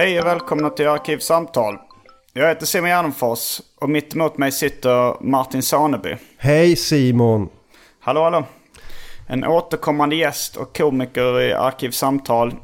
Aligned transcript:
Hej 0.00 0.20
och 0.20 0.26
välkomna 0.26 0.70
till 0.70 0.88
Arkivsamtal. 0.88 1.78
Jag 2.32 2.48
heter 2.48 2.66
Simon 2.66 2.88
Gärdenfors 2.88 3.60
och 3.80 3.90
mitt 3.90 4.14
emot 4.14 4.38
mig 4.38 4.52
sitter 4.52 5.22
Martin 5.22 5.62
Saneby. 5.62 6.16
Hej 6.38 6.76
Simon! 6.76 7.48
Hallå 8.00 8.22
hallå! 8.22 8.44
En 9.28 9.44
återkommande 9.44 10.16
gäst 10.16 10.56
och 10.56 10.76
komiker 10.76 11.40
i 11.40 11.52
Arkivsamtal. 11.52 12.54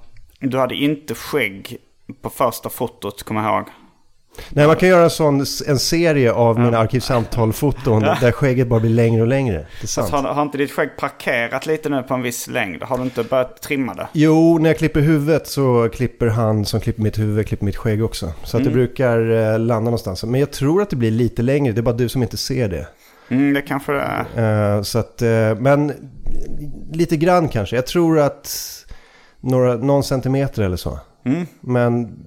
Du 0.41 0.59
hade 0.59 0.75
inte 0.75 1.15
skägg 1.15 1.77
på 2.23 2.31
första 2.31 2.69
fotot, 2.69 3.23
kommer 3.23 3.43
jag 3.43 3.57
ihåg. 3.57 3.67
Nej, 4.49 4.67
man 4.67 4.77
kan 4.77 4.89
göra 4.89 5.05
en 5.05 5.11
sån 5.11 5.45
en 5.67 5.79
serie 5.79 6.33
av 6.33 6.61
mina 6.61 6.79
arkivsamtal-foton 6.79 8.03
där 8.03 8.33
skägget 8.33 8.69
bara 8.69 8.81
blir 8.81 8.91
längre 8.91 9.23
och 9.23 9.29
längre. 9.29 9.59
Det 9.81 9.85
är 9.85 9.87
sant. 9.87 10.11
Har, 10.11 10.23
har 10.23 10.43
inte 10.43 10.59
ditt 10.59 10.73
skägg 10.73 10.97
parkerat 10.99 11.67
lite 11.67 11.89
nu 11.89 12.03
på 12.03 12.15
en 12.15 12.23
viss 12.23 12.47
längd? 12.47 12.83
Har 12.83 12.99
du 12.99 13.05
inte 13.05 13.23
börjat 13.25 13.63
trimma 13.63 13.95
det? 13.95 14.09
Jo, 14.13 14.59
när 14.59 14.71
jag 14.71 14.79
klipper 14.79 15.01
huvudet 15.01 15.47
så 15.47 15.89
klipper 15.95 16.27
han 16.27 16.65
som 16.65 16.81
klipper 16.81 17.03
mitt 17.03 17.19
huvud 17.19 17.47
klipper 17.49 17.65
mitt 17.65 17.77
skägg 17.77 18.05
också. 18.05 18.33
Så 18.45 18.57
att 18.57 18.65
det 18.65 18.71
brukar 18.71 19.31
eh, 19.31 19.59
landa 19.59 19.85
någonstans. 19.85 20.25
Men 20.25 20.41
jag 20.41 20.51
tror 20.51 20.83
att 20.83 20.91
det 20.91 20.97
blir 20.97 21.11
lite 21.11 21.43
längre, 21.43 21.73
det 21.73 21.81
är 21.81 21.83
bara 21.83 21.95
du 21.95 22.09
som 22.09 22.23
inte 22.23 22.37
ser 22.37 22.69
det. 22.69 22.87
Mm, 23.29 23.55
det 23.55 23.63
kanske 23.63 23.93
det 23.93 24.27
är. 24.35 24.77
Eh, 24.77 24.83
så 24.83 24.99
att, 24.99 25.23
eh, 25.23 25.55
men 25.59 25.93
lite 26.93 27.17
grann 27.17 27.49
kanske. 27.49 27.77
Jag 27.77 27.87
tror 27.87 28.19
att 28.19 28.49
några, 29.41 29.77
någon 29.77 30.03
centimeter 30.03 30.63
eller 30.63 30.77
så. 30.77 30.99
Mm. 31.25 31.47
Men 31.61 32.19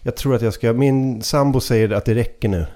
jag 0.00 0.16
tror 0.16 0.34
att 0.34 0.42
jag 0.42 0.54
ska, 0.54 0.72
min 0.72 1.22
sambo 1.22 1.60
säger 1.60 1.90
att 1.90 2.04
det 2.04 2.14
räcker 2.14 2.48
nu. 2.48 2.66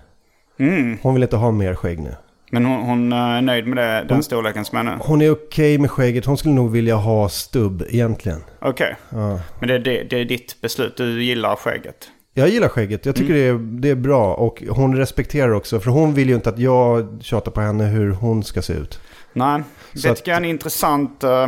Mm. 0.58 0.98
Hon 1.02 1.14
vill 1.14 1.22
inte 1.22 1.36
ha 1.36 1.50
mer 1.50 1.74
skägg 1.74 1.98
nu. 2.00 2.14
Men 2.50 2.64
hon, 2.64 2.80
hon 2.82 3.12
eh, 3.12 3.18
är 3.18 3.42
nöjd 3.42 3.66
med 3.66 3.76
det, 3.76 4.04
den 4.08 4.22
storleken 4.22 4.64
som 4.64 4.78
är 4.78 4.82
nu? 4.82 4.92
Hon 5.00 5.22
är 5.22 5.30
okej 5.30 5.78
med 5.78 5.90
skägget. 5.90 6.24
Hon 6.24 6.36
skulle 6.38 6.54
nog 6.54 6.70
vilja 6.70 6.94
ha 6.96 7.28
stubb 7.28 7.84
egentligen. 7.88 8.44
Okej. 8.60 8.96
Ja. 9.10 9.40
Men 9.60 9.68
det, 9.68 9.78
det, 9.78 10.02
det 10.10 10.18
är 10.20 10.24
ditt 10.24 10.60
beslut. 10.60 10.96
Du 10.96 11.24
gillar 11.24 11.56
skägget. 11.56 12.08
Jag 12.34 12.48
gillar 12.48 12.68
skägget. 12.68 13.06
Jag 13.06 13.16
tycker 13.16 13.34
det, 13.34 13.40
är, 13.46 13.54
det 13.80 13.90
är 13.90 13.94
bra. 13.94 14.34
Och 14.34 14.62
hon 14.68 14.96
respekterar 14.96 15.50
också. 15.52 15.80
För 15.80 15.90
hon 15.90 16.14
vill 16.14 16.28
ju 16.28 16.34
inte 16.34 16.48
att 16.50 16.58
jag 16.58 17.18
tjatar 17.22 17.50
på 17.50 17.60
henne 17.60 17.84
hur 17.84 18.10
hon 18.10 18.44
ska 18.44 18.62
se 18.62 18.72
ut. 18.72 19.00
Nej, 19.32 19.62
Så 19.94 19.98
det 20.06 20.10
att- 20.10 20.16
tycker 20.16 20.30
jag 20.30 20.36
är 20.36 20.44
en 20.44 20.50
intressant 20.50 21.24
eh, 21.24 21.46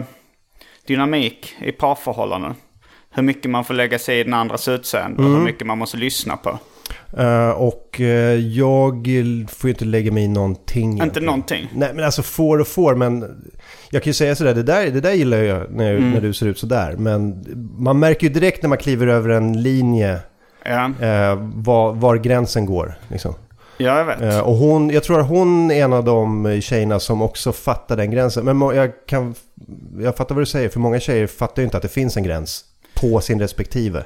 dynamik 0.87 1.55
i 1.61 1.73
parförhållanden. 1.73 2.55
Hur 3.11 3.23
mycket 3.23 3.51
man 3.51 3.65
får 3.65 3.75
lägga 3.75 3.99
sig 3.99 4.21
i 4.21 4.25
den 4.25 4.35
andras 4.35 4.69
utseende 4.69 5.19
Mm. 5.23 5.33
och 5.33 5.39
hur 5.39 5.45
mycket 5.45 5.67
man 5.67 5.79
måste 5.79 5.97
lyssna 5.97 6.37
på. 6.37 6.59
Eh, 7.19 7.51
och 7.51 8.01
eh, 8.01 8.35
jag 8.35 9.07
får 9.51 9.69
ju 9.69 9.75
inte 9.75 9.85
lägga 9.85 10.13
mig 10.13 10.25
i 10.25 10.29
någonting. 10.29 10.91
Inte 10.93 11.03
egentligen. 11.03 11.27
någonting. 11.27 11.69
Nej 11.75 11.91
men 11.95 12.05
alltså 12.05 12.23
får 12.23 12.59
och 12.61 12.69
får. 12.69 12.95
Men 12.95 13.21
jag 13.91 14.03
kan 14.03 14.11
ju 14.11 14.15
säga 14.15 14.35
sådär. 14.35 14.55
Det 14.55 14.63
där, 14.63 14.91
det 14.91 15.01
där 15.01 15.13
gillar 15.13 15.39
jag 15.39 15.71
när, 15.71 15.95
Mm. 15.97 16.11
när 16.11 16.21
du 16.21 16.33
ser 16.33 16.47
ut 16.47 16.59
sådär. 16.59 16.95
Men 16.99 17.45
man 17.79 17.99
märker 17.99 18.27
ju 18.27 18.33
direkt 18.33 18.63
när 18.63 18.69
man 18.69 18.79
kliver 18.79 19.07
över 19.07 19.29
en 19.29 19.63
linje. 19.63 20.19
Ja, 20.65 20.91
Eh, 21.01 21.35
var, 21.55 21.93
var 21.93 22.17
gränsen 22.17 22.67
går. 22.67 22.95
Liksom. 23.09 23.35
ja 23.79 23.99
jag 23.99 24.05
vet. 24.05 24.43
Och 24.45 24.55
hon, 24.55 24.91
jag 24.91 25.03
tror 25.05 25.21
att 25.21 25.29
hon 25.29 25.71
är 25.71 25.85
en 25.85 25.93
av 25.93 26.05
de 26.05 26.59
tjejerna 26.61 27.01
som 27.01 27.23
också 27.23 27.53
fattar 27.53 27.97
den 27.97 28.11
gränsen. 28.11 28.45
Men 28.45 28.77
jag, 28.77 28.91
kan, 29.07 29.35
jag 30.01 30.17
fattar 30.17 30.35
vad 30.35 30.43
du 30.43 30.47
säger, 30.47 30.69
för 30.69 30.81
många 30.81 31.01
tjejer 31.01 31.27
fattar 31.27 31.63
ju 31.63 31.65
inte 31.65 31.77
att 31.77 31.83
det 31.83 31.89
finns 31.89 32.17
en 32.17 32.23
gräns 32.23 32.65
på 33.01 33.21
sin 33.21 33.41
respektive. 33.41 34.05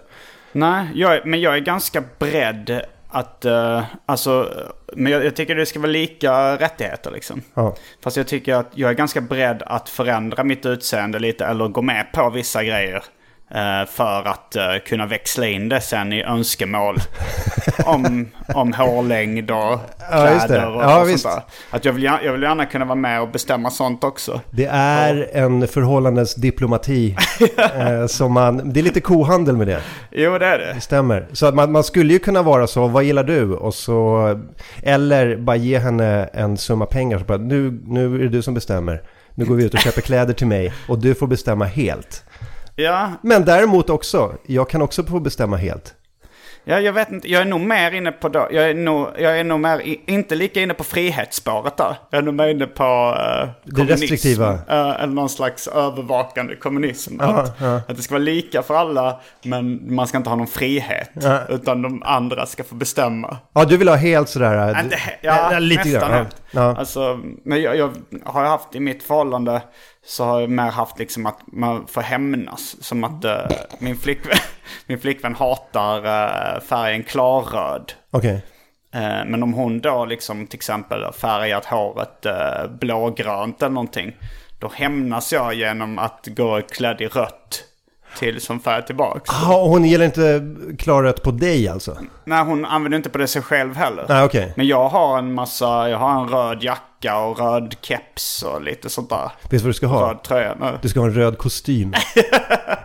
Nej, 0.53 0.87
jag, 0.95 1.27
men 1.27 1.41
jag 1.41 1.57
är 1.57 1.61
ganska 1.61 2.03
beredd 2.19 2.83
att... 3.09 3.45
eh, 3.45 3.85
alltså, 4.07 4.49
men 4.93 5.13
jag, 5.13 5.25
jag 5.25 5.37
tycker 5.37 5.55
det 5.55 5.67
ska 5.67 5.81
vara 5.81 5.91
lika 5.91 6.57
rättigheter 6.57 7.11
liksom. 7.11 7.43
Ja. 7.55 7.77
Fast 8.03 8.17
jag 8.17 8.27
tycker 8.27 8.55
att 8.55 8.71
jag 8.75 8.91
är 8.91 8.95
ganska 8.95 9.21
beredd 9.21 9.63
att 9.67 9.89
förändra 9.89 10.45
mitt 10.45 10.67
utseende 10.67 11.19
lite 11.19 11.45
eller 11.45 11.69
gå 11.69 11.83
med 11.83 12.07
på 12.13 12.31
vissa 12.31 12.65
grejer. 12.65 13.05
Eh, 13.55 13.87
För 13.91 14.29
att 14.29 14.57
eh, 14.57 14.63
kunna 14.87 15.07
växla 15.07 15.47
in 15.47 15.69
det 15.69 15.81
sen 15.81 16.13
i 16.13 16.23
önskemål 16.23 16.97
om, 17.85 18.29
om 18.55 18.73
hårlängd 18.73 19.51
och 19.51 19.57
Ja, 19.57 19.79
kläder 20.11 20.71
och, 20.77 20.83
Ja, 20.83 21.01
och 21.01 21.09
sånt 21.21 21.23
där. 21.23 21.43
Att 21.77 21.85
jag 21.85 21.93
vill, 21.93 22.03
jag 22.03 22.33
vill 22.33 22.43
gärna 22.43 22.67
kunna 22.67 22.85
vara 22.85 22.95
med 22.95 23.23
och 23.23 23.29
bestämma 23.29 23.71
sånt 23.71 24.05
också. 24.05 24.41
Det 24.51 24.67
är 24.73 25.31
en 25.33 25.69
förhållandens 25.69 26.35
diplomati. 26.35 27.17
eh, 27.77 28.07
som 28.07 28.33
man, 28.33 28.73
det 28.73 28.81
är 28.81 28.85
lite 28.85 29.01
kohandel 29.01 29.57
med 29.57 29.67
det, 29.67 29.81
Jo, 30.11 30.39
det 30.39 30.47
är 30.47 30.59
det. 30.59 30.73
det 30.75 30.81
stämmer. 30.81 31.27
Så 31.33 31.47
att 31.47 31.55
man, 31.55 31.73
man 31.73 31.85
skulle 31.85 32.13
ju 32.13 32.19
kunna 32.19 32.43
vara 32.43 32.67
så, 32.67 32.89
vad 32.89 33.05
gillar 33.05 33.25
du? 33.25 33.53
Och 33.55 33.75
så, 33.75 34.29
eller 34.83 35.37
bara 35.37 35.57
ge 35.57 35.79
henne 35.79 36.31
en 36.33 36.57
summa 36.57 36.87
pengar. 36.87 37.19
Så 37.19 37.25
bara, 37.25 37.39
nu, 37.39 37.81
nu 37.87 38.15
är 38.15 38.19
det 38.19 38.29
du 38.29 38.43
som 38.43 38.55
bestämmer. 38.55 39.03
Nu 39.35 39.45
går 39.45 39.55
vi 39.55 39.65
ut 39.65 39.75
och 39.75 39.81
köper 39.81 40.01
kläder 40.01 40.35
till 40.35 40.47
mig 40.47 40.73
och 40.89 40.99
du 40.99 41.15
får 41.15 41.27
bestämma 41.27 41.65
helt. 41.65 42.25
Ja, 42.77 43.13
Men 43.23 43.45
däremot 43.45 43.91
också, 43.91 44.35
jag 44.47 44.69
kan 44.71 44.83
också 44.83 45.05
få 45.05 45.21
bestämma 45.21 45.57
helt. 45.57 45.95
Ja, 46.65 46.81
jag 46.81 46.93
vet 46.93 47.11
inte. 47.13 47.31
Jag 47.33 47.41
är 47.43 47.45
nog 47.47 47.61
mer 47.61 47.93
inne 47.93 48.13
på 48.13 48.29
då. 48.29 48.49
Jag 48.51 48.71
är 48.71 48.75
nog, 48.75 49.09
jag 49.19 49.39
är 49.39 49.45
nog 49.45 49.61
mer, 49.61 49.83
inte 50.11 50.35
lika 50.35 50.61
inne 50.61 50.75
på 50.75 50.85
frihetsspåret 50.85 51.77
där. 51.77 51.97
Jag 52.11 52.19
är 52.19 52.23
nog 52.23 52.35
mer 52.35 52.49
inne 52.49 52.67
på 52.67 52.85
uh, 52.85 53.51
Det 53.65 53.83
restriktiva. 53.85 54.59
eller 54.69 55.07
någon 55.07 55.29
slags 55.29 55.69
övervakande 55.69 56.57
kommunism. 56.57 57.17
Ja, 57.21 57.27
att, 57.27 57.57
ja. 57.61 57.75
att 57.89 57.97
det 57.97 58.03
ska 58.03 58.15
vara 58.15 58.23
lika 58.25 58.63
för 58.63 58.75
alla, 58.75 59.21
men 59.45 59.95
man 59.95 60.07
ska 60.07 60.19
inte 60.19 60.31
ha 60.31 60.37
någon 60.37 60.47
frihet. 60.47 61.11
Ja. 61.13 61.41
Utan 61.49 61.83
de 61.83 62.03
andra 62.03 62.47
ska 62.47 62.65
få 62.65 62.75
bestämma. 62.75 63.37
Ja, 63.53 63.65
du 63.65 63.77
vill 63.77 63.89
ha 63.89 63.97
helt 63.97 64.29
sådär... 64.29 64.81
Inte, 64.81 64.97
he- 64.97 65.11
ja, 65.21 65.59
lite 65.59 65.85
nästan 65.85 66.01
grann. 66.11 66.13
helt. 66.13 66.43
Ja. 66.51 66.77
Alltså, 66.77 67.21
men 67.45 67.63
jag, 67.63 67.77
jag 67.77 67.91
har 68.25 68.45
haft 68.45 68.75
i 68.75 68.81
mitt 68.81 69.03
förhållande 69.03 69.63
så 70.05 70.25
har 70.25 70.41
jag 70.41 70.51
mer 70.51 70.71
haft 70.71 70.99
liksom 70.99 71.27
att 71.27 71.39
man 71.47 71.87
får 71.87 72.01
hämnas. 72.01 72.77
Som 72.81 73.05
att 73.05 73.25
eh, 73.25 73.47
min, 73.79 73.97
flickvän, 73.97 74.39
min 74.87 74.99
flickvän 74.99 75.35
hatar 75.35 75.99
uh, 75.99 76.61
färgen 76.61 77.03
klarröd. 77.03 77.93
Okej. 78.11 78.43
Eh, 78.95 79.25
men 79.27 79.43
om 79.43 79.53
hon 79.53 79.81
då 79.81 80.05
liksom 80.05 80.47
till 80.47 80.59
exempel 80.59 81.13
färgat 81.13 81.65
håret 81.65 82.27
uh, 82.27 82.71
blågrönt 82.79 83.63
eller 83.63 83.75
någonting. 83.75 84.17
Då 84.59 84.71
hämnas 84.75 85.33
jag 85.33 85.55
genom 85.55 85.99
att 85.99 86.27
gå 86.27 86.61
klädd 86.63 87.01
i 87.01 87.07
rött 87.07 87.65
till 88.19 88.41
som 88.41 88.61
färg 88.61 88.87
tillbaks. 88.87 89.31
Ja, 89.33 89.65
hon 89.67 89.85
gillar 89.85 90.05
inte 90.05 90.55
klarrött 90.79 91.23
på 91.23 91.31
dig 91.31 91.69
alltså? 91.69 91.97
Nej, 92.25 92.45
hon 92.45 92.65
använder 92.65 92.97
inte 92.97 93.11
på 93.11 93.19
det 93.19 93.27
sig 93.27 93.43
själv 93.43 93.77
heller. 93.77 94.07
Nej, 94.09 94.25
okej. 94.25 94.53
Men 94.57 94.67
jag 94.67 94.89
har 94.89 95.19
en 95.19 95.35
massa, 95.35 95.89
jag 95.89 95.99
har 95.99 96.21
en 96.21 96.29
röd 96.29 96.63
jacka 96.63 97.19
och 97.19 97.39
röd 97.39 97.75
keps 97.81 98.43
och 98.43 98.63
lite 98.63 98.89
sånt 98.89 99.11
där. 99.11 99.31
Vet 99.43 99.51
du 99.51 99.59
vad 99.59 99.69
du 99.69 99.73
ska 99.73 99.87
ha? 99.87 100.11
Röd 100.11 100.23
tröja 100.23 100.55
nu. 100.61 100.79
Du 100.83 100.89
ska 100.89 101.01
ha 101.01 101.07
en 101.07 101.15
röd 101.15 101.39
kostym. 101.39 101.95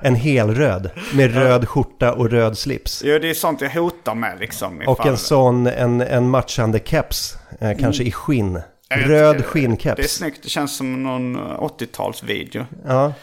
en 0.02 0.16
helröd. 0.16 0.90
Med 1.14 1.34
röd 1.34 1.68
skjorta 1.68 2.14
och 2.14 2.30
röd 2.30 2.58
slips. 2.58 3.02
Jo, 3.06 3.20
det 3.20 3.30
är 3.30 3.34
sånt 3.34 3.62
jag 3.62 3.70
hotar 3.70 4.16
med 4.16 4.40
liksom. 4.40 4.82
Och 4.88 5.06
en 5.06 5.18
sån, 5.18 5.68
en, 5.68 6.02
en 6.02 6.30
matchande 6.30 6.80
keps. 6.86 7.38
Eh, 7.60 7.78
kanske 7.78 8.04
i 8.04 8.12
skinn. 8.12 8.62
Röd 8.90 9.46
skinnkeps. 9.46 9.96
Det 9.96 10.04
är 10.04 10.08
snyggt. 10.08 10.44
Det 10.44 10.50
känns 10.50 10.78
som 10.78 11.04
någon 11.04 11.38
80-talsvideo. 11.38 12.66
Ja. 12.88 13.14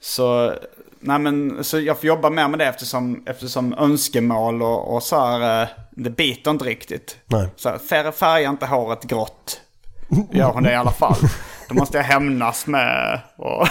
Så, 0.00 0.54
nej 1.00 1.18
men, 1.18 1.64
så 1.64 1.80
jag 1.80 1.96
får 1.98 2.04
jobba 2.06 2.30
mer 2.30 2.48
med 2.48 2.58
det 2.58 2.66
eftersom, 2.66 3.22
eftersom 3.26 3.74
önskemål 3.78 4.62
och, 4.62 4.94
och 4.94 5.02
så 5.02 5.20
här, 5.26 5.62
eh, 5.62 5.68
det 5.90 6.10
biter 6.10 6.50
inte 6.50 6.64
riktigt. 6.64 7.16
Nej. 7.26 7.48
Så 7.56 7.68
här, 7.68 7.78
fär, 7.78 8.12
färga 8.12 8.48
inte 8.48 8.66
håret 8.66 9.02
grått. 9.04 9.60
Gör 10.32 10.52
hon 10.52 10.62
det 10.62 10.72
i 10.72 10.74
alla 10.74 10.90
fall. 10.90 11.16
Då 11.68 11.74
måste 11.74 11.96
jag 11.96 12.04
hämnas 12.04 12.66
med 12.66 13.20
och 13.36 13.66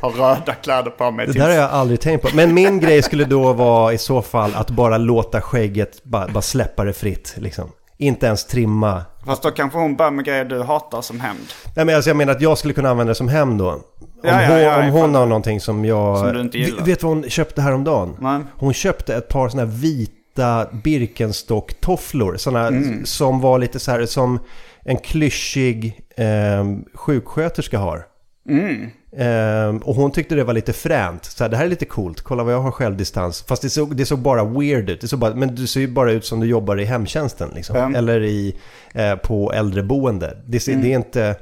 ha 0.00 0.08
röda 0.10 0.54
kläder 0.54 0.90
på 0.90 1.10
mig. 1.10 1.26
Det 1.26 1.32
tills- 1.32 1.44
där 1.44 1.50
har 1.50 1.56
jag 1.62 1.70
aldrig 1.70 2.00
tänkt 2.00 2.22
på. 2.22 2.36
Men 2.36 2.54
min 2.54 2.80
grej 2.80 3.02
skulle 3.02 3.24
då 3.24 3.52
vara 3.52 3.92
i 3.92 3.98
så 3.98 4.22
fall 4.22 4.54
att 4.54 4.70
bara 4.70 4.98
låta 4.98 5.40
skägget, 5.40 6.04
bara, 6.04 6.28
bara 6.28 6.42
släppa 6.42 6.84
det 6.84 6.92
fritt 6.92 7.34
liksom. 7.36 7.70
Inte 7.98 8.26
ens 8.26 8.46
trimma. 8.46 9.02
Fast 9.26 9.42
då 9.42 9.50
kanske 9.50 9.78
hon 9.78 9.96
börjar 9.96 10.10
med 10.10 10.24
grejer 10.24 10.44
du 10.44 10.62
hatar 10.62 11.02
som 11.02 11.20
hämnd. 11.20 11.46
Nej 11.76 11.84
men 11.84 11.94
alltså 11.94 12.10
jag 12.10 12.16
menar 12.16 12.32
att 12.32 12.40
jag 12.40 12.58
skulle 12.58 12.74
kunna 12.74 12.90
använda 12.90 13.10
det 13.10 13.14
som 13.14 13.28
hem 13.28 13.58
då. 13.58 13.80
Om, 14.24 14.30
Ja, 14.30 14.42
ja, 14.42 14.48
hon, 14.50 14.60
ja, 14.62 14.84
om 14.86 14.90
hon 14.90 15.14
har 15.14 15.26
någonting 15.26 15.60
som 15.60 15.84
jag... 15.84 16.18
Som 16.18 16.32
du 16.34 16.40
inte 16.40 16.58
gillar. 16.58 16.84
Vet 16.84 17.00
du 17.00 17.06
vad 17.06 17.16
hon 17.16 17.30
köpte 17.30 17.62
häromdagen? 17.62 18.16
Nej. 18.20 18.40
Hon 18.56 18.74
köpte 18.74 19.14
ett 19.14 19.28
par 19.28 19.48
sådana 19.48 19.70
här 19.70 19.76
vita 19.78 20.66
Birkenstock-tofflor. 20.84 22.36
Sådana 22.36 22.66
Mm. 22.68 23.04
som 23.06 23.40
var 23.40 23.58
lite 23.58 23.78
så 23.78 23.90
här 23.90 24.06
som 24.06 24.38
en 24.84 24.96
klyschig 24.96 26.00
eh, 26.16 26.64
sjuksköterska 26.94 27.78
har. 27.78 28.06
Mm. 28.48 28.90
Ehm, 29.16 29.78
och 29.78 29.94
hon 29.94 30.10
tyckte 30.12 30.34
det 30.34 30.44
var 30.44 30.52
lite 30.54 30.72
fränt. 30.72 31.24
Så 31.24 31.44
här, 31.44 31.48
det 31.50 31.56
här 31.56 31.64
är 31.64 31.68
lite 31.68 31.84
coolt, 31.84 32.20
kolla 32.20 32.42
vad 32.44 32.52
jag 32.54 32.60
har 32.60 32.70
självdistans. 32.70 33.42
Fast 33.48 33.62
det 33.62 33.70
såg, 33.70 33.96
det 33.96 34.06
såg 34.06 34.18
bara 34.18 34.44
weird 34.44 34.90
ut. 34.90 35.00
Det 35.00 35.08
såg 35.08 35.18
bara, 35.18 35.34
men 35.34 35.54
du 35.54 35.66
ser 35.66 35.80
ju 35.80 35.88
bara 35.88 36.12
ut 36.12 36.24
som 36.24 36.40
du 36.40 36.46
jobbar 36.46 36.80
i 36.80 36.84
hemtjänsten. 36.84 37.50
Liksom. 37.54 37.76
Mm. 37.76 37.94
Eller 37.94 38.22
i, 38.22 38.56
eh, 38.94 39.14
på 39.14 39.52
äldreboende. 39.52 40.36
Det, 40.46 40.60
ser, 40.60 40.76
det, 40.76 40.92
är 40.92 40.96
inte, 40.96 41.36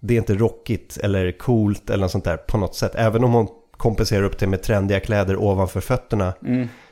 det 0.00 0.14
är 0.14 0.18
inte 0.18 0.34
rockigt 0.34 0.96
eller 0.96 1.32
coolt 1.38 1.90
eller 1.90 2.00
något 2.00 2.10
sånt 2.10 2.24
där 2.24 2.36
på 2.36 2.58
något 2.58 2.74
sätt. 2.74 2.92
Även 2.94 3.24
om 3.24 3.32
hon 3.32 3.48
kompenserar 3.76 4.22
upp 4.22 4.38
det 4.38 4.46
med 4.46 4.62
trendiga 4.62 5.00
kläder 5.00 5.36
ovanför 5.42 5.80
fötterna. 5.80 6.32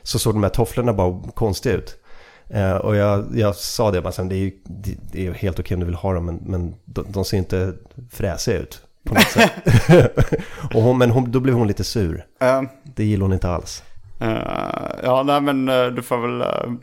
Så 0.03 0.19
såg 0.19 0.33
de 0.35 0.43
här 0.43 0.49
tofflorna 0.49 0.93
bara 0.93 1.21
konstiga 1.33 1.75
ut. 1.75 1.95
Eh, 2.49 2.75
och 2.75 2.95
jag, 2.95 3.25
jag 3.33 3.55
sa 3.55 3.91
det, 3.91 4.01
bara, 4.01 4.11
sen, 4.11 4.29
det, 4.29 4.35
är 4.35 4.39
ju, 4.39 4.51
det, 5.11 5.27
är 5.27 5.31
helt 5.31 5.59
okej 5.59 5.75
om 5.75 5.79
du 5.79 5.85
vill 5.85 5.95
ha 5.95 6.13
dem, 6.13 6.25
men, 6.25 6.39
men 6.45 6.75
de, 6.85 7.05
de 7.09 7.25
ser 7.25 7.37
inte 7.37 7.73
fräsiga 8.11 8.57
ut 8.57 8.81
på 9.03 9.13
något 9.13 9.23
sätt. 9.23 9.51
och 10.73 10.81
hon, 10.81 10.97
men 10.97 11.09
hon, 11.11 11.31
då 11.31 11.39
blev 11.39 11.55
hon 11.55 11.67
lite 11.67 11.83
sur. 11.83 12.25
Eh, 12.41 12.61
Det 12.83 13.03
gillar 13.03 13.21
hon 13.21 13.33
inte 13.33 13.49
alls. 13.49 13.83
eh, 14.19 14.37
ja, 15.03 15.23
nej 15.23 15.41
men 15.41 15.65
du 15.95 16.01
får 16.01 16.17
väl, 16.17 16.41
uh, 16.41 16.73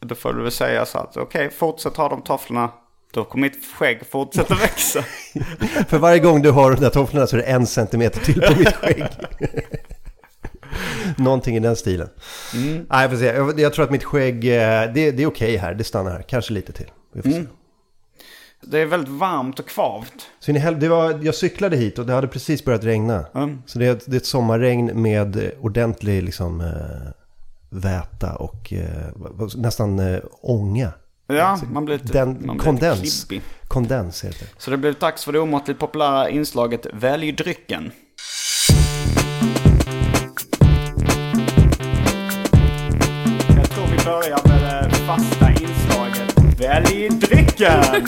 du 0.00 0.14
får 0.14 0.32
väl 0.32 0.50
säga 0.52 0.86
så 0.86 0.98
att 0.98 1.16
okej, 1.16 1.50
fortsätt 1.50 1.96
ha 1.96 2.08
de 2.08 2.22
tofflorna. 2.22 2.70
Då 3.14 3.24
kommer 3.24 3.42
mitt 3.48 3.66
skägg 3.74 4.00
fortsätta 4.10 4.54
växa. 4.54 5.02
För 5.88 5.98
varje 5.98 6.18
gång 6.18 6.42
du 6.42 6.50
har 6.50 6.70
de 6.72 6.80
där 6.80 6.90
tofflorna 6.90 7.26
så 7.26 7.36
är 7.36 7.40
det 7.40 7.46
en 7.46 7.66
centimeter 7.66 8.20
till 8.20 8.40
på 8.42 8.54
mitt 8.58 8.76
skägg. 8.76 9.04
Någonting 11.16 11.56
i 11.56 11.60
den 11.60 11.76
stilen. 11.76 12.08
Nej, 12.54 12.84
jag 12.90 13.10
får 13.10 13.16
se. 13.18 13.24
Jag, 13.26 13.60
jag 13.60 13.72
tror 13.72 13.84
att 13.84 13.90
mitt 13.90 14.04
skägg, 14.04 14.44
eh, 14.44 14.92
det, 14.94 15.10
det 15.10 15.22
är 15.22 15.26
okej 15.26 15.56
här. 15.56 15.74
Det 15.74 15.84
stannar 15.84 16.10
här. 16.10 16.22
Kanske 16.22 16.52
lite 16.52 16.72
till. 16.72 16.90
Se. 17.22 17.44
Det 18.62 18.78
är 18.78 18.86
väldigt 18.86 19.10
varmt 19.14 19.58
och 19.60 19.68
kvavt. 19.68 20.26
Så 20.40 20.50
in 20.50 20.56
i 20.56 20.60
det 20.80 20.88
var, 20.88 21.18
jag 21.24 21.34
cyklade 21.34 21.76
hit 21.76 21.98
och 21.98 22.06
det 22.06 22.12
hade 22.12 22.28
precis 22.28 22.64
börjat 22.64 22.84
regna. 22.84 23.26
Mm. 23.34 23.62
Så 23.66 23.78
det 23.78 23.86
är, 23.86 23.92
ett- 23.92 24.04
det 24.06 24.16
är 24.16 24.20
ett 24.20 24.26
sommarregn 24.26 25.02
med 25.02 25.50
ordentlig 25.60 26.22
liksom, 26.22 26.60
eh, 26.60 27.10
väta 27.70 28.34
och 28.36 28.72
eh, 28.72 29.08
nästan 29.56 30.20
ånga. 30.42 30.92
Ja, 31.26 31.58
man 31.72 31.84
blir 31.84 31.98
lite, 31.98 32.12
Den, 32.12 32.46
man 32.46 32.56
blir 32.56 32.64
kondens. 32.64 33.30
lite. 33.30 33.44
Kondens 33.68 34.24
heter 34.24 34.38
det. 34.38 34.62
Så 34.62 34.70
det 34.70 34.76
blev 34.76 34.94
dags 34.94 35.24
för 35.24 35.32
det 35.32 35.38
omåttligt 35.40 35.80
populära 35.80 36.28
inslaget 36.30 36.86
Välj 36.92 37.32
drycken. 37.32 37.92
Jag 43.56 43.70
tror 43.70 43.86
vi 43.86 44.04
börjar 44.04 44.48
med 44.48 44.90
det 44.90 44.94
fasta 44.94 45.50
inslaget 45.50 46.60
Välj 46.60 47.08
drycken! 47.08 48.06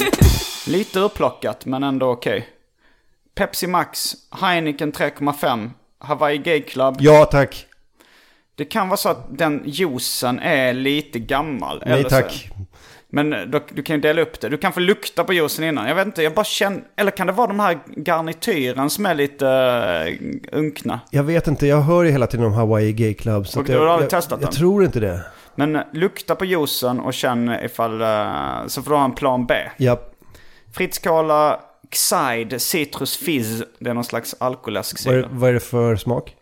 Lite 0.66 1.00
upplockat 1.00 1.66
men 1.66 1.82
ändå 1.82 2.10
okej. 2.10 2.48
Pepsi 3.34 3.66
Max, 3.66 4.12
Heineken 4.40 4.92
3,5, 4.92 5.70
Hawaii 5.98 6.38
Gay 6.38 6.62
Club. 6.62 6.96
Ja 7.00 7.24
tack. 7.24 7.66
Det 8.54 8.64
kan 8.64 8.88
vara 8.88 8.96
så 8.96 9.08
att 9.08 9.38
den 9.38 9.62
juicen 9.66 10.38
är 10.38 10.72
lite 10.72 11.18
gammal. 11.18 11.82
Nej 11.86 12.00
eller 12.00 12.10
tack. 12.10 12.48
Så. 12.48 12.65
Men 13.16 13.50
då, 13.50 13.60
du 13.72 13.82
kan 13.82 13.96
ju 13.96 14.02
dela 14.02 14.22
upp 14.22 14.40
det. 14.40 14.48
Du 14.48 14.56
kan 14.56 14.72
få 14.72 14.80
lukta 14.80 15.24
på 15.24 15.32
juicen 15.32 15.64
innan. 15.64 15.88
Jag 15.88 15.94
vet 15.94 16.06
inte, 16.06 16.22
jag 16.22 16.34
bara 16.34 16.44
känner... 16.44 16.82
Eller 16.96 17.10
kan 17.10 17.26
det 17.26 17.32
vara 17.32 17.46
de 17.46 17.60
här 17.60 17.78
garnityren 17.96 18.90
som 18.90 19.06
är 19.06 19.14
lite 19.14 19.46
uh, 20.20 20.58
unkna? 20.58 21.00
Jag 21.10 21.22
vet 21.22 21.46
inte, 21.46 21.66
jag 21.66 21.80
hör 21.80 22.04
ju 22.04 22.10
hela 22.10 22.26
tiden 22.26 22.46
om 22.46 22.52
Hawaii 22.52 22.92
Gay 22.92 23.14
Club. 23.14 23.46
Så 23.46 23.58
Och 23.58 23.62
att 23.62 23.66
du 23.66 23.72
jag, 23.72 23.88
har 23.88 24.00
jag, 24.00 24.10
testat 24.10 24.40
jag 24.40 24.50
den? 24.50 24.54
tror 24.58 24.84
inte 24.84 25.00
det. 25.00 25.20
Men 25.54 25.76
eh, 25.76 25.82
lukta 25.92 26.34
på 26.34 26.44
juicen 26.44 27.00
och 27.00 27.14
känn 27.14 27.52
ifall... 27.64 28.00
eh, 28.00 28.66
så 28.66 28.82
får 28.82 28.90
du 28.90 28.96
ha 28.96 29.04
en 29.04 29.14
plan 29.14 29.46
B. 29.46 29.54
Ja, 29.76 30.00
Fritz 30.74 30.98
Cola, 30.98 31.60
Xide, 31.90 32.60
Citrus 32.60 33.16
Fizz. 33.16 33.62
Det 33.78 33.90
är 33.90 33.94
någon 33.94 34.04
slags 34.04 34.34
alkoläsk 34.38 34.98
säger 34.98 35.28
vad 35.30 35.50
är 35.50 35.54
det 35.54 35.60
för 35.60 35.96
smak? 35.96 36.34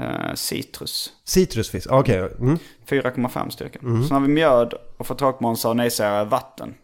uh, 0.00 0.34
Citrus. 0.34 1.12
Citrusfisk, 1.24 1.90
okej. 1.90 2.18
Mm. 2.18 2.58
4,5 2.88 3.50
styrka. 3.50 3.78
Sen 3.80 4.10
har 4.10 4.20
vi 4.20 4.28
mjöd 4.28 4.74
och 4.96 5.06
för 5.06 5.14
tråkmånsar 5.14 5.68
och 5.68 5.76
nejsägare 5.76 6.24
vatten. 6.24 6.74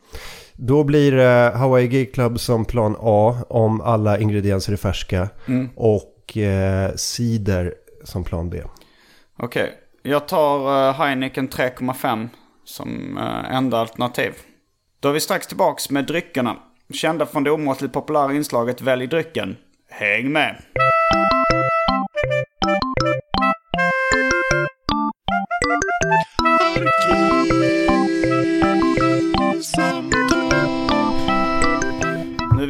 Då 0.55 0.85
blir 0.85 1.13
det 1.13 1.53
Hawaii 1.57 1.89
Gay 1.89 2.07
Club 2.07 2.41
som 2.41 2.65
plan 2.65 2.97
A 3.01 3.37
om 3.49 3.81
alla 3.81 4.19
ingredienser 4.19 4.73
är 4.73 4.77
färska. 4.77 5.29
Mm. 5.49 5.69
Och 5.77 6.37
eh, 6.37 6.95
cider 6.95 7.75
som 8.05 8.25
plan 8.25 8.51
B. 8.51 8.63
Okej, 9.39 9.73
jag 10.03 10.29
tar 10.29 10.89
eh, 10.89 10.95
Heineken 10.95 11.49
3,5 11.49 12.29
som 12.65 13.19
eh, 13.19 13.57
enda 13.57 13.79
alternativ. 13.79 14.33
Då 15.01 15.09
är 15.09 15.13
vi 15.13 15.21
strax 15.21 15.47
tillbaks 15.47 15.91
med 15.91 16.07
dryckerna. 16.07 16.57
Kända 16.93 17.27
från 17.27 17.45
det 17.45 17.51
omåttligt 17.51 17.95
populära 17.95 18.33
inslaget 18.33 18.81
Välj 18.81 19.07
drycken. 19.07 19.57
Häng 19.91 20.33
med! 20.33 20.57
Nu 26.81 27.82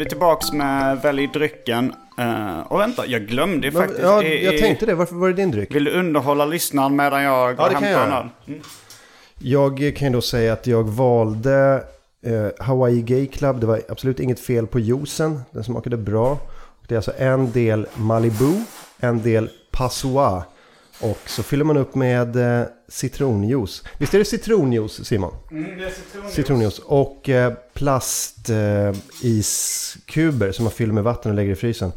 vi 0.02 0.08
tillbaks 0.08 0.52
med 0.52 1.02
Välj 1.02 1.26
drycken. 1.26 1.94
Eh, 2.18 2.60
och 2.60 2.80
vänta, 2.80 3.06
jag 3.06 3.22
glömde 3.26 3.66
ju 3.66 3.72
faktiskt. 3.72 4.00
Ja, 4.02 4.22
i- 4.22 4.44
jag 4.44 4.54
i- 4.54 4.58
tänkte 4.58 4.86
det. 4.86 4.94
Varför 4.94 5.14
var 5.14 5.28
det 5.28 5.34
din 5.34 5.50
dryck? 5.50 5.74
Vill 5.74 5.84
du 5.84 5.90
underhålla 5.90 6.44
lyssnaren 6.44 6.96
medan 6.96 7.22
jag 7.22 7.56
går 7.56 7.66
Ja, 7.66 7.76
och 7.76 7.82
hämtar 7.82 7.90
jag 8.00 8.06
en 8.06 8.12
öl? 8.12 8.28
Mm. 8.48 8.60
Jag 9.38 9.92
kan 9.96 10.08
ju 10.08 10.14
då 10.14 10.20
säga 10.20 10.52
att 10.52 10.66
jag 10.66 10.82
valde 10.88 11.84
eh, 12.26 12.64
Hawaii 12.66 13.02
Gay 13.02 13.26
Club. 13.26 13.60
Det 13.60 13.66
var 13.66 13.80
absolut 13.88 14.20
inget 14.20 14.40
fel 14.40 14.66
på 14.66 14.78
juicen. 14.80 15.40
Den 15.50 15.64
smakade 15.64 15.96
bra. 15.96 16.38
Det 16.88 16.94
är 16.94 16.96
alltså 16.96 17.12
en 17.18 17.52
del 17.52 17.86
Malibu, 17.94 18.52
en 19.00 19.22
del 19.22 19.50
Passoa. 19.70 20.42
Och 21.00 21.18
så 21.26 21.42
fyller 21.42 21.64
man 21.64 21.76
upp 21.76 21.94
med 21.94 22.36
eh, 22.60 22.66
citronjuice. 22.92 23.82
Visst 23.98 24.14
är 24.14 24.18
det 24.18 24.24
citronjuice 24.24 25.04
Simon? 25.04 25.34
Mm, 25.50 25.78
det 25.78 25.84
är 25.84 25.90
citronjuice. 25.90 26.34
Citronjuice. 26.34 26.78
Och 26.78 27.28
eh, 27.28 27.52
plastiskuber 27.72 28.88
eh, 28.88 28.96
iskuber 29.22 30.52
som 30.52 30.64
man 30.64 30.72
fyller 30.72 30.92
med 30.92 31.04
vatten 31.04 31.30
och 31.30 31.36
lägger 31.36 31.52
i 31.52 31.56
frysen. 31.56 31.92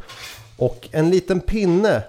Och 0.56 0.88
en 0.92 1.10
liten 1.10 1.40
pinne 1.40 2.02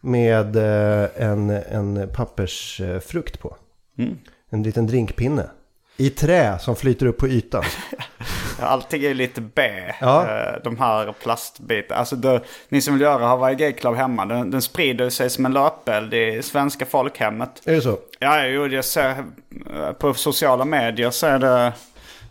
med 0.00 0.56
eh, 0.56 1.08
en, 1.16 1.50
en 1.50 2.08
pappersfrukt 2.14 3.40
på. 3.40 3.56
Mm. 3.98 4.18
En 4.50 4.62
liten 4.62 4.86
drinkpinne. 4.86 5.50
I 5.96 6.10
trä 6.10 6.58
som 6.58 6.76
flyter 6.76 7.06
upp 7.06 7.18
på 7.18 7.28
ytan. 7.28 7.64
Allting 8.60 9.04
är 9.04 9.14
lite 9.14 9.40
B. 9.40 9.62
Ja. 10.00 10.22
eh, 10.22 10.62
De 10.64 10.78
här 10.78 11.12
plastbitarna. 11.22 11.98
Alltså 12.00 12.16
det, 12.16 12.40
ni 12.68 12.80
som 12.80 12.94
vill 12.94 13.00
göra 13.02 13.26
Hawaii 13.26 13.54
Gay 13.56 13.72
Club 13.72 13.96
hemma. 13.96 14.26
Den, 14.26 14.50
den 14.50 14.62
sprider 14.62 15.10
sig 15.10 15.30
som 15.30 15.46
en 15.46 15.52
löpeld 15.52 16.14
i 16.14 16.42
svenska 16.42 16.86
folkhemmet. 16.86 17.62
Är 17.64 17.72
det 17.72 17.80
så? 17.80 17.98
Ja, 18.18 18.46
jo, 18.46 18.66
jag 18.66 18.84
ser 18.84 19.10
eh, 19.10 19.92
på 19.98 20.14
sociala 20.14 20.64
medier 20.64 21.10
så 21.10 21.26
är 21.26 21.38
det 21.38 21.72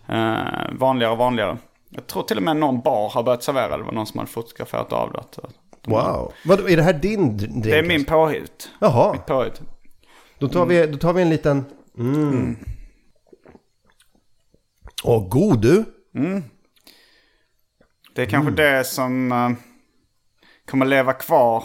eh, 0.10 0.78
vanligare 0.80 1.12
och 1.12 1.18
vanligare. 1.18 1.58
Jag 1.90 2.08
tror 2.08 2.24
till 2.24 2.38
och 2.38 2.44
med 2.44 2.58
någon 2.58 2.82
bar 2.82 3.10
har 3.10 3.24
börjat 3.24 3.44
servera 3.44 3.78
det. 3.78 3.84
Var 3.84 3.92
någon 3.92 4.08
som 4.08 4.18
hade 4.20 4.32
fotograferat 4.32 4.94
av 4.94 5.12
det. 5.14 5.22
De- 5.42 5.52
Wow. 5.88 6.34
Vad, 6.46 6.70
är 6.70 6.78
det 6.78 6.84
här 6.84 6.94
din 6.94 7.38
drink? 7.38 7.64
Det 7.64 7.78
är 7.80 7.84
min 7.84 8.06
påhitt. 8.06 8.70
Jaha, 8.80 9.14
Mitt 9.14 9.26
påhitt. 9.26 9.62
då 10.40 10.48
tar, 10.48 10.66
vi, 10.66 10.88
då 10.88 10.98
tar 10.98 11.14
vi 11.14 11.22
en 11.22 11.30
liten... 11.30 11.66
Mm. 11.98 12.56
Åh, 15.04 15.30
god 15.30 15.62
du. 15.62 15.84
Det 18.16 18.22
är 18.22 18.26
kanske 18.26 18.52
det 18.52 18.84
som 18.84 19.32
eh, 19.32 19.50
kommer 20.66 20.86
leva 20.86 21.14
kvar. 21.14 21.64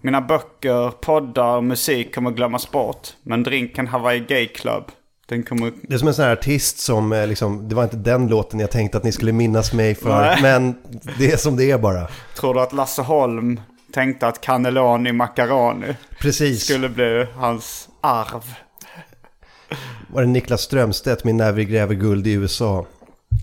Mina 0.00 0.20
böcker, 0.20 0.90
poddar 0.90 1.56
och 1.56 1.64
musik 1.64 2.14
kommer 2.14 2.30
glömmas 2.30 2.70
bort. 2.70 3.08
Men 3.22 3.42
drinken 3.42 3.86
Hawaii 3.86 4.20
Gay 4.20 4.46
Club 4.46 4.84
Den 5.26 5.42
kommer... 5.42 5.72
Det 5.82 5.94
är 5.94 5.98
som 5.98 6.08
en 6.08 6.14
sån 6.14 6.24
här 6.24 6.32
artist 6.32 6.78
som, 6.78 7.12
eh, 7.12 7.26
liksom, 7.26 7.68
det 7.68 7.74
var 7.74 7.84
inte 7.84 7.96
den 7.96 8.28
låten 8.28 8.60
jag 8.60 8.70
tänkte 8.70 8.98
att 8.98 9.04
ni 9.04 9.12
skulle 9.12 9.32
minnas 9.32 9.72
mig 9.72 9.94
för. 9.94 10.20
Nej. 10.20 10.38
Men 10.42 10.74
det 11.18 11.32
är 11.32 11.36
som 11.36 11.56
det 11.56 11.70
är 11.70 11.78
bara. 11.78 12.08
Tror 12.36 12.54
du 12.54 12.60
att 12.60 12.72
Lasse 12.72 13.02
Holm 13.02 13.60
tänkte 13.92 14.26
att 14.26 14.40
Cannelloni 14.40 15.12
Macaroni 15.12 15.94
Precis. 16.20 16.64
skulle 16.64 16.88
bli 16.88 17.26
hans 17.34 17.88
arv? 18.00 18.54
Var 20.12 20.22
det 20.22 20.28
Niklas 20.28 20.60
Strömstedt, 20.60 21.24
min 21.24 21.36
näver 21.36 21.62
gräver 21.62 21.94
guld 21.94 22.26
i 22.26 22.32
USA. 22.32 22.86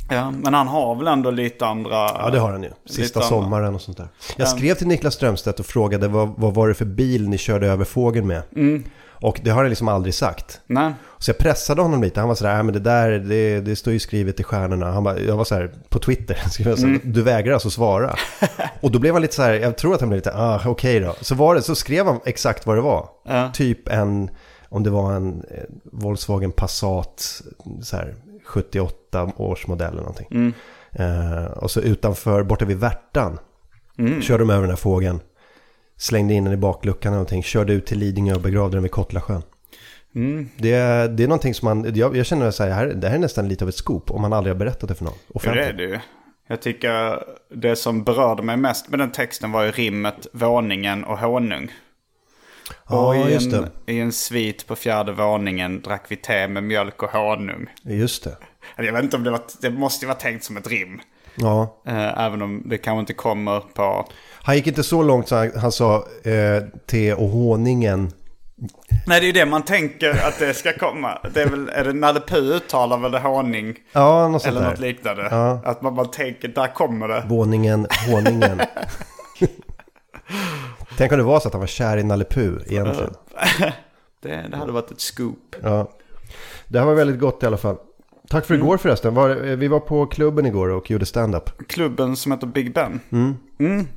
Ja, 0.09 0.31
men 0.31 0.53
han 0.53 0.67
har 0.67 0.95
väl 0.95 1.07
ändå 1.07 1.31
lite 1.31 1.65
andra... 1.65 1.91
Ja, 1.93 2.29
det 2.31 2.39
har 2.39 2.51
han 2.51 2.63
ju. 2.63 2.69
Sista 2.85 3.01
Lite 3.01 3.19
andra. 3.19 3.29
sommaren 3.29 3.75
och 3.75 3.81
sånt 3.81 3.97
där. 3.97 4.07
Jag 4.37 4.47
skrev 4.47 4.75
till 4.75 4.87
Niklas 4.87 5.13
Strömstedt 5.13 5.59
och 5.59 5.65
frågade 5.65 6.07
vad, 6.07 6.33
vad 6.37 6.53
var 6.53 6.67
det 6.67 6.73
för 6.73 6.85
bil 6.85 7.29
ni 7.29 7.37
körde 7.37 7.67
över 7.67 7.85
fågeln 7.85 8.27
med? 8.27 8.41
Mm. 8.55 8.83
Och 9.21 9.39
det 9.43 9.49
har 9.49 9.61
han 9.61 9.69
liksom 9.69 9.87
aldrig 9.87 10.13
sagt. 10.13 10.59
Nej. 10.67 10.93
Så 11.17 11.29
jag 11.29 11.37
pressade 11.37 11.81
honom 11.81 12.01
lite. 12.03 12.19
Han 12.19 12.29
var 12.29 12.35
sådär, 12.35 12.53
"Nej, 12.53 12.63
men 12.63 12.73
det 12.73 12.79
där, 12.79 13.11
det, 13.11 13.59
det 13.61 13.75
står 13.75 13.93
ju 13.93 13.99
skrivet 13.99 14.39
i 14.39 14.43
stjärnorna. 14.43 14.91
Han 14.91 15.03
bara, 15.03 15.19
jag 15.19 15.37
var 15.37 15.43
så 15.43 15.55
här 15.55 15.71
på 15.89 15.99
Twitter, 15.99 16.35
skrev 16.51 16.67
jag 16.67 16.77
här, 16.77 16.99
du 17.03 17.21
vägrar 17.21 17.53
alltså 17.53 17.69
svara. 17.69 18.15
och 18.81 18.91
då 18.91 18.99
blev 18.99 19.13
han 19.13 19.21
lite 19.21 19.35
så 19.35 19.41
här, 19.41 19.53
jag 19.53 19.77
tror 19.77 19.93
att 19.93 19.99
han 19.99 20.09
blev 20.09 20.17
lite, 20.17 20.33
ah 20.35 20.61
okej 20.65 20.99
då. 20.99 21.15
Så 21.21 21.35
var 21.35 21.55
det, 21.55 21.61
så 21.61 21.75
skrev 21.75 22.05
han 22.05 22.19
exakt 22.25 22.65
vad 22.65 22.77
det 22.77 22.81
var. 22.81 23.09
Ja. 23.27 23.51
Typ 23.53 23.87
en, 23.87 24.29
om 24.75 24.83
det 24.83 24.89
var 24.89 25.13
en 25.13 25.43
eh, 25.51 25.63
Volkswagen 25.83 26.51
Passat, 26.51 27.41
så 27.81 27.95
här 27.97 28.15
78 28.45 29.31
års 29.37 29.67
modell 29.67 29.91
eller 29.91 30.01
någonting. 30.01 30.53
Eh, 30.91 31.45
och 31.45 31.71
så 31.71 31.81
utanför, 31.81 32.43
borta 32.43 32.65
vid 32.65 32.77
Värtan, 32.77 33.39
körde 34.21 34.43
de 34.43 34.49
över 34.49 34.61
den 34.61 34.69
här 34.69 34.77
fågeln. 34.77 35.19
Slängde 35.97 36.33
in 36.33 36.43
den 36.43 36.53
i 36.53 36.57
bakluckan 36.57 37.11
och 37.13 37.15
någonting. 37.15 37.43
Körde 37.43 37.73
ut 37.73 37.85
till 37.85 37.99
Lidingö 37.99 38.35
och 38.35 38.41
begravde 38.41 38.75
den 38.75 38.83
vid 38.83 38.91
Kottlasjön. 38.91 39.41
Det, 40.57 40.71
är- 40.71 41.07
det 41.07 41.23
är 41.23 41.27
någonting 41.27 41.53
som 41.53 41.65
man, 41.65 41.95
jag, 41.95 42.17
jag 42.17 42.25
känner 42.25 42.51
så 42.51 42.63
här, 42.63 42.71
här, 42.71 42.87
det 42.87 43.07
här 43.07 43.15
är 43.15 43.19
nästan 43.19 43.47
lite 43.47 43.65
av 43.65 43.69
ett 43.69 43.75
scoop 43.75 44.11
om 44.11 44.21
man 44.21 44.33
aldrig 44.33 44.55
har 44.55 44.59
berättat 44.59 44.89
det 44.89 44.95
för 44.95 45.03
någon. 45.05 45.13
Ja, 45.27 45.31
det 45.33 45.37
Offentligt. 45.37 45.65
är 45.67 45.73
det 45.73 45.83
ju. 45.83 45.99
Jag 46.47 46.61
tycker 46.61 47.23
det 47.55 47.75
som 47.75 48.03
berörde 48.03 48.43
mig 48.43 48.57
mest 48.57 48.89
med 48.89 48.99
den 48.99 49.11
texten 49.11 49.51
var 49.51 49.63
ju 49.63 49.71
rimmet 49.71 50.27
våningen 50.33 51.03
och 51.03 51.17
honung. 51.19 51.71
Ja, 52.89 53.07
och 53.07 53.15
i 53.15 53.33
just 53.33 53.53
en, 53.53 53.67
det. 53.85 53.93
i 53.93 53.99
en 53.99 54.11
svit 54.11 54.67
på 54.67 54.75
fjärde 54.75 55.11
våningen 55.11 55.81
drack 55.81 56.05
vi 56.07 56.15
te 56.15 56.47
med 56.47 56.63
mjölk 56.63 57.03
och 57.03 57.09
honung. 57.09 57.67
Just 57.83 58.23
det. 58.23 58.37
Jag 58.77 58.93
vet 58.93 59.03
inte 59.03 59.17
om 59.17 59.23
det 59.23 59.31
var, 59.31 59.41
det 59.61 59.69
måste 59.69 60.05
ju 60.05 60.07
vara 60.07 60.17
tänkt 60.17 60.43
som 60.43 60.57
ett 60.57 60.67
rim. 60.67 61.01
Ja. 61.35 61.81
Eh, 61.87 62.19
även 62.25 62.41
om 62.41 62.63
det 62.65 62.77
kanske 62.77 62.99
inte 62.99 63.13
kommer 63.13 63.59
på... 63.59 64.07
Han 64.41 64.55
gick 64.55 64.67
inte 64.67 64.83
så 64.83 65.03
långt 65.03 65.27
så 65.27 65.35
han, 65.35 65.51
han 65.55 65.71
sa 65.71 65.95
eh, 66.23 66.63
te 66.85 67.13
och 67.13 67.29
honungen. 67.29 68.11
Nej, 69.07 69.19
det 69.19 69.25
är 69.25 69.27
ju 69.27 69.31
det 69.31 69.45
man 69.45 69.61
tänker 69.61 70.27
att 70.27 70.39
det 70.39 70.53
ska 70.53 70.73
komma. 70.73 71.19
Det 71.33 71.41
är 71.41 71.47
väl, 71.47 71.69
är 71.69 71.83
det 71.83 71.93
Nalle 71.93 72.19
Puh 72.19 72.55
uttalar 72.55 72.97
väl 72.97 73.11
det 73.11 73.19
honung? 73.19 73.75
Ja, 73.91 74.27
något 74.27 74.41
sånt 74.41 74.51
Eller 74.51 74.61
där. 74.61 74.69
något 74.69 74.79
liknande. 74.79 75.27
Ja. 75.31 75.61
Att 75.65 75.81
man 75.81 75.95
bara 75.95 76.05
tänker, 76.05 76.47
där 76.47 76.73
kommer 76.73 77.07
det. 77.07 77.23
Våningen, 77.27 77.87
honungen. 78.09 78.61
Tänk 80.97 81.11
om 81.11 81.17
det 81.17 81.23
var 81.23 81.39
så 81.39 81.47
att 81.47 81.53
han 81.53 81.59
var 81.59 81.67
kär 81.67 81.97
i 81.97 82.03
Nalle 82.03 82.25
Puh 82.25 82.53
egentligen. 82.67 83.13
det. 84.21 84.45
Det 84.51 84.57
hade 84.57 84.71
varit 84.71 84.91
ett 84.91 85.01
scoop. 85.01 85.55
Ja. 85.63 85.91
Det 86.67 86.79
här 86.79 86.85
var 86.85 86.93
väldigt 86.95 87.19
gott 87.19 87.43
i 87.43 87.45
alla 87.45 87.57
fall. 87.57 87.75
Tack 88.29 88.45
för 88.45 88.53
Mm. 88.55 88.65
igår 88.65 88.77
förresten. 88.77 89.13
Var, 89.15 89.29
eh, 89.29 89.55
vi 89.55 89.67
var 89.67 89.79
på 89.79 90.05
klubben 90.05 90.45
igår 90.45 90.69
och 90.69 90.91
gjorde 90.91 91.05
stand-up. 91.05 91.67
Klubben 91.67 92.15
som 92.15 92.31
heter 92.31 92.47
Big 92.47 92.73
Ben. 92.73 92.99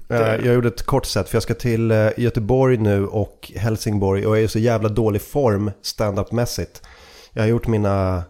Eh, 0.08 0.18
Jag 0.18 0.54
gjorde 0.54 0.68
ett 0.68 0.82
kort 0.86 1.06
set 1.06 1.28
för 1.28 1.36
jag 1.36 1.42
ska 1.42 1.54
till 1.54 1.90
eh, 1.90 2.08
Göteborg 2.16 2.76
nu 2.76 3.06
och 3.06 3.52
Helsingborg 3.56 4.26
och 4.26 4.32
jag 4.36 4.40
är 4.40 4.44
i 4.44 4.48
så 4.48 4.58
jävla 4.58 4.88
dålig 4.88 5.22
form 5.22 5.70
stand-up-mässigt. 5.82 6.82
Jag 7.32 7.42
har 7.42 7.48
gjort 7.48 7.66
mina, 7.66 8.22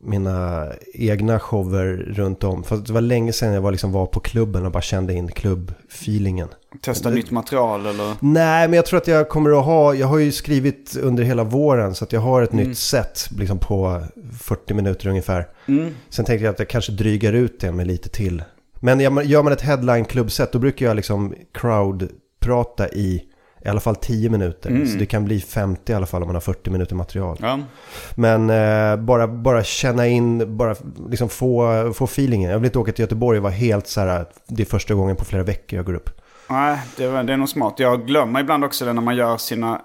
mina 0.00 0.68
egna 0.94 1.38
shower 1.40 1.86
runt 2.08 2.44
om. 2.44 2.64
För 2.64 2.76
det 2.76 2.92
var 2.92 3.00
länge 3.00 3.32
sedan 3.32 3.52
jag 3.52 3.60
var, 3.62 3.70
liksom, 3.70 3.92
var 3.92 4.06
på 4.06 4.20
klubben 4.20 4.66
och 4.66 4.72
bara 4.72 4.82
kände 4.82 5.12
in 5.14 5.28
klubbfeelingen. 5.28 6.48
Testa 6.82 7.10
nytt 7.10 7.30
material 7.30 7.86
eller? 7.86 8.14
Nej, 8.20 8.68
men 8.68 8.76
jag 8.76 8.86
tror 8.86 8.98
att 8.98 9.06
jag 9.06 9.28
kommer 9.28 9.58
att 9.58 9.64
ha, 9.64 9.94
jag 9.94 10.06
har 10.06 10.18
ju 10.18 10.32
skrivit 10.32 10.96
under 11.02 11.22
hela 11.24 11.44
våren 11.44 11.94
så 11.94 12.04
att 12.04 12.12
jag 12.12 12.20
har 12.20 12.42
ett 12.42 12.52
nytt 12.52 12.78
set 12.78 13.28
liksom 13.38 13.58
på 13.58 14.02
40 14.40 14.74
minuter 14.74 15.08
ungefär. 15.08 15.48
Sen 16.08 16.24
tänkte 16.24 16.44
jag 16.44 16.52
att 16.52 16.58
jag 16.58 16.68
kanske 16.68 16.92
drygar 16.92 17.32
ut 17.32 17.60
det 17.60 17.72
med 17.72 17.86
lite 17.86 18.08
till. 18.08 18.42
Men 18.80 19.00
gör 19.00 19.42
man- 19.42 19.52
ett 19.52 19.60
headline-klubbset 19.62 20.52
då 20.52 20.58
brukar 20.58 20.86
jag 20.86 20.96
liksom 20.96 21.34
crowd-prata 21.54 22.88
i 22.88 23.22
i 23.64 23.68
alla 23.68 23.80
fall 23.80 23.96
10 23.96 24.30
minuter. 24.30 24.86
Så 24.86 24.98
det 24.98 25.06
kan 25.06 25.24
bli 25.24 25.40
50 25.40 25.92
i 25.92 25.94
alla 25.94 26.06
fall 26.06 26.22
om 26.22 26.28
man 26.28 26.36
har 26.36 26.40
40 26.40 26.70
minuter 26.70 26.94
material. 26.94 27.38
Ja. 27.40 27.58
Men 28.14 28.50
eh, 28.50 29.04
bara, 29.04 29.28
bara 29.28 29.64
känna 29.64 30.06
in, 30.06 30.56
bara 30.56 30.74
liksom 31.10 31.28
få, 31.28 31.92
få 31.94 32.04
feelingen. 32.04 32.50
Jag 32.50 32.58
vill 32.58 32.66
inte 32.66 32.78
åka 32.78 32.92
till 32.92 33.02
Göteborg 33.02 33.38
och 33.38 33.42
vara 33.42 33.52
helt 33.52 33.86
så 33.86 34.00
här, 34.00 34.26
det 34.46 34.62
är 34.62 34.66
första 34.66 34.94
gången 34.94 35.16
på 35.16 35.24
flera 35.24 35.42
veckor 35.42 35.76
jag 35.76 35.86
går 35.86 35.94
upp. 35.94 36.10
Nej, 36.50 36.78
det, 36.96 37.22
det 37.22 37.32
är 37.32 37.36
nog 37.36 37.48
smart. 37.48 37.74
Jag 37.76 38.06
glömmer 38.06 38.40
ibland 38.40 38.64
också 38.64 38.84
det 38.84 38.92
när 38.92 39.02
man 39.02 39.16
gör 39.16 39.36
sina 39.36 39.82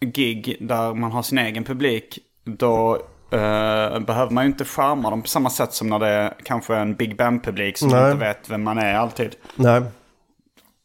gig 0.00 0.56
där 0.60 0.94
man 0.94 1.12
har 1.12 1.22
sin 1.22 1.38
egen 1.38 1.64
publik. 1.64 2.18
Då 2.44 2.94
eh, 3.30 3.98
behöver 4.00 4.30
man 4.30 4.44
ju 4.44 4.50
inte 4.50 4.64
charma 4.64 5.10
dem 5.10 5.22
på 5.22 5.28
samma 5.28 5.50
sätt 5.50 5.72
som 5.74 5.86
när 5.88 5.98
det 5.98 6.08
är 6.08 6.34
kanske 6.44 6.76
en 6.76 6.94
Big 6.94 7.16
Ben-publik 7.16 7.78
som 7.78 7.88
inte 7.88 8.14
vet 8.14 8.50
vem 8.50 8.62
man 8.62 8.78
är 8.78 8.94
alltid. 8.94 9.36
Nej. 9.56 9.82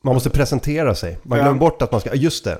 Man 0.03 0.13
måste 0.13 0.29
presentera 0.29 0.95
sig. 0.95 1.19
Man 1.23 1.37
Ja. 1.37 1.43
glömmer 1.43 1.59
bort 1.59 1.81
att 1.81 1.91
man 1.91 2.01
ska, 2.01 2.15
just 2.15 2.43
det, 2.43 2.57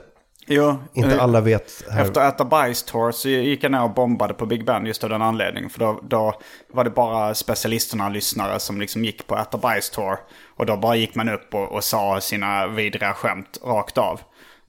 Jo, 0.48 0.76
inte 0.94 1.16
eh, 1.16 1.24
alla 1.24 1.42
vet. 1.42 1.84
Här. 1.92 2.02
Efter 2.02 2.28
äta 2.28 2.46
bajs 2.46 2.84
tour 2.84 3.12
så 3.12 3.30
gick 3.30 3.64
jag 3.64 3.72
ner 3.72 3.84
och 3.84 3.94
bombade 3.94 4.34
på 4.34 4.46
Big 4.46 4.66
Ben 4.66 4.86
just 4.86 5.04
av 5.04 5.10
den 5.10 5.22
anledningen. 5.22 5.70
För 5.70 5.80
då, 5.80 6.00
då 6.04 6.34
var 6.74 6.84
det 6.84 6.90
bara 6.90 7.36
specialisterna, 7.36 8.10
lyssnare, 8.10 8.60
som 8.60 8.80
liksom 8.80 9.06
gick 9.06 9.28
på 9.28 9.38
äta 9.38 9.58
bajs 9.58 9.90
tour. 9.90 10.18
Och 10.58 10.66
då 10.66 10.78
bara 10.78 10.96
gick 10.96 11.16
man 11.16 11.30
upp 11.30 11.54
och, 11.54 11.72
och 11.72 11.84
sa 11.84 12.22
sina 12.22 12.68
vidriga 12.68 13.14
skämt 13.14 13.60
rakt 13.64 13.98
av. 13.98 14.22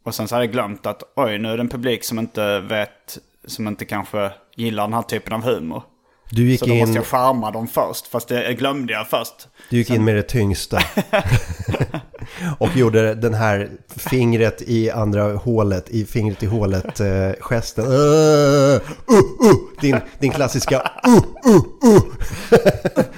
Och 0.05 0.15
sen 0.15 0.29
så 0.29 0.35
hade 0.35 0.45
jag 0.45 0.53
glömt 0.53 0.87
att 0.87 1.03
oj, 1.17 1.39
nu 1.39 1.53
är 1.53 1.57
det 1.57 1.63
en 1.63 1.69
publik 1.69 2.05
som 2.05 2.19
inte 2.19 2.61
vet, 2.61 3.19
som 3.47 3.69
inte 3.69 3.85
kanske 3.85 4.31
gillar 4.57 4.83
den 4.83 4.95
här 4.95 5.03
typen 5.03 5.33
av 5.33 5.43
humor. 5.43 5.83
Du 6.31 6.51
gick, 6.51 6.61
Så 6.61 6.67
då 6.67 6.75
måste 6.75 6.91
in, 6.91 6.95
jag 6.95 7.07
charma 7.07 7.51
dem 7.51 7.69
först, 7.69 8.07
fast 8.07 8.29
det 8.29 8.55
glömde 8.55 8.93
jag 8.93 9.09
först. 9.09 9.49
du 9.71 9.77
gick 9.77 9.91
in 9.91 10.05
med 10.05 10.17
det 10.17 10.23
tyngsta. 10.23 10.79
och 12.59 12.77
gjorde 12.77 13.15
den 13.15 13.35
här 13.35 13.69
fingret 13.97 14.63
i 14.67 14.91
andra 14.91 15.35
hålet, 15.35 15.91
i 15.91 16.05
fingret 16.05 16.43
i 16.43 16.47
hålet 16.47 17.01
eh. 17.01 17.07
Uh, 17.07 17.85
uh, 17.85 18.77
uh, 19.45 19.57
din, 19.81 20.01
din 20.19 20.31
klassiska 20.31 20.91
uh, 21.07 21.53
uh, 21.53 21.93
uh. 21.93 22.03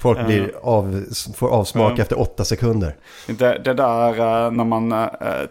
Folk 0.00 0.26
blir 0.26 0.52
av, 0.62 1.04
får 1.34 1.48
avsmak 1.48 1.98
efter 1.98 2.20
åtta 2.20 2.44
sekunder. 2.44 2.96
Det, 3.26 3.58
det 3.64 3.74
där 3.74 4.18
eh, 4.18 4.50
när 4.50 4.64
man 4.64 4.92
uh, 4.92 5.08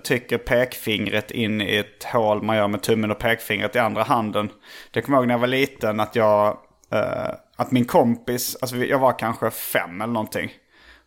trycker 0.07 0.37
pekfingret 0.37 1.31
in 1.31 1.61
i 1.61 1.75
ett 1.75 2.03
hål 2.03 2.43
man 2.43 2.57
gör 2.57 2.67
med 2.67 2.81
tummen 2.81 3.11
och 3.11 3.19
pekfingret 3.19 3.75
i 3.75 3.79
andra 3.79 4.03
handen. 4.03 4.49
Det 4.91 5.01
kommer 5.01 5.17
jag 5.17 5.21
ihåg 5.21 5.27
när 5.27 5.33
jag 5.33 5.39
var 5.39 5.47
liten 5.47 5.99
att 5.99 6.15
jag, 6.15 6.57
eh, 6.91 7.33
att 7.55 7.71
min 7.71 7.85
kompis, 7.85 8.57
alltså 8.61 8.77
jag 8.77 8.99
var 8.99 9.19
kanske 9.19 9.51
fem 9.51 10.01
eller 10.01 10.13
någonting. 10.13 10.51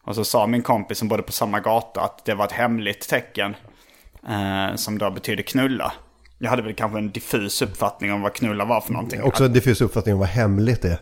Och 0.04 0.14
så 0.14 0.24
sa 0.24 0.46
min 0.46 0.62
kompis 0.62 0.98
som 0.98 1.08
bodde 1.08 1.22
på 1.22 1.32
samma 1.32 1.60
gata 1.60 2.00
att 2.00 2.24
det 2.24 2.34
var 2.34 2.44
ett 2.44 2.52
hemligt 2.52 3.08
tecken. 3.08 3.56
eh, 4.28 4.74
som 4.76 4.98
då 4.98 5.10
betyder 5.10 5.42
knulla. 5.42 5.92
Jag 6.38 6.50
hade 6.50 6.62
väl 6.62 6.74
kanske 6.74 6.98
en 6.98 7.10
diffus 7.10 7.62
uppfattning 7.62 8.12
om 8.12 8.22
vad 8.22 8.32
knulla 8.34 8.64
var 8.64 8.80
för 8.80 8.92
någonting. 8.92 9.22
Också 9.22 9.44
en 9.44 9.52
diffus 9.52 9.80
uppfattning 9.80 10.14
om 10.14 10.18
vad 10.20 10.28
hemligt 10.28 10.84
är. 10.84 10.98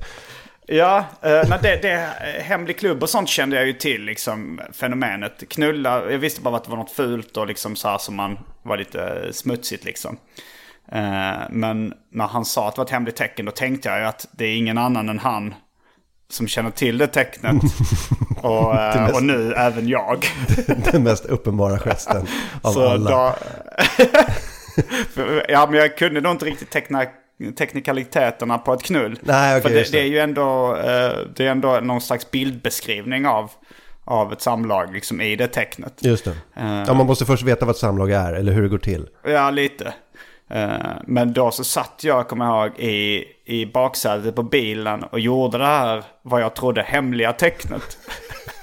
Ja, 0.66 1.04
eh, 1.22 1.60
det, 1.62 1.78
det, 1.82 1.92
eh, 1.92 2.42
hemlig 2.42 2.78
klubb 2.78 3.02
och 3.02 3.10
sånt 3.10 3.28
kände 3.28 3.56
jag 3.56 3.66
ju 3.66 3.72
till, 3.72 4.02
liksom 4.04 4.60
fenomenet. 4.72 5.48
Knulla, 5.48 6.10
jag 6.10 6.18
visste 6.18 6.40
bara 6.40 6.56
att 6.56 6.64
det 6.64 6.70
var 6.70 6.76
något 6.76 6.90
fult 6.90 7.36
och 7.36 7.46
liksom 7.46 7.76
så 7.76 7.88
här 7.88 7.98
som 7.98 8.16
man 8.16 8.38
var 8.62 8.76
lite 8.76 9.28
smutsigt 9.32 9.84
liksom. 9.84 10.16
Eh, 10.92 11.38
men 11.50 11.94
när 12.12 12.26
han 12.26 12.44
sa 12.44 12.68
att 12.68 12.74
det 12.74 12.78
var 12.78 12.84
ett 12.84 12.90
hemligt 12.90 13.16
tecken 13.16 13.46
då 13.46 13.52
tänkte 13.52 13.88
jag 13.88 13.98
ju 13.98 14.04
att 14.04 14.26
det 14.32 14.44
är 14.44 14.56
ingen 14.56 14.78
annan 14.78 15.08
än 15.08 15.18
han 15.18 15.54
som 16.30 16.48
känner 16.48 16.70
till 16.70 16.98
det 16.98 17.06
tecknet. 17.06 17.62
och, 18.42 18.74
eh, 18.74 19.02
mest- 19.02 19.14
och 19.14 19.22
nu 19.22 19.52
även 19.56 19.88
jag. 19.88 20.26
Den 20.92 21.02
mest 21.02 21.24
uppenbara 21.24 21.78
gesten 21.78 22.26
av 22.62 22.72
Så 22.72 22.88
alla. 22.88 23.10
då, 23.10 23.34
ja, 25.48 25.66
men 25.70 25.80
jag 25.80 25.96
kunde 25.96 26.20
nog 26.20 26.32
inte 26.32 26.44
riktigt 26.44 26.70
teckna 26.70 27.04
teknikaliteterna 27.58 28.58
på 28.58 28.72
ett 28.72 28.82
knull. 28.82 29.18
Nej, 29.22 29.58
okej, 29.58 29.62
För 29.62 29.68
det, 29.68 29.82
det. 29.84 29.92
det 29.92 30.00
är 30.00 30.06
ju 30.06 30.18
ändå, 30.18 30.76
eh, 30.76 31.12
det 31.36 31.46
är 31.46 31.50
ändå 31.50 31.80
någon 31.80 32.00
slags 32.00 32.30
bildbeskrivning 32.30 33.26
av, 33.26 33.50
av 34.04 34.32
ett 34.32 34.40
samlag 34.40 34.92
liksom, 34.92 35.20
i 35.20 35.36
det 35.36 35.46
tecknet. 35.48 35.94
Just 36.00 36.24
det. 36.24 36.36
Ja, 36.86 36.94
man 36.94 37.06
måste 37.06 37.24
först 37.24 37.42
veta 37.42 37.66
vad 37.66 37.74
ett 37.74 37.80
samlag 37.80 38.10
är 38.10 38.32
eller 38.32 38.52
hur 38.52 38.62
det 38.62 38.68
går 38.68 38.78
till. 38.78 39.08
Ja, 39.24 39.50
lite. 39.50 39.94
Eh, 40.50 40.78
Men 41.04 41.32
då 41.32 41.50
så 41.50 41.64
satt 41.64 42.00
jag, 42.04 42.28
kommer 42.28 42.44
jag 42.46 42.66
ihåg, 42.66 42.78
i, 42.78 43.24
i 43.44 43.66
baksätet 43.66 44.34
på 44.34 44.42
bilen 44.42 45.02
och 45.02 45.20
gjorde 45.20 45.58
det 45.58 45.64
här, 45.66 46.04
vad 46.22 46.42
jag 46.42 46.54
trodde, 46.54 46.82
hemliga 46.82 47.32
tecknet. 47.32 47.98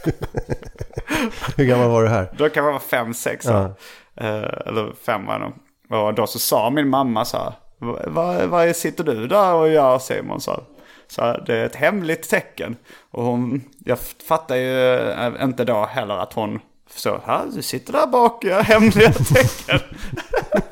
Hur 1.58 1.65
gammal 1.65 1.89
var 1.89 2.03
du 2.03 2.10
här? 2.10 2.29
Då 2.38 2.50
kan 2.50 2.63
man 2.63 2.74
vara 2.74 2.84
fem, 2.84 3.13
sex 3.13 3.46
år. 3.48 3.74
Eh, 4.15 4.44
eller 4.65 4.94
fem 5.06 5.25
var 5.25 5.39
nog. 5.39 5.53
Och 5.89 6.13
då 6.13 6.27
så 6.27 6.39
sa 6.39 6.70
min 6.70 6.89
mamma 6.89 7.25
så 7.25 7.38
här. 7.38 7.53
vad 7.79 8.06
va, 8.06 8.48
va 8.48 8.74
sitter 8.74 9.03
du 9.03 9.27
där 9.27 9.53
och 9.53 9.70
gör 9.70 10.00
Simon? 10.00 10.41
Så, 10.41 10.63
så 11.08 11.38
det 11.46 11.56
är 11.56 11.65
ett 11.65 11.75
hemligt 11.75 12.29
tecken. 12.29 12.75
Och 13.12 13.24
hon, 13.24 13.62
jag 13.86 14.00
fattar 14.27 14.56
ju 14.56 14.96
eh, 15.10 15.44
inte 15.44 15.65
då 15.65 15.86
heller 15.86 16.17
att 16.17 16.34
hon 16.34 16.60
så, 16.96 17.20
här, 17.25 17.41
du 17.56 17.62
sitter 17.62 17.94
där 17.94 18.08
bak, 18.08 18.44
jag 18.44 18.63
hemliga 18.63 19.12
tecken. 19.12 19.79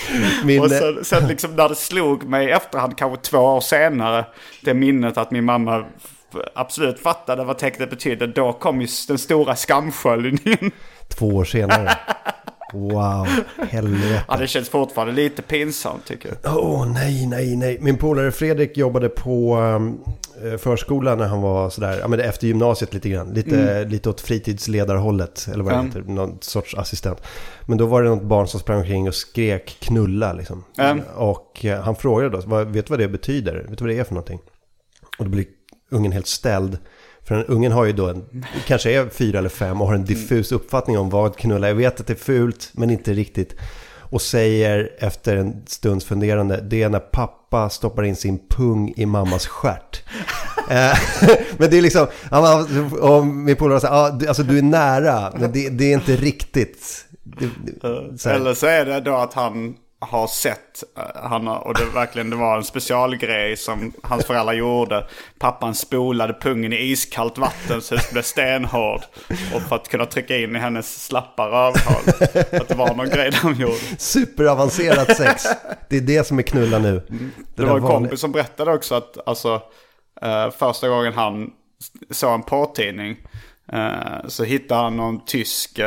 Min, 0.44 0.60
Och 0.60 0.70
sen, 0.70 1.04
sen 1.04 1.28
liksom 1.28 1.56
när 1.56 1.68
det 1.68 1.74
slog 1.74 2.24
mig 2.24 2.46
i 2.46 2.50
efterhand, 2.50 2.98
kanske 2.98 3.30
två 3.30 3.38
år 3.38 3.60
senare, 3.60 4.24
det 4.62 4.74
minnet 4.74 5.18
att 5.18 5.30
min 5.30 5.44
mamma 5.44 5.84
absolut 6.54 7.00
fattade 7.00 7.44
vad 7.44 7.58
tecknet 7.58 7.90
betydde, 7.90 8.26
då 8.26 8.52
kom 8.52 8.80
ju 8.80 8.88
den 9.08 9.18
stora 9.18 9.56
skamsköljningen. 9.56 10.70
Två 11.08 11.26
år 11.26 11.44
senare. 11.44 11.96
Wow, 12.72 13.26
helvete. 13.70 14.24
Ja, 14.28 14.36
det 14.36 14.46
känns 14.46 14.68
fortfarande 14.68 15.12
lite 15.14 15.42
pinsamt 15.42 16.04
tycker 16.06 16.36
jag. 16.42 16.56
Åh 16.58 16.92
nej, 16.92 17.26
nej, 17.26 17.56
nej. 17.56 17.78
Min 17.80 17.96
polare 17.96 18.30
Fredrik 18.32 18.76
jobbade 18.76 19.08
på 19.08 19.56
um, 19.56 20.00
förskolan 20.58 21.18
när 21.18 21.26
han 21.26 21.40
var 21.42 21.70
sådär, 21.70 21.98
ja 22.00 22.08
men 22.08 22.20
efter 22.20 22.46
gymnasiet 22.46 22.94
lite 22.94 23.08
grann. 23.08 23.28
Lite, 23.34 23.84
lite 23.84 24.10
åt 24.10 24.20
fritidsledarhållet, 24.20 25.48
eller 25.52 25.64
vad 25.64 25.72
det 25.72 25.76
Mm. 25.76 25.86
heter, 25.86 26.02
någon 26.02 26.38
sorts 26.40 26.74
assistent. 26.74 27.18
Men 27.66 27.78
då 27.78 27.86
var 27.86 28.02
det 28.02 28.08
något 28.08 28.22
barn 28.22 28.48
som 28.48 28.60
sprang 28.60 28.78
omkring 28.78 29.08
och 29.08 29.14
skrek 29.14 29.76
knulla 29.80 30.32
liksom. 30.32 30.64
Mm. 30.78 31.00
Och 31.16 31.64
eh, 31.64 31.80
han 31.82 31.96
frågade 31.96 32.28
då, 32.40 32.64
vet 32.64 32.86
du 32.86 32.90
vad 32.90 32.98
det 32.98 33.08
betyder? 33.08 33.54
Vet 33.68 33.78
du 33.78 33.84
vad 33.84 33.94
det 33.94 33.98
är 33.98 34.04
för 34.04 34.14
någonting? 34.14 34.38
Och 35.18 35.24
då 35.24 35.30
blir 35.30 35.44
ungen 35.90 36.12
helt 36.12 36.26
ställd. 36.26 36.78
För 37.28 37.34
den, 37.34 37.44
ungen 37.44 37.72
har 37.72 37.84
ju 37.84 37.92
då 37.92 38.08
en, 38.08 38.44
kanske 38.66 38.90
är 38.92 39.08
fyra 39.08 39.38
eller 39.38 39.48
fem 39.48 39.80
och 39.80 39.86
har 39.86 39.94
en 39.94 40.04
diffus 40.04 40.52
uppfattning 40.52 40.98
om 40.98 41.10
vad 41.10 41.36
knulla 41.36 41.66
är. 41.66 41.70
Jag 41.70 41.76
vet 41.76 42.00
att 42.00 42.06
det 42.06 42.12
är 42.12 42.24
fult, 42.24 42.70
men 42.72 42.90
inte 42.90 43.12
riktigt. 43.12 43.54
Och 44.10 44.22
säger 44.22 44.90
efter 44.98 45.36
en 45.36 45.62
stunds 45.66 46.04
funderande, 46.04 46.60
det 46.60 46.82
är 46.82 46.88
när 46.88 46.98
pappa 47.00 47.70
stoppar 47.70 48.02
in 48.02 48.16
sin 48.16 48.38
pung 48.48 48.92
i 48.96 49.06
mammas 49.06 49.46
stjärt. 49.46 50.02
Eh, 50.70 50.98
men 51.58 51.70
det 51.70 51.78
är 51.78 51.82
liksom, 51.82 52.06
och 53.00 53.26
min 53.26 53.56
polare 53.56 53.80
säger, 53.80 54.12
du- 54.18 54.26
alltså 54.26 54.42
du 54.42 54.58
är 54.58 54.62
nära, 54.62 55.32
men 55.38 55.52
det, 55.52 55.68
det 55.68 55.84
är 55.84 55.94
inte 55.94 56.16
riktigt. 56.16 57.04
Det, 57.22 57.48
det, 57.64 58.18
så. 58.18 58.28
Eller 58.28 58.54
så 58.54 58.66
är 58.66 58.84
det 58.84 59.00
då 59.00 59.16
att 59.16 59.34
han 59.34 59.74
har 60.00 60.26
sett, 60.26 60.84
eh, 60.98 61.22
han 61.28 61.48
och 61.48 61.74
det 61.74 61.84
verkligen 61.84 62.30
det 62.30 62.36
var 62.36 62.56
en 62.56 62.64
specialgrej 62.64 63.56
som 63.56 63.92
hans 64.02 64.26
föräldrar 64.26 64.52
gjorde. 64.52 65.06
Pappan 65.38 65.74
spolade 65.74 66.32
pungen 66.32 66.72
i 66.72 66.76
iskallt 66.76 67.38
vatten 67.38 67.82
så 67.82 67.94
det 67.94 68.12
blev 68.12 68.22
stenhård. 68.22 69.00
Och 69.54 69.62
för 69.62 69.76
att 69.76 69.88
kunna 69.88 70.06
trycka 70.06 70.38
in 70.38 70.56
i 70.56 70.58
hennes 70.58 71.04
slappa 71.04 71.46
rövhål. 71.46 72.02
Att 72.60 72.68
det 72.68 72.74
var 72.74 72.94
någon 72.94 73.08
grej 73.08 73.30
de 73.42 73.54
gjorde. 73.54 73.78
Superavancerat 73.98 75.16
sex. 75.16 75.44
Det 75.88 75.96
är 75.96 76.00
det 76.00 76.26
som 76.26 76.38
är 76.38 76.42
knulla 76.42 76.78
nu. 76.78 77.02
Det, 77.08 77.62
där 77.62 77.64
var 77.64 77.76
en 77.76 77.82
vanliga- 77.82 77.98
kompis 77.98 78.20
som 78.20 78.32
berättade 78.32 78.72
också 78.72 78.94
att 78.94 79.28
alltså, 79.28 79.62
eh, 80.22 80.50
första 80.50 80.88
gången 80.88 81.12
han 81.12 81.50
såg 82.10 82.34
en 82.34 82.42
porrtidning 82.42 83.16
eh, 83.72 84.26
så 84.28 84.44
hittade 84.44 84.82
han 84.82 84.96
någon 84.96 85.24
tysk 85.24 85.78
uh, 85.78 85.86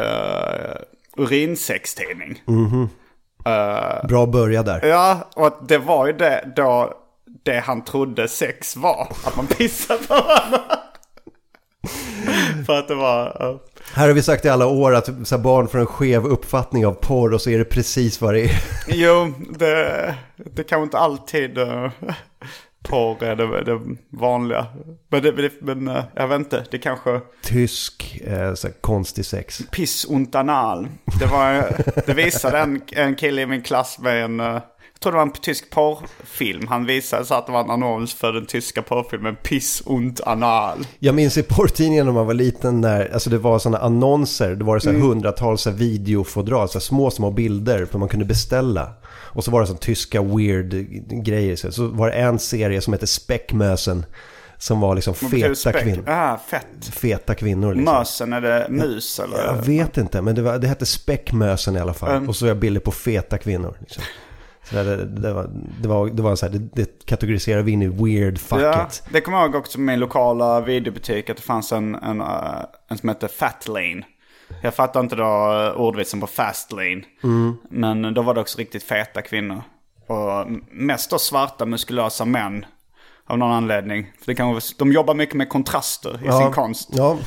urinsextidning. 1.17 2.41
Bra 4.07 4.25
börja 4.25 4.63
där. 4.63 4.85
Ja, 4.85 5.29
och 5.35 5.57
det 5.67 5.77
var 5.77 6.07
ju 6.07 6.13
det 6.13 6.53
då 6.55 6.93
det 7.43 7.59
han 7.59 7.83
trodde 7.83 8.27
sex 8.27 8.75
var. 8.75 9.07
Att 9.25 9.35
man 9.35 9.47
pissar 9.47 9.97
på 9.97 10.13
varandra. 10.13 10.61
För 12.65 12.79
att 12.79 12.87
det 12.87 12.95
var... 12.95 13.37
ja. 13.39 13.59
Här 13.93 14.07
har 14.07 14.13
vi 14.13 14.23
sagt 14.23 14.45
i 14.45 14.49
alla 14.49 14.67
år 14.67 14.95
att 14.95 15.05
så 15.05 15.35
här, 15.35 15.43
barn 15.43 15.67
får 15.67 15.79
en 15.79 15.85
skev 15.85 16.25
uppfattning 16.25 16.85
av 16.85 16.93
porr 16.93 17.33
och 17.33 17.41
så 17.41 17.49
är 17.49 17.57
det 17.57 17.65
precis 17.65 18.21
vad 18.21 18.33
det 18.33 18.41
är. 18.41 18.63
Jo, 18.87 19.33
det, 19.59 20.15
det 20.35 20.63
kan 20.63 20.83
inte 20.83 20.97
alltid... 20.97 21.57
Uh, 21.57 21.89
porr 22.83 23.23
är 23.23 23.35
det, 23.35 23.63
det 23.63 23.79
vanliga. 24.09 24.67
Men, 25.09 25.21
det, 25.21 25.31
det, 25.31 25.51
men 25.61 25.87
eh, 25.87 26.03
jag 26.15 26.27
vet 26.27 26.39
inte, 26.39 26.65
det 26.71 26.77
kanske... 26.77 27.21
Tysk, 27.43 28.21
eh, 28.25 28.53
så 28.53 28.67
konstig 28.81 29.25
sex. 29.25 29.61
Piss 29.71 30.05
und 30.05 30.35
anal. 30.35 30.87
Det, 31.19 31.25
var, 31.25 31.75
det 32.05 32.13
visade 32.13 32.59
en, 32.59 32.81
en 32.91 33.15
kille 33.15 33.41
i 33.41 33.45
min 33.45 33.61
klass 33.61 33.99
med 33.99 34.23
en... 34.23 34.61
tror 35.01 35.11
det 35.11 35.15
var 35.15 35.25
en 35.25 35.31
tysk 35.31 35.69
porrfilm. 35.69 36.67
Han 36.67 36.85
visade 36.85 37.25
så 37.25 37.33
att 37.33 37.45
det 37.45 37.51
var 37.51 37.63
en 37.63 37.69
annons 37.69 38.13
för 38.13 38.33
den 38.33 38.45
tyska 38.45 38.81
porrfilmen 38.81 39.35
Piss 39.35 39.81
und 39.85 40.21
anal. 40.25 40.77
Jag 40.99 41.15
minns 41.15 41.37
i 41.37 41.43
porrtidningen 41.43 42.05
när 42.05 42.13
man 42.13 42.27
var 42.27 42.33
liten 42.33 42.81
när 42.81 43.13
alltså 43.13 43.29
det 43.29 43.37
var 43.37 43.59
sådana 43.59 43.77
annonser. 43.77 44.55
Det 44.55 44.63
var 44.63 44.79
så 44.79 44.89
Mm. 44.89 45.01
hundratals 45.01 45.67
videofodral, 45.67 46.69
så 46.69 46.79
små, 46.79 47.11
små 47.11 47.31
bilder 47.31 47.87
som 47.91 47.99
man 47.99 48.09
kunde 48.09 48.25
beställa. 48.25 48.93
Och 49.33 49.43
så 49.43 49.51
var 49.51 49.61
det 49.61 49.67
så 49.67 49.73
tyska 49.73 50.21
weird 50.21 50.69
grejer. 51.23 51.55
Så, 51.55 51.71
så 51.71 51.87
var 51.87 52.07
det 52.07 52.13
en 52.13 52.39
serie 52.39 52.81
som 52.81 52.93
hette 52.93 53.07
Späckmösen. 53.07 54.05
Som 54.57 54.79
var 54.81 54.95
liksom 54.95 55.13
feta 55.13 55.73
kvinnor. 55.73 56.03
Ah, 56.09 56.37
fett. 56.37 56.85
Feta 56.91 57.35
kvinnor 57.35 57.73
liksom. 57.75 57.95
Mösen, 57.95 58.33
är 58.33 58.41
det 58.41 58.67
mus 58.69 59.19
eller? 59.19 59.45
Jag 59.45 59.65
vet 59.65 59.97
inte, 59.97 60.21
men 60.21 60.35
det, 60.35 60.41
var, 60.41 60.57
det 60.57 60.67
hette 60.67 60.85
Späckmösen 60.85 61.75
i 61.75 61.79
alla 61.79 61.93
fall. 61.93 62.11
Mm. 62.11 62.29
Och 62.29 62.35
så 62.35 62.45
var 62.45 62.49
jag 62.49 62.57
bilder 62.57 62.81
på 62.81 62.91
feta 62.91 63.37
kvinnor. 63.37 63.77
Liksom. 63.79 64.03
Så 64.71 64.75
det, 64.83 64.83
det, 64.97 65.05
det, 65.21 65.33
var, 65.33 65.49
det, 65.81 65.87
var, 65.87 66.07
det 66.09 66.21
var 66.21 66.35
så 66.35 66.45
här, 66.45 66.53
det, 66.53 66.69
det 66.75 67.05
kategoriserar 67.05 67.61
vi 67.61 67.71
in 67.71 67.81
i 67.81 67.87
weird 67.87 68.37
fuck 68.39 68.59
Ja, 68.61 68.87
det 69.09 69.21
kommer 69.21 69.37
jag 69.37 69.45
ihåg 69.47 69.55
också 69.55 69.79
med 69.79 69.93
min 69.93 69.99
lokala 69.99 70.61
videobutik 70.61 71.29
att 71.29 71.37
det 71.37 71.43
fanns 71.43 71.71
en, 71.71 71.95
en, 71.95 72.21
eh, 72.21 72.27
en 72.89 72.97
som 72.97 73.09
hette 73.09 73.27
Fat 73.27 73.67
Lane. 73.67 74.03
Jag 74.61 74.73
fattar 74.75 74.99
inte 74.99 75.15
då 75.15 75.25
ordvitsen 75.77 76.19
på 76.19 76.27
Fast 76.27 76.71
Lane. 76.71 77.01
Men 77.69 78.13
då 78.13 78.21
var 78.21 78.33
det 78.33 78.41
också 78.41 78.57
riktigt 78.57 78.83
feta 78.83 79.21
kvinnor. 79.21 79.61
Och 80.07 80.47
mest 80.71 81.09
då 81.09 81.19
svarta 81.19 81.65
muskulösa 81.65 82.25
män. 82.25 82.65
Av 83.27 83.37
någon 83.37 83.51
anledning. 83.51 84.11
För 84.19 84.25
det 84.25 84.35
kan, 84.35 84.47
vara- 84.49 84.61
de 84.77 84.91
jobbar 84.91 85.13
mycket 85.13 85.35
med 85.35 85.49
kontraster 85.49 86.19
i 86.27 86.31
sin 86.31 86.51
konst. 86.51 86.89
Ja, 86.93 87.17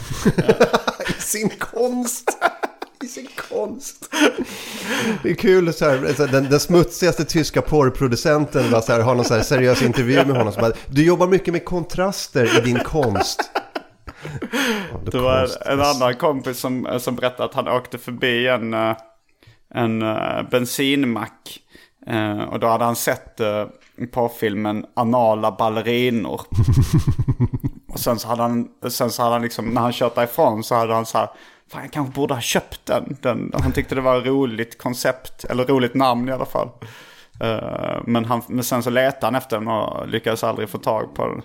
i 1.19 1.23
sin 1.23 1.51
konst. 1.59 2.39
I 3.05 3.09
sin 3.09 3.29
konst. 3.51 4.15
Det 5.23 5.31
är 5.31 5.35
kul 5.35 5.73
så 5.73 5.85
här, 5.85 6.27
den, 6.33 6.51
den 6.51 6.61
smutsigaste 6.61 7.25
tyska 7.25 7.63
porrproducenten 7.63 8.71
bara 8.71 8.83
så 8.83 8.93
här, 8.93 9.01
har 9.01 9.15
någon 9.15 9.25
så 9.25 9.35
här 9.35 9.43
seriös 9.43 9.83
intervju 9.83 10.17
med 10.25 10.37
honom. 10.37 10.53
Så 10.53 10.61
bara, 10.61 10.73
du 10.89 11.05
jobbar 11.05 11.27
mycket 11.27 11.53
med 11.53 11.65
kontraster 11.65 12.59
i 12.59 12.61
din 12.61 12.79
konst. 12.79 13.51
Det 15.13 15.19
var 15.19 15.41
konst. 15.41 15.59
en 15.67 15.81
annan 15.81 16.15
kompis 16.17 16.59
som, 16.59 16.99
som 17.01 17.17
berättade 17.17 17.45
att 17.45 17.55
han 17.55 17.69
åkte 17.69 17.99
förbi 17.99 18.49
en, 18.49 18.75
eh, 18.75 18.97
en 19.75 20.03
eh, 20.03 20.43
bensinmack. 20.51 21.61
Eh, 22.07 22.41
Och 22.43 22.61
då 22.61 22.67
hade 22.67 22.85
han 22.85 22.97
sett 22.97 23.41
på 24.13 24.29
filmen 24.41 24.87
Anala 24.95 25.53
ballerinor. 25.53 26.41
och 27.93 28.01
sen 28.01 28.19
så 28.19 28.29
hade 28.29 28.43
han, 28.43 28.69
sen 28.89 29.11
så 29.11 29.23
hade 29.23 29.35
han 29.35 29.43
liksom, 29.43 29.67
när 29.71 29.81
han 29.81 29.93
kört 29.93 30.15
därifrån 30.15 30.65
så 30.65 30.75
hade 30.75 30.95
han 30.95 31.07
så 31.07 31.19
här, 31.19 31.29
fan 31.75 31.83
jag 31.83 31.93
kanske 31.93 32.15
borde 32.15 32.35
ha 32.35 32.41
köpt 32.41 32.87
den. 32.87 33.17
den. 33.21 33.53
Han 33.63 33.73
tyckte 33.73 33.95
det 33.95 34.01
var 34.01 34.19
ett 34.19 34.27
roligt 34.27 34.79
koncept, 34.79 35.45
eller 35.45 35.65
roligt 35.65 35.95
namn 35.95 36.29
i 36.29 36.33
alla 36.33 36.45
fall. 36.45 36.69
Eh, 37.41 38.03
men, 38.07 38.25
han, 38.25 38.43
men 38.49 38.65
sen 38.65 38.83
så 38.83 38.91
letade 38.91 39.27
han 39.27 39.35
efter 39.35 39.59
den 39.59 39.69
och 39.69 40.09
lyckades 40.09 40.45
aldrig 40.45 40.69
få 40.69 40.79
tag 40.79 41.15
på 41.15 41.27
den. 41.27 41.43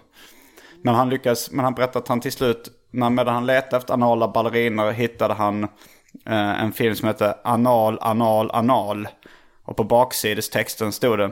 Men 0.82 0.96
han 0.96 1.10
lyckades, 1.10 1.52
men 1.52 1.66
han 1.66 1.74
berättade 1.74 2.00
att 2.00 2.08
han 2.08 2.22
till 2.22 2.32
slut, 2.32 2.70
när 2.92 3.10
medan 3.10 3.34
han 3.34 3.46
letade 3.46 3.78
efter 3.78 3.94
anala 3.94 4.28
balleriner 4.28 4.92
hittade 4.92 5.34
han 5.34 5.64
eh, 6.26 6.64
en 6.64 6.72
film 6.72 6.96
som 6.96 7.08
heter 7.08 7.34
Anal, 7.44 7.98
anal, 8.02 8.52
anal. 8.52 9.08
Och 9.64 9.78
på 9.78 9.84
baksidestexten 9.84 10.92
stod 10.92 11.20
det, 11.20 11.32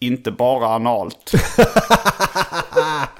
inte 0.00 0.30
bara 0.30 0.68
analt. 0.68 1.32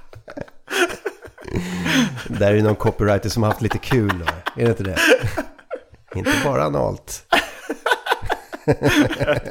Där 2.26 2.50
är 2.50 2.57
det 2.57 2.62
någon 2.62 2.76
copywriter 2.76 3.28
som 3.28 3.42
har 3.42 3.50
haft 3.50 3.62
lite 3.62 3.78
kul. 3.78 4.22
Är 4.57 4.64
det 4.64 4.70
inte 4.70 4.83
det? 4.83 4.98
inte 6.14 6.33
bara 6.44 6.62
analt. 6.62 7.24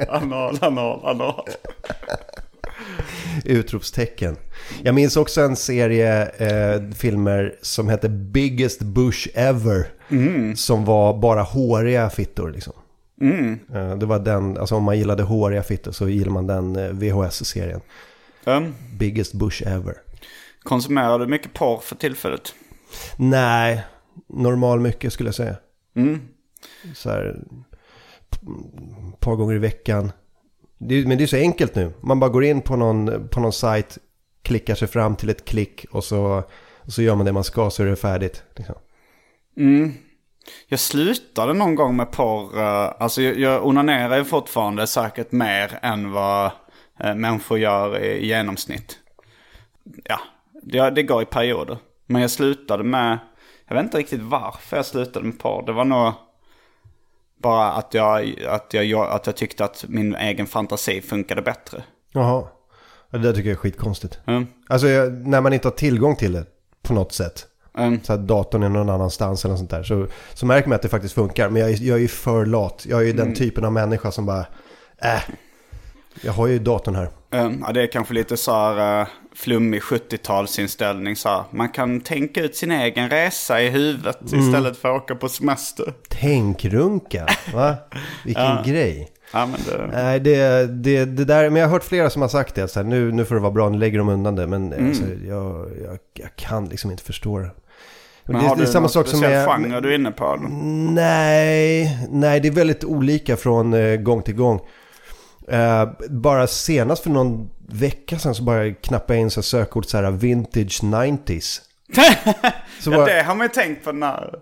anal, 0.08 0.58
anal, 0.60 1.00
anal. 1.04 1.44
Utropstecken. 3.44 4.36
Jag 4.82 4.94
minns 4.94 5.16
också 5.16 5.40
en 5.40 5.56
serie 5.56 6.28
eh, 6.28 6.90
filmer 6.90 7.54
som 7.62 7.88
hette 7.88 8.08
Biggest 8.08 8.82
Bush 8.82 9.28
Ever. 9.34 9.86
Som 10.54 10.84
var 10.84 11.18
bara 11.18 11.42
håriga 11.42 12.10
fittor 12.10 12.50
liksom. 12.50 12.72
Eh, 13.74 13.96
det 13.96 14.06
var 14.06 14.18
den, 14.18 14.58
alltså 14.58 14.74
om 14.74 14.84
man 14.84 14.98
gillade 14.98 15.22
håriga 15.22 15.62
fittor 15.62 15.92
så 15.92 16.08
gillar 16.08 16.30
man 16.30 16.46
den 16.46 16.76
eh, 16.76 16.90
VHS-serien. 16.92 17.80
Um, 18.44 18.74
Biggest 18.98 19.32
Bush 19.32 19.62
Ever. 19.66 19.94
Konsumerar 20.62 21.18
du 21.18 21.26
mycket 21.26 21.54
porr 21.54 21.78
för 21.78 21.96
tillfället? 21.96 22.54
Nej, 23.16 23.84
normal 24.28 24.80
mycket 24.80 25.12
skulle 25.12 25.28
jag 25.28 25.34
säga. 25.34 25.56
Mm. 25.96 26.20
Så 26.94 27.10
här, 27.10 27.36
ett 29.12 29.20
par 29.20 29.36
gånger 29.36 29.54
i 29.54 29.58
veckan. 29.58 30.12
Det, 30.78 31.06
men 31.06 31.18
det 31.18 31.24
är 31.24 31.28
så 31.28 31.36
enkelt 31.36 31.74
nu. 31.74 31.92
Man 32.00 32.20
bara 32.20 32.30
går 32.30 32.44
in 32.44 32.60
på 32.60 32.76
någon, 32.76 33.28
på 33.28 33.40
någon 33.40 33.52
sajt, 33.52 33.98
klickar 34.42 34.74
sig 34.74 34.88
fram 34.88 35.16
till 35.16 35.30
ett 35.30 35.44
klick 35.44 35.84
och 35.90 36.04
så, 36.04 36.42
och 36.74 36.92
så 36.92 37.02
gör 37.02 37.14
man 37.14 37.26
det 37.26 37.32
man 37.32 37.44
ska 37.44 37.70
så 37.70 37.82
är 37.82 37.86
det 37.86 37.96
färdigt. 37.96 38.42
Liksom. 38.56 38.74
Mm. 39.56 39.92
Jag 40.68 40.80
slutade 40.80 41.54
någon 41.54 41.74
gång 41.74 41.96
med 41.96 42.12
porr. 42.12 42.58
eh, 42.58 42.92
Alltså 42.98 43.22
jag, 43.22 43.38
jag 43.38 43.66
onanerar 43.66 44.16
ju 44.16 44.24
fortfarande 44.24 44.86
säkert 44.86 45.32
mer 45.32 45.78
än 45.82 46.10
vad 46.12 46.50
eh, 47.00 47.14
människor 47.14 47.58
gör 47.58 47.98
i 48.04 48.26
genomsnitt. 48.26 48.98
Ja, 50.04 50.20
det, 50.72 50.90
det 50.90 51.02
går 51.02 51.22
i 51.22 51.26
perioder. 51.26 51.78
Men 52.06 52.22
jag 52.22 52.30
slutade 52.30 52.84
med, 52.84 53.18
jag 53.68 53.74
vet 53.76 53.84
inte 53.84 53.98
riktigt 53.98 54.22
varför 54.22 54.76
jag 54.76 54.86
slutade 54.86 55.26
med 55.26 55.38
porr. 55.38 55.66
Det 55.66 55.72
var 55.72 55.84
nog 55.84 56.12
bara 57.42 57.72
att 57.72 57.94
jag, 57.94 58.34
att 58.48 58.74
jag, 58.74 58.94
att 59.10 59.26
jag 59.26 59.36
tyckte 59.36 59.64
att 59.64 59.84
min 59.88 60.14
egen 60.14 60.46
fantasi 60.46 61.00
funkade 61.02 61.42
bättre. 61.42 61.82
Jaha. 62.12 62.44
Ja, 63.10 63.18
Det 63.18 63.24
där 63.24 63.32
tycker 63.32 63.48
jag 63.48 63.56
är 63.56 63.60
skitkonstigt. 63.60 64.18
Mm. 64.26 64.46
Alltså 64.68 64.86
när 65.10 65.40
man 65.40 65.52
inte 65.52 65.68
har 65.68 65.72
tillgång 65.72 66.16
till 66.16 66.32
det 66.32 66.44
på 66.82 66.92
något 66.94 67.12
sätt. 67.12 67.46
Mm. 67.78 68.00
Så 68.02 68.12
att 68.12 68.26
datorn 68.28 68.62
är 68.62 68.68
någon 68.68 68.90
annanstans 68.90 69.44
eller 69.44 69.52
något 69.52 69.58
sånt 69.58 69.70
där. 69.70 69.82
Så, 69.82 70.06
så 70.34 70.46
märker 70.46 70.68
man 70.68 70.76
att 70.76 70.82
det 70.82 70.88
faktiskt 70.88 71.14
funkar. 71.14 71.48
Men 71.48 71.62
jag, 71.62 71.70
jag 71.70 71.96
är 71.96 72.00
ju 72.02 72.08
för 72.08 72.46
lat. 72.46 72.86
Jag 72.88 73.00
är 73.00 73.04
ju 73.04 73.10
Mm. 73.10 73.26
den 73.26 73.34
typen 73.34 73.64
av 73.64 73.72
människa 73.72 74.10
som 74.10 74.26
bara, 74.26 74.46
äh. 75.02 75.20
Jag 76.22 76.32
har 76.32 76.46
ju 76.46 76.58
datorn 76.58 76.94
här. 76.94 77.08
Um, 77.30 77.64
ja, 77.66 77.72
det 77.72 77.82
är 77.82 77.86
kanske 77.86 78.14
lite 78.14 78.36
så 78.36 78.52
här 78.52 79.00
uh, 79.00 79.08
flummig 79.38 79.80
70-talsinställning. 79.82 81.14
Så 81.14 81.28
här. 81.28 81.44
Man 81.50 81.68
kan 81.68 82.00
tänka 82.00 82.42
ut 82.42 82.56
sin 82.56 82.70
egen 82.70 83.10
resa 83.10 83.62
i 83.62 83.70
huvudet 83.70 84.18
istället 84.24 84.76
för 84.76 84.96
att 84.96 85.02
åka 85.02 85.14
på 85.14 85.28
semester. 85.28 85.94
Tänkrunka, 86.08 87.26
va? 87.54 87.74
Vilken 88.24 88.62
grej. 88.66 89.08
Ja, 89.32 89.46
men 89.46 89.60
det... 89.66 89.86
Nej, 89.92 90.20
det, 90.20 90.66
det, 90.66 91.04
det 91.04 91.24
där, 91.24 91.50
men 91.50 91.60
jag 91.60 91.68
har 91.68 91.72
hört 91.72 91.84
flera 91.84 92.10
som 92.10 92.22
har 92.22 92.28
sagt 92.28 92.54
det. 92.54 92.68
Så 92.68 92.80
här, 92.80 92.84
nu, 92.86 93.12
nu 93.12 93.24
får 93.24 93.34
det 93.34 93.40
vara 93.40 93.52
bra, 93.52 93.68
nu 93.68 93.78
lägger 93.78 93.98
de 93.98 94.08
undan 94.08 94.34
det. 94.36 94.46
Men 94.46 94.72
Mm. 94.72 94.88
alltså, 94.88 95.04
jag, 95.28 95.68
jag, 95.84 95.98
jag 96.14 96.36
kan 96.36 96.68
liksom 96.68 96.90
inte 96.90 97.02
förstå 97.02 97.38
det. 97.38 97.50
Men 98.24 98.36
det, 98.36 98.48
har 98.48 98.56
det 98.56 98.62
är 98.62 98.66
du 98.66 98.72
samma 98.72 98.80
någon 98.80 98.90
sak 98.90 99.06
som 99.06 99.22
är... 99.22 99.46
genre 99.46 99.80
du 99.80 99.90
är 99.90 99.94
inne 99.94 100.10
på? 100.10 100.24
eller? 100.24 100.48
Nej, 100.92 101.98
nej, 102.10 102.40
det 102.40 102.48
är 102.48 102.52
väldigt 102.52 102.84
olika 102.84 103.36
från 103.36 103.74
eh, 103.74 103.96
gång 103.96 104.22
till 104.22 104.34
gång. 104.34 104.60
Eh, 105.50 105.88
bara 106.10 106.46
senast 106.46 107.02
för 107.02 107.10
någon 107.10 107.50
vecka 107.68 108.18
sedan 108.18 108.34
så 108.34 108.42
bara 108.42 108.72
knappade 108.74 109.14
jag 109.18 109.20
in 109.22 109.30
så 109.30 109.42
sökord 109.42 109.86
så 109.86 109.96
här 109.96 110.10
vintage 110.10 110.80
90s. 110.82 111.60
Så 112.80 112.90
Ja, 112.90 112.96
bara, 112.96 113.06
det 113.06 113.22
har 113.22 113.34
man 113.34 113.44
ju 113.46 113.48
tänkt 113.52 113.84
på 113.84 113.92
när... 113.92 114.34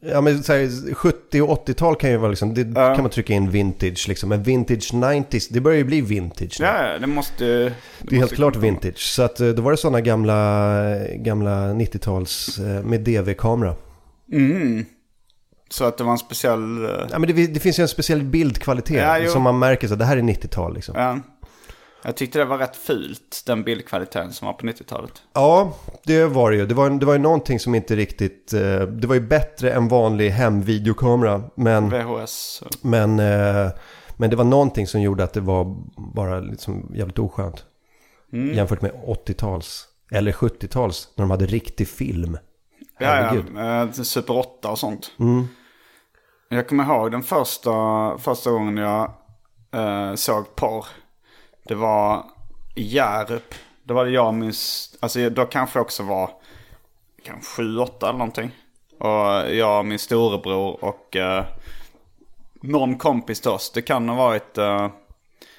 ja, 0.00 0.20
men 0.20 0.42
så 0.42 0.52
här, 0.52 0.94
70 0.94 1.40
och 1.42 1.68
80-tal 1.68 1.96
kan 1.96 2.10
ju 2.10 2.16
vara 2.16 2.30
liksom, 2.30 2.54
det 2.54 2.60
Ja. 2.80 2.94
kan 2.94 3.02
man 3.02 3.10
trycka 3.10 3.32
in 3.32 3.50
vintage 3.50 4.08
liksom. 4.08 4.28
Men 4.28 4.42
vintage 4.42 4.92
90s, 4.94 5.46
det 5.50 5.60
börjar 5.60 5.78
ju 5.78 5.84
bli 5.84 6.00
vintage 6.00 6.56
nu. 6.60 6.66
Ja, 6.66 6.92
ja, 6.92 6.98
det 6.98 7.06
måste 7.06 7.44
ju... 7.44 7.72
Det 8.00 8.16
är 8.16 8.20
helt 8.20 8.34
klart 8.34 8.56
vintage. 8.56 8.98
Så 8.98 9.22
att, 9.22 9.40
eh, 9.40 9.48
då 9.48 9.62
var 9.62 9.70
det 9.70 9.76
sådana 9.76 10.00
gamla, 10.00 10.96
gamla 11.16 11.50
90-tals 11.72 12.58
eh, 12.58 12.82
med 12.84 13.00
DV-kamera. 13.00 13.74
Mm. 14.32 14.84
Så 15.72 15.84
att 15.84 15.98
det 15.98 16.04
var 16.04 16.12
en 16.12 16.18
speciell... 16.18 16.84
eh, 16.84 16.90
Ja, 17.10 17.18
men 17.18 17.34
det, 17.36 17.46
det 17.46 17.60
finns 17.60 17.78
ju 17.78 17.82
en 17.82 17.88
speciell 17.88 18.22
bildkvalitet 18.22 19.22
Ja, 19.24 19.28
som 19.30 19.42
man 19.42 19.58
märker 19.58 19.88
så 19.88 19.92
att 19.92 19.98
det 19.98 20.04
här 20.04 20.16
är 20.16 20.22
90-tal 20.22 20.74
liksom. 20.74 20.94
Ja. 20.98 21.18
Jag 22.04 22.16
tyckte 22.16 22.38
det 22.38 22.44
var 22.44 22.58
rätt 22.58 22.76
fult, 22.76 23.42
den 23.46 23.62
bildkvaliteten 23.62 24.32
som 24.32 24.46
var 24.46 24.52
på 24.52 24.66
90-talet. 24.66 25.12
Ja, 25.32 25.76
det 26.04 26.24
var 26.24 26.50
det 26.50 26.56
ju. 26.56 26.66
Det 26.66 26.74
var, 26.74 26.90
det 26.90 27.06
var 27.06 27.12
ju 27.12 27.18
någonting 27.18 27.60
som 27.60 27.74
inte 27.74 27.96
riktigt... 27.96 28.52
Eh, 28.52 28.80
det 28.80 29.06
var 29.06 29.14
ju 29.14 29.20
bättre 29.20 29.72
än 29.72 29.88
vanlig 29.88 30.30
hemvideokamera. 30.30 31.42
Men, 31.56 31.90
VHS. 31.90 32.62
men, 32.80 33.20
eh, 33.20 33.70
men 34.16 34.30
det 34.30 34.36
var 34.36 34.44
någonting 34.44 34.86
som 34.86 35.00
gjorde 35.00 35.24
att 35.24 35.32
det 35.32 35.40
var 35.40 35.76
bara 36.14 36.40
liksom 36.40 36.92
jävligt 36.94 37.18
oskönt. 37.18 37.64
Mm. 38.32 38.54
Jämfört 38.54 38.82
med 38.82 38.92
80-tals. 39.06 39.84
Eller 40.10 40.32
70-tals 40.32 41.08
när 41.16 41.22
de 41.22 41.30
hade 41.30 41.46
riktig 41.46 41.88
film. 41.88 42.38
Ja, 42.98 43.36
ja. 43.56 43.92
Super 43.92 44.36
8 44.36 44.70
och 44.70 44.78
sånt. 44.78 45.10
Mm. 45.20 45.48
Jag 46.54 46.68
kommer 46.68 46.84
ihåg 46.84 47.10
den 47.10 47.22
första, 47.22 48.18
första 48.18 48.50
gången 48.50 48.76
jag 48.76 49.10
eh, 49.74 50.14
såg 50.14 50.56
porr. 50.56 50.86
Det 51.64 51.74
var 51.74 52.24
i 52.74 52.82
Hjärup. 52.82 53.54
Då 53.84 53.94
var 53.94 54.04
det 54.04 54.10
jag 54.10 54.26
och 54.26 54.34
min... 54.34 54.52
Alltså 55.00 55.30
då 55.30 55.44
kanske 55.44 55.78
jag 55.78 55.84
också 55.84 56.02
var... 56.02 56.30
Kanske 57.24 57.62
7-8 57.62 57.88
eller 58.02 58.12
någonting. 58.12 58.50
Och 58.98 59.54
jag 59.54 59.78
och 59.78 59.86
min 59.86 59.98
storebror 59.98 60.84
och 60.84 61.16
eh, 61.16 61.44
någon 62.62 62.98
kompis 62.98 63.40
till 63.40 63.50
oss. 63.50 63.72
Det 63.72 63.82
kan 63.82 64.08
ha 64.08 64.16
varit... 64.16 64.58
Eh, 64.58 64.88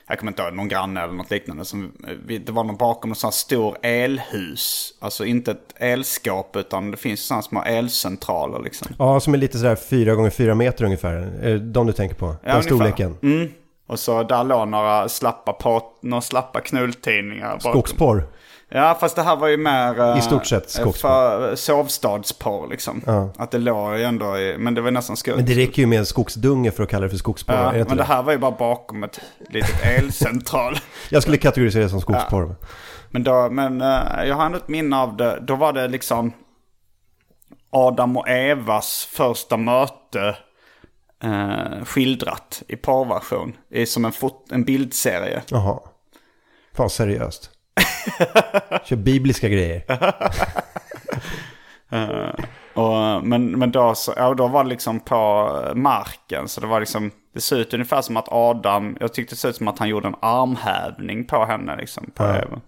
jag 0.08 0.20
kommer 0.20 0.32
inte 0.32 0.42
ihåg, 0.42 0.54
någon 0.54 0.68
granne 0.68 1.02
eller 1.02 1.14
något 1.14 1.32
liknande. 1.32 1.66
Som, 1.66 1.92
eh, 2.08 2.40
det 2.40 2.52
var 2.52 2.64
någon 2.64 2.78
bakom 2.78 3.12
en 3.12 3.16
sån 3.16 3.28
här 3.28 3.32
stor 3.32 3.78
elhus. 3.82 4.94
Alltså 5.00 5.26
inte 5.26 5.52
ett 5.52 5.74
elskåp 5.76 6.56
utan 6.56 6.92
det 6.92 6.98
finns 6.98 7.26
sådana 7.26 7.42
små 7.42 7.64
elcentraler 7.64 8.64
liksom. 8.64 8.88
Ja, 9.00 9.20
som 9.20 9.34
är 9.34 9.38
lite 9.38 9.58
sådär 9.58 9.76
4 9.76 10.16
gånger 10.16 10.30
4 10.30 10.56
meter 10.56 10.86
ungefär. 10.86 11.14
Är 11.42 11.50
det 11.50 11.60
de 11.60 11.88
du 11.88 11.94
tänker 11.94 12.16
på? 12.16 12.26
Den 12.26 12.36
ungefär. 12.44 12.62
storleken. 12.62 13.18
Mm. 13.24 13.50
Och 13.88 14.00
så 14.00 14.24
där 14.24 14.44
låg 14.44 14.68
några 14.68 15.10
slappa, 15.10 15.54
på, 15.54 15.84
några 16.02 16.22
slappa 16.22 16.62
knulltidningar. 16.62 17.60
Skogsporr. 17.60 18.28
Ja, 18.76 18.98
fast 19.00 19.16
det 19.16 19.22
här 19.24 19.36
var 19.36 19.48
ju 19.48 19.58
mer... 19.58 20.00
eh, 20.00 20.18
I 20.18 20.22
stort 20.22 20.46
sett 20.46 20.70
skogsporr. 20.70 21.10
För 21.10 21.56
sovstadsporr 21.56 22.68
liksom. 22.70 23.02
Att 23.38 23.52
det 23.52 23.58
låg 23.58 23.98
ju 23.98 24.04
ändå 24.04 24.38
i... 24.38 24.58
Men 24.58 24.74
det 24.74 24.82
var 24.82 24.92
nästan 24.92 25.18
skumt. 25.18 25.36
Men 25.36 25.46
det 25.46 25.54
räcker 25.54 25.82
ju 25.82 25.88
med 25.88 26.00
en 26.00 26.06
skogsdunge 26.06 26.72
för 26.72 26.84
att 26.84 26.90
kalla 26.90 27.04
det 27.04 27.10
för 27.10 27.18
skogsporr. 27.18 27.56
Ja, 27.56 27.72
men 27.72 27.88
det 27.88 27.96
det? 27.96 28.04
här 28.04 28.24
var 28.24 28.32
ju 28.32 28.38
bara 28.38 28.52
bakom 28.52 29.04
ett 29.04 29.20
litet 29.50 29.86
elcentral. 30.00 30.78
Jag 31.10 31.22
skulle 31.22 31.38
kategorisera 31.38 31.84
det 31.84 31.90
som 31.90 32.02
skogsporr. 32.02 32.56
Men, 33.12 33.24
då, 33.24 33.50
men 33.50 33.82
eh, 33.82 34.24
jag 34.26 34.36
har 34.36 34.46
ändå 34.46 34.58
ett 34.58 34.68
minne 34.68 34.98
av 34.98 35.18
det. 35.18 35.40
Då 35.42 35.56
var 35.56 35.74
det 35.74 35.88
liksom 35.88 36.32
Adam 37.70 38.18
och 38.18 38.30
Evas 38.30 39.08
första 39.12 39.58
möte 39.58 40.36
eh, 41.24 41.86
skildrat 41.86 42.64
i 42.68 42.76
är 43.72 43.86
som 43.86 44.06
en, 44.06 44.12
fot- 44.12 44.52
en 44.52 44.64
bildserie. 44.64 45.42
Jaha. 45.48 45.80
Fan 46.76 46.90
seriöst. 46.90 47.50
Kör 48.86 48.96
bibliska 48.96 49.50
grejer. 49.50 49.84
Och, 52.74 53.28
men, 53.28 53.52
men 53.52 53.72
då, 53.72 53.96
så, 53.96 54.14
ja, 54.16 54.34
då 54.34 54.48
var 54.48 54.64
det 54.64 54.70
liksom 54.70 55.00
på 55.00 55.50
marken. 55.76 56.48
Så 56.48 56.62
det 56.62 56.68
var 56.68 56.80
liksom, 56.80 57.12
det 57.34 57.42
såg 57.42 57.60
ut 57.60 57.74
ungefär 57.74 58.02
som 58.02 58.18
att 58.18 58.32
Adam, 58.32 58.98
jag 59.00 59.14
tyckte 59.14 59.36
det 59.36 59.40
såg 59.40 59.50
ut 59.50 59.56
som 59.56 59.68
att 59.68 59.80
han 59.80 59.90
gjorde 59.90 60.08
en 60.08 60.16
armhävning 60.22 61.26
på 61.26 61.46
henne 61.46 61.76
liksom. 61.76 62.12
På 62.16 62.24
Eva. 62.24 62.62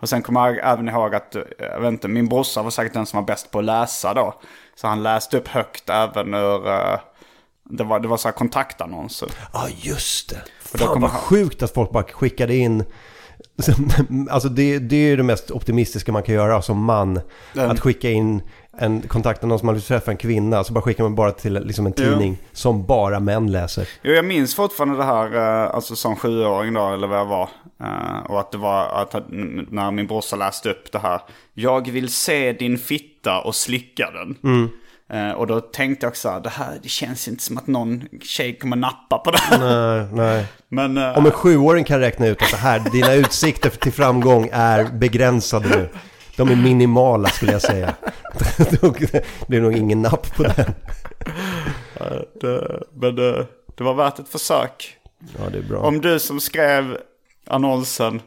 Och 0.00 0.08
sen 0.08 0.22
kommer 0.22 0.46
jag 0.46 0.72
även 0.72 0.88
ihåg 0.88 1.14
att, 1.14 1.34
eh, 1.34 1.42
jag 1.58 1.80
vet 1.80 1.88
inte, 1.88 2.08
min 2.08 2.28
brorsa 2.28 2.62
var 2.62 2.70
säkert 2.70 2.92
den 2.92 3.06
som 3.06 3.16
var 3.16 3.26
bäst 3.26 3.50
på 3.50 3.58
att 3.58 3.64
läsa 3.64 4.14
då. 4.14 4.40
Så 4.74 4.86
han 4.86 5.02
läste 5.02 5.38
upp 5.38 5.48
högt 5.48 5.88
även 5.88 6.34
ur, 6.34 6.68
eh, 6.68 6.98
det 7.64 7.84
var, 7.84 8.00
det 8.00 8.08
var 8.08 8.16
så 8.16 8.28
här 8.28 8.32
kontaktannonser. 8.32 9.28
Ja, 9.52 9.68
just 9.68 10.30
det. 10.30 10.42
då 10.72 10.86
Fan 10.86 11.00
vad 11.00 11.10
sjukt 11.10 11.62
att 11.62 11.74
folk 11.74 11.90
bara 11.90 12.04
skickade 12.04 12.56
in. 12.56 12.84
Alltså 14.30 14.48
det, 14.48 14.78
det 14.78 14.96
är 14.96 15.08
ju 15.08 15.16
det 15.16 15.22
mest 15.22 15.50
optimistiska 15.50 16.12
man 16.12 16.22
kan 16.22 16.34
göra 16.34 16.62
som 16.62 16.84
man. 16.84 17.20
Att 17.54 17.80
skicka 17.80 18.10
in 18.10 18.42
en 18.78 19.00
kontaktannons 19.02 19.60
som 19.60 19.66
man 19.66 19.74
vill 19.74 19.84
träffa 19.84 20.10
en 20.10 20.16
kvinna. 20.16 20.64
Så 20.64 20.72
bara 20.72 20.82
skickar 20.82 21.04
man 21.04 21.14
bara 21.14 21.32
till 21.32 21.52
liksom 21.54 21.86
en 21.86 21.92
tidning 21.92 22.38
som 22.52 22.86
bara 22.86 23.20
män 23.20 23.52
läser. 23.52 23.88
Jo, 24.02 24.12
jag 24.12 24.24
minns 24.24 24.54
fortfarande 24.54 24.96
det 24.96 25.04
här, 25.04 25.36
eh, 25.36 25.74
alltså 25.74 25.96
som 25.96 26.16
sjuåring 26.16 26.74
då, 26.74 26.88
eller 26.88 27.06
vad 27.06 27.18
jag 27.18 27.26
var. 27.26 27.48
Eh, 27.80 28.30
och 28.30 28.40
att 28.40 28.52
det 28.52 28.58
var 28.58 29.02
att 29.02 29.14
när 29.70 29.90
min 29.90 30.06
brorsa 30.06 30.36
läste 30.36 30.70
upp 30.70 30.92
det 30.92 30.98
här. 30.98 31.20
Jag 31.54 31.90
vill 31.90 32.08
se 32.12 32.52
din 32.52 32.78
fitta 32.78 33.40
och 33.40 33.54
slicka 33.54 34.10
den. 34.10 34.36
Eh, 35.10 35.30
och 35.30 35.46
då 35.46 35.60
tänkte 35.60 36.06
jag 36.06 36.10
också, 36.10 36.40
det 36.44 36.48
här, 36.48 36.78
det 36.82 36.88
känns 36.88 37.28
inte 37.28 37.42
som 37.42 37.58
att 37.58 37.66
någon 37.66 38.04
tjej 38.22 38.58
kommer 38.58 38.76
nappa 38.76 39.18
på 39.18 39.30
det 39.30 39.38
här. 39.38 39.58
Nej, 39.58 40.06
nej. 40.12 40.46
Men, 40.68 40.96
eh, 40.96 41.18
Om 41.18 41.26
en 41.26 41.32
sjuåring 41.32 41.84
kan 41.84 42.00
räkna 42.00 42.26
ut 42.26 42.42
att 42.42 42.50
det 42.50 42.56
här, 42.56 42.78
dina 42.92 43.14
utsikter 43.14 43.70
till 43.70 43.92
framgång 43.92 44.48
är 44.52 44.84
begränsade 44.84 45.68
nu. 45.68 45.88
De 46.36 46.48
är 46.48 46.56
minimala 46.56 47.28
skulle 47.28 47.52
jag 47.52 47.62
säga. 47.62 47.94
Då 48.80 48.94
blir 49.46 49.60
nog 49.60 49.76
ingen 49.76 50.02
napp 50.02 50.36
på 50.36 50.42
den. 50.42 50.54
det, 52.40 52.82
men 52.94 53.14
det, 53.14 53.46
det 53.74 53.84
var 53.84 53.94
värt 53.94 54.18
ett 54.18 54.28
försök. 54.28 54.96
Ja, 55.38 55.50
det 55.50 55.58
är 55.58 55.62
bra. 55.62 55.78
Om 55.78 56.00
du 56.00 56.18
som 56.18 56.40
skrev 56.40 56.98
annonsen, 57.46 58.22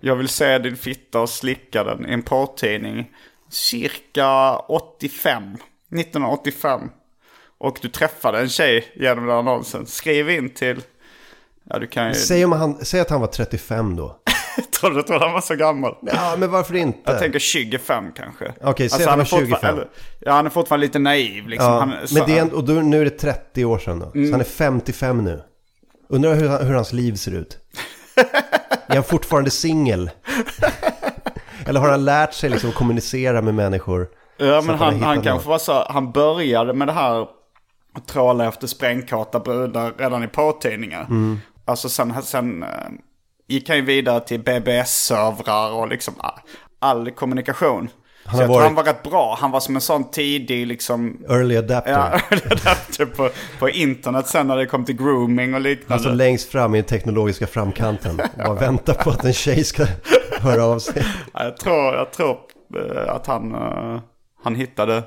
jag 0.00 0.16
vill 0.16 0.28
se 0.28 0.58
din 0.58 0.76
fitta 0.76 1.20
och 1.20 1.30
slicka 1.30 1.84
den 1.84 2.06
i 2.08 2.12
en 2.12 2.22
porrtidning, 2.22 3.10
cirka 3.50 4.56
85, 4.56 5.56
1985. 5.92 6.80
Och 7.58 7.78
du 7.82 7.88
träffade 7.88 8.38
en 8.38 8.48
tjej 8.48 8.92
genom 8.96 9.26
den 9.26 9.36
annonsen. 9.36 9.86
Skriv 9.86 10.30
in 10.30 10.50
till, 10.54 10.82
ja 11.70 11.78
du 11.78 11.86
kan 11.86 12.08
ju, 12.08 12.14
Säg, 12.14 12.44
om 12.44 12.52
han, 12.52 12.84
säg 12.84 13.00
att 13.00 13.10
han 13.10 13.20
var 13.20 13.28
35 13.28 13.96
då. 13.96 14.20
tror 14.80 14.90
du 14.90 15.02
tror 15.02 15.18
han 15.20 15.32
var 15.32 15.40
så 15.40 15.54
gammal? 15.54 15.96
Ja, 16.02 16.36
men 16.38 16.50
varför 16.50 16.74
inte? 16.74 16.98
Jag 17.04 17.18
tänker 17.18 17.38
25 17.38 18.12
kanske. 18.16 18.52
Okej, 18.62 18.88
säg 18.88 19.04
att 19.04 19.10
han 19.10 19.20
är 19.20 19.24
25. 19.24 19.48
fortfarande- 19.50 19.88
Ja, 20.20 20.32
han 20.32 20.46
är 20.46 20.50
fortfarande 20.50 20.86
lite 20.86 20.98
naiv 20.98 21.48
liksom. 21.48 21.68
Ja, 21.72 21.78
han, 21.78 21.88
men 21.88 22.26
det 22.26 22.38
är, 22.38 22.54
och 22.54 22.64
då, 22.64 22.72
nu 22.72 23.00
är 23.00 23.04
det 23.04 23.10
30 23.10 23.64
år 23.64 23.78
sedan 23.78 23.98
då. 23.98 24.10
Mm. 24.14 24.26
Så 24.26 24.32
han 24.32 24.40
är 24.40 24.44
55 24.44 25.24
nu. 25.24 25.42
Undrar 26.08 26.34
hur, 26.34 26.64
hur 26.64 26.74
hans 26.74 26.92
liv 26.92 27.14
ser 27.14 27.32
ut. 27.32 27.58
är 28.86 28.94
han 28.94 29.04
fortfarande 29.04 29.50
singel? 29.50 30.10
Eller 31.66 31.80
har 31.80 31.90
han 31.90 32.04
lärt 32.04 32.34
sig 32.34 32.50
liksom 32.50 32.70
att 32.70 32.76
kommunicera 32.76 33.42
med 33.42 33.54
människor? 33.54 34.08
Ja, 34.36 34.62
men 34.66 34.78
han, 34.78 35.02
han 35.02 35.22
kanske 35.22 35.48
var 35.48 35.58
så, 35.58 35.86
han 35.88 36.12
började 36.12 36.72
med 36.72 36.88
det 36.88 36.92
här 36.92 37.26
att 37.94 38.06
tråla 38.08 38.48
efter 38.48 38.66
sprängkarta 38.66 39.40
brudar 39.40 39.92
redan 39.98 40.24
i 40.24 40.28
porrtidningar. 40.28 41.00
Mm. 41.02 41.38
Alltså 41.64 41.88
sen, 41.88 42.22
sen, 42.22 42.62
eh, 42.62 42.68
gick 43.48 43.68
han 43.68 43.76
ju 43.78 43.84
vidare 43.84 44.20
till 44.20 44.40
BBS-servrar 44.40 45.72
och 45.72 45.88
liksom 45.88 46.14
a- 46.18 46.40
all 46.78 47.10
kommunikation. 47.10 47.88
har 48.24 48.38
så 48.38 48.46
varit- 48.46 48.64
han 48.64 48.74
var 48.74 48.84
rätt 48.84 49.02
bra. 49.02 49.36
Han 49.40 49.50
var 49.50 49.60
som 49.60 49.74
en 49.74 49.80
sån 49.80 50.10
tidig 50.10 50.66
liksom... 50.66 51.24
Early 51.28 51.56
adapter. 51.56 51.92
Ja, 51.92 52.20
adapter 52.50 53.06
på, 53.06 53.30
på 53.58 53.68
internet 53.70 54.26
sen 54.26 54.46
när 54.46 54.56
det 54.56 54.66
kom 54.66 54.84
till 54.84 54.96
grooming 54.96 55.54
och 55.54 55.60
liknande. 55.60 55.94
Alltså 55.94 56.08
längst 56.10 56.48
fram 56.48 56.74
i 56.74 56.78
den 56.78 56.84
teknologiska 56.88 57.46
framkanten. 57.46 58.20
Bara 58.38 58.54
vänta 58.60 58.94
på 58.94 59.10
att 59.10 59.24
en 59.24 59.32
tjej 59.32 59.64
ska 59.64 59.84
höra 60.40 60.64
av 60.64 60.78
sig. 60.78 61.04
Ja, 61.34 61.44
jag 61.44 61.56
tror, 61.56 61.94
jag 61.94 62.12
tror 62.12 62.38
eh, 62.76 63.14
att 63.14 63.26
han, 63.26 63.54
eh, 63.54 64.00
han 64.46 64.54
hittade... 64.54 65.02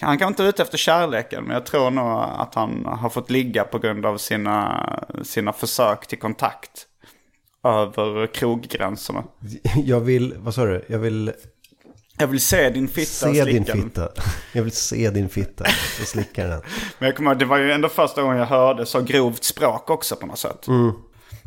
Han 0.00 0.18
kan 0.18 0.28
inte 0.28 0.42
ut 0.42 0.60
efter 0.60 0.78
kärleken, 0.78 1.44
men 1.44 1.54
jag 1.54 1.66
tror 1.66 1.90
nog 1.90 2.06
att 2.36 2.54
han 2.54 2.84
har 2.86 3.08
fått 3.08 3.30
ligga 3.30 3.64
på 3.64 3.78
grund 3.78 4.06
av 4.06 4.18
sina, 4.18 4.86
sina 5.22 5.52
försök 5.52 6.06
till 6.06 6.18
kontakt 6.18 6.86
över 7.64 8.26
kroggränserna. 8.34 9.24
Jag 9.84 10.00
vill, 10.00 10.34
vad 10.38 10.54
sa 10.54 10.64
du? 10.64 10.84
Jag 10.88 10.98
vill 10.98 11.32
Jag 12.18 12.26
vill 12.26 12.40
se 12.40 12.70
din 12.70 12.88
fitta 12.88 13.04
se 13.32 13.44
din 13.44 13.64
slicka. 13.64 13.72
fitta. 13.82 14.08
Jag 14.52 14.62
vill 14.62 14.72
se 14.72 15.10
din 15.10 15.28
fitta 15.28 15.64
och 16.00 16.06
slicka 16.06 16.46
den. 16.46 16.60
Men 16.98 17.06
jag 17.06 17.16
kommer 17.16 17.30
ihåg, 17.30 17.38
det 17.38 17.44
var 17.44 17.58
ju 17.58 17.72
ändå 17.72 17.88
första 17.88 18.22
gången 18.22 18.38
jag 18.38 18.46
hörde 18.46 18.86
så 18.86 19.00
grovt 19.00 19.44
språk 19.44 19.90
också 19.90 20.16
på 20.16 20.26
något 20.26 20.38
sätt. 20.38 20.66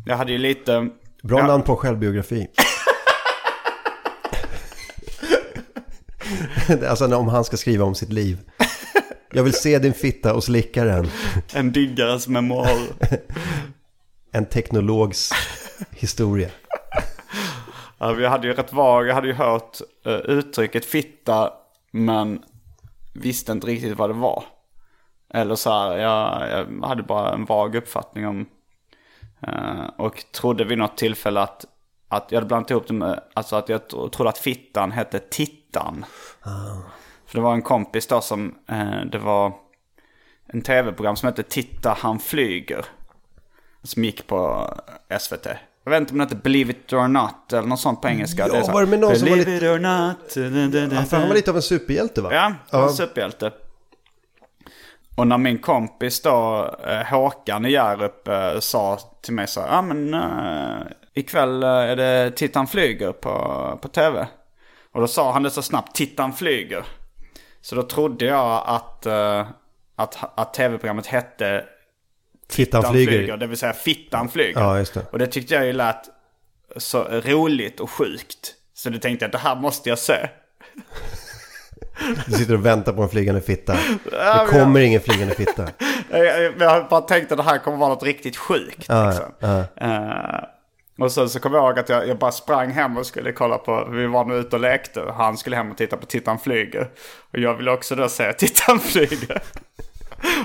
Jag 0.06 0.16
hade 0.16 0.32
ju 0.32 0.38
lite... 0.38 0.88
Bra 1.22 1.38
Ja. 1.38 1.46
namn 1.46 1.62
på 1.62 1.76
självbiografi. 1.76 2.46
alltså 6.88 7.16
om 7.16 7.28
han 7.28 7.44
ska 7.44 7.56
skriva 7.56 7.84
om 7.84 7.94
sitt 7.94 8.12
liv. 8.12 8.38
Jag 9.32 9.42
vill 9.42 9.52
se 9.52 9.78
din 9.78 9.94
fitta 9.94 10.34
och 10.34 10.44
slicka 10.44 10.84
den. 10.84 11.08
En 11.54 11.72
diggares 11.72 12.28
memoar. 12.28 12.78
En 14.32 14.46
teknologs 14.46 15.32
historia. 15.90 16.50
Ja, 17.98 18.12
vi 18.12 18.26
hade 18.26 18.46
ju 18.46 18.54
rätt 18.54 18.72
vag, 18.72 19.06
jag 19.06 19.14
hade 19.14 19.26
ju 19.26 19.32
hört 19.32 19.80
uh, 20.06 20.12
uttrycket 20.12 20.84
fitta 20.84 21.52
men 21.90 22.42
visste 23.14 23.52
inte 23.52 23.66
riktigt 23.66 23.98
vad 23.98 24.10
det 24.10 24.14
var. 24.14 24.44
Eller 25.34 25.54
så 25.54 25.70
här, 25.70 25.98
jag, 25.98 26.50
jag 26.50 26.86
hade 26.88 27.02
bara 27.02 27.34
en 27.34 27.44
vag 27.44 27.74
uppfattning 27.74 28.26
om 28.26 28.46
eh, 29.46 29.86
och 29.98 30.24
trodde 30.32 30.64
vid 30.64 30.78
något 30.78 30.96
tillfälle 30.96 31.40
att, 31.40 31.64
att 32.08 32.26
jag 32.32 32.36
hade 32.36 32.46
blandat 32.46 32.70
ihop 32.70 32.86
det 32.86 32.94
med, 32.94 33.20
alltså 33.34 33.56
att 33.56 33.68
jag 33.68 33.88
tro- 33.88 34.08
trodde 34.08 34.30
att 34.30 34.38
fittan 34.38 34.92
hette 34.92 35.18
tittan. 35.70 36.04
För 37.26 37.34
det 37.38 37.40
var 37.40 37.54
en 37.54 37.62
kompis 37.62 38.06
då 38.06 38.20
som, 38.20 38.54
eh, 38.68 39.00
det 39.12 39.18
var 39.18 39.52
en 40.46 40.62
tv-program 40.62 41.16
som 41.16 41.26
hette 41.26 41.42
Titta 41.42 41.96
han 41.98 42.18
flyger. 42.18 42.84
Som 43.82 44.04
gick 44.04 44.26
på 44.26 44.70
SVT. 45.20 45.46
Jag 45.84 45.90
vet 45.90 46.00
inte 46.00 46.12
om 46.12 46.18
det 46.18 46.24
hette 46.24 46.36
Believe 46.36 46.70
it 46.70 46.92
or 46.92 47.08
not 47.08 47.52
eller 47.52 47.68
något 47.68 47.80
sånt 47.80 48.02
på 48.02 48.08
engelska. 48.08 48.48
Ja, 48.48 48.56
är 48.56 48.62
så 48.62 48.72
var 48.72 48.80
det 48.80 48.86
med 48.86 48.98
någon 48.98 49.16
som 49.16 49.28
var 49.28 49.36
lite- 49.36 49.50
it 49.50 49.62
or 49.62 49.78
not. 49.78 50.34
da, 50.34 50.80
da, 50.80 50.86
da, 50.86 50.96
Ja, 50.96 51.02
för 51.02 51.16
han 51.16 51.28
var 51.28 51.34
lite 51.34 51.50
av 51.50 51.56
en 51.56 51.62
superhjälte 51.62 52.22
va? 52.22 52.30
Ja, 52.32 52.54
var 52.78 52.82
en 52.82 52.92
superhjälte. 52.92 53.52
Och 55.16 55.26
när 55.26 55.38
min 55.38 55.58
kompis 55.58 56.22
då, 56.22 56.70
eh, 56.86 57.02
Håkan 57.06 57.66
i 57.66 57.70
Hjärup, 57.72 58.28
eh, 58.28 58.58
sa 58.60 58.98
till 59.22 59.34
mig 59.34 59.46
så 59.46 59.60
här, 59.60 59.68
ja 59.68 59.82
men 59.82 60.14
eh, 60.14 60.86
ikväll 61.14 61.62
eh, 61.62 61.68
är 61.68 61.96
det 61.96 62.30
Tittan 62.30 62.66
flyger 62.66 63.12
på, 63.12 63.78
på 63.82 63.88
tv. 63.88 64.28
Och 64.92 65.00
då 65.00 65.06
sa 65.06 65.32
han 65.32 65.42
det 65.42 65.50
så 65.50 65.62
snabbt, 65.62 65.94
Tittan 65.94 66.32
flyger. 66.32 66.84
Så 67.60 67.74
då 67.74 67.82
trodde 67.82 68.24
jag 68.24 68.62
att, 68.66 69.06
eh, 69.06 69.46
att, 69.96 70.18
att 70.34 70.54
tv-programmet 70.54 71.06
hette 71.06 71.64
Fittan 72.48 72.92
flyger. 72.92 73.12
flyger, 73.12 73.36
det 73.36 73.46
vill 73.46 73.58
säga 73.58 73.72
Fittan 73.72 74.28
flyger. 74.28 74.60
Ja, 74.60 74.78
just 74.78 74.94
det. 74.94 75.06
Och 75.12 75.18
det 75.18 75.26
tyckte 75.26 75.54
jag 75.54 75.66
ju 75.66 75.72
lät 75.72 76.08
så 76.76 77.02
roligt 77.04 77.80
och 77.80 77.90
sjukt. 77.90 78.54
Så 78.74 78.90
det 78.90 78.98
tänkte 78.98 79.24
jag, 79.24 79.32
det 79.32 79.38
här 79.38 79.56
måste 79.56 79.88
jag 79.88 79.98
se. 79.98 80.28
Du 82.26 82.32
sitter 82.32 82.54
och 82.54 82.66
väntar 82.66 82.92
på 82.92 83.02
en 83.02 83.08
flygande 83.08 83.40
fitta. 83.40 83.76
Det 84.04 84.46
kommer 84.50 84.80
ingen 84.80 85.00
flygande 85.00 85.34
fitta. 85.34 85.68
Jag, 86.58 86.70
har 86.70 86.88
bara 86.90 87.00
tänkt 87.00 87.32
att 87.32 87.38
det 87.38 87.44
här 87.44 87.58
kommer 87.58 87.76
vara 87.76 87.88
något 87.88 88.02
riktigt 88.02 88.36
sjukt. 88.36 88.84
Ja, 88.88 89.06
liksom. 89.06 89.26
ja. 89.38 89.58
Eh, 89.76 90.44
och 91.00 91.12
sen 91.12 91.28
så 91.28 91.40
kom 91.40 91.54
jag 91.54 91.64
ihåg 91.64 91.78
att 91.78 91.88
jag, 91.88 92.08
jag 92.08 92.18
bara 92.18 92.32
sprang 92.32 92.70
hem 92.70 92.96
och 92.96 93.06
skulle 93.06 93.32
kolla 93.32 93.58
på, 93.58 93.88
vi 93.90 94.06
var 94.06 94.24
nu 94.24 94.34
ute 94.34 94.56
och 94.56 94.62
lekte. 94.62 95.14
Han 95.16 95.36
skulle 95.36 95.56
hem 95.56 95.70
och 95.70 95.76
titta 95.76 95.96
på 95.96 96.06
Tittan 96.06 96.38
flyger. 96.38 96.90
Och 97.32 97.38
jag 97.38 97.54
ville 97.54 97.70
också 97.70 97.94
då 97.94 98.08
se 98.08 98.32
Tittan 98.38 98.80
flyger. 98.80 99.42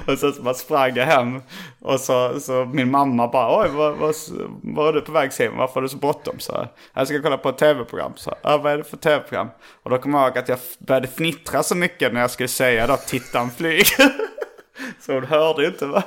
och 0.08 0.20
sen 0.20 0.34
så 0.34 0.42
bara 0.42 0.54
sprang 0.54 0.96
jag 0.96 1.06
hem. 1.06 1.42
Och 1.82 2.00
så, 2.00 2.40
så 2.40 2.66
min 2.66 2.92
mamma 2.92 3.28
bara, 3.28 3.62
oj 3.62 3.70
vad, 3.74 3.98
vad, 3.98 4.16
vad 4.64 4.88
är 4.88 4.94
du 4.94 5.02
på 5.02 5.12
väg 5.12 5.32
hem? 5.40 5.58
Varför 5.58 5.74
har 5.74 5.82
du 5.82 5.90
så 5.90 5.98
bråttom? 5.98 6.40
Så 6.40 6.54
här, 6.54 6.68
jag 6.94 7.08
ska 7.08 7.22
kolla 7.22 7.38
på 7.38 7.50
ett 7.50 7.58
tv-program. 7.58 8.14
Så 8.16 8.34
här, 8.44 8.58
vad 8.58 8.74
är 8.74 8.78
det 8.78 8.84
för 8.84 8.98
tv-program? 8.98 9.48
Och 9.84 9.90
då 9.90 9.98
kom 9.98 10.14
jag 10.14 10.24
ihåg 10.24 10.38
att 10.38 10.50
jag 10.50 10.60
började 10.80 11.08
fnittra 11.08 11.64
så 11.64 11.76
mycket 11.76 12.14
när 12.14 12.22
jag 12.22 12.32
skulle 12.32 12.50
säga 12.50 12.88
då 12.88 12.98
Tittan 12.98 13.52
flyger. 13.52 14.12
så 15.00 15.14
hon 15.14 15.26
hörde 15.26 15.62
ju 15.62 15.68
inte 15.68 15.86
va? 15.86 16.04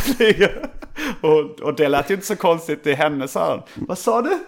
Flyger. 0.00 0.70
Och, 1.20 1.60
och 1.60 1.76
det 1.76 1.88
lät 1.88 2.10
ju 2.10 2.14
inte 2.14 2.26
så 2.26 2.36
konstigt 2.36 2.86
i 2.86 2.92
henne 2.92 3.28
sa 3.28 3.50
hon. 3.50 3.86
Vad 3.86 3.98
sa 3.98 4.22
du? 4.22 4.38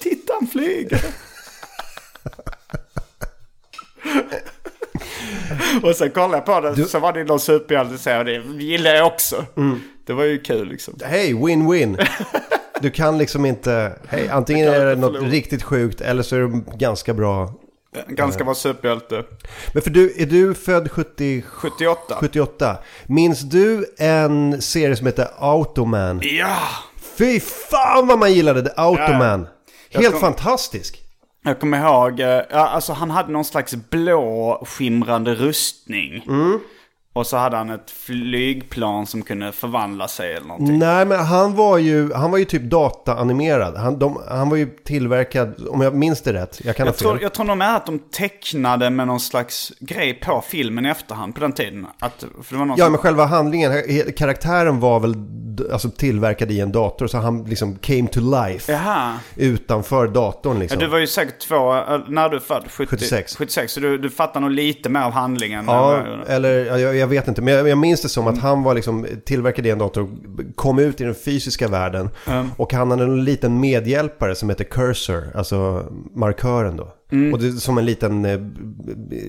Tittan 0.00 0.46
flyger. 0.52 1.04
och 5.82 5.96
sen 5.96 6.10
kollade 6.10 6.36
jag 6.36 6.44
på 6.46 6.60
det 6.60 6.84
så 6.86 6.98
var 6.98 7.12
det 7.12 7.24
någon 7.24 7.40
superhjälte 7.40 7.98
som 7.98 8.18
och 8.18 8.24
det 8.24 8.32
gillade 8.64 8.96
jag 8.96 9.06
också. 9.06 9.44
Det 10.06 10.12
var 10.12 10.24
ju 10.24 10.38
kul 10.38 10.68
liksom. 10.68 10.94
Hej, 11.04 11.34
win-win. 11.34 12.06
Du 12.80 12.90
kan 12.90 13.18
liksom 13.18 13.46
inte, 13.46 13.92
hej, 14.08 14.28
antingen 14.28 14.68
är 14.68 14.86
det 14.86 14.96
något 14.96 15.22
riktigt 15.22 15.62
sjukt 15.62 16.00
eller 16.00 16.22
så 16.22 16.36
är 16.36 16.40
det 16.40 16.76
ganska 16.76 17.14
bra. 17.14 17.52
Ganska 18.08 18.44
bra 18.44 18.54
superhjälte. 18.54 19.24
Men 19.72 19.82
för 19.82 19.90
du, 19.90 20.14
är 20.22 20.26
du 20.26 20.54
född 20.54 20.90
70, 20.90 21.42
78. 21.48 22.16
78? 22.20 22.76
Minns 23.06 23.40
du 23.40 23.94
en 23.98 24.62
serie 24.62 24.96
som 24.96 25.06
heter 25.06 25.28
Automan? 25.38 26.20
Ja! 26.24 26.56
Fy 27.18 27.40
fan 27.40 28.06
vad 28.06 28.18
man 28.18 28.32
gillade 28.32 28.62
The 28.62 28.70
Automan! 28.76 29.46
Jag 29.90 30.00
Helt 30.00 30.12
kom- 30.12 30.20
fantastisk! 30.20 31.00
Jag 31.44 31.60
kommer 31.60 31.78
ihåg, 31.78 32.20
eh, 32.20 32.26
ja, 32.26 32.44
alltså 32.68 32.92
han 32.92 33.10
hade 33.10 33.32
någon 33.32 33.44
slags 33.44 33.74
blå 33.74 34.64
skimrande 34.68 35.34
rustning. 35.34 36.22
Och 37.16 37.26
så 37.26 37.36
hade 37.36 37.56
han 37.56 37.70
ett 37.70 37.90
flygplan 37.90 39.06
som 39.06 39.22
kunde 39.22 39.52
förvandla 39.52 40.08
sig 40.08 40.32
eller 40.34 40.46
någonting. 40.46 40.78
Nej 40.78 41.04
men 41.06 41.18
han 41.18 41.54
var 41.54 41.78
ju, 41.78 42.12
han 42.12 42.30
var 42.30 42.38
ju 42.38 42.44
typ 42.44 42.62
dataanimerad. 42.62 43.76
Han, 43.76 43.98
de, 43.98 44.22
han 44.28 44.48
var 44.50 44.56
ju 44.56 44.66
tillverkad, 44.66 45.68
om 45.70 45.80
jag 45.80 45.94
minns 45.94 46.22
det 46.22 46.32
rätt, 46.32 46.60
jag 46.64 46.76
kan 46.76 46.86
ha 46.86 46.88
Jag 46.88 46.96
tror, 46.96 47.22
jag 47.22 47.34
tror 47.34 47.46
nog 47.46 47.58
med 47.58 47.76
att 47.76 47.86
de 47.86 47.98
tecknade 47.98 48.90
med 48.90 49.06
någon 49.06 49.20
slags 49.20 49.72
grej 49.80 50.14
på 50.14 50.44
filmen 50.48 50.86
i 50.86 50.88
efterhand 50.88 51.34
på 51.34 51.40
den 51.40 51.52
tiden. 51.52 51.86
Att, 51.98 52.24
för 52.42 52.54
det 52.54 52.58
var 52.58 52.66
någon 52.66 52.76
Ja 52.78 52.84
som, 52.84 52.92
men 52.92 52.98
själva 52.98 53.24
handlingen, 53.24 53.72
karaktären 54.16 54.80
var 54.80 55.00
väl 55.00 55.14
alltså, 55.72 55.90
tillverkad 55.90 56.50
i 56.50 56.60
en 56.60 56.72
dator 56.72 57.06
så 57.06 57.18
han 57.18 57.44
liksom 57.44 57.76
came 57.76 58.06
to 58.06 58.20
life 58.20 58.72
Jaha. 58.72 59.12
utanför 59.36 60.08
datorn 60.08 60.54
Ja, 60.56 60.60
liksom. 60.60 60.78
du 60.78 60.86
var 60.86 60.98
ju 60.98 61.06
säkert 61.06 61.38
två, 61.38 61.74
eh, 61.76 62.00
när 62.08 62.28
du 62.28 62.40
född? 62.40 62.64
70, 62.70 62.90
76. 62.90 63.36
76, 63.36 63.72
så 63.72 63.80
du, 63.80 63.98
du 63.98 64.10
fattar 64.10 64.40
nog 64.40 64.50
lite 64.50 64.88
mer 64.88 65.00
av 65.00 65.12
handlingen. 65.12 65.64
Ja, 65.66 66.02
eller 66.28 66.64
ja, 66.66 66.78
jag, 66.78 67.03
jag 67.04 67.08
vet 67.08 67.28
inte. 67.28 67.42
Men 67.42 67.54
jag, 67.54 67.68
jag 67.68 67.78
minns 67.78 68.02
det 68.02 68.08
som 68.08 68.26
att 68.26 68.38
han 68.38 68.62
var 68.62 68.74
liksom 68.74 69.06
tillverkad 69.24 69.66
i 69.66 69.70
en 69.70 69.78
dator, 69.78 70.08
kom 70.54 70.78
ut 70.78 71.00
i 71.00 71.04
den 71.04 71.14
fysiska 71.14 71.68
världen. 71.68 72.08
Och 72.56 72.72
han 72.72 72.90
hade 72.90 73.04
en 73.04 73.24
liten 73.24 73.60
medhjälpare 73.60 74.34
som 74.34 74.48
heter 74.48 74.64
Cursor, 74.64 75.24
alltså 75.34 75.84
markören 76.14 76.76
då. 76.76 76.92
Och 77.32 77.38
det 77.38 77.46
är 77.46 77.52
som 77.52 77.78
en 77.78 77.86
liten 77.86 78.24
eh, 78.24 78.40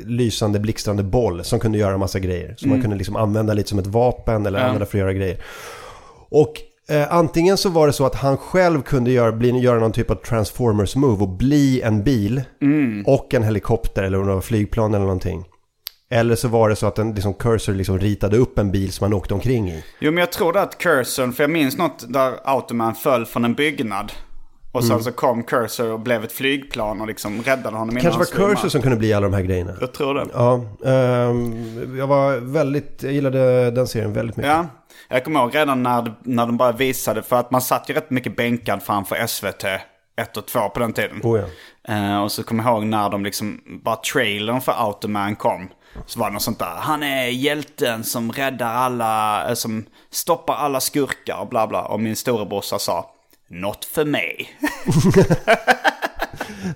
lysande, 0.06 0.60
blixtrande 0.60 1.04
boll 1.04 1.44
som 1.44 1.60
kunde 1.60 1.78
göra 1.78 1.98
massa 1.98 2.20
grejer. 2.20 2.56
Som 2.58 2.70
man 2.70 2.82
kunde 2.82 2.96
liksom 2.98 3.16
använda 3.16 3.54
lite 3.54 3.70
som 3.70 3.80
ett 3.80 3.88
vapen 3.88 4.46
eller 4.46 4.60
använda 4.66 4.86
för 4.86 4.98
att 4.98 5.02
göra 5.02 5.14
grejer. 5.14 5.38
Och 6.30 6.54
eh, 6.90 7.14
antingen 7.14 7.58
så 7.58 7.70
var 7.70 7.88
det 7.88 7.94
så 7.94 8.06
att 8.06 8.16
han 8.16 8.38
själv 8.38 8.82
kunde 8.82 9.12
göra, 9.12 9.32
bli, 9.32 9.50
göra 9.60 9.80
någon 9.80 9.92
typ 9.92 10.12
av 10.12 10.16
transformers 10.16 10.96
move 10.96 11.24
och 11.24 11.30
bli 11.30 11.82
en 11.82 12.04
bil 12.04 12.42
och 13.06 13.34
en 13.34 13.44
helikopter 13.44 14.04
eller 14.04 14.18
var 14.18 14.42
flygplan 14.42 14.94
eller 14.94 15.06
någonting. 15.06 15.46
Eller 16.16 16.36
så 16.36 16.48
var 16.48 16.70
det 16.70 16.76
så 16.76 16.88
att 16.88 17.00
en 17.00 17.14
liksom, 17.14 17.34
cursor 17.34 17.74
liksom 17.74 18.00
ritade 18.00 18.38
upp 18.38 18.60
en 18.60 18.72
bil 18.72 18.92
som 18.92 19.04
han 19.04 19.14
åkte 19.14 19.34
omkring 19.34 19.70
i. 19.70 19.84
Jo 20.00 20.12
men 20.12 20.20
jag 20.20 20.32
tror 20.32 20.54
det 20.54 20.62
att 20.62 20.78
Cursor, 20.78 21.32
för 21.32 21.44
jag 21.44 21.50
minns 21.50 21.78
något 21.78 22.14
där 22.14 22.34
Automan 22.44 22.96
föll 22.96 23.26
från 23.26 23.46
en 23.46 23.54
byggnad. 23.54 24.12
Och 24.72 24.84
sen 24.84 25.04
så 25.04 25.12
kom 25.12 25.44
Cursor 25.44 25.92
och 25.92 26.00
blev 26.00 26.24
ett 26.24 26.32
flygplan 26.32 27.02
och 27.02 27.08
liksom 27.08 27.42
räddade 27.42 27.78
honom 27.78 27.98
innan 27.98 28.12
Kanske 28.12 28.38
var 28.40 28.48
cursor 28.48 28.70
som 28.70 28.82
kunde 28.82 28.98
bli 28.98 29.14
alla 29.14 29.28
de 29.28 29.34
här 29.34 29.42
grejerna. 29.42 29.74
Jag 29.80 29.94
tror 29.94 30.14
det. 30.14 30.26
Ja, 30.34 30.54
ehm, 30.86 31.98
jag 31.98 32.08
var 32.08 32.38
väldigt, 32.38 33.04
jag 33.04 33.14
gillade 33.14 33.72
den 33.72 33.88
serien 33.88 34.14
väldigt 34.14 34.38
mycket. 34.38 34.52
Ja, 34.52 34.68
jag 35.10 35.24
kommer 35.24 35.40
ihåg 35.40 35.56
redan 35.56 35.84
när, 35.84 36.14
när 36.24 36.46
de 36.46 36.58
bara 36.58 36.72
visade, 36.72 37.24
för 37.24 37.36
att 37.36 37.52
man 37.52 37.62
satt 37.62 37.90
ju 37.90 37.94
rätt 37.94 38.10
mycket 38.10 38.38
bänkad 38.38 38.84
framför 38.84 39.28
SVT 39.28 39.64
1 40.18 40.38
och 40.38 40.46
2 40.46 40.70
på 40.70 40.80
den 40.80 40.94
tiden. 40.94 41.22
Oh, 41.24 41.40
ja. 41.40 41.94
Eh, 41.94 42.24
och 42.24 42.32
så 42.32 42.44
kommer 42.44 42.64
jag 42.64 42.74
ihåg 42.74 42.86
när 42.86 43.10
de 43.10 43.24
liksom, 43.24 43.62
bara 43.84 43.96
trailern 43.96 44.62
för 44.62 44.74
Automan 44.78 45.36
kom. 45.36 45.70
Så 46.06 46.20
var 46.20 46.28
det 46.28 46.34
något 46.34 46.42
sånt 46.42 46.60
där, 46.60 46.76
han 46.80 47.04
är 47.04 47.28
hjälten 47.28 48.04
som 48.04 48.32
räddar 48.32 48.74
alla, 48.74 49.48
eh, 49.50 49.54
som 49.54 49.86
stoppar 50.12 50.56
alla 50.56 50.80
skurkar 50.80 51.38
och 51.38 51.48
bla 51.48 51.68
bla. 51.68 51.82
Och 51.82 52.00
min 52.00 52.16
storebrorsa 52.16 52.80
sa, 52.80 53.12
Not 53.50 53.86
för 53.86 54.06
mig. 54.06 54.50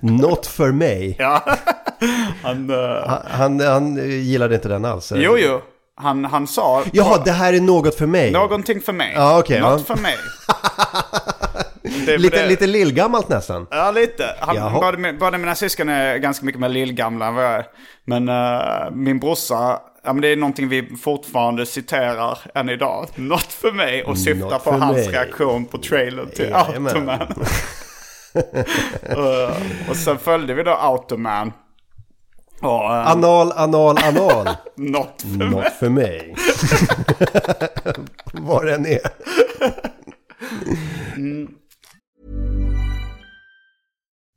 Not 0.00 0.46
för 0.46 0.72
mig. 0.72 1.16
Ja. 1.18 1.44
Han, 2.42 2.70
eh, 2.70 3.08
Han, 3.08 3.20
han, 3.30 3.60
han 3.60 3.96
gillade 4.22 4.54
inte 4.54 4.68
den 4.68 4.84
alls. 4.84 5.12
eller? 5.12 5.22
jo, 5.22 5.38
jo. 5.38 5.60
Han, 5.94 6.24
han 6.24 6.46
sa... 6.46 6.84
Jaha, 6.92 7.22
det 7.24 7.32
här 7.32 7.52
är 7.52 7.60
något 7.60 7.94
för 7.94 8.06
mig. 8.06 8.30
Någonting 8.30 8.80
för 8.80 8.92
mig. 8.92 9.12
Ja, 9.16 9.38
okej, 9.38 9.60
Något 9.60 9.84
ja. 9.88 9.94
för 9.94 10.02
mig. 10.02 10.16
Lite, 11.90 12.36
det- 12.42 12.46
lite 12.46 12.66
lillgammalt 12.66 13.28
nästan. 13.28 13.66
Ja, 13.70 13.90
lite. 13.90 14.24
Han, 14.40 14.72
båda, 14.72 14.98
mi- 14.98 15.18
båda 15.18 15.38
mina 15.38 15.54
syskon 15.54 15.88
är 15.88 16.16
ganska 16.16 16.44
mycket 16.46 16.60
mer 16.60 16.68
lillgamla 16.68 17.26
än 17.26 17.34
vad 17.34 17.44
jag 17.44 17.52
är. 17.52 17.66
Men 18.04 18.28
eh, 18.28 18.90
min 18.92 19.18
brorsa, 19.18 19.80
ja, 20.04 20.12
men 20.12 20.20
det 20.20 20.28
är 20.28 20.36
någonting 20.36 20.68
vi 20.68 20.96
fortfarande 21.02 21.66
citerar 21.66 22.38
än 22.54 22.68
idag. 22.68 23.06
Något 23.14 23.52
för 23.52 23.72
mig 23.72 24.04
och 24.04 24.18
syftar 24.18 24.58
på 24.58 24.70
hans 24.72 24.96
mig. 24.96 25.08
reaktion 25.08 25.64
på 25.64 25.78
trailern 25.78 26.30
till 26.30 26.48
Jajamän. 26.50 26.86
Automan. 27.10 27.34
och, 29.16 29.50
och 29.90 29.96
sen 29.96 30.18
följde 30.18 30.54
vi 30.54 30.62
då 30.62 30.70
Automan. 30.74 31.52
Och 32.62 32.68
uh, 32.84 33.10
Anal, 33.10 33.52
anal, 33.52 33.98
anal. 33.98 34.48
något 34.76 35.22
för 35.22 35.28
mig. 35.38 35.48
Något 35.50 35.72
för 35.72 35.88
mig. 35.88 36.34
Vad 38.32 38.66
den 38.66 38.86
är. 38.86 39.00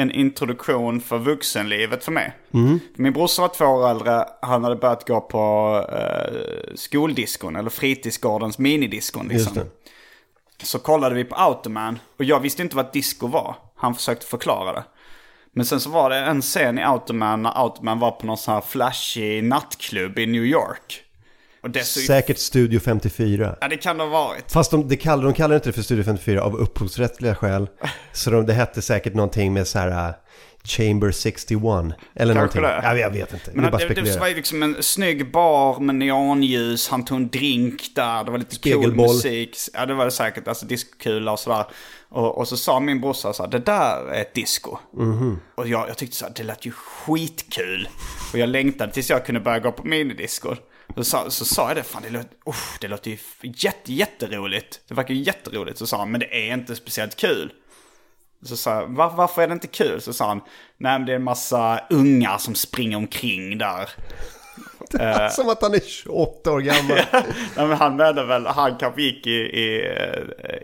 en 0.00 0.10
introduktion 0.10 1.00
för 1.00 1.18
vuxenlivet 1.18 2.04
för 2.04 2.12
mig. 2.12 2.32
Min 2.94 3.12
brorsa 3.12 3.42
var 3.42 3.48
två 3.48 3.64
år 3.64 3.90
äldre, 3.90 4.24
han 4.42 4.64
hade 4.64 4.76
börjat 4.76 5.08
gå 5.08 5.20
på 5.20 5.76
eh, 5.92 6.74
skoldiskon 6.74 7.56
eller 7.56 7.70
fritidsgårdens 7.70 8.58
minidiskon 8.58 9.28
liksom. 9.28 9.52
Så 10.62 10.78
kollade 10.78 11.14
vi 11.14 11.24
på 11.24 11.34
Automan 11.34 11.98
och 12.18 12.24
jag 12.24 12.40
visste 12.40 12.62
inte 12.62 12.76
vad 12.76 12.92
disco 12.92 13.26
var. 13.26 13.56
Han 13.76 13.94
försökte 13.94 14.26
förklara 14.26 14.72
det. 14.72 14.84
Men 15.52 15.66
sen 15.66 15.80
så 15.80 15.90
var 15.90 16.10
det 16.10 16.16
en 16.16 16.42
scen 16.42 16.78
i 16.78 16.82
Automan 16.82 17.42
när 17.42 17.62
Automan 17.62 17.98
var 17.98 18.10
på 18.10 18.26
någon 18.26 18.36
sån 18.36 18.54
här 18.54 18.60
flashig 18.60 19.44
nattklubb 19.44 20.18
i 20.18 20.26
New 20.26 20.44
York. 20.44 21.02
Så 21.82 22.00
Säkert 22.00 22.38
Studio 22.38 22.80
54. 22.80 23.56
Ja 23.60 23.68
det 23.68 23.76
kan 23.76 23.98
det 23.98 24.04
ha 24.04 24.10
varit. 24.10 24.52
Fast 24.52 24.70
de, 24.70 24.88
de, 24.88 24.96
kallar, 24.96 25.24
de 25.24 25.34
kallar 25.34 25.54
inte 25.54 25.68
det 25.68 25.72
för 25.72 25.82
Studio 25.82 26.04
54 26.04 26.42
av 26.42 26.56
upphovsrättsliga 26.56 27.34
skäl. 27.34 27.68
Så 28.12 28.30
de, 28.30 28.46
det 28.46 28.52
hette 28.52 28.82
säkert 28.82 29.14
någonting 29.14 29.52
med 29.52 29.66
så 29.66 29.78
här 29.78 30.08
uh, 30.08 30.14
Chamber 30.64 31.10
61. 31.10 31.62
Eller 32.14 32.34
Kanske 32.34 32.60
någonting. 32.60 32.62
Ja, 32.82 32.96
jag 32.96 33.10
vet 33.10 33.32
inte. 33.32 33.50
Men 33.54 33.64
det 33.64 33.70
bara 33.70 33.88
det, 33.88 33.94
det 33.94 34.20
var 34.20 34.28
ju 34.28 34.34
liksom 34.34 34.62
en 34.62 34.82
snygg 34.82 35.32
bar 35.32 35.80
med 35.80 35.94
neonljus, 35.94 36.88
han 36.88 37.04
tog 37.04 37.16
en 37.16 37.28
drink 37.28 37.92
där, 37.94 38.24
det 38.24 38.30
var 38.30 38.38
lite 38.38 38.72
cool 38.72 38.94
musik. 38.96 39.56
Ja 39.72 39.86
det 39.86 39.94
var 39.94 40.04
det 40.04 40.10
säkert, 40.10 40.48
alltså 40.48 40.66
discokula 40.66 41.32
och 41.32 41.38
sådär. 41.38 41.64
Och, 42.08 42.38
och 42.38 42.48
så 42.48 42.56
sa 42.56 42.80
min 42.80 43.00
brorsa 43.00 43.32
så 43.32 43.42
här, 43.42 43.50
det 43.50 43.58
där 43.58 44.08
är 44.12 44.20
ett 44.20 44.34
disco. 44.34 44.78
Mhm. 44.96 45.40
Och 45.54 45.68
jag, 45.68 45.88
jag 45.88 45.96
tyckte 45.96 46.16
så 46.16 46.24
här, 46.24 46.32
det 46.36 46.42
lät 46.42 46.66
ju 46.66 46.72
skitkul. 46.72 47.88
Och 48.32 48.38
jag 48.38 48.48
längtade 48.48 48.92
tills 48.92 49.10
jag 49.10 49.26
kunde 49.26 49.40
börja 49.40 49.58
gå 49.58 49.72
på 49.72 49.86
minidisco. 49.86 50.56
Så, 50.96 51.04
sa- 51.04 51.30
så 51.30 51.44
sa 51.44 51.68
jag 51.68 51.76
det, 51.76 51.82
fan 51.82 52.02
det 52.02 52.10
låter, 52.10 52.30
usch, 52.48 52.78
det 52.80 52.88
låter 52.88 53.10
ju 53.10 53.16
jätte, 53.42 53.92
jätteroligt. 53.92 54.80
Det 54.88 54.94
verkar 54.94 55.14
ju 55.14 55.22
jätteroligt. 55.22 55.78
Så 55.78 55.86
sa 55.86 55.98
han, 55.98 56.10
men 56.10 56.20
det 56.20 56.48
är 56.48 56.54
inte 56.54 56.76
speciellt 56.76 57.16
kul. 57.16 57.52
Så 58.42 58.56
sa 58.56 58.74
jag, 58.74 58.86
Var, 58.88 59.10
varför 59.10 59.42
är 59.42 59.46
det 59.48 59.52
inte 59.52 59.66
kul? 59.66 60.00
Så 60.00 60.12
sa 60.12 60.28
han, 60.28 60.40
nej 60.76 60.98
men 60.98 61.06
det 61.06 61.12
är 61.12 61.16
en 61.16 61.24
massa 61.24 61.80
ungar 61.90 62.38
som 62.38 62.54
springer 62.54 62.96
omkring 62.96 63.58
där. 63.58 63.88
Som 65.30 65.48
att 65.48 65.62
han 65.62 65.74
är 65.74 65.80
28 65.80 66.52
år 66.52 66.60
gammal. 66.60 66.98
nej, 67.56 67.66
men 67.66 67.72
han 67.72 67.96
menade 67.96 68.24
väl, 68.26 68.46
han 68.46 68.76
kanske 68.76 69.02
gick 69.02 69.26
i, 69.26 69.30
i, 69.40 69.94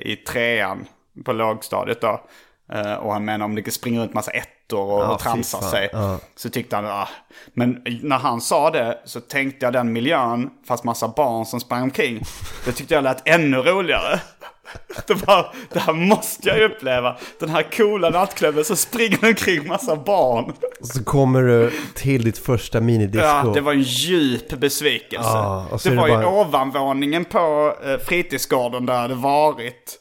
i 0.01 0.17
trean 0.17 0.87
på 1.25 1.33
lågstadiet 1.33 2.01
då. 2.01 2.27
Eh, 2.73 2.95
Och 2.95 3.13
han 3.13 3.25
menar 3.25 3.45
om 3.45 3.55
det 3.55 3.71
springer 3.71 4.01
runt 4.01 4.15
massa 4.15 4.31
ettor 4.67 4.93
och, 4.93 5.03
Ja, 5.03 5.15
och 5.15 5.21
tramsar 5.21 5.61
sig. 5.61 5.89
Ja. 5.93 6.19
Så 6.37 6.51
tyckte 6.51 6.77
han, 6.77 6.87
ah. 6.87 7.09
Men 7.55 7.83
när 8.03 8.19
han 8.19 8.41
sa 8.41 8.71
det 8.71 8.99
så 9.05 9.21
tänkte 9.21 9.67
jag 9.67 9.73
den 9.73 9.93
miljön, 9.93 10.51
fast 10.69 10.85
massa 10.85 11.09
barn 11.09 11.47
som 11.47 11.61
sprang 11.61 11.83
omkring. 11.83 12.23
Det 12.65 12.73
tyckte 12.73 12.95
jag 12.95 13.05
lät 13.05 13.29
ännu 13.29 13.57
roligare. 13.57 14.21
Det, 15.07 15.15
var, 15.15 15.55
det 15.73 15.79
här 15.79 15.93
måste 15.93 16.49
jag 16.49 16.61
uppleva. 16.71 17.17
Den 17.41 17.49
här 17.49 17.63
coola 17.77 18.11
nattklubben 18.11 18.65
så 18.65 18.77
springer 18.77 19.25
omkring 19.25 19.69
massa 19.69 19.97
barn. 19.97 20.53
Så 20.81 21.05
kommer 21.05 21.43
du 21.43 21.73
till 21.95 22.25
ditt 22.25 22.39
första 22.39 22.81
minidisco. 22.81 23.27
Ja, 23.27 23.51
det 23.55 23.61
var 23.61 23.73
en 23.73 23.83
djup 23.83 24.49
besvikelse. 24.59 25.29
Ja, 25.29 25.67
och 25.71 25.81
så 25.81 25.89
det 25.89 25.93
är 25.93 25.97
det 25.97 26.01
var 26.01 26.09
ju 26.09 26.15
bara- 26.15 26.41
ovanvåningen 26.41 27.25
på 27.25 27.75
eh, 27.85 27.99
fritidsgården 27.99 28.87
där 28.87 29.09
det 29.09 29.15
varit 29.15 29.99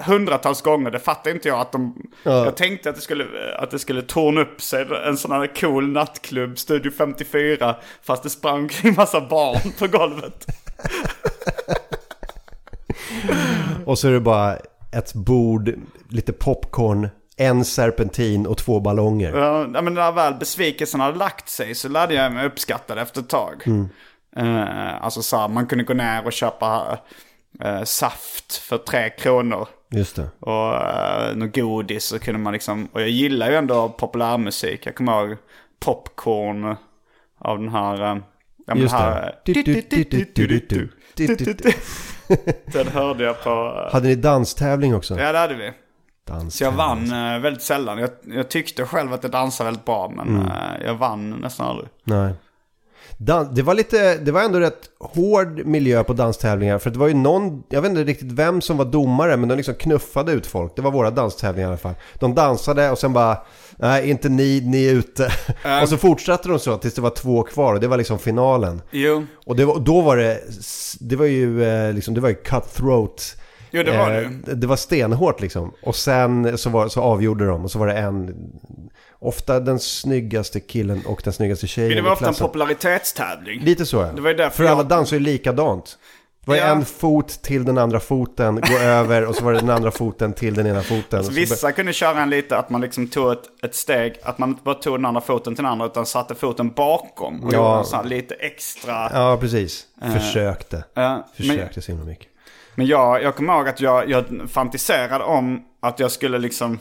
hundratals 0.00 0.62
gånger. 0.62 0.90
Det 0.90 0.98
fattade 0.98 1.30
inte 1.30 1.48
jag 1.48 1.60
att 1.60 1.72
de... 1.72 2.10
Ja. 2.22 2.44
Jag 2.44 2.56
tänkte 2.56 2.90
att 2.90 2.96
det, 2.96 3.02
skulle, 3.02 3.26
att 3.58 3.70
det 3.70 3.78
skulle 3.78 4.02
torna 4.02 4.40
upp 4.40 4.62
sig 4.62 4.86
en 5.06 5.16
sån 5.16 5.32
här 5.32 5.60
cool 5.60 5.92
nattklubb, 5.92 6.58
Studio 6.58 6.90
54, 6.90 7.76
fast 8.02 8.22
det 8.22 8.30
sprang 8.30 8.58
omkring 8.60 8.94
massa 8.94 9.20
barn 9.20 9.72
på 9.78 9.86
golvet. 9.86 10.46
Och 13.84 13.98
så 13.98 14.08
är 14.08 14.12
det 14.12 14.20
bara 14.20 14.56
ett 14.92 15.14
bord, 15.14 15.74
lite 16.08 16.32
popcorn, 16.32 17.08
en 17.36 17.64
serpentin 17.64 18.46
och 18.46 18.58
två 18.58 18.80
ballonger. 18.80 19.36
Ja, 19.36 19.82
men 19.82 19.94
när 19.94 20.12
väl 20.12 20.34
besvikelsen 20.34 21.00
hade 21.00 21.18
lagt 21.18 21.48
sig 21.48 21.74
så 21.74 21.88
lärde 21.88 22.14
jag 22.14 22.32
mig 22.32 22.46
uppskatta 22.46 22.94
det 22.94 23.00
efter 23.00 23.20
ett 23.20 23.28
tag. 23.28 23.62
Mm. 23.66 23.88
Eh, 24.36 25.04
alltså 25.04 25.22
så 25.22 25.36
här, 25.36 25.48
man 25.48 25.66
kunde 25.66 25.84
gå 25.84 25.94
ner 25.94 26.26
och 26.26 26.32
köpa 26.32 26.98
eh, 27.60 27.82
saft 27.82 28.56
för 28.56 28.78
tre 28.78 29.10
kronor. 29.10 29.68
Just 29.90 30.16
det. 30.16 30.28
Och 30.40 30.72
uh, 30.74 31.36
något 31.36 31.54
godis 31.54 32.04
så 32.04 32.18
kunde 32.18 32.40
man 32.40 32.52
liksom, 32.52 32.88
och 32.92 33.00
jag 33.00 33.08
gillar 33.08 33.50
ju 33.50 33.56
ändå 33.56 33.88
populärmusik. 33.88 34.86
Jag 34.86 34.94
kommer 34.94 35.28
ihåg 35.28 35.36
popcorn 35.80 36.76
av 37.38 37.58
den 37.58 37.68
här... 37.68 38.14
Uh, 38.16 38.22
ja, 38.66 38.74
Just 38.76 38.94
den 38.94 39.02
här, 39.02 39.34
det. 39.44 39.52
Den 42.72 42.88
hörde 42.88 43.24
jag 43.24 43.44
på... 43.44 43.88
Hade 43.92 44.08
ni 44.08 44.14
danstävling 44.14 44.94
också? 44.94 45.18
Ja, 45.18 45.32
det 45.32 45.38
hade 45.38 45.54
vi. 45.54 45.72
Så 46.50 46.64
jag 46.64 46.72
vann 46.72 47.12
eh, 47.12 47.38
väldigt 47.40 47.62
sällan. 47.62 47.98
Jag, 47.98 48.10
jag 48.24 48.48
tyckte 48.48 48.86
själv 48.86 49.12
att 49.12 49.22
jag 49.22 49.32
dansade 49.32 49.66
väldigt 49.68 49.84
bra, 49.84 50.12
men 50.16 50.28
Mm. 50.28 50.46
eh, 50.46 50.86
jag 50.86 50.94
vann 50.94 51.30
nästan 51.30 51.66
aldrig. 51.66 51.88
Nej. 52.04 52.32
Det 53.52 53.62
var 53.62 53.74
lite, 53.74 54.14
det 54.16 54.32
var 54.32 54.42
ändå 54.42 54.60
rätt 54.60 54.78
hård 54.98 55.66
miljö 55.66 56.04
på 56.04 56.12
danstävlingar. 56.12 56.78
För 56.78 56.90
det 56.90 56.98
var 56.98 57.08
ju 57.08 57.14
någon, 57.14 57.62
jag 57.68 57.82
vet 57.82 57.90
inte 57.90 58.04
riktigt 58.04 58.32
vem 58.32 58.60
som 58.60 58.76
var 58.76 58.84
domare, 58.84 59.36
men 59.36 59.48
de 59.48 59.54
liksom 59.56 59.74
knuffade 59.74 60.32
ut 60.32 60.46
folk. 60.46 60.76
Det 60.76 60.82
var 60.82 60.90
våra 60.90 61.10
danstävlingar 61.10 61.68
i 61.68 61.70
alla 61.70 61.78
fall. 61.78 61.94
De 62.18 62.34
dansade 62.34 62.90
och 62.90 62.98
sen 62.98 63.12
bara, 63.12 63.38
nej 63.76 64.10
inte 64.10 64.28
ni, 64.28 64.60
ni 64.64 64.86
är 64.86 64.92
ute. 64.94 65.32
och 65.82 65.88
så 65.88 65.96
fortsatte 65.96 66.48
de 66.48 66.58
så 66.58 66.76
tills 66.76 66.94
det 66.94 67.00
var 67.02 67.10
två 67.10 67.42
kvar 67.42 67.74
och 67.74 67.80
det 67.80 67.88
var 67.88 67.96
liksom 67.96 68.18
finalen. 68.18 68.82
Jo, 68.90 69.26
Och 69.46 69.56
det 69.56 69.64
var, 69.64 69.78
då 69.80 70.00
var 70.00 70.16
det, 70.16 70.40
det 71.00 71.16
var 71.16 71.26
ju 71.26 71.64
eh, 71.64 71.92
liksom, 71.92 72.14
det 72.14 72.20
var 72.20 72.28
ju 72.28 72.34
cutthroat. 72.34 73.36
jo 73.70 73.82
det 73.82 73.98
var 73.98 74.10
Eh, 74.10 74.28
det. 74.44 74.54
det 74.54 74.66
var 74.66 74.76
stenhårt 74.76 75.40
liksom. 75.40 75.72
Och 75.82 75.96
sen 75.96 76.58
så, 76.58 76.70
var, 76.70 76.88
så 76.88 77.00
avgjorde 77.00 77.46
de 77.46 77.64
och 77.64 77.70
så 77.70 77.78
var 77.78 77.86
det 77.86 77.94
en, 77.98 78.34
ofta 79.20 79.60
den 79.60 79.78
snyggaste 79.80 80.60
killen 80.60 81.02
och 81.06 81.20
den 81.24 81.32
snyggaste 81.32 81.66
tjejen 81.66 81.96
Det 81.96 82.02
var 82.02 82.12
ofta 82.12 82.28
en 82.28 82.34
popularitetstävling. 82.34 83.60
Lite 83.60 83.86
så 83.86 83.96
ja. 83.96 84.12
Det 84.12 84.20
var 84.20 84.34
därför 84.34 84.56
För 84.56 84.64
alla 84.64 84.76
jag- 84.76 84.86
dansar 84.86 85.16
ju 85.16 85.22
likadant. 85.22 85.98
Det 86.44 86.50
var 86.50 86.56
Ja. 86.56 86.64
en 86.64 86.84
fot 86.84 87.28
till 87.42 87.64
den 87.64 87.78
andra 87.78 88.00
foten, 88.00 88.54
gå 88.60 88.78
över 88.80 89.24
och 89.26 89.34
så 89.34 89.44
var 89.44 89.52
det 89.52 89.58
den 89.60 89.70
andra 89.70 89.90
foten 89.90 90.32
till 90.32 90.54
den 90.54 90.66
ena 90.66 90.82
foten. 90.82 91.02
Så 91.10 91.18
Och 91.18 91.24
så 91.24 91.32
vissa 91.32 91.72
kunde 91.72 91.92
köra 91.92 92.20
en 92.22 92.30
lite 92.30 92.56
att 92.58 92.70
man 92.70 92.80
liksom 92.80 93.08
tog 93.08 93.32
ett, 93.32 93.42
ett 93.62 93.74
steg, 93.74 94.14
att 94.22 94.38
man 94.38 94.48
inte 94.48 94.62
bara 94.64 94.74
tog 94.74 94.98
den 94.98 95.04
andra 95.04 95.20
foten 95.20 95.54
till 95.54 95.64
den 95.64 95.72
andra 95.72 95.86
utan 95.86 96.06
satte 96.06 96.34
foten 96.34 96.68
bakom. 96.70 97.44
Och 97.44 97.54
Ja. 97.54 97.84
gjorde 97.92 98.08
lite 98.08 98.34
extra... 98.34 99.10
Ja, 99.12 99.36
precis. 99.40 99.86
Försökte. 100.12 100.84
Ja, 100.94 101.08
men, 101.36 101.48
Försökte 101.48 101.82
så 101.82 101.92
himla 101.92 102.06
mycket. 102.06 102.26
men 102.74 102.86
jag, 102.86 103.22
jag 103.22 103.36
kommer 103.36 103.54
ihåg 103.56 103.68
att 103.68 103.80
jag, 103.80 104.10
jag 104.10 104.24
fantiserade 104.48 105.24
om 105.24 105.62
att 105.82 105.98
jag 106.00 106.10
skulle 106.10 106.38
liksom 106.38 106.78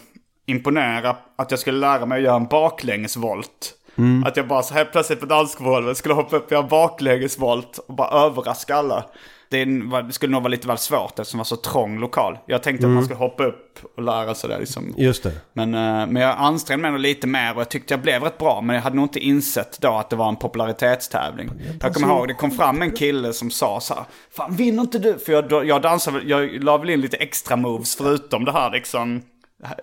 imponera, 0.49 1.15
att 1.35 1.51
jag 1.51 1.59
skulle 1.59 1.79
lära 1.79 2.05
mig 2.05 2.17
att 2.17 2.23
göra 2.23 2.35
en 2.35 2.47
baklängesvolt. 2.47 3.73
Mm. 3.97 4.23
Att 4.23 4.37
jag 4.37 4.47
bara 4.47 4.63
så 4.63 4.73
här 4.73 4.85
plötsligt 4.85 5.19
på 5.19 5.25
dansgolvet 5.25 5.97
skulle 5.97 6.13
hoppa 6.13 6.35
upp 6.37 6.45
och 6.45 6.51
göra 6.51 6.63
en 6.63 6.69
baklängesvolt 6.69 7.77
och 7.87 7.95
bara 7.95 8.09
överraska 8.25 8.75
alla. 8.75 9.05
Det, 9.51 9.65
skulle 10.11 10.31
nog 10.31 10.41
vara 10.41 10.51
lite 10.51 10.67
väl 10.67 10.77
svårt 10.77 11.19
eftersom 11.19 11.37
det 11.37 11.39
var 11.39 11.43
så 11.43 11.55
trång 11.55 11.99
lokal. 11.99 12.37
Jag 12.45 12.63
tänkte 12.63 12.85
Mm. 12.85 12.97
att 12.97 13.01
man 13.01 13.05
skulle 13.05 13.19
hoppa 13.19 13.43
upp 13.43 13.79
och 13.97 14.03
lära 14.03 14.35
sig 14.35 14.49
det 14.49 14.59
liksom. 14.59 14.93
Just 14.97 15.23
det. 15.23 15.31
Men, 15.53 15.73
eh, 15.73 16.07
men 16.07 16.15
jag 16.15 16.35
ansträngde 16.37 16.81
mig 16.81 16.91
nog 16.91 16.99
lite 16.99 17.27
mer 17.27 17.53
och 17.55 17.61
jag 17.61 17.69
tyckte 17.69 17.93
jag 17.93 18.01
blev 18.01 18.23
rätt 18.23 18.37
bra. 18.37 18.61
Men 18.61 18.75
jag 18.75 18.83
hade 18.83 18.95
nog 18.95 19.05
inte 19.05 19.19
insett 19.19 19.77
då 19.81 19.89
att 19.89 20.09
det 20.09 20.15
var 20.15 20.29
en 20.29 20.35
popularitetstävling. 20.35 21.49
Jag 21.81 21.93
kommer 21.93 22.07
ihåg, 22.07 22.27
det 22.27 22.33
kom 22.33 22.51
fram 22.51 22.81
en 22.81 22.91
kille 22.91 23.33
som 23.33 23.51
sa 23.51 23.79
så 23.79 23.93
här. 23.93 24.03
Fan 24.35 24.55
vinner 24.55 24.81
inte 24.81 24.99
du? 24.99 25.19
För 25.19 25.31
jag, 25.33 25.65
jag 25.65 25.81
dansade, 25.81 26.21
jag 26.25 26.63
la 26.63 26.77
väl 26.77 26.89
in 26.89 27.01
lite 27.01 27.17
extra 27.17 27.55
moves 27.55 27.95
förutom 27.95 28.45
det 28.45 28.51
här 28.51 28.71
liksom. 28.71 29.21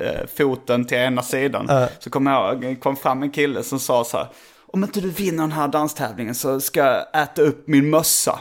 Eh, 0.00 0.26
Foten 0.36 0.84
till 0.84 0.98
ena 0.98 1.22
sidan. 1.22 1.70
Så 1.98 2.10
kom 2.10 2.26
jag 2.26 2.76
kom 2.80 2.96
fram 2.96 3.22
en 3.22 3.30
kille 3.30 3.62
som 3.62 3.80
sa 3.80 4.04
så 4.04 4.16
här. 4.16 4.26
Om 4.66 4.84
inte 4.84 5.00
du 5.00 5.10
vinner 5.10 5.42
den 5.42 5.52
här 5.52 5.68
danstävlingen 5.68 6.34
så 6.34 6.60
ska 6.60 6.80
jag 6.80 7.22
äta 7.22 7.42
upp 7.42 7.68
min 7.68 7.90
mössa. 7.90 8.38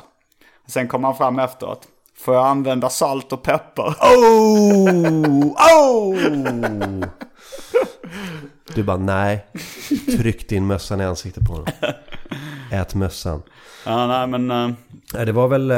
Sen 0.68 0.88
kom 0.88 1.04
han 1.04 1.18
fram 1.18 1.40
efteråt. 1.40 1.88
Får 2.18 2.36
jag 2.36 2.46
använda 2.46 2.90
salt 2.90 3.34
och 3.34 3.44
peppar? 3.44 3.96
Oh! 4.02 5.46
Oh! 5.80 6.18
Du 8.74 8.84
bara 8.84 8.98
nej. 8.98 9.46
Tryck 10.18 10.50
din 10.50 10.68
mössan 10.68 11.02
i 11.02 11.04
ansiktet 11.06 11.46
på 11.46 11.54
honom. 11.54 11.68
Ät 12.72 12.96
mössan. 12.96 13.44
Ja, 13.86 14.08
nej 14.08 14.28
men... 14.28 14.76
Nej, 15.14 15.26
det 15.26 15.32
var 15.32 15.48
väl... 15.48 15.72
eh, 15.72 15.78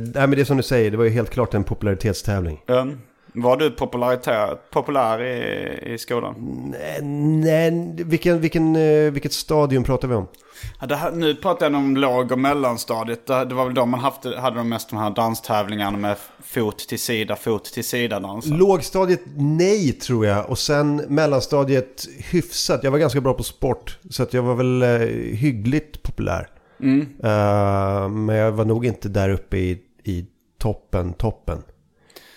nej, 0.00 0.26
men 0.26 0.30
det 0.30 0.40
är 0.40 0.44
som 0.44 0.56
du 0.56 0.62
säger, 0.62 0.90
det 0.90 0.96
var 0.96 1.04
ju 1.04 1.10
helt 1.10 1.30
klart 1.30 1.54
en 1.54 1.64
popularitetstävling. 1.64 2.62
Um, 2.66 3.00
var 3.36 3.56
du 3.56 3.70
populär 4.70 5.22
i, 5.22 5.94
i 5.94 5.98
skolan? 5.98 6.34
Nej, 6.70 7.02
nej 7.70 7.94
vilken, 8.04 8.40
vilken, 8.40 8.76
eh, 8.76 9.12
vilket 9.12 9.32
stadium 9.32 9.84
pratar 9.84 10.08
vi 10.08 10.14
om? 10.14 10.28
Ja, 10.88 10.96
här, 10.96 11.12
nu 11.12 11.34
pratar 11.34 11.66
jag 11.66 11.74
om 11.74 11.96
låg 11.96 12.32
och 12.32 12.38
mellanstadiet. 12.38 13.26
Det, 13.26 13.44
det 13.44 13.54
var 13.54 13.64
väl 13.64 13.74
då 13.74 13.86
man 13.86 14.00
haft, 14.00 14.24
hade 14.24 14.56
de 14.56 14.68
mest 14.68 14.90
de 14.90 14.96
här 14.96 15.10
danstävlingarna 15.10 15.98
med 15.98 16.16
fot 16.44 16.78
till 16.78 16.98
sida, 16.98 17.36
fot 17.36 17.64
till 17.64 17.84
sida 17.84 18.20
dans. 18.20 18.46
Lågstadiet 18.46 19.22
nej 19.36 19.92
tror 19.92 20.26
jag 20.26 20.50
och 20.50 20.58
sen 20.58 20.96
mellanstadiet 20.96 22.06
hyfsat. 22.18 22.80
Jag 22.84 22.90
var 22.90 22.98
ganska 22.98 23.20
bra 23.20 23.34
på 23.34 23.42
sport 23.42 23.98
så 24.10 24.22
att 24.22 24.34
jag 24.34 24.42
var 24.42 24.54
väl 24.54 24.82
eh, 24.82 24.88
hyggligt 25.36 26.02
populär. 26.02 26.48
Eh, 26.82 28.08
men 28.08 28.36
jag 28.36 28.52
var 28.52 28.64
nog 28.64 28.86
inte 28.86 29.08
där 29.08 29.28
uppe 29.28 29.56
i, 29.56 29.78
i 30.04 30.26
toppen, 30.58 31.12
toppen. 31.12 31.62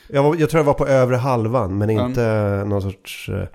Jag, 0.10 0.24
var, 0.24 0.36
jag 0.36 0.49
tror 0.49 0.60
jag 0.60 0.66
var 0.66 0.74
på 0.74 0.88
övre 0.88 1.16
halvan 1.16 1.78
men 1.78 1.89
inte 1.89 2.64
någon 2.68 2.82
sorts... 2.82 3.30
eh, 3.30 3.47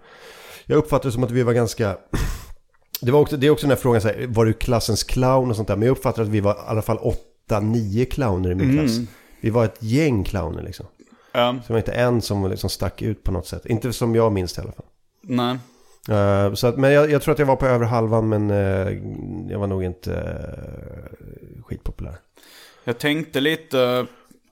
jag 0.67 0.77
uppfattade 0.77 1.09
det 1.09 1.13
som 1.13 1.25
att 1.25 1.31
vi 1.31 1.43
var 1.43 1.53
ganska... 1.53 1.97
Det, 3.01 3.11
var 3.11 3.21
också, 3.21 3.37
det 3.37 3.47
är 3.47 3.51
också 3.51 3.67
den 3.67 3.71
här 3.77 3.83
frågan, 3.83 4.01
så 4.01 4.09
här, 4.09 4.27
var 4.29 4.45
du 4.45 4.53
klassens 4.53 5.03
clown 5.03 5.51
och 5.51 5.57
sånt 5.57 5.69
där? 5.69 5.77
Men 5.77 5.87
jag 5.87 5.93
uppfattade 5.97 6.23
att 6.23 6.33
vi 6.33 6.41
var 6.41 6.53
i 6.53 6.57
alla 6.67 6.83
fall 6.83 6.99
åtta, 6.99 7.61
nio 7.61 8.05
clowner 8.05 8.51
i 8.51 8.55
min 8.55 8.73
klass. 8.79 8.99
Vi 9.41 9.51
var 9.51 9.65
ett 9.65 9.83
gäng 9.83 10.25
clowner 10.25 10.63
liksom. 10.63 10.87
Um, 11.35 11.57
Så 11.61 11.67
det 11.67 11.73
var 11.73 11.79
inte 11.79 11.93
en 11.93 12.23
som 12.23 12.51
liksom 12.51 12.71
stack 12.71 13.03
ut 13.03 13.23
på 13.23 13.33
något 13.33 13.47
sätt. 13.47 13.67
Inte 13.67 13.93
som 13.93 14.15
jag 14.15 14.33
minns 14.33 14.53
det 14.53 14.61
i 14.61 14.63
alla 14.63 14.73
fall. 14.73 14.87
nej. 15.23 15.59
Eh, 16.09 16.55
så 16.55 16.67
att, 16.67 16.77
men 16.79 16.93
jag, 16.93 17.11
jag 17.11 17.23
tror 17.23 17.33
att 17.33 17.39
jag 17.39 17.47
var 17.47 17.57
på 17.57 17.67
över 17.67 17.87
halvan 17.87 18.29
men 18.29 18.51
eh, 18.51 18.99
jag 19.51 19.59
var 19.59 19.67
nog 19.67 19.85
inte 19.85 20.11
uh, 20.11 21.63
skitpopulär. 21.63 22.17
Jag 22.85 22.99
tänkte 22.99 23.41
lite, 23.41 24.07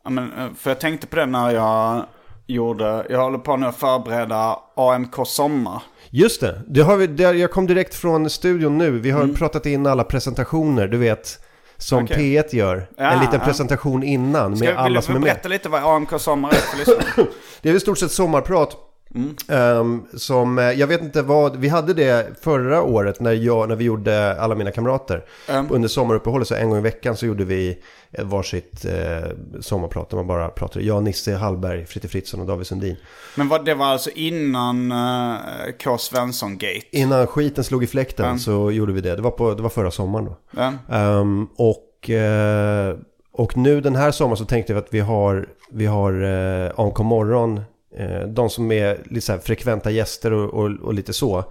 ja, 0.05 0.11
men, 0.11 0.33
eh, 0.33 0.47
för 0.59 0.71
jag 0.71 0.81
tänkte 0.81 1.07
på 1.07 1.17
det 1.17 1.27
när 1.27 1.51
jag 1.51 2.05
gjorde, 2.47 3.07
jag 3.11 3.23
håller 3.23 3.39
på 3.39 3.57
nu 3.57 3.67
att 3.67 3.77
förbereda 3.77 4.59
AMK 4.77 5.27
Sommar. 5.27 5.83
Just 6.11 6.41
det, 6.41 6.61
det 6.67 6.81
har 6.81 6.97
vi, 6.97 7.07
det, 7.07 7.23
jag 7.33 7.51
kom 7.51 7.67
direkt 7.67 7.95
från 7.95 8.31
studion 8.31 8.79
nu. 8.79 8.91
Vi 8.91 9.11
har 9.11 9.29
pratat 9.29 9.67
in 9.67 9.87
alla 9.87 10.05
presentationer, 10.05 10.89
du 10.89 10.97
vet. 10.99 11.39
Som 11.77 11.99
Mm. 11.99 12.09
Okej. 12.13 12.37
P1 12.37 12.55
gör. 12.55 12.89
Ja, 12.97 13.05
en 13.05 13.21
liten 13.21 13.39
ja. 13.41 13.47
presentation 13.47 14.03
innan 14.03 14.57
Ska 14.57 14.67
med 14.67 14.77
alla 14.77 15.03
som 15.03 15.15
du 15.15 15.17
är 15.17 15.21
med. 15.21 15.27
berätta 15.35 15.49
lite 15.49 15.69
vad 15.69 15.85
AMK 15.85 16.21
Sommar 16.21 16.49
är 16.49 16.55
för 16.55 16.79
lyssnarna? 16.79 17.29
Det 17.63 17.69
är 17.69 17.73
väl 17.73 17.77
i 17.77 17.81
stort 17.81 17.99
sett 17.99 18.13
sommarprat. 18.13 18.77
Mm. 19.15 19.37
Ehm, 19.49 20.03
som, 20.15 20.59
eh, 20.59 20.65
jag 20.65 20.87
vet 20.87 21.03
inte 21.03 21.23
vad, 21.23 21.57
vi 21.57 21.69
hade 21.69 21.95
det 21.95 22.41
förra 22.41 22.83
året 22.83 23.21
när, 23.21 23.33
jag, 23.33 23.69
när 23.69 23.77
vi 23.77 23.85
gjorde 23.85 24.41
alla 24.41 24.55
mina 24.55 24.71
kamrater. 24.71 25.25
Mm. 25.49 25.67
Under 25.71 25.89
sommaruppehållet 25.89 26.49
så 26.49 26.55
en 26.55 26.69
gång 26.71 26.79
i 26.79 26.83
veckan 26.83 27.17
så 27.17 27.27
gjorde 27.27 27.45
vi 27.45 27.79
ett 28.13 28.25
varsitt 28.25 28.85
eh, 28.85 29.31
sommarprat. 29.61 30.11
Där 30.11 30.17
man 30.17 30.27
bara 30.27 30.49
pratade, 30.49 30.85
jag, 30.85 31.03
Nisse 31.03 31.35
Hallberg, 31.35 31.87
Fritte 31.87 32.09
Fritzson 32.09 32.41
och 32.41 32.47
David 32.47 32.67
Sundin. 32.67 32.97
Men 33.35 33.49
vad, 33.49 33.65
det 33.65 33.75
var 33.75 33.87
alltså 33.87 34.11
innan 34.11 34.93
uh, 34.93 35.37
K. 35.85 35.99
Svensson-gate? 35.99 36.87
Innan 36.91 37.27
skiten 37.27 37.65
slog 37.65 37.85
i 37.85 37.87
fläkten 37.87 38.27
Mm. 38.27 38.39
så 38.39 38.71
gjorde 38.71 38.93
vi 38.93 39.01
det. 39.01 39.17
Det 39.17 39.23
var, 39.23 39.31
på, 39.31 39.55
det 39.55 39.63
var 39.63 39.71
förra 39.71 39.91
sommaren 39.91 40.25
då. 40.25 40.63
Ehm, 40.95 41.49
och, 41.57 42.11
eh, 42.11 42.97
och 43.33 43.57
nu 43.57 43.81
den 43.81 43.97
här 43.97 44.11
sommaren 44.11 44.37
så 44.37 44.45
tänkte 44.45 44.73
vi 44.73 44.79
att 44.79 44.95
vi 44.95 45.01
har, 45.01 45.49
vi 45.71 45.87
har 45.87 46.13
eh, 46.23 46.81
AMK 46.81 46.99
morgon. 46.99 47.61
Eh, 47.97 48.21
de 48.21 48.51
som 48.51 48.73
är 48.73 48.99
lite 49.05 49.27
så 49.27 49.39
frekventa 49.39 49.91
gäster 49.91 50.33
och, 50.33 50.55
och, 50.55 50.71
och 50.81 50.95
lite 50.95 51.13
så. 51.13 51.45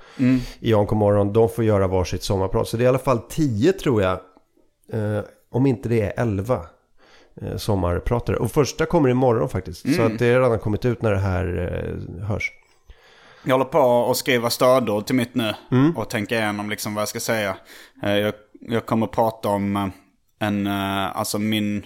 I 0.59 0.73
AMK 0.73 0.91
morgon, 0.91 1.33
de 1.33 1.49
får 1.49 1.63
göra 1.63 1.87
varsitt 1.87 2.23
sommarprat. 2.23 2.67
Så 2.67 2.77
det 2.77 2.83
är 2.83 2.85
i 2.85 2.89
alla 2.89 2.99
fall 2.99 3.19
tio 3.19 3.73
tror 3.73 4.01
jag. 4.01 4.19
Eh, 4.93 5.23
om 5.51 5.65
inte 5.65 5.89
det 5.89 6.01
är 6.01 6.21
elva 6.21 6.65
eh, 7.41 7.57
sommarpratare. 7.57 8.37
Och 8.37 8.51
första 8.51 8.85
kommer 8.85 9.09
imorgon 9.09 9.49
faktiskt. 9.49 9.95
Så 9.95 10.01
att 10.01 10.19
det 10.19 10.33
har 10.33 10.41
redan 10.41 10.59
kommit 10.59 10.85
ut 10.85 11.01
när 11.01 11.11
det 11.11 11.19
här 11.19 11.45
eh, 12.19 12.25
hörs. 12.27 12.51
Jag 13.45 13.53
håller 13.53 13.65
på 13.65 14.11
att 14.11 14.17
skriva 14.17 14.49
stödord 14.49 15.05
till 15.05 15.15
mitt 15.15 15.35
nu. 15.35 15.53
Och 15.95 16.09
tänka 16.09 16.35
igenom 16.35 16.69
liksom 16.69 16.95
vad 16.95 17.01
jag 17.01 17.09
ska 17.09 17.19
säga. 17.19 17.57
Eh, 18.03 18.17
Jag, 18.17 18.33
jag 18.59 18.85
kommer 18.85 19.05
att 19.05 19.11
prata 19.11 19.49
om 19.49 19.75
eh, 19.75 19.87
en, 20.39 20.67
alltså 20.67 21.39
min 21.39 21.85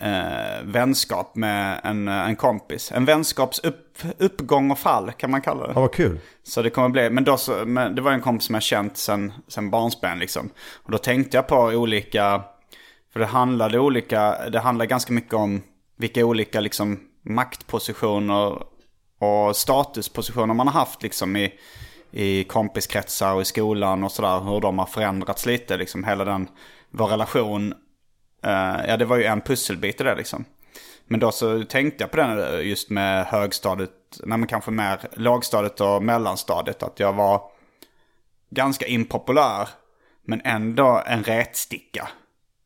eh, 0.00 0.64
vänskap 0.64 1.36
med 1.36 1.80
en, 1.84 2.08
en 2.08 2.36
kompis. 2.36 2.92
En 2.92 3.04
vänskaps 3.04 3.58
upp, 3.58 3.81
uppgång 4.18 4.70
och 4.70 4.78
fall 4.78 5.12
kan 5.12 5.30
man 5.30 5.40
kalla 5.40 5.66
det. 5.66 5.72
Ja, 5.74 5.80
vad 5.80 5.92
kul. 5.92 6.18
Så 6.42 6.62
det 6.62 6.70
kommer 6.70 6.88
bli, 6.88 7.10
men, 7.10 7.24
då 7.24 7.36
så, 7.36 7.52
men 7.66 7.94
det 7.94 8.02
var 8.02 8.12
en 8.12 8.20
kompis 8.20 8.46
som 8.46 8.54
jag 8.54 8.62
känt 8.62 8.96
sen, 8.96 9.32
sen 9.48 9.70
barnsben 9.70 10.18
liksom. 10.18 10.50
Och 10.82 10.90
då 10.90 10.98
tänkte 10.98 11.36
jag 11.36 11.46
på 11.46 11.56
olika, 11.56 12.42
för 13.12 13.20
det 13.20 13.26
handlade 13.26 13.78
olika, 13.78 14.48
det 14.48 14.60
handlar 14.60 14.86
ganska 14.86 15.12
mycket 15.12 15.34
om 15.34 15.62
vilka 15.96 16.24
olika 16.24 16.60
liksom 16.60 17.00
maktpositioner 17.22 18.62
och 19.18 19.56
statuspositioner 19.56 20.54
man 20.54 20.66
har 20.66 20.74
haft 20.74 21.02
liksom 21.02 21.36
i, 21.36 21.52
i 22.10 22.44
kompiskretsar 22.44 23.34
och 23.34 23.42
i 23.42 23.44
skolan 23.44 24.04
och 24.04 24.12
sådär. 24.12 24.40
Hur 24.40 24.60
de 24.60 24.78
har 24.78 24.86
förändrats 24.86 25.46
lite 25.46 25.76
liksom. 25.76 26.04
Hela 26.04 26.24
den, 26.24 26.48
vår 26.90 27.06
relation, 27.06 27.74
eh, 28.44 28.86
ja 28.88 28.96
det 28.96 29.04
var 29.04 29.16
ju 29.16 29.24
en 29.24 29.40
pusselbit 29.40 30.00
i 30.00 30.04
det 30.04 30.14
liksom. 30.14 30.44
Men 31.06 31.20
då 31.20 31.32
så 31.32 31.62
tänkte 31.64 32.04
jag 32.04 32.10
på 32.10 32.16
den 32.16 32.62
just 32.68 32.90
med 32.90 33.26
högstadiet, 33.26 33.90
nej 34.24 34.38
men 34.38 34.48
kanske 34.48 34.70
mer 34.70 35.00
lågstadiet 35.12 35.80
och 35.80 36.02
mellanstadiet. 36.02 36.82
Att 36.82 37.00
jag 37.00 37.12
var 37.12 37.42
ganska 38.50 38.86
impopulär, 38.86 39.68
men 40.26 40.40
ändå 40.44 41.02
en 41.06 41.24
rätsticka. 41.24 42.08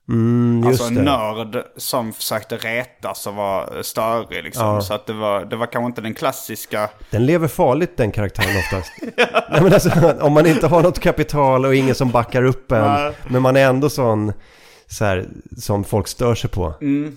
Mm, 0.08 0.66
alltså 0.66 0.84
en 0.84 0.94
nörd 0.94 1.64
som 1.76 2.12
försökte 2.12 2.56
retas 2.56 3.26
och 3.26 3.34
var 3.34 3.82
störig 3.82 4.44
liksom. 4.44 4.66
Ja. 4.66 4.80
Så 4.80 4.94
att 4.94 5.06
det 5.06 5.12
var, 5.12 5.44
det 5.44 5.56
var 5.56 5.66
kanske 5.66 5.86
inte 5.86 6.00
den 6.00 6.14
klassiska... 6.14 6.90
Den 7.10 7.26
lever 7.26 7.48
farligt 7.48 7.96
den 7.96 8.12
karaktären 8.12 8.56
oftast. 8.58 8.92
Nej, 9.50 9.62
men 9.62 9.72
alltså, 9.72 10.16
om 10.20 10.32
man 10.32 10.46
inte 10.46 10.66
har 10.66 10.82
något 10.82 10.98
kapital 10.98 11.66
och 11.66 11.74
ingen 11.74 11.94
som 11.94 12.10
backar 12.10 12.42
upp 12.42 12.72
en. 12.72 12.82
Nej. 12.82 13.12
Men 13.28 13.42
man 13.42 13.56
är 13.56 13.68
ändå 13.68 13.90
sån, 13.90 14.32
så 14.86 15.04
här, 15.04 15.26
som 15.56 15.84
folk 15.84 16.08
stör 16.08 16.34
sig 16.34 16.50
på. 16.50 16.74
Mm. 16.80 17.16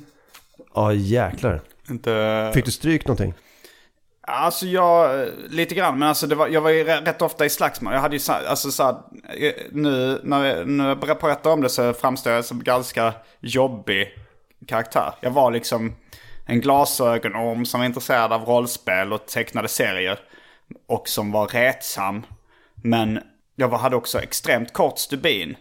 Ja 0.80 0.94
jäklar. 0.94 1.62
Inte... 1.90 2.52
Fick 2.54 2.66
du 2.66 2.72
stryk 2.72 3.08
någonting? 3.08 3.34
Alltså 4.22 4.66
jag, 4.66 5.28
lite 5.50 5.76
grann, 5.76 6.00
men 6.00 6.08
alltså 6.08 6.28
det 6.28 6.36
var, 6.36 6.48
jag 6.48 6.62
var 6.62 6.70
ju 6.70 6.84
rätt 6.84 7.22
ofta 7.22 7.46
i 7.46 7.50
slagsmål. 7.50 7.94
Jag 7.94 8.02
hade 8.02 8.16
ju 8.16 8.20
så, 8.20 8.32
alltså 8.32 8.72
så 8.72 8.84
här, 8.84 8.92
eh, 9.44 9.54
nu 9.72 10.20
när 10.24 10.66
när 10.66 10.88
jag 11.08 11.20
prata 11.20 11.50
om 11.50 11.62
det 11.62 11.70
så 11.70 11.94
framstår 11.94 12.34
jag 12.34 12.46
som 12.46 12.64
ganska 12.64 13.14
jobbig 13.40 14.08
karaktär. 14.68 15.14
Jag 15.22 15.32
var 15.32 15.52
liksom 15.52 15.96
en 16.46 16.62
glasögonorm 16.62 17.66
som 17.66 17.80
var 17.80 17.86
intresserad 17.86 18.34
av 18.34 18.42
rollspel 18.42 19.14
och 19.14 19.26
tecknade 19.26 19.68
serier. 19.68 20.20
Och 20.88 21.10
som 21.10 21.32
var 21.32 21.48
retsam. 21.48 22.26
Men 22.76 23.20
jag 23.56 23.70
hade 23.70 23.96
också 23.96 24.22
extremt 24.22 24.74
kort 24.74 25.00
stubin. 25.00 25.56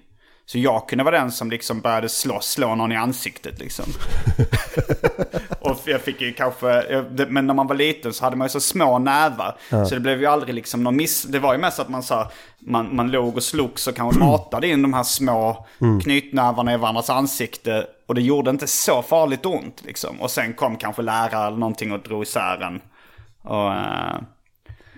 Så 0.51 0.59
jag 0.59 0.89
kunde 0.89 1.05
vara 1.05 1.19
den 1.19 1.33
som 1.33 1.51
liksom 1.51 1.81
började 1.81 2.09
slå, 2.09 2.41
slå 2.41 2.75
någon 2.75 2.93
i 2.93 2.97
ansiktet 2.97 3.59
liksom. 3.59 3.85
och 5.61 5.79
jag 5.85 6.01
fick 6.01 6.21
ju 6.21 6.33
kanske, 6.33 6.85
men 7.29 7.47
när 7.47 7.55
man 7.55 7.67
var 7.67 7.75
liten 7.75 8.13
så 8.13 8.25
hade 8.25 8.37
man 8.37 8.45
ju 8.45 8.49
så 8.49 8.61
små 8.61 8.99
nävar. 8.99 9.57
Så 9.71 9.95
det 9.95 10.01
blev 10.01 10.21
ju 10.21 10.27
aldrig 10.27 10.55
liksom 10.55 10.83
någon 10.83 10.97
miss. 10.97 11.23
Det 11.23 11.39
var 11.39 11.53
ju 11.53 11.59
mest 11.59 11.79
att 11.79 11.89
man 11.89 12.03
sa, 12.03 12.31
man, 12.59 12.97
man 12.97 13.11
låg 13.11 13.37
och 13.37 13.43
slogs 13.43 13.87
och 13.87 13.97
kanske 13.97 14.21
matade 14.21 14.69
in 14.69 14.83
de 14.83 14.95
här 14.95 15.03
små 15.03 15.67
knytnävarna 16.03 16.75
i 16.75 16.77
varandras 16.77 17.11
ansikte. 17.11 17.87
Och 18.07 18.15
det 18.15 18.23
gjorde 18.23 18.51
inte 18.51 18.67
så 18.67 19.03
farligt 19.03 19.47
ont 19.47 19.83
liksom. 19.85 20.21
Och 20.21 20.31
sen 20.31 20.55
kom 20.55 20.77
kanske 20.77 21.03
lärare 21.03 21.47
eller 21.47 21.57
någonting 21.57 21.93
och 21.93 22.01
drog 22.01 22.23
isär 22.23 22.63
en. 22.63 22.81
Och, 23.43 23.73
eh, 23.73 24.17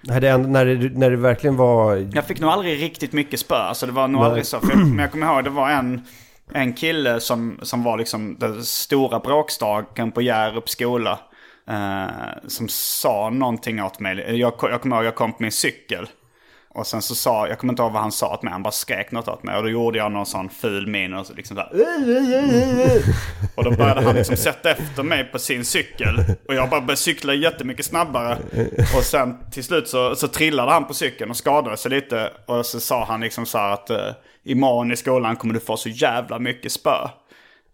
Nej, 0.03 0.20
det 0.20 0.28
ändå, 0.28 0.48
när, 0.48 0.66
det, 0.66 0.98
när 0.98 1.11
det 1.11 1.16
verkligen 1.16 1.57
var... 1.57 2.09
jag 2.14 2.24
fick 2.24 2.40
nog 2.40 2.51
aldrig 2.51 2.82
riktigt 2.82 3.12
mycket 3.12 3.40
spö. 3.40 3.55
Alltså 3.55 3.86
det 3.86 3.92
var 3.92 4.09
nog 4.09 4.22
aldrig 4.22 4.46
så. 4.46 4.59
Jag, 4.62 4.78
men 4.78 4.98
jag 4.98 5.12
kommer 5.12 5.26
ihåg 5.26 5.44
det 5.44 5.51
var 5.51 5.70
en, 5.70 6.03
en 6.53 6.72
kille 6.72 7.20
som, 7.20 7.59
som 7.62 7.84
var 7.84 7.98
liksom 7.98 8.36
den 8.38 8.64
stora 8.64 9.20
bråkstaken 9.20 10.12
på 10.12 10.22
Hjärups 10.22 10.72
skola. 10.72 11.18
Eh, 11.68 12.48
som 12.48 12.68
sa 12.68 13.30
någonting 13.30 13.82
åt 13.82 14.01
mig. 14.01 14.38
Jag, 14.38 14.53
jag 14.61 14.80
kommer 14.80 14.96
ihåg 14.96 15.05
jag 15.05 15.14
kom 15.14 15.32
på 15.32 15.42
min 15.42 15.53
cykel. 15.53 16.09
Och 16.74 16.86
sen 16.86 17.02
så 17.02 17.14
sa, 17.14 17.48
jag 17.48 17.58
kommer 17.58 17.72
inte 17.72 17.82
ihåg 17.82 17.92
vad 17.92 18.02
han 18.02 18.12
sa 18.12 18.34
åt 18.34 18.42
mig, 18.42 18.52
han 18.52 18.62
bara 18.62 18.70
skrek 18.70 19.10
något 19.12 19.28
åt 19.28 19.42
mig. 19.42 19.56
Och 19.56 19.62
då 19.62 19.68
gjorde 19.68 19.98
jag 19.98 20.12
någon 20.12 20.26
sån 20.26 20.48
ful 20.48 20.86
min 20.86 21.14
och 21.14 21.26
så 21.26 21.34
liksom 21.34 21.56
så 21.56 21.62
här, 21.62 21.70
Och 23.54 23.64
då 23.64 23.70
började 23.70 24.00
han 24.00 24.14
liksom 24.16 24.36
sätta 24.36 24.70
efter 24.70 25.02
mig 25.02 25.24
på 25.24 25.38
sin 25.38 25.64
cykel. 25.64 26.24
Och 26.48 26.54
jag 26.54 26.70
bara 26.70 26.80
började 26.80 26.96
cykla 26.96 27.34
jättemycket 27.34 27.84
snabbare. 27.86 28.38
Och 28.96 29.02
sen 29.02 29.36
till 29.50 29.64
slut 29.64 29.88
så, 29.88 30.14
så 30.16 30.28
trillade 30.28 30.72
han 30.72 30.84
på 30.86 30.94
cykeln 30.94 31.30
och 31.30 31.36
skadade 31.36 31.76
sig 31.76 31.90
lite. 31.90 32.32
Och 32.46 32.66
så 32.66 32.80
sa 32.80 33.04
han 33.04 33.20
liksom 33.20 33.46
så 33.46 33.58
här 33.58 33.72
att 33.72 33.90
uh, 33.90 33.96
imorgon 34.44 34.92
i 34.92 34.96
skolan 34.96 35.36
kommer 35.36 35.54
du 35.54 35.60
få 35.60 35.76
så 35.76 35.88
jävla 35.88 36.38
mycket 36.38 36.72
spö. 36.72 36.96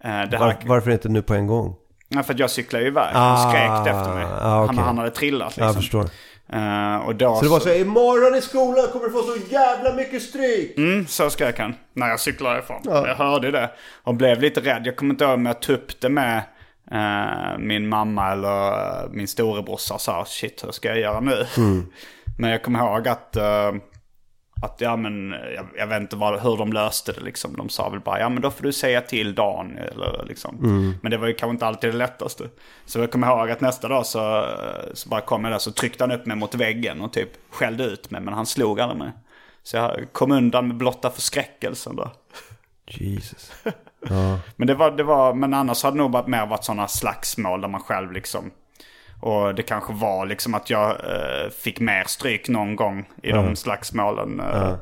Eh, 0.05 0.11
Var, 0.11 0.38
här, 0.38 0.57
varför 0.66 0.90
inte 0.90 1.09
nu 1.09 1.22
på 1.22 1.34
en 1.34 1.47
gång? 1.47 1.74
Ja, 2.09 2.22
för 2.22 2.32
att 2.34 2.38
jag 2.38 2.51
cyklade 2.51 2.84
ju 2.84 2.90
iväg. 2.90 3.11
Ah, 3.14 3.18
Han 3.36 3.51
skrek 3.51 3.94
efter 3.94 4.14
mig. 4.14 4.24
ah, 4.40 4.64
okej. 4.64 4.76
han, 4.76 4.84
han 4.86 4.99
hade 4.99 5.11
trillat 5.11 5.47
liksom. 5.49 5.62
Ja, 5.62 5.68
jag 5.68 5.76
förstår. 5.76 6.09
Eh, 6.53 6.97
och 6.97 7.14
då 7.14 7.36
Så 7.36 7.42
det 7.42 7.51
var 7.51 7.61
så 7.61 7.74
imorgon 7.74 8.34
i 8.34 8.40
skolan 8.40 8.86
kommer 8.92 9.07
du 9.07 9.12
få 9.12 9.22
så 9.22 9.36
jävla 9.51 9.94
mycket 9.94 10.22
stryk! 10.22 10.78
Mm, 10.78 11.07
så 11.07 11.30
skrek 11.30 11.59
han. 11.59 11.74
När 11.92 12.09
jag 12.09 12.20
cyklade 12.20 12.59
ifrån. 12.59 12.80
Jag 12.84 13.14
hörde 13.14 13.51
det. 13.51 13.70
Och 14.03 14.14
blev 14.14 14.40
lite 14.40 14.61
rädd. 14.61 14.82
Jag 14.84 14.97
kommer 14.97 15.14
inte 15.14 15.24
ihåg 15.24 15.34
om 15.34 15.47
jag 15.47 15.61
tog 15.61 15.76
upp 15.76 16.01
det 16.01 16.09
med 16.09 16.42
eh, 16.90 17.59
min 17.59 17.88
mamma 17.88 18.32
eller 18.32 18.68
eh, 18.68 19.11
min 19.11 19.28
storebrorsa. 19.28 19.94
Och 19.94 20.01
sa 20.01 20.24
shit 20.24 20.64
hur 20.64 20.72
ska 20.72 20.88
jag 20.88 20.99
göra 20.99 21.20
nu? 21.20 21.47
Men 22.38 22.51
jag 22.51 22.62
kommer 22.62 22.78
ihåg 22.78 23.09
att, 23.09 23.36
eh, 23.36 23.72
att 24.63 24.81
ja 24.81 24.97
men 24.97 25.35
jag, 25.55 25.67
jag 25.77 25.87
vet 25.87 26.01
inte 26.01 26.17
vad, 26.17 26.41
hur 26.41 26.57
de 26.57 26.73
löste 26.73 27.13
det 27.13 27.21
liksom. 27.21 27.57
De 27.57 27.69
sa 27.69 27.89
väl 27.89 28.01
bara 28.01 28.21
ja 28.21 28.29
men 28.29 28.43
då 28.43 28.51
får 28.51 28.63
du 28.63 28.73
säga 28.73 29.01
till 29.01 29.35
Dan. 29.35 29.79
Eller, 29.79 30.25
liksom. 30.29 30.57
Men 31.03 31.11
det 31.11 31.17
var 31.17 31.27
ju 31.27 31.35
kanske 31.35 31.53
inte 31.53 31.67
alltid 31.67 31.91
det 31.91 31.97
lättaste. 31.97 32.49
Så 32.87 32.99
jag 32.99 33.11
kommer 33.11 33.27
ihåg 33.27 33.51
att 33.51 33.61
nästa 33.61 33.89
dag 33.89 34.07
så, 34.07 34.49
så 34.95 35.09
bara 35.09 35.21
kom 35.21 35.45
jag 35.45 35.53
där 35.53 35.59
så 35.59 35.73
tryckte 35.73 36.05
han 36.05 36.13
upp 36.13 36.27
mig 36.27 36.37
mot 36.37 36.55
väggen 36.55 37.01
och 37.01 37.13
typ 37.13 37.31
skällde 37.51 37.85
ut 37.85 38.11
mig. 38.11 38.21
Men 38.21 38.35
han 38.35 38.47
slog 38.47 38.81
aldrig 38.81 38.99
mig. 38.99 39.13
Så 39.63 39.77
jag 39.77 40.07
kom 40.13 40.33
undan 40.33 40.69
med 40.69 40.77
blotta 40.77 41.11
förskräckelsen 41.11 41.97
då. 41.97 42.11
Jesus. 42.87 43.53
Men, 44.57 44.67
det 44.67 44.75
var, 44.75 44.91
det 44.91 45.03
var, 45.03 45.35
men 45.35 45.55
annars 45.55 45.83
hade 45.83 45.97
det 45.97 46.03
nog 46.03 46.13
varit 46.13 46.27
mer 46.27 46.47
varit 46.47 46.65
sådana 46.65 46.89
slagsmål 46.89 47.61
där 47.61 47.69
man 47.69 47.81
själv 47.81 48.13
liksom... 48.13 48.51
Och 49.21 49.55
det 49.55 49.62
kanske 49.62 49.93
var 49.93 50.27
liksom 50.27 50.55
att 50.55 50.71
jag 50.71 50.91
eh, 50.91 51.51
fick 51.51 51.81
mer 51.81 52.05
stryk 52.07 52.49
någon 52.49 52.77
gång 52.77 53.09
i 53.23 53.33
de 53.33 53.57
slagsmålen 53.57 54.41
eh, 54.41 54.75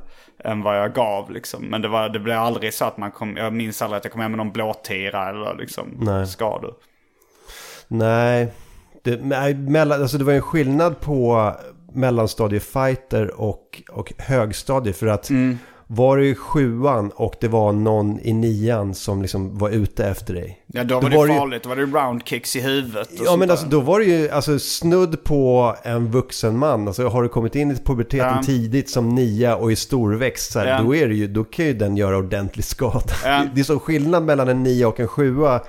än 0.44 0.62
vad 0.62 0.78
jag 0.78 0.94
gav 0.94 1.30
liksom. 1.30 1.64
Men 1.64 1.82
det, 1.82 1.88
var, 1.88 2.08
det 2.08 2.18
blev 2.18 2.38
aldrig 2.38 2.74
så 2.74 2.84
att 2.84 2.96
man 2.96 3.10
kom... 3.10 3.36
Jag 3.36 3.52
minns 3.52 3.82
aldrig 3.82 3.98
att 3.98 4.04
jag 4.04 4.12
kom 4.12 4.20
hem 4.20 4.30
med 4.30 4.38
någon 4.38 4.52
blåtira 4.52 5.28
eller 5.28 5.54
liksom 5.58 5.88
Nej. 5.98 6.26
skador. 6.26 6.74
Nej, 7.88 8.52
det, 9.02 9.24
nej, 9.24 9.54
mellan, 9.54 10.02
alltså 10.02 10.18
det 10.18 10.24
var 10.24 10.32
en 10.32 10.42
skillnad 10.42 11.00
på 11.00 11.52
mellanstadiefighter 11.92 13.40
och, 13.40 13.82
och 13.92 14.12
högstadie. 14.18 14.92
För 14.92 15.06
att 15.06 15.30
var 15.94 16.16
du 16.16 16.26
i 16.28 16.34
sjuan 16.34 17.10
och 17.10 17.34
det 17.40 17.48
var 17.48 17.72
någon 17.72 18.20
i 18.20 18.32
nian 18.32 18.94
som 18.94 19.22
liksom 19.22 19.58
var 19.58 19.70
ute 19.70 20.06
efter 20.06 20.34
dig. 20.34 20.58
Ja 20.66 20.84
då 20.84 20.94
Då 20.94 21.00
var 21.00 21.10
det 21.10 21.16
var 21.16 21.26
det 21.26 21.32
ju- 21.32 21.38
farligt. 21.38 21.62
Då 21.62 21.68
var 21.68 21.76
det 21.76 21.82
round 21.82 22.20
kicks 22.24 22.56
i 22.56 22.60
huvudet 22.60 23.20
och 23.20 23.26
Ja 23.26 23.36
men 23.36 23.50
alltså 23.50 23.66
då 23.66 23.80
var 23.80 23.98
det 23.98 24.04
ju 24.04 24.30
alltså, 24.30 24.58
snudd 24.58 25.24
på 25.24 25.74
en 25.82 26.10
vuxen 26.10 26.58
man. 26.58 26.88
Alltså 26.88 27.08
har 27.08 27.22
du 27.22 27.28
kommit 27.28 27.54
in 27.54 27.70
i 27.70 27.74
puberteten 27.84 28.28
Ja. 28.36 28.42
tidigt 28.42 28.90
som 28.90 29.08
nia 29.14 29.56
och 29.56 29.72
i 29.72 29.76
storväxt 29.76 30.52
så 30.52 30.58
här, 30.58 30.66
Ja. 30.66 30.82
då, 30.82 30.94
är 30.96 31.08
det 31.08 31.14
ju, 31.14 31.26
då 31.26 31.44
kan 31.44 31.64
ju 31.64 31.72
den 31.74 31.96
göra 31.96 32.18
ordentlig 32.18 32.64
skada. 32.64 33.00
Ja. 33.24 33.44
Det 33.54 33.60
är 33.60 33.64
så 33.64 33.78
skillnad 33.78 34.22
mellan 34.24 34.48
en 34.48 34.62
nia 34.62 34.88
och 34.88 35.00
en 35.00 35.08
sjua. 35.08 35.60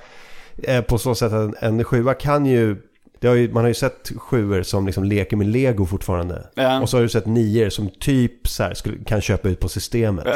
Eh, 0.62 0.80
på 0.80 0.98
så 0.98 1.14
sätt 1.14 1.32
att 1.32 1.62
en, 1.62 1.78
en 1.78 1.84
sjua 1.84 2.14
kan 2.14 2.46
ju, 2.46 2.76
har 3.24 3.34
ju, 3.34 3.52
man 3.52 3.64
har 3.64 3.68
ju 3.68 3.74
sett 3.74 4.12
sjuor 4.16 4.62
som 4.62 4.86
liksom 4.86 5.04
leker 5.04 5.36
med 5.36 5.46
lego 5.46 5.86
fortfarande. 5.86 6.46
Ja. 6.54 6.80
Och 6.80 6.88
så 6.88 6.96
har 6.96 7.02
du 7.02 7.08
sett 7.08 7.26
nior 7.26 7.68
som 7.68 7.88
typ 7.88 8.48
så 8.48 8.62
här, 8.62 8.74
skulle, 8.74 8.96
kan 9.04 9.20
köpa 9.20 9.48
ut 9.48 9.60
på 9.60 9.68
systemet. 9.68 10.26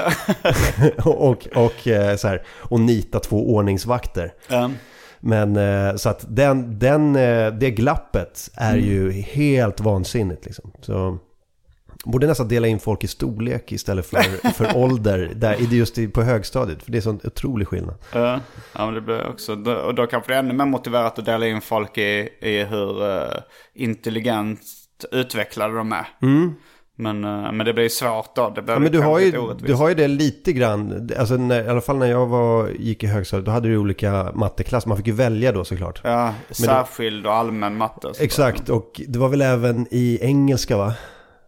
och, 1.04 1.46
och, 1.54 1.88
eh, 1.88 2.16
så 2.16 2.28
här, 2.28 2.42
och 2.48 2.80
nita 2.80 3.20
två 3.20 3.54
ordningsvakter. 3.54 4.32
Ja. 4.48 4.70
Men 5.20 5.56
eh, 5.56 5.96
så 5.96 6.08
att 6.08 6.24
den, 6.28 6.78
den, 6.78 7.16
eh, 7.16 7.52
det 7.52 7.70
glappet 7.70 8.50
är 8.54 8.76
ju 8.76 9.12
helt 9.12 9.80
vansinnigt 9.80 10.44
liksom. 10.44 10.72
Så 10.80 11.18
borde 12.04 12.26
nästan 12.26 12.48
dela 12.48 12.66
in 12.66 12.80
folk 12.80 13.04
i 13.04 13.08
storlek 13.08 13.72
istället 13.72 14.06
för, 14.06 14.48
för 14.52 14.76
ålder. 14.76 15.32
Där, 15.34 15.56
just 15.56 16.12
på 16.12 16.22
högstadiet. 16.22 16.82
För 16.82 16.92
det 16.92 16.98
är 16.98 17.02
sån 17.02 17.20
otrolig 17.24 17.68
skillnad. 17.68 17.94
Ja, 18.12 18.40
men 18.74 18.94
det 18.94 19.00
blir 19.00 19.28
också, 19.28 19.52
och 19.86 19.94
då 19.94 20.06
kanske 20.06 20.32
det 20.32 20.34
är 20.34 20.38
ännu 20.38 20.54
mer 20.54 20.64
motiverat 20.64 21.18
att 21.18 21.24
dela 21.24 21.46
in 21.46 21.60
folk 21.60 21.98
i, 21.98 22.28
i 22.40 22.64
hur 22.64 23.02
uh, 23.02 23.28
intelligent 23.74 24.60
utvecklade 25.12 25.76
de 25.76 25.92
är. 25.92 26.06
Men, 27.00 27.24
eh, 27.24 27.52
men 27.52 27.66
det 27.66 27.72
blir 27.72 27.88
svårt 27.88 28.36
då. 28.36 28.52
Det 28.54 28.62
blir 28.62 28.74
Mm. 28.74 28.84
Ja, 28.84 28.90
men 28.90 29.00
du 29.00 29.06
har, 29.06 29.18
ju, 29.18 29.38
orättvist. 29.38 29.66
du 29.66 29.74
har 29.74 29.88
ju 29.88 29.94
det 29.94 30.08
lite 30.08 30.52
grann. 30.52 31.10
Alltså 31.18 31.36
när, 31.36 31.64
I 31.64 31.68
alla 31.68 31.80
fall 31.80 31.96
när 31.96 32.06
jag 32.06 32.26
var, 32.26 32.68
gick 32.68 33.04
i 33.04 33.06
högstadiet. 33.06 33.46
Då 33.46 33.50
hade 33.50 33.68
du 33.68 33.76
olika 33.76 34.32
matteklasser. 34.34 34.88
Man 34.88 34.96
fick 34.96 35.06
ju 35.06 35.12
välja 35.12 35.52
då 35.52 35.64
såklart. 35.64 36.00
Ja, 36.04 36.34
särskild 36.50 37.26
och 37.26 37.34
allmän 37.34 37.76
matte. 37.76 38.12
Exakt. 38.20 38.68
Och 38.68 39.00
det 39.08 39.18
var 39.18 39.28
väl 39.28 39.42
även 39.42 39.86
i 39.90 40.18
engelska 40.22 40.76
va? 40.76 40.94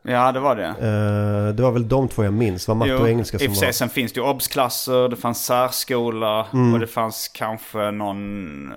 Ja, 0.03 0.33
det 0.33 0.41
var 0.41 0.57
det. 0.57 0.67
Eh, 0.67 1.55
det 1.55 1.63
var 1.63 1.71
väl 1.71 1.89
de 1.89 2.09
två 2.09 2.25
jag 2.25 2.33
minns. 2.33 2.69
Var 2.69 2.75
matte 2.75 2.95
och 2.95 3.09
engelska 3.09 3.39
som 3.39 3.47
var... 3.67 3.73
sen 3.73 3.89
finns 3.89 4.13
det 4.13 4.21
ju 4.21 4.27
obsklasser, 4.27 5.09
det 5.09 5.17
fanns 5.17 5.45
särskola 5.45 6.47
Mm. 6.53 6.75
och 6.75 6.81
det 6.81 6.87
fanns 6.87 7.29
kanske 7.29 7.91
någon... 7.91 8.73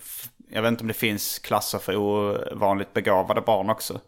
f- 0.00 0.28
jag 0.50 0.62
vet 0.62 0.68
inte 0.68 0.82
om 0.82 0.88
det 0.88 0.94
finns 0.94 1.38
klasser 1.38 1.78
för 1.78 1.96
ovanligt 1.96 2.92
begåvade 2.92 3.40
barn 3.40 3.70
också. 3.70 4.00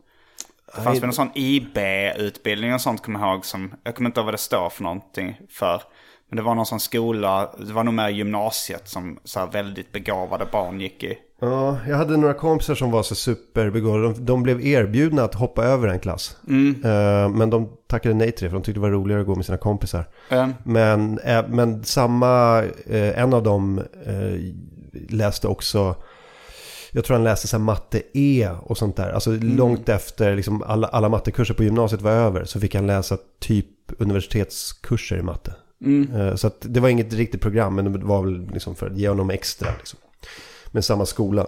Det 0.77 0.83
fanns 0.83 0.99
väl 0.99 1.09
en 1.09 1.13
sån 1.13 1.31
IB-utbildning 1.35 2.75
och 2.75 2.81
sånt 2.81 3.03
kommer 3.03 3.21
jag 3.21 3.35
ihåg 3.35 3.45
som... 3.47 3.75
Jag 3.85 3.95
kommer 3.95 4.11
inte 4.11 4.21
ihåg 4.21 4.25
vad 4.25 4.35
det 4.35 4.39
står 4.39 4.71
för 4.71 4.83
någonting 4.83 5.41
för. 5.51 5.83
Men 6.29 6.37
det 6.37 6.43
var 6.43 6.55
någon 6.55 6.67
sån 6.67 6.81
skola, 6.81 7.51
det 7.59 7.73
var 7.73 7.85
nog 7.85 7.95
mer 7.95 8.09
gymnasiet 8.09 8.89
som 8.89 9.19
så 9.25 9.47
väldigt 9.47 9.93
begåvade 9.93 10.47
barn 10.53 10.81
gick 10.81 11.03
i. 11.05 11.19
Ja, 11.41 11.79
jag 11.89 11.97
hade 11.97 12.17
några 12.17 12.35
kompisar 12.35 12.75
som 12.75 12.91
var 12.91 13.03
så 13.03 13.15
superbegåvade. 13.15 14.03
De, 14.03 14.25
de 14.25 14.43
blev 14.43 14.67
erbjudna 14.67 15.23
att 15.25 15.35
hoppa 15.35 15.65
över 15.65 15.89
en 15.89 15.99
klass. 16.01 16.37
Eh, 16.85 17.29
men 17.29 17.51
de 17.51 17.69
tackade 17.87 18.15
nej 18.15 18.33
till 18.33 18.45
det 18.45 18.51
för 18.51 18.57
de 18.57 18.63
tyckte 18.63 18.77
det 18.79 18.83
var 18.83 18.91
roligare 18.91 19.21
att 19.21 19.27
gå 19.27 19.35
med 19.35 19.45
sina 19.45 19.59
kompisar. 19.59 20.09
Eh, 20.31 20.49
Men, 20.65 21.19
eh, 21.19 21.45
men 21.49 21.85
samma, 21.85 22.63
eh, 22.87 23.19
en 23.23 23.35
av 23.35 23.43
dem 23.43 23.81
läste 25.09 25.49
också, 25.49 25.95
jag 26.93 27.05
tror 27.05 27.15
han 27.17 27.25
läste 27.25 27.49
så 27.49 27.59
matte 27.59 28.03
E 28.15 28.49
och 28.63 28.79
sånt 28.79 28.97
där. 28.97 29.11
Alltså 29.11 29.31
långt 29.31 29.89
efter 29.89 30.37
liksom 30.37 30.63
alla, 30.63 30.87
alla 30.87 31.09
mattekurser 31.09 31.55
på 31.55 31.65
gymnasiet 31.65 32.03
var 32.03 32.11
över 32.13 32.45
så 32.45 32.61
fick 32.61 32.75
han 32.75 32.87
läsa 32.87 33.19
typ 33.41 33.67
universitetskurser 33.99 35.17
i 35.17 35.23
matte. 35.23 35.55
Eh, 36.15 36.35
Så 36.35 36.51
det 36.61 36.81
var 36.81 36.89
inget 36.89 37.13
riktigt 37.13 37.41
program, 37.41 37.75
men 37.75 37.93
det 37.93 37.99
var 37.99 38.23
väl 38.23 38.49
liksom 38.53 38.75
för 38.75 38.87
att 38.87 38.97
ge 38.99 39.09
honom 39.09 39.31
extra. 39.31 39.69
Liksom. 39.79 39.99
Men 40.71 40.83
samma 40.83 41.07
skola. 41.07 41.47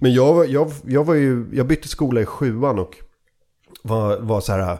Men 0.00 0.14
jag, 0.14 0.48
jag, 0.50 0.72
jag 0.86 1.04
var 1.04 1.14
ju, 1.14 1.46
jag 1.52 1.66
bytte 1.66 1.88
skola 1.88 2.20
i 2.20 2.26
sjuan 2.26 2.78
och 2.78 2.96
var, 3.82 4.18
var 4.18 4.40
så 4.40 4.52
här, 4.52 4.78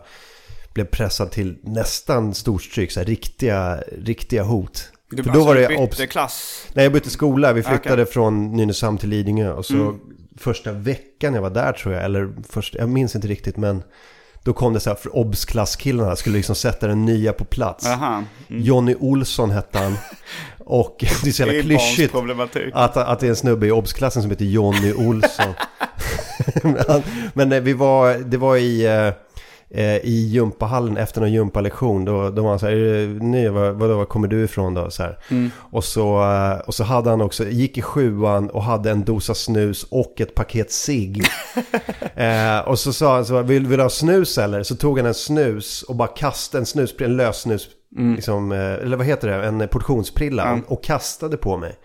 blev 0.74 0.84
pressad 0.84 1.30
till 1.30 1.58
nästan 1.62 2.34
storstryk, 2.34 2.92
så 2.92 3.00
här 3.00 3.06
riktiga, 3.06 3.82
riktiga 4.02 4.42
hot. 4.42 4.92
Du, 5.10 5.22
För 5.22 5.32
då 5.32 5.44
var 5.44 5.54
det 5.54 5.68
bytte 5.68 6.06
klass. 6.06 6.66
Nej, 6.72 6.84
jag 6.84 6.92
bytte 6.92 7.10
skola. 7.10 7.52
Vi 7.52 7.62
flyttade 7.62 8.02
Okej. 8.02 8.12
från 8.12 8.52
Nynäshamn 8.52 8.98
till 8.98 9.08
Lidingö. 9.08 9.52
Och 9.52 9.66
så 9.66 9.98
första 10.36 10.72
veckan 10.72 11.34
jag 11.34 11.42
var 11.42 11.50
där 11.50 11.72
tror 11.72 11.94
jag, 11.94 12.04
eller 12.04 12.32
först, 12.48 12.74
jag 12.74 12.88
minns 12.88 13.14
inte 13.14 13.28
riktigt, 13.28 13.56
men 13.56 13.82
då 14.42 14.52
kom 14.52 14.72
det 14.72 14.80
så 14.80 14.90
här, 14.90 14.96
för 14.96 15.16
obs-klasskillarna 15.16 16.16
skulle 16.16 16.36
liksom 16.36 16.54
sätta 16.54 16.86
den 16.86 17.04
nya 17.04 17.32
på 17.32 17.44
plats. 17.44 17.86
Aha. 17.86 18.24
Johnny 18.48 18.94
Olsson 19.00 19.50
hette 19.50 19.78
han. 19.78 19.96
Och 20.68 20.96
det 21.22 21.28
är 21.28 21.32
så 21.32 21.42
jävla 21.42 21.62
klyschigt 21.62 22.14
att, 22.74 22.96
att 22.96 23.20
det 23.20 23.26
är 23.26 23.30
en 23.30 23.36
snubbe 23.36 23.66
i 23.66 23.70
obs-klassen 23.70 24.22
som 24.22 24.30
heter 24.30 24.44
Johnny 24.44 24.92
Olsson. 24.92 25.54
men 26.62 27.02
men 27.34 27.52
eh, 27.52 27.60
vi 27.60 27.72
var, 27.72 28.14
det 28.14 28.36
var 28.36 28.56
i, 28.56 28.86
eh, 28.86 29.06
eh, 29.80 29.96
i 29.96 30.28
gympahallen 30.32 30.96
efter 30.96 31.20
någon 31.20 31.32
gympalektion. 31.32 32.04
Då, 32.04 32.30
då 32.30 32.42
var 32.42 32.50
han 32.50 32.58
så 32.58 32.66
här, 32.66 32.72
"Är 32.72 33.06
du 33.06 33.20
ny, 33.20 33.48
var, 33.48 33.72
var 33.72 34.04
kommer 34.04 34.28
du 34.28 34.44
ifrån 34.44 34.74
då? 34.74 34.90
Så 34.90 35.02
här. 35.02 35.18
Och, 35.58 35.84
så, 35.84 36.24
och 36.66 36.74
så 36.74 36.84
hade 36.84 37.10
han 37.10 37.20
också, 37.20 37.48
gick 37.48 37.78
i 37.78 37.82
sjuan 37.82 38.50
och 38.50 38.62
hade 38.62 38.90
en 38.90 39.04
dosa 39.04 39.34
snus 39.34 39.86
och 39.90 40.20
ett 40.20 40.34
paket 40.34 40.72
cigg. 40.72 41.24
eh, 42.14 42.58
och 42.58 42.78
så 42.78 42.92
sa 42.92 43.14
han 43.14 43.24
så, 43.24 43.42
vill, 43.42 43.66
vill 43.66 43.78
du 43.78 43.82
ha 43.82 43.90
snus 43.90 44.38
eller? 44.38 44.62
Så 44.62 44.76
tog 44.76 44.98
han 44.98 45.06
en 45.06 45.14
snus 45.14 45.82
och 45.82 45.96
bara 45.96 46.08
kastade 46.08 46.62
en 46.62 46.66
snus, 46.66 46.94
en 46.98 47.16
lös 47.16 47.40
snus. 47.40 47.68
Liksom, 47.96 48.52
eh, 48.52 48.58
eller 48.58 48.96
vad 48.96 49.06
heter 49.06 49.28
det? 49.28 49.46
En 49.46 49.68
portionsprilla. 49.68 50.60
Och 50.66 50.84
kastade 50.84 51.36
på 51.36 51.56
mig. 51.56 51.78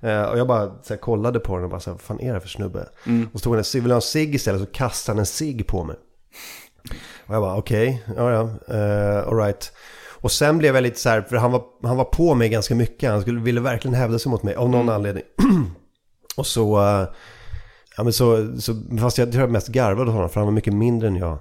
Eh, 0.00 0.22
och 0.22 0.38
jag 0.38 0.46
bara 0.46 0.66
så 0.82 0.94
här, 0.94 0.96
kollade 1.00 1.40
på 1.40 1.54
den 1.56 1.64
och 1.64 1.70
bara 1.70 1.80
så 1.80 1.90
här, 1.90 1.94
vad 1.94 2.00
fan 2.00 2.20
är 2.20 2.34
det 2.34 2.40
för 2.40 2.48
snubbe? 2.48 2.88
Och 3.32 3.40
så 3.40 3.44
tog 3.44 3.54
han 3.54 3.64
en 3.74 3.82
vill 3.82 3.90
ha 3.90 3.96
en 3.96 4.02
cigg 4.02 4.34
istället? 4.34 4.60
Så 4.60 4.66
kastade 4.66 5.16
han 5.16 5.18
en 5.18 5.26
cigg 5.26 5.66
på 5.66 5.84
mig. 5.84 5.96
Och 7.26 7.34
jag 7.34 7.42
bara 7.42 7.56
okej, 7.56 8.04
ja 8.16 8.32
ja, 8.32 8.42
uh, 8.76 9.28
alright. 9.28 9.72
Och 10.22 10.32
sen 10.32 10.58
blev 10.58 10.74
jag 10.74 10.82
lite 10.82 11.00
så 11.00 11.08
här, 11.08 11.22
för 11.22 11.36
han 11.36 11.52
var, 11.52 11.62
han 11.82 11.96
var 11.96 12.04
på 12.04 12.34
mig 12.34 12.48
ganska 12.48 12.74
mycket. 12.74 13.10
Han 13.10 13.22
skulle, 13.22 13.40
ville 13.40 13.60
verkligen 13.60 13.94
hävda 13.94 14.18
sig 14.18 14.30
mot 14.30 14.42
mig 14.42 14.54
av 14.54 14.70
någon 14.70 14.88
anledning. 14.88 15.24
och 16.36 16.46
så, 16.46 16.80
eh, 16.80 17.08
ja 17.96 18.04
men 18.04 18.12
så, 18.12 18.60
så, 18.60 18.74
fast 19.00 19.18
jag 19.18 19.32
tror 19.32 19.42
jag 19.42 19.50
mest 19.50 19.68
garvade 19.68 20.10
åt 20.10 20.14
honom 20.14 20.28
för 20.28 20.40
han 20.40 20.46
var 20.46 20.52
mycket 20.52 20.74
mindre 20.74 21.08
än 21.08 21.16
jag. 21.16 21.38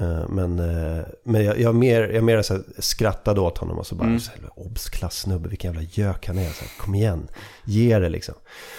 Eh, 0.00 0.28
men 0.28 0.58
eh, 0.58 1.04
men 1.24 1.44
jag, 1.44 1.60
jag 1.60 1.74
mer, 1.74 2.08
jag 2.08 2.24
mer 2.24 2.42
så 2.42 2.54
här, 2.54 2.62
skrattade 2.78 3.40
åt 3.40 3.58
honom 3.58 3.78
och 3.78 3.86
så 3.86 3.94
bara, 3.94 4.18
så 4.18 4.30
här, 4.30 4.50
obs-klass-snubbe, 4.56 5.48
vilken 5.48 5.72
jävla 5.72 5.88
gök 5.92 6.26
han 6.26 6.38
är. 6.38 6.50
Så 6.50 6.60
här, 6.60 6.70
Kom 6.78 6.94
igen, 6.94 7.28
ge 7.64 7.98
det 7.98 8.08
liksom. 8.08 8.34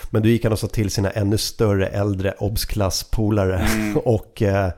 Men 0.09 0.21
då 0.21 0.29
gick 0.29 0.43
han 0.43 0.53
och 0.53 0.59
sa 0.59 0.67
till 0.67 0.89
sina 0.89 1.09
ännu 1.09 1.37
större, 1.37 1.87
äldre 1.87 2.33
obs-klass-polare. 2.39 3.67
och 4.03 4.41
eh, 4.41 4.71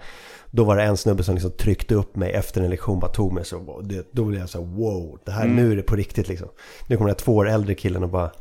då 0.51 0.63
var 0.63 0.77
det 0.77 0.83
en 0.83 0.97
snubbe 0.97 1.23
som 1.23 1.35
liksom 1.35 1.51
tryckte 1.51 1.95
upp 1.95 2.15
mig 2.15 2.31
efter 2.31 2.61
en 2.61 2.69
lektion, 2.69 2.99
bara 2.99 3.11
tog 3.11 3.33
mig 3.33 3.45
så. 3.45 3.81
då 4.11 4.23
blev 4.23 4.39
jag 4.39 4.49
så 4.49 4.59
här, 4.59 4.65
wow, 4.65 5.19
det 5.25 5.31
här, 5.31 5.47
nu 5.47 5.71
är 5.71 5.75
det 5.75 5.81
på 5.81 5.95
riktigt 5.95 6.27
liksom. 6.27 6.47
Nu 6.87 6.97
kommer 6.97 7.07
den 7.07 7.15
här 7.15 7.23
två 7.23 7.35
år 7.35 7.49
äldre 7.49 7.75
killen 7.75 8.03
och 8.03 8.09
bara, 8.09 8.31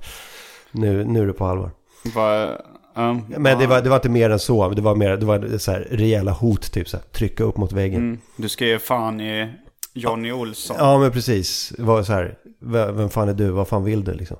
nu, 0.72 1.04
nu 1.04 1.22
är 1.22 1.26
det 1.26 1.32
på 1.32 1.46
allvar. 1.46 1.70
Var, 2.14 2.62
ja. 3.00 3.20
Men 3.38 3.58
det 3.58 3.66
var, 3.66 3.82
det 3.82 3.88
var 3.88 3.96
inte 3.96 4.08
mer 4.08 4.30
än 4.30 4.38
så, 4.38 4.68
det 4.68 4.82
var 4.82 4.94
mer, 4.94 5.16
det 5.16 5.26
var 5.26 5.58
så 5.58 5.70
här 5.72 5.88
rejäla 5.90 6.32
hot 6.32 6.72
typ 6.72 6.88
så 6.88 6.96
här, 6.96 7.04
trycka 7.04 7.44
upp 7.44 7.56
mot 7.56 7.72
väggen. 7.72 8.00
Mm. 8.00 8.18
Du 8.36 8.48
ska 8.48 8.64
ge 8.66 8.78
fan 8.78 9.20
i 9.20 9.48
Johnny 9.94 10.32
Olsson. 10.32 10.76
Ja 10.78 10.98
men 10.98 11.10
precis, 11.10 11.72
det 11.76 11.82
var 11.82 12.02
så 12.02 12.12
här, 12.12 12.34
vem 12.92 13.10
fan 13.10 13.28
är 13.28 13.34
du, 13.34 13.50
vad 13.50 13.68
fan 13.68 13.84
vill 13.84 14.04
du 14.04 14.14
liksom? 14.14 14.36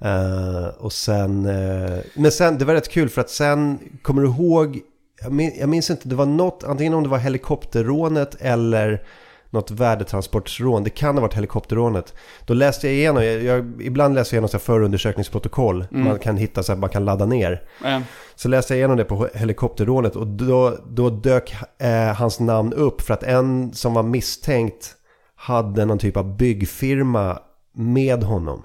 Eh, 0.00 0.66
och 0.78 0.92
sen, 0.92 1.46
eh, 1.46 1.98
men 2.14 2.32
sen, 2.32 2.58
det 2.58 2.64
var 2.64 2.74
rätt 2.74 2.88
kul 2.88 3.08
för 3.08 3.20
att 3.20 3.30
sen, 3.30 3.78
kommer 4.02 4.22
du 4.22 4.28
ihåg, 4.28 4.80
jag 5.22 5.32
minns, 5.32 5.54
jag 5.60 5.68
minns 5.68 5.90
inte, 5.90 6.08
det 6.08 6.14
var 6.14 6.26
något, 6.26 6.64
antingen 6.64 6.94
om 6.94 7.02
det 7.02 7.08
var 7.08 7.18
helikopterrånet 7.18 8.36
eller 8.40 9.02
något 9.50 9.70
värdetransportsrån, 9.70 10.84
det 10.84 10.90
kan 10.90 11.14
ha 11.14 11.22
varit 11.22 11.34
helikopterrånet. 11.34 12.14
Då 12.46 12.54
läste 12.54 12.86
jag 12.86 12.96
igenom, 12.96 13.24
jag, 13.24 13.42
jag, 13.42 13.82
ibland 13.82 14.14
läser 14.14 14.36
jag 14.36 14.44
igenom 14.44 14.60
förundersökningsprotokoll, 14.60 15.86
man 15.90 16.18
kan 16.18 16.36
hitta 16.36 16.62
så 16.62 16.72
här, 16.72 16.78
man 16.78 16.90
kan 16.90 17.04
ladda 17.04 17.26
ner. 17.26 17.62
Eh, 17.84 18.00
Så 18.34 18.48
läste 18.48 18.72
jag 18.74 18.78
igenom 18.78 18.96
det 18.96 19.04
på 19.04 19.28
helikopterrånet 19.34 20.16
och 20.16 20.26
då, 20.26 20.76
då 20.90 21.10
dök 21.10 21.54
eh, 21.78 22.14
hans 22.16 22.40
namn 22.40 22.72
upp 22.72 23.00
för 23.00 23.14
att 23.14 23.22
en 23.22 23.72
som 23.72 23.94
var 23.94 24.02
misstänkt 24.02 24.94
hade 25.34 25.84
någon 25.84 25.98
typ 25.98 26.16
av 26.16 26.36
byggfirma 26.36 27.38
med 27.74 28.22
honom. 28.22 28.62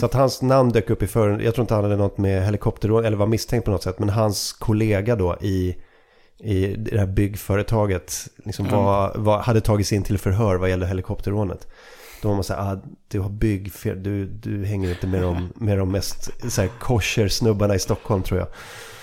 Så 0.00 0.06
att 0.06 0.14
hans 0.14 0.42
namn 0.42 0.70
dök 0.72 0.90
upp 0.90 1.02
i 1.02 1.06
för, 1.06 1.40
jag 1.40 1.54
tror 1.54 1.62
inte 1.62 1.74
han 1.74 1.84
hade 1.84 1.96
något 1.96 2.18
med 2.18 2.44
helikopterrån 2.44 3.04
eller 3.04 3.16
var 3.16 3.26
misstänkt 3.26 3.64
på 3.64 3.70
något 3.70 3.82
sätt, 3.82 3.98
men 3.98 4.08
hans 4.08 4.52
kollega 4.52 5.16
då 5.16 5.36
i, 5.40 5.76
i 6.38 6.76
det 6.76 6.98
här 6.98 7.06
byggföretaget 7.06 8.28
liksom 8.44 8.68
var, 8.68 9.12
var, 9.14 9.42
hade 9.42 9.60
tagits 9.60 9.92
in 9.92 10.02
till 10.02 10.18
förhör 10.18 10.56
vad 10.56 10.70
gäller 10.70 10.86
helikopterrånet. 10.86 11.68
Då 12.22 12.28
var 12.28 12.34
man 12.34 12.44
såhär, 12.44 12.72
ah, 12.72 12.80
du 13.08 13.20
har 13.20 13.28
byggfirma, 13.28 14.00
du, 14.00 14.26
du 14.26 14.64
hänger 14.64 14.90
inte 14.90 15.06
med 15.06 15.22
de, 15.22 15.52
med 15.56 15.78
de 15.78 15.92
mest 15.92 16.50
så 16.52 16.60
här, 16.60 16.68
kosher-snubbarna 16.68 17.74
i 17.74 17.78
Stockholm 17.78 18.22
tror 18.22 18.40
jag. 18.40 18.48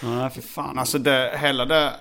Nej, 0.03 0.29
för 0.29 0.41
fan. 0.41 0.79
Alltså 0.79 0.97
det, 0.97 1.31
hela 1.37 1.65
det, 1.65 1.93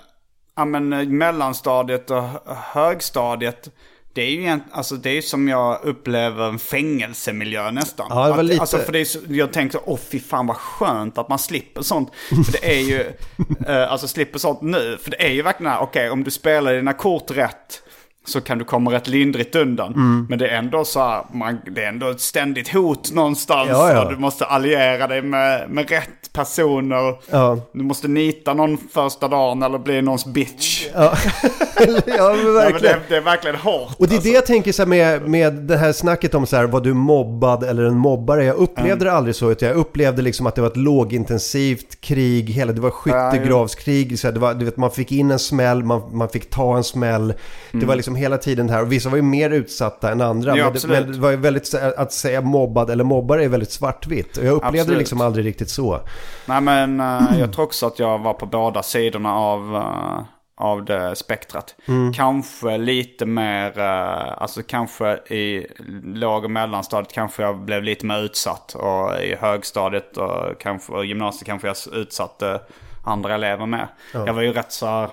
ja 0.55 0.65
men 0.65 0.93
eh, 0.93 1.07
mellanstadiet 1.07 2.11
och 2.11 2.23
högstadiet. 2.55 3.69
Det 4.15 4.21
är 4.21 4.29
ju 4.29 4.59
alltså 4.71 4.95
det 4.95 5.09
är 5.17 5.21
som 5.21 5.47
jag 5.47 5.79
upplever 5.83 6.49
en 6.49 6.59
fängelsemiljö 6.59 7.71
nästan. 7.71 8.05
Ja, 8.09 8.23
det 8.25 8.31
var 8.31 8.39
Att- 8.39 8.45
lite- 8.45 8.61
Alltså 8.61 8.77
för 8.77 8.91
det 8.91 8.99
är 8.99 9.05
så, 9.05 9.19
jag 9.29 9.53
tänkte, 9.53 9.79
åh 9.85 9.99
fy 10.11 10.19
fan 10.19 10.47
vad 10.47 10.57
skönt 10.57 11.17
att 11.17 11.29
man 11.29 11.39
slipper 11.39 11.81
sånt. 11.81 12.11
För 12.45 12.51
det 12.51 12.75
är 12.79 12.81
ju, 12.81 13.01
eh, 13.67 13.91
alltså 13.91 14.07
slipper 14.07 14.39
sånt 14.39 14.61
nu. 14.61 14.97
För 15.01 15.11
det 15.11 15.25
är 15.25 15.31
ju 15.31 15.41
verkligen, 15.41 15.73
okej 15.79 16.09
om 16.09 16.23
du 16.23 16.31
spelar 16.31 16.73
dina 16.73 16.93
kort 16.93 17.31
rätt 17.31 17.82
så 18.25 18.41
kan 18.41 18.57
du 18.57 18.65
komma 18.65 18.91
rätt 18.91 19.07
lindrigt 19.07 19.55
undan. 19.55 19.93
Mm. 19.93 20.25
Men 20.29 20.39
det 20.39 20.47
är 20.47 20.57
ändå 20.57 20.85
så 20.85 20.99
här, 20.99 21.23
man, 21.33 21.59
det 21.71 21.83
är 21.83 21.89
ändå 21.89 22.09
ett 22.09 22.21
ständigt 22.21 22.73
hot 22.73 23.11
någonstans. 23.11 23.69
Ja, 23.71 23.93
ja. 23.93 24.09
Du 24.09 24.17
måste 24.17 24.45
alliera 24.45 25.07
dig 25.07 25.21
med, 25.21 25.69
med 25.69 25.89
rätt 25.89 26.33
personer. 26.33 27.15
Ja. 27.29 27.59
Du 27.73 27.83
måste 27.83 28.07
nita 28.07 28.53
någon 28.53 28.77
första 28.93 29.27
dagen 29.27 29.63
eller 29.63 29.77
bli 29.77 30.01
någons 30.01 30.25
bitch. 30.25 30.87
Ja, 30.93 31.13
ja 32.05 32.33
men 32.37 32.43
Ja, 32.43 32.43
men 32.43 32.53
verkligen. 32.53 32.95
det, 32.99 33.05
det 33.09 33.17
är 33.17 33.21
verkligen 33.21 33.55
hårt. 33.55 33.95
Och 33.97 34.07
det 34.07 34.13
är 34.13 34.15
alltså. 34.15 34.29
det 34.29 34.35
jag 34.35 34.45
tänker 34.45 34.71
så 34.71 34.85
med, 34.85 35.29
med 35.29 35.53
det 35.53 35.77
här 35.77 35.91
snacket 35.91 36.35
om 36.35 36.45
så 36.45 36.55
här, 36.55 36.63
var 36.63 36.81
du 36.81 36.93
mobbad 36.93 37.63
eller 37.63 37.83
en 37.83 37.97
mobbare? 37.97 38.45
Jag 38.45 38.55
upplevde 38.55 39.05
det 39.05 39.11
aldrig 39.11 39.35
så, 39.35 39.51
utan 39.51 39.67
jag 39.67 39.77
upplevde 39.77 40.21
liksom 40.21 40.47
att 40.47 40.55
det 40.55 40.61
var 40.61 40.69
ett 40.69 40.77
lågintensivt 40.77 42.01
krig, 42.01 42.49
hela, 42.49 42.73
det 42.73 42.81
var 42.81 42.89
skyttegravskrig, 42.89 44.19
så 44.19 44.27
här, 44.27 44.33
det 44.33 44.39
var, 44.39 44.53
du 44.53 44.65
vet, 44.65 44.77
man 44.77 44.91
fick 44.91 45.11
in 45.11 45.31
en 45.31 45.39
smäll, 45.39 45.83
man, 45.83 46.17
man 46.17 46.29
fick 46.29 46.49
ta 46.49 46.77
en 46.77 46.83
smäll. 46.83 47.33
Det 47.71 47.85
var 47.85 47.95
liksom 47.95 48.12
hela 48.15 48.37
tiden 48.37 48.67
det 48.67 48.73
här, 48.73 48.81
och 48.81 48.91
vissa 48.91 49.09
var 49.09 49.15
ju 49.15 49.21
mer 49.21 49.49
utsatta 49.49 50.11
än 50.11 50.21
andra. 50.21 50.57
Ja, 50.57 50.63
men, 50.63 50.73
det, 50.73 50.87
men 50.87 51.11
det 51.11 51.19
var 51.19 51.31
ju 51.31 51.37
väldigt, 51.37 51.73
att 51.97 52.13
säga 52.13 52.41
mobbad 52.41 52.89
eller 52.89 53.03
mobbare 53.03 53.43
är 53.43 53.49
väldigt 53.49 53.71
svartvitt. 53.71 54.37
Och 54.37 54.45
jag 54.45 54.53
upplevde 54.53 54.77
det 54.77 54.81
Absolut. 54.81 54.99
liksom 54.99 55.21
aldrig 55.21 55.45
riktigt 55.45 55.69
så. 55.69 55.99
Nej 56.45 56.61
men 56.61 56.99
eh, 56.99 57.39
jag 57.39 57.53
tror 57.53 57.65
också 57.65 57.87
att 57.87 57.99
jag 57.99 58.19
var 58.19 58.33
på 58.33 58.45
båda 58.45 58.83
sidorna 58.83 59.35
av, 59.35 59.75
eh, 59.75 60.23
av 60.55 60.85
det 60.85 61.15
spektrat. 61.15 61.75
Kanske 62.15 62.77
lite 62.77 63.25
mer, 63.25 63.79
uh, 63.79 64.41
alltså 64.41 64.61
kanske 64.63 65.13
i 65.15 65.67
låg 66.03 66.43
och 66.43 66.51
mellanstadiet 66.51 67.13
kanske 67.13 67.43
jag 67.43 67.59
blev 67.59 67.83
lite 67.83 68.05
mer 68.05 68.19
utsatt. 68.23 68.75
Och 68.75 69.21
i 69.21 69.35
högstadiet 69.35 70.17
och 70.17 70.59
kanske 70.59 70.93
och 70.93 71.05
gymnasiet 71.05 71.45
kanske 71.45 71.67
jag 71.67 71.75
utsatte 71.93 72.61
andra 73.03 73.35
elever 73.35 73.65
med. 73.65 73.87
Jag 74.13 74.33
var 74.33 74.41
ju 74.41 74.53
rätt 74.53 74.71
så 74.71 74.85
här, 74.85 75.09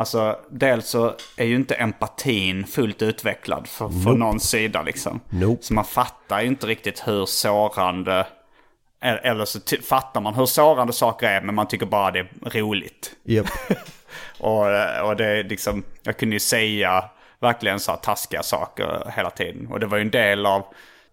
Alltså 0.00 0.38
dels 0.50 0.88
så 0.88 1.14
är 1.36 1.44
ju 1.44 1.56
inte 1.56 1.74
empatin 1.74 2.66
fullt 2.66 3.02
utvecklad 3.02 3.66
för, 3.66 3.88
för 3.88 4.12
någon 4.12 4.40
sida 4.40 4.82
liksom. 4.82 5.20
Nope. 5.30 5.62
Så 5.62 5.74
man 5.74 5.84
fattar 5.84 6.40
ju 6.40 6.46
inte 6.46 6.66
riktigt 6.66 7.08
hur 7.08 7.26
sårande 7.26 8.26
eller 9.00 9.44
så 9.44 9.58
fattar 9.88 10.20
man 10.20 10.34
hur 10.34 10.46
sårande 10.46 10.92
saker 10.92 11.26
är 11.26 11.40
men 11.40 11.54
man 11.54 11.68
tycker 11.68 11.86
bara 11.86 12.10
det 12.10 12.18
är 12.18 12.50
roligt. 12.50 13.12
Japp. 13.24 13.46
Och, 14.38 14.66
och 15.04 15.16
det 15.16 15.26
är 15.26 15.44
liksom, 15.44 15.84
jag 16.02 16.16
kunde 16.16 16.36
ju 16.36 16.40
säga 16.40 17.04
verkligen 17.40 17.80
så 17.80 17.90
här 17.90 17.98
taskiga 17.98 18.42
saker 18.42 19.12
hela 19.16 19.30
tiden. 19.30 19.68
Och 19.70 19.80
det 19.80 19.86
var 19.86 19.96
ju 19.96 20.02
en 20.02 20.10
del 20.10 20.46
av, 20.46 20.64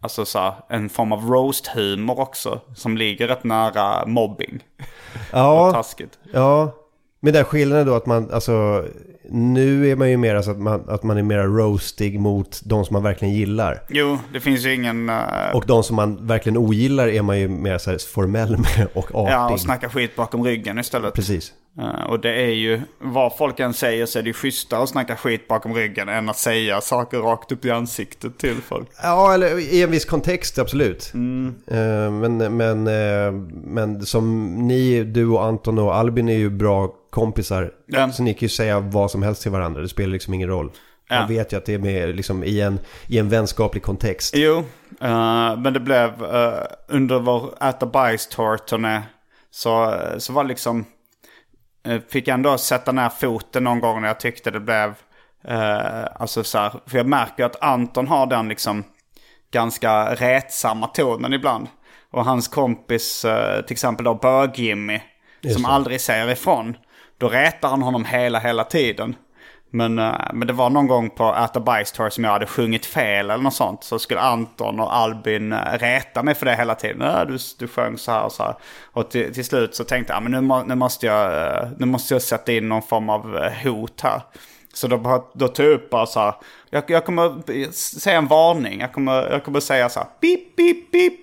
alltså 0.02 0.26
så 0.26 0.40
här, 0.40 0.54
en 0.70 0.90
form 0.90 1.12
av 1.12 1.30
roast-humor 1.30 2.20
också. 2.20 2.62
Som 2.76 2.98
ligger 2.98 3.28
rätt 3.28 3.44
nära 3.44 4.06
mobbing. 4.06 4.64
och 4.78 4.84
Ja, 5.32 5.72
taskigt. 5.72 6.20
Ja, 6.34 6.74
men 7.20 7.34
den 7.34 7.46
skillnaden 7.46 7.88
då 7.88 7.94
att 7.96 8.06
man, 8.06 8.32
alltså, 8.32 8.86
nu 9.30 9.90
är 9.92 9.96
man 9.96 10.10
ju 10.10 10.18
mer 10.18 10.42
så 10.42 10.52
att 10.52 10.60
man, 10.60 10.84
att 10.88 11.04
man 11.04 11.18
är 11.18 11.24
mer 11.24 11.38
roastig 11.44 12.20
mot 12.20 12.62
de 12.66 12.86
som 12.86 12.94
man 12.94 13.04
verkligen 13.04 13.34
gillar. 13.34 13.84
Jo, 13.90 14.18
det 14.34 14.40
finns 14.40 14.66
ju 14.66 14.74
ingen... 14.74 15.10
eh, 15.10 15.16
Och 15.54 15.64
de 15.68 15.84
som 15.84 15.96
man 15.96 16.28
verkligen 16.28 16.58
ogillar 16.58 17.08
är 17.08 17.22
man 17.22 17.40
ju 17.40 17.48
mer 17.48 17.78
så 17.78 17.98
formell 18.14 18.58
med 18.78 18.88
och 18.94 19.16
artig. 19.16 19.34
ja, 19.34 19.50
och 19.54 19.60
snacka 19.60 19.90
skit 19.90 20.16
bakom 20.16 20.44
ryggen 20.44 20.80
istället. 20.80 21.14
Precis. 21.14 21.54
Eh, 21.80 22.10
och 22.10 22.20
det 22.20 22.34
är 22.44 22.50
ju, 22.54 22.82
vad 23.02 23.38
folk 23.38 23.60
än 23.60 23.74
säger 23.74 24.06
så 24.06 24.20
är 24.20 24.24
det 24.24 24.28
ju 24.28 24.34
schysstare 24.34 24.84
att 24.84 24.90
snacka 24.90 25.16
skit 25.16 25.48
bakom 25.48 25.74
ryggen 25.74 26.10
än 26.10 26.30
att 26.30 26.38
säga 26.38 26.82
saker 26.82 27.18
rakt 27.18 27.52
upp 27.52 27.66
i 27.66 27.72
ansiktet 27.72 28.38
till 28.38 28.56
folk. 28.68 28.88
Ja, 29.04 29.34
eller 29.34 29.60
i 29.74 29.84
en 29.84 29.92
viss 29.92 30.06
kontext 30.06 30.60
absolut. 30.60 31.12
Eh, 31.68 32.12
men, 32.12 32.38
men, 32.58 32.88
eh, 32.88 33.32
men 33.64 34.06
som 34.06 34.46
ni, 34.68 35.04
du 35.04 35.28
och 35.28 35.44
Anton 35.46 35.80
och 35.80 35.96
Albin 35.96 36.30
är 36.30 36.38
ju 36.38 36.50
bra 36.50 36.94
kompisar. 37.18 37.72
Ja. 37.86 38.12
Så 38.12 38.24
ni 38.24 38.34
kan 38.34 38.40
ju 38.40 38.50
säga 38.50 38.80
vad 38.80 39.12
som 39.12 39.24
helst 39.24 39.42
till 39.42 39.52
varandra. 39.52 39.82
Det 39.82 39.90
spelar 39.90 40.14
liksom 40.14 40.34
ingen 40.34 40.50
roll. 40.50 40.72
Ja. 41.10 41.20
Man 41.20 41.28
vet 41.28 41.54
ju 41.54 41.58
att 41.58 41.66
det 41.66 41.74
är 41.74 41.80
med, 41.80 42.16
liksom, 42.16 42.44
i, 42.44 42.62
en, 42.62 42.80
i 43.08 43.18
en 43.18 43.30
vänskaplig 43.30 43.84
kontext. 43.84 44.34
Jo, 44.36 44.58
eh, 45.02 45.58
men 45.58 45.74
det 45.74 45.80
blev 45.80 46.24
eh, 46.24 46.64
under 46.88 47.20
vår 47.20 47.64
äta 47.64 47.86
bajs-tour-turné 47.86 49.02
så, 49.52 49.94
så 50.18 50.34
var 50.34 50.44
liksom... 50.44 50.86
eh, 51.88 52.02
fick 52.10 52.28
jag 52.28 52.34
ändå 52.34 52.58
sätta 52.58 52.92
ner 52.92 53.10
foten 53.10 53.64
någon 53.64 53.80
gång 53.80 54.02
när 54.02 54.08
jag 54.08 54.20
tyckte 54.20 54.52
det 54.52 54.60
blev... 54.60 54.94
eh, 55.48 56.06
alltså 56.16 56.44
så 56.44 56.58
här, 56.58 56.72
för 56.86 56.98
jag 56.98 57.08
märker 57.08 57.46
att 57.46 57.64
Anton 57.64 58.08
har 58.08 58.26
den 58.26 58.50
liksom 58.50 58.84
ganska 59.52 60.16
rätsamma 60.16 60.88
tonen 60.88 61.34
ibland. 61.34 61.68
Och 62.12 62.26
hans 62.26 62.48
kompis, 62.48 63.26
eh, 63.26 63.62
till 63.62 63.74
exempel 63.74 64.06
då 64.06 64.14
Bög-Jimmy, 64.14 65.00
som 65.54 65.66
aldrig 65.66 66.02
säger 66.02 66.30
ifrån. 66.30 66.78
Då 67.18 67.30
retar 67.30 67.70
han 67.70 67.82
honom 67.82 68.06
hela, 68.06 68.40
hela 68.40 68.64
tiden. 68.64 69.16
Men, 69.70 70.00
eh, 70.00 70.16
men 70.34 70.48
det 70.48 70.54
var 70.54 70.70
någon 70.70 70.88
gång 70.88 71.10
på 71.10 71.36
Äta 71.36 71.60
bajs 71.60 71.92
tour 71.92 72.10
som 72.10 72.24
jag 72.24 72.32
hade 72.32 72.46
sjungit 72.46 72.86
fel 72.86 73.30
eller 73.30 73.44
något 73.44 73.54
sånt. 73.54 73.84
Så 73.84 74.00
skulle 74.00 74.20
Anton 74.20 74.80
och 74.80 74.96
Albin 74.96 75.54
eh, 75.54 75.78
reta 75.80 76.24
mig 76.24 76.36
för 76.36 76.46
det 76.46 76.56
hela 76.56 76.76
tiden. 76.76 77.02
Äh, 77.02 77.26
du, 77.26 77.38
du 77.60 77.68
sjöng 77.68 77.98
så 77.98 78.12
här 78.12 78.24
och 78.24 78.32
så 78.32 78.44
här. 78.44 78.56
Och 78.84 79.10
till, 79.10 79.34
till 79.34 79.46
slut 79.46 79.76
så 79.76 79.84
tänkte 79.84 80.14
jag, 80.14 80.24
men 80.24 80.32
nu, 80.32 80.64
nu, 80.66 80.76
måste 80.76 81.06
jag, 81.06 81.48
eh, 81.48 81.70
nu 81.78 81.86
måste 81.86 82.14
jag 82.14 82.22
sätta 82.22 82.52
in 82.52 82.70
någon 82.70 82.82
form 82.82 83.10
av 83.10 83.50
hot 83.64 84.02
här. 84.02 84.22
Så 84.74 84.88
då, 84.88 85.28
då 85.34 85.48
tog 85.48 85.66
jag 85.66 85.74
upp 85.74 85.90
bara 85.90 86.06
så 86.06 86.20
här. 86.20 86.34
Jag, 86.70 86.84
jag 86.88 87.06
kommer 87.06 87.72
säga 87.72 88.18
en 88.18 88.28
varning. 88.28 88.80
Jag 88.80 88.94
kommer, 88.94 89.32
jag 89.32 89.44
kommer 89.44 89.60
säga 89.60 89.90
så 89.90 90.00
här. 90.00 90.08
Pip, 90.22 90.56
pip, 90.56 90.92
pip. 90.92 91.20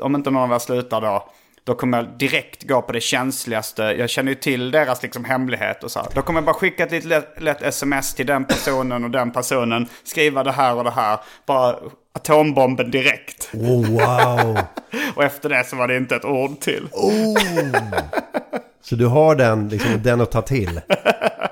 Om 0.00 0.14
inte 0.14 0.30
någon 0.30 0.42
av 0.42 0.52
er 0.52 0.58
slutar 0.58 1.00
då. 1.00 1.28
Då 1.68 1.74
kommer 1.74 1.98
jag 1.98 2.06
direkt 2.18 2.62
gå 2.62 2.82
på 2.82 2.92
det 2.92 3.00
känsligaste. 3.00 3.82
Jag 3.82 4.10
känner 4.10 4.32
ju 4.32 4.34
till 4.34 4.70
deras 4.70 5.02
liksom 5.02 5.24
hemlighet 5.24 5.84
och 5.84 5.90
så 5.90 5.98
här. 5.98 6.08
Då 6.14 6.22
kommer 6.22 6.40
jag 6.40 6.44
bara 6.44 6.54
skicka 6.54 6.84
ett 6.84 6.92
litet 6.92 7.08
lätt, 7.08 7.42
lätt 7.42 7.62
sms 7.62 8.14
till 8.14 8.26
den 8.26 8.44
personen 8.44 9.04
och 9.04 9.10
den 9.10 9.30
personen. 9.30 9.86
Skriva 10.04 10.44
det 10.44 10.52
här 10.52 10.74
och 10.76 10.84
det 10.84 10.90
här. 10.90 11.18
Bara 11.46 11.76
atombomben 12.14 12.90
direkt. 12.90 13.50
Oh, 13.52 13.86
wow! 13.90 14.58
Och 15.14 15.24
efter 15.24 15.48
det 15.48 15.64
så 15.64 15.76
var 15.76 15.88
det 15.88 15.96
inte 15.96 16.16
ett 16.16 16.24
ord 16.24 16.60
till. 16.60 16.88
Så 18.82 18.94
du 18.94 19.06
har 19.06 19.34
den, 19.34 19.68
liksom, 19.68 20.02
den 20.02 20.20
att 20.20 20.30
ta 20.30 20.42
till. 20.42 20.80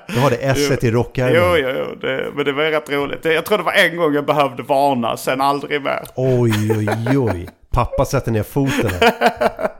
Du 0.07 0.19
har 0.19 0.29
det 0.29 0.35
S 0.41 0.83
i 0.83 0.91
rockärmen. 0.91 1.35
Jo, 1.35 1.57
jo, 1.57 1.69
jo. 1.77 1.95
Det, 1.95 2.31
men 2.35 2.45
det 2.45 2.51
var 2.51 2.63
rätt 2.63 2.89
roligt. 2.89 3.25
Jag 3.25 3.45
tror 3.45 3.57
det 3.57 3.63
var 3.63 3.73
en 3.73 3.97
gång 3.97 4.13
jag 4.13 4.25
behövde 4.25 4.63
varna, 4.63 5.17
sen 5.17 5.41
aldrig 5.41 5.81
mer. 5.81 6.03
Oj, 6.15 6.71
oj, 6.77 7.17
oj. 7.17 7.49
Pappa 7.71 8.05
sätter 8.05 8.31
ner 8.31 8.43
foten 8.43 8.91
här. 9.01 9.69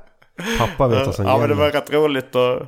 Pappa 0.60 0.88
vet 0.88 1.06
vad 1.06 1.16
som 1.16 1.26
Ja, 1.26 1.38
men 1.38 1.50
det 1.50 1.56
var 1.56 1.72
rätt 1.72 1.94
roligt 1.94 2.36
och... 2.36 2.62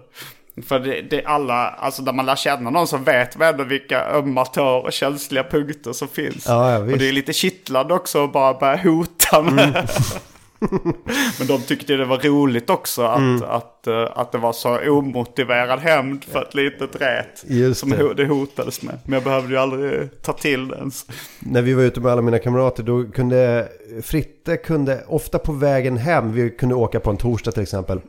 För 0.68 0.80
det, 0.80 1.02
det 1.02 1.24
är 1.24 1.28
alla, 1.28 1.68
alltså 1.70 2.02
när 2.02 2.14
man 2.14 2.26
lär 2.26 2.36
känna 2.36 2.70
någon 2.70 2.88
som 2.88 3.04
vet 3.04 3.38
man 3.38 3.48
ändå 3.48 3.64
vilka 3.64 4.06
ömma 4.06 4.46
tår 4.46 4.86
och 4.86 4.94
känsliga 4.94 5.44
punkter 5.44 5.94
som 5.94 6.08
finns. 6.08 6.46
Ja, 6.48 6.72
ja, 6.72 6.78
och 6.78 6.90
visst. 6.90 7.00
det 7.00 7.10
är 7.10 7.12
lite 7.12 7.34
kittlande 7.34 7.94
också 7.94 8.24
att 8.24 8.34
bara 8.34 8.54
börja 8.54 8.76
hota 8.76 9.42
med. 9.42 9.70
Mm. 9.70 9.86
Men 11.40 11.48
de 11.48 11.62
tyckte 11.62 11.94
det 11.96 12.06
var 12.06 12.18
roligt 12.18 12.70
också 12.70 13.02
att, 13.02 13.20
Mm. 13.20 13.44
att, 13.44 13.88
eh, 13.88 14.08
att 14.16 14.32
det 14.32 14.38
var 14.38 14.54
så 14.54 14.90
omotiverad 14.90 15.80
hämnd 15.80 16.24
för 16.24 16.42
ett 16.42 16.56
litet 16.56 17.02
rät. 17.02 17.44
Just 17.48 17.80
som 17.80 17.90
det. 17.90 18.14
det 18.14 18.26
hotades 18.26 18.82
med. 18.82 19.00
Men 19.06 19.14
jag 19.14 19.24
behövde 19.24 19.50
ju 19.54 19.58
aldrig 19.58 20.22
ta 20.22 20.34
till 20.34 20.68
det 20.68 20.76
ens. 20.76 21.06
När 21.40 21.62
vi 21.62 21.74
var 21.74 21.84
ute 21.84 22.00
med 22.00 22.12
alla 22.12 22.22
mina 22.22 22.40
kamrater 22.40 22.84
då 22.84 23.06
kunde 23.06 23.68
Fritte 24.04 24.58
kunde 24.58 25.04
ofta 25.08 25.40
på 25.40 25.52
vägen 25.52 25.98
hem, 25.98 26.32
vi 26.34 26.50
kunde 26.50 26.76
åka 26.76 27.00
på 27.00 27.10
en 27.10 27.18
torsdag 27.18 27.52
till 27.52 27.64
exempel. 27.64 28.02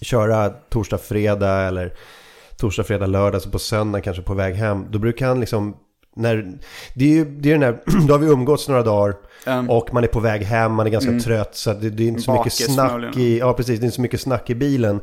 Köra 0.00 0.48
torsdag, 0.50 0.98
fredag 0.98 1.60
eller 1.68 1.92
torsdag, 2.60 2.84
fredag, 2.84 3.06
lördag, 3.06 3.42
så 3.42 3.50
på 3.50 3.58
söndag 3.58 4.00
kanske 4.00 4.22
på 4.22 4.34
väg 4.34 4.54
hem. 4.54 4.84
Då 4.90 4.98
brukar 4.98 5.26
han 5.28 5.40
liksom, 5.40 5.76
när, 6.16 6.58
det 6.94 7.04
är 7.04 7.08
ju 7.08 7.24
det 7.24 7.52
är 7.52 7.58
den 7.58 7.60
där, 7.60 8.06
då 8.06 8.14
har 8.14 8.18
vi 8.18 8.26
umgåtts 8.26 8.68
några 8.68 8.82
dagar. 8.82 9.14
Mm. 9.46 9.70
Och 9.70 9.94
man 9.94 10.04
är 10.04 10.08
på 10.08 10.20
väg 10.20 10.42
hem, 10.42 10.72
man 10.72 10.86
är 10.86 10.90
ganska 10.90 11.18
trött. 11.18 11.56
Så 11.56 11.72
det, 11.72 11.90
det 11.90 12.02
är 12.02 12.08
inte 12.08 12.22
så 12.22 12.32
mycket 12.32 12.52
snack 12.52 13.16
i, 13.16 13.38
ja 13.38 13.52
precis, 13.52 13.80
det 13.80 13.84
är 13.84 13.86
inte 13.86 13.96
så 13.96 14.02
mycket 14.02 14.20
snack 14.20 14.50
i 14.50 14.54
bilen. 14.54 15.00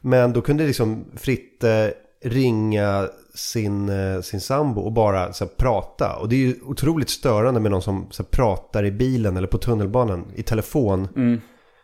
Men 0.00 0.32
då 0.32 0.42
kunde 0.42 0.66
liksom 0.66 1.04
Fritte 1.16 1.94
ringa 2.24 3.08
sin, 3.34 3.88
eh, 3.88 4.20
sin 4.20 4.40
sambo 4.40 4.80
och 4.80 4.92
bara 4.92 5.32
så 5.32 5.44
här, 5.44 5.50
prata. 5.56 6.16
Och 6.16 6.28
det 6.28 6.36
är 6.36 6.38
ju 6.38 6.54
otroligt 6.64 7.10
störande 7.10 7.60
med 7.60 7.70
någon 7.70 7.82
som 7.82 8.06
så 8.10 8.22
här, 8.22 8.28
pratar 8.30 8.84
i 8.84 8.90
bilen 8.90 9.36
eller 9.36 9.48
på 9.48 9.58
tunnelbanan 9.58 10.24
i 10.34 10.42
telefon. 10.42 11.08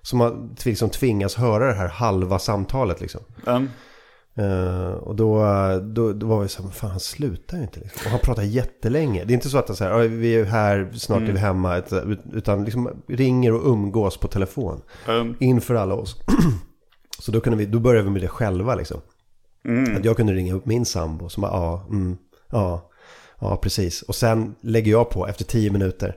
Som 0.02 0.18
man 0.18 0.56
liksom 0.64 0.90
tvingas 0.90 1.34
höra 1.34 1.66
det 1.66 1.74
här 1.74 1.88
halva 1.88 2.38
samtalet 2.38 3.00
liksom. 3.00 3.20
Um, 3.44 3.68
Eh, 4.34 4.90
och 4.92 5.16
då, 5.16 5.44
då, 5.82 6.12
då 6.12 6.26
var 6.26 6.42
vi 6.42 6.48
så 6.48 6.58
här, 6.58 6.64
"Men 6.64 6.72
fan 6.72 6.90
han 6.90 7.00
slutar 7.00 7.56
ju 7.56 7.62
inte 7.62 7.80
liksom. 7.80 8.00
Och 8.04 8.10
han 8.10 8.20
pratar 8.20 8.42
jättelänge. 8.42 9.24
Det 9.24 9.32
är 9.32 9.34
inte 9.34 9.48
så 9.48 9.58
att 9.58 9.68
han 9.68 9.76
säger, 9.76 9.90
"Ja, 9.90 9.98
vi 9.98 10.34
är 10.36 10.44
här, 10.44 10.90
snart 10.94 11.22
är 11.22 11.32
vi 11.32 11.38
hemma. 11.38 11.76
Ut- 11.78 12.20
Utan 12.32 12.64
liksom 12.64 13.02
ringer 13.08 13.52
och 13.52 13.66
umgås 13.72 14.16
på 14.16 14.28
telefon. 14.28 14.80
um, 15.08 15.36
Inför 15.40 15.74
alla 15.74 15.94
oss. 15.94 16.16
så 17.18 17.32
då, 17.32 17.40
kunde 17.40 17.58
vi, 17.58 17.66
då 17.66 17.78
började 17.80 18.04
vi 18.04 18.10
med 18.10 18.22
det 18.22 18.28
själva 18.28 18.74
liksom. 18.74 19.00
Att 19.96 20.04
jag 20.04 20.16
kunde 20.16 20.32
ringa 20.32 20.54
upp 20.54 20.66
min 20.66 20.84
sambo 20.84 21.28
som 21.28 21.40
bara, 21.40 21.52
ja, 21.52 21.86
mm, 21.90 22.16
ja, 22.50 22.90
ja 23.40 23.56
precis. 23.56 24.02
Och 24.02 24.14
sen 24.14 24.54
lägger 24.60 24.90
jag 24.92 25.10
på 25.10 25.26
efter 25.28 25.44
tio 25.44 25.70
minuter. 25.72 26.16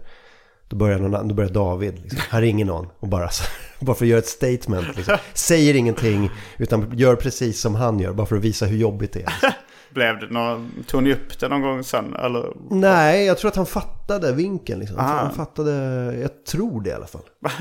Då 0.67 0.75
börjar, 0.75 0.99
någon, 0.99 1.27
då 1.27 1.35
börjar 1.35 1.49
David, 1.49 1.99
liksom. 1.99 2.19
här 2.29 2.41
ringer 2.41 2.65
någon 2.65 2.87
och 2.99 3.07
bara, 3.07 3.29
bara 3.79 3.95
för 3.95 4.05
att 4.05 4.09
göra 4.09 4.19
ett 4.19 4.27
statement. 4.27 4.95
Liksom. 4.95 5.17
Säger 5.33 5.73
ingenting, 5.75 6.31
utan 6.57 6.97
gör 6.97 7.15
precis 7.15 7.61
som 7.61 7.75
han 7.75 7.99
gör, 7.99 8.13
bara 8.13 8.27
för 8.27 8.35
att 8.35 8.41
visa 8.43 8.65
hur 8.65 8.77
jobbigt 8.77 9.13
det 9.13 9.19
är. 9.19 9.25
Liksom. 9.25 9.51
blev 9.93 10.19
det 10.19 10.29
någon, 10.29 10.71
tog 10.87 11.03
ni 11.03 11.13
upp 11.13 11.39
det 11.39 11.47
någon 11.47 11.61
gång 11.61 11.83
sen? 11.83 12.15
Eller? 12.15 12.53
Nej, 12.69 13.25
jag 13.25 13.37
tror 13.37 13.49
att 13.49 13.55
han 13.55 13.65
fattade 13.65 14.33
vinkeln. 14.33 14.79
Liksom. 14.79 14.97
Jag 14.97 15.07
tror 15.07 15.17
Ah. 15.19 15.23
Han 15.23 15.35
fattade, 15.35 15.71
jag 16.21 16.45
tror 16.45 16.81
det 16.81 16.89
i 16.89 16.93
alla 16.93 17.07
fall. 17.07 17.21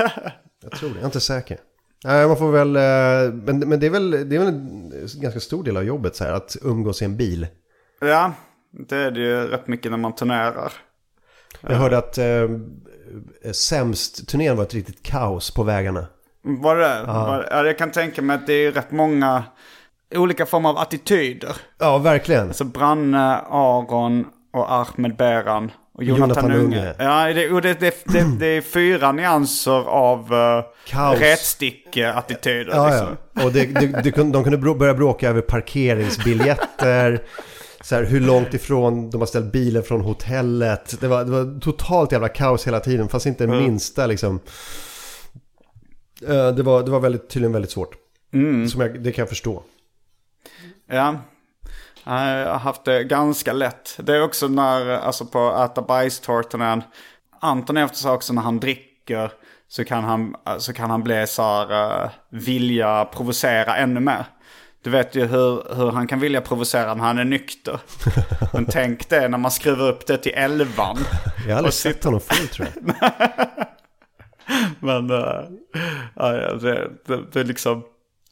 Jag 0.63 0.73
tror 0.73 0.89
det, 0.89 0.95
jag 0.95 1.03
är 1.03 1.07
inte 1.07 1.21
säker. 1.21 1.59
Nej, 2.05 2.27
man 2.29 2.37
får 2.37 2.53
väl, 2.53 2.77
eh, 2.77 3.35
men, 3.35 3.59
men 3.59 3.81
det 3.81 3.87
är 3.87 3.91
väl, 3.91 4.11
det 4.11 4.37
är 4.37 4.39
väl 4.39 4.49
en 4.49 4.93
ganska 5.21 5.41
stor 5.41 5.65
del 5.65 5.77
av 5.77 5.85
jobbet 5.85 6.17
så 6.17 6.25
här, 6.25 6.33
att 6.33 6.57
umgås 6.63 7.03
i 7.03 7.05
en 7.05 7.17
bil. 7.17 7.47
Ja, 8.01 8.33
det 8.89 8.97
är 8.97 9.11
det 9.11 9.21
ju 9.21 9.47
rätt 9.47 9.69
mycket 9.69 9.91
när 9.91 9.99
man 9.99 10.15
turnerar. 10.15 10.73
Jag 11.61 11.77
hörde 11.77 11.99
att 11.99 12.19
eh, 12.19 12.49
sämst-turnén 13.53 14.57
var 14.57 14.65
ett 14.65 14.75
riktigt 14.75 15.03
kaos 15.03 15.51
på 15.51 15.63
vägarna. 15.63 16.07
Var 16.43 16.77
det 16.77 17.03
var, 17.07 17.49
ja, 17.51 17.67
Jag 17.67 17.79
kan 17.79 17.91
tänka 17.91 18.23
mig 18.23 18.37
att 18.37 18.47
det 18.47 18.53
är 18.53 18.73
rätt 18.73 18.91
många 18.91 19.45
olika 20.15 20.47
former 20.47 20.69
av 20.69 20.79
attityder. 20.79 21.57
Ja, 21.79 21.99
verkligen. 21.99 22.49
Alltså 22.49 22.65
Branne, 22.65 23.41
Aron 23.51 24.27
och 24.53 24.73
Ahmed 24.73 25.17
Beran 25.17 25.71
och 25.95 26.05
Jonathan, 26.05 26.29
Jonathan 26.29 26.53
Unge. 26.53 26.95
Ja, 26.99 27.33
det, 27.33 27.51
och 27.51 27.63
det, 27.63 27.81
det, 27.81 28.05
det, 28.05 28.39
det 28.39 28.47
är 28.47 28.61
fyra 28.61 29.13
nyanser 29.13 29.89
av 29.89 30.33
uh, 30.33 30.65
Kaos. 30.87 31.21
rätsticke-attityder. 31.21 32.73
Ja, 32.75 32.89
liksom. 32.89 33.17
ja. 33.33 33.45
Och 33.45 33.53
det, 33.53 33.67
det, 33.67 34.11
de 34.11 34.45
kunde 34.45 34.59
börja 34.59 34.95
bråka 34.95 35.29
över 35.29 35.41
parkeringsbiljetter. 35.41 37.23
Så 37.85 37.95
här, 37.95 38.05
hur 38.05 38.21
långt 38.21 38.55
ifrån 38.55 39.11
de 39.11 39.21
har 39.21 39.27
ställt 39.27 39.53
bilen 39.53 39.83
från 39.83 40.01
hotellet. 40.01 41.01
Det 41.01 41.09
var, 41.09 41.25
det 41.25 41.31
var 41.31 41.61
totalt 41.61 42.13
jävla 42.13 42.29
kaos 42.29 42.67
hela 42.67 42.81
tiden. 42.81 43.09
Fast 43.09 43.27
inte 43.27 43.45
en 43.45 43.51
minsta 43.51 44.07
liksom. 44.07 44.41
Eh, 46.29 46.49
Det 46.49 46.63
var, 46.63 46.83
det 46.83 46.91
var 46.91 47.01
väldigt, 47.01 47.29
tydligen 47.31 47.53
väldigt 47.53 47.71
svårt. 47.71 47.95
Som 48.71 48.81
jag, 48.81 49.03
det 49.03 49.13
kan 49.13 49.23
jag 49.23 49.29
förstå. 49.29 49.63
Ja. 50.91 51.17
Ja, 52.05 52.31
Jag 52.31 52.49
har 52.49 52.59
haft 52.59 52.85
det 52.85 53.05
ganska 53.05 53.53
lätt. 53.53 53.99
Det 54.03 54.17
är 54.17 54.23
också 54.23 54.49
när, 54.49 54.91
alltså 54.91 55.27
på 55.27 55.65
äta 55.65 55.83
bajstårtorna. 55.83 56.83
Anton 57.41 57.77
efter 57.77 57.99
så 57.99 58.11
också 58.11 58.33
när 58.33 58.43
han 58.43 58.61
dricker 58.61 59.33
så 59.69 59.85
kan 59.85 60.05
han, 60.05 60.37
så 60.59 60.73
kan 60.73 60.91
han 60.91 61.03
bli 61.03 61.27
så 61.27 61.43
här, 61.43 62.05
uh, 62.05 62.11
vilja 62.31 63.05
provocera 63.05 63.77
ännu 63.77 64.01
mer. 64.01 64.25
Du 64.85 64.91
vet 64.91 65.15
ju 65.15 65.27
hur, 65.27 65.75
hur 65.75 65.91
han 65.91 66.07
kan 66.07 66.21
vilja 66.21 66.41
provocera 66.41 66.95
när 66.95 67.05
han 67.05 67.19
är 67.19 67.25
nykter. 67.25 67.81
Men 68.53 68.67
tänk 68.67 69.09
det 69.09 69.29
när 69.29 69.39
man 69.39 69.51
skruvar 69.51 69.89
upp 69.89 70.07
det 70.07 70.17
till 70.19 70.33
elvan. 70.35 70.99
Jag 71.47 71.53
har 71.53 71.59
aldrig 71.59 71.75
sett 71.75 72.05
honom 72.05 72.21
full 72.21 72.49
tror 72.49 72.69
jag. 72.75 72.95
Men 74.81 75.11
uh, 75.11 75.45
ja, 76.15 76.31
det, 76.33 76.91
det, 77.07 77.23
det 77.33 77.45
liksom, 77.45 77.85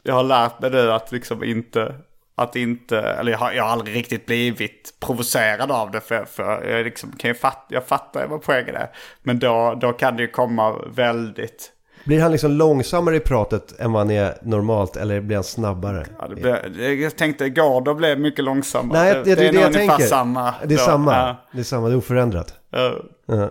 jag 0.03 0.15
har 0.15 0.25
lärt 0.25 0.61
mig 0.61 0.71
nu 0.71 0.93
att 0.93 1.13
liksom 1.13 1.45
inte, 1.45 1.95
att 2.35 2.57
inte, 2.57 3.01
eller 3.01 3.33
jag 3.33 3.39
har, 3.39 3.53
jag 3.53 3.65
har 3.65 3.71
aldrig 3.71 3.97
riktigt 3.97 4.27
blivit 4.27 4.95
provocerad 5.01 5.71
av 5.71 5.91
det 5.91 6.01
för, 6.01 6.25
för 6.25 6.65
jag 6.65 6.85
liksom 6.85 7.13
kan 7.13 7.31
ju 7.31 7.35
fatta, 7.35 7.75
jag 7.75 7.87
fattar 7.87 8.27
vad 8.27 8.43
poängen 8.43 8.77
är. 8.77 8.89
Men 9.23 9.39
då, 9.39 9.79
då 9.81 9.93
kan 9.93 10.17
det 10.17 10.23
ju 10.23 10.29
komma 10.29 10.79
väldigt, 10.87 11.72
Blir 12.05 12.21
han 12.21 12.33
liksom 12.33 12.51
långsammare 12.51 13.17
i 13.17 13.21
pratet 13.21 13.81
än 13.81 13.93
vad 13.93 14.01
han 14.01 14.11
är 14.11 14.39
normalt 14.43 14.97
eller 14.97 15.21
blir 15.21 15.37
han 15.37 15.45
snabbare? 15.45 16.07
Ja, 16.19 16.29
det 16.29 16.35
blev, 16.35 17.01
jag 17.01 17.17
tänkte 17.17 17.49
Gardo 17.49 17.95
blev 17.95 18.21
mycket 18.21 18.45
långsammare. 18.45 18.99
Nej, 18.99 19.15
det, 19.15 19.25
det, 19.25 19.35
det 19.35 19.49
är 19.49 19.53
det 19.53 19.61
jag 19.61 19.67
ungefär 19.67 19.87
tänker. 19.89 20.07
samma. 20.07 20.55
det 20.65 20.75
är 20.75 20.79
då. 20.79 20.85
samma. 20.85 21.13
Ja. 21.13 21.37
Det 21.53 21.61
är 21.61 21.65
samma, 21.65 21.89
det 21.89 21.95
är 21.95 21.99
oförändrat. 21.99 22.55
Ja. 22.71 23.51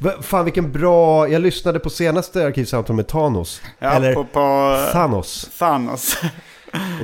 Fan 0.22 0.44
vilken 0.44 0.72
bra, 0.72 1.28
jag 1.28 1.42
lyssnade 1.42 1.78
på 1.78 1.90
senaste 1.90 2.46
Arkivsamtal 2.46 2.96
med 2.96 3.06
Thanos. 3.06 3.62
Ja, 3.78 3.90
eller 3.90 4.14
på, 4.14 4.24
på 4.24 4.76
Thanos. 4.92 5.50
Thanos. 5.58 6.16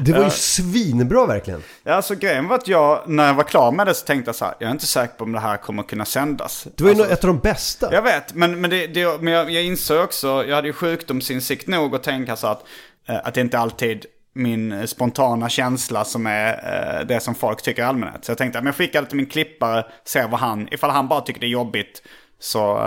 Det 0.00 0.12
var 0.12 0.24
ju 0.24 0.30
svinbra 0.30 1.26
verkligen. 1.26 1.62
Ja, 1.82 2.02
så 2.02 2.14
grejen 2.14 2.48
var 2.48 2.56
att 2.56 2.68
jag, 2.68 3.02
när 3.06 3.26
jag 3.26 3.34
var 3.34 3.44
klar 3.44 3.72
med 3.72 3.86
det 3.86 3.94
så 3.94 4.06
tänkte 4.06 4.28
jag 4.28 4.36
så 4.36 4.44
här, 4.44 4.54
jag 4.58 4.68
är 4.68 4.72
inte 4.72 4.86
säker 4.86 5.14
på 5.14 5.24
om 5.24 5.32
det 5.32 5.40
här 5.40 5.56
kommer 5.56 5.82
kunna 5.82 6.04
sändas. 6.04 6.66
Det 6.76 6.84
var 6.84 6.90
ju 6.90 6.96
Alltså, 6.96 7.12
ett 7.12 7.24
av 7.24 7.28
de 7.28 7.38
bästa. 7.38 7.94
Jag 7.94 8.02
vet, 8.02 8.34
men, 8.34 8.60
men, 8.60 8.70
det, 8.70 8.86
det, 8.86 9.22
men 9.22 9.32
jag, 9.32 9.50
jag 9.50 9.64
insåg 9.64 10.04
också, 10.04 10.44
jag 10.46 10.56
hade 10.56 10.68
ju 10.68 10.72
sjukdomsinsikt 10.72 11.66
nog 11.68 11.94
att 11.94 12.02
tänka 12.02 12.36
så 12.36 12.46
att, 12.46 12.64
eh, 13.08 13.16
att 13.24 13.34
det 13.34 13.40
inte 13.40 13.58
alltid 13.58 14.06
min 14.32 14.72
eh, 14.72 14.84
spontana 14.84 15.48
känsla 15.48 16.04
som 16.04 16.26
är 16.26 16.52
eh, 17.00 17.06
det 17.06 17.20
som 17.20 17.34
folk 17.34 17.62
tycker 17.62 17.82
i 17.82 17.84
allmänhet. 17.84 18.24
Så 18.24 18.30
jag 18.30 18.38
tänkte 18.38 18.58
att 18.58 18.64
jag 18.64 18.76
skickar 18.76 19.02
det 19.02 19.08
till 19.08 19.16
min 19.16 19.26
klippare, 19.26 19.86
ser 20.04 20.28
vad 20.28 20.40
han, 20.40 20.68
ifall 20.72 20.90
han 20.90 21.08
bara 21.08 21.20
tycker 21.20 21.40
det 21.40 21.46
är 21.46 21.48
jobbigt 21.48 22.02
så, 22.42 22.82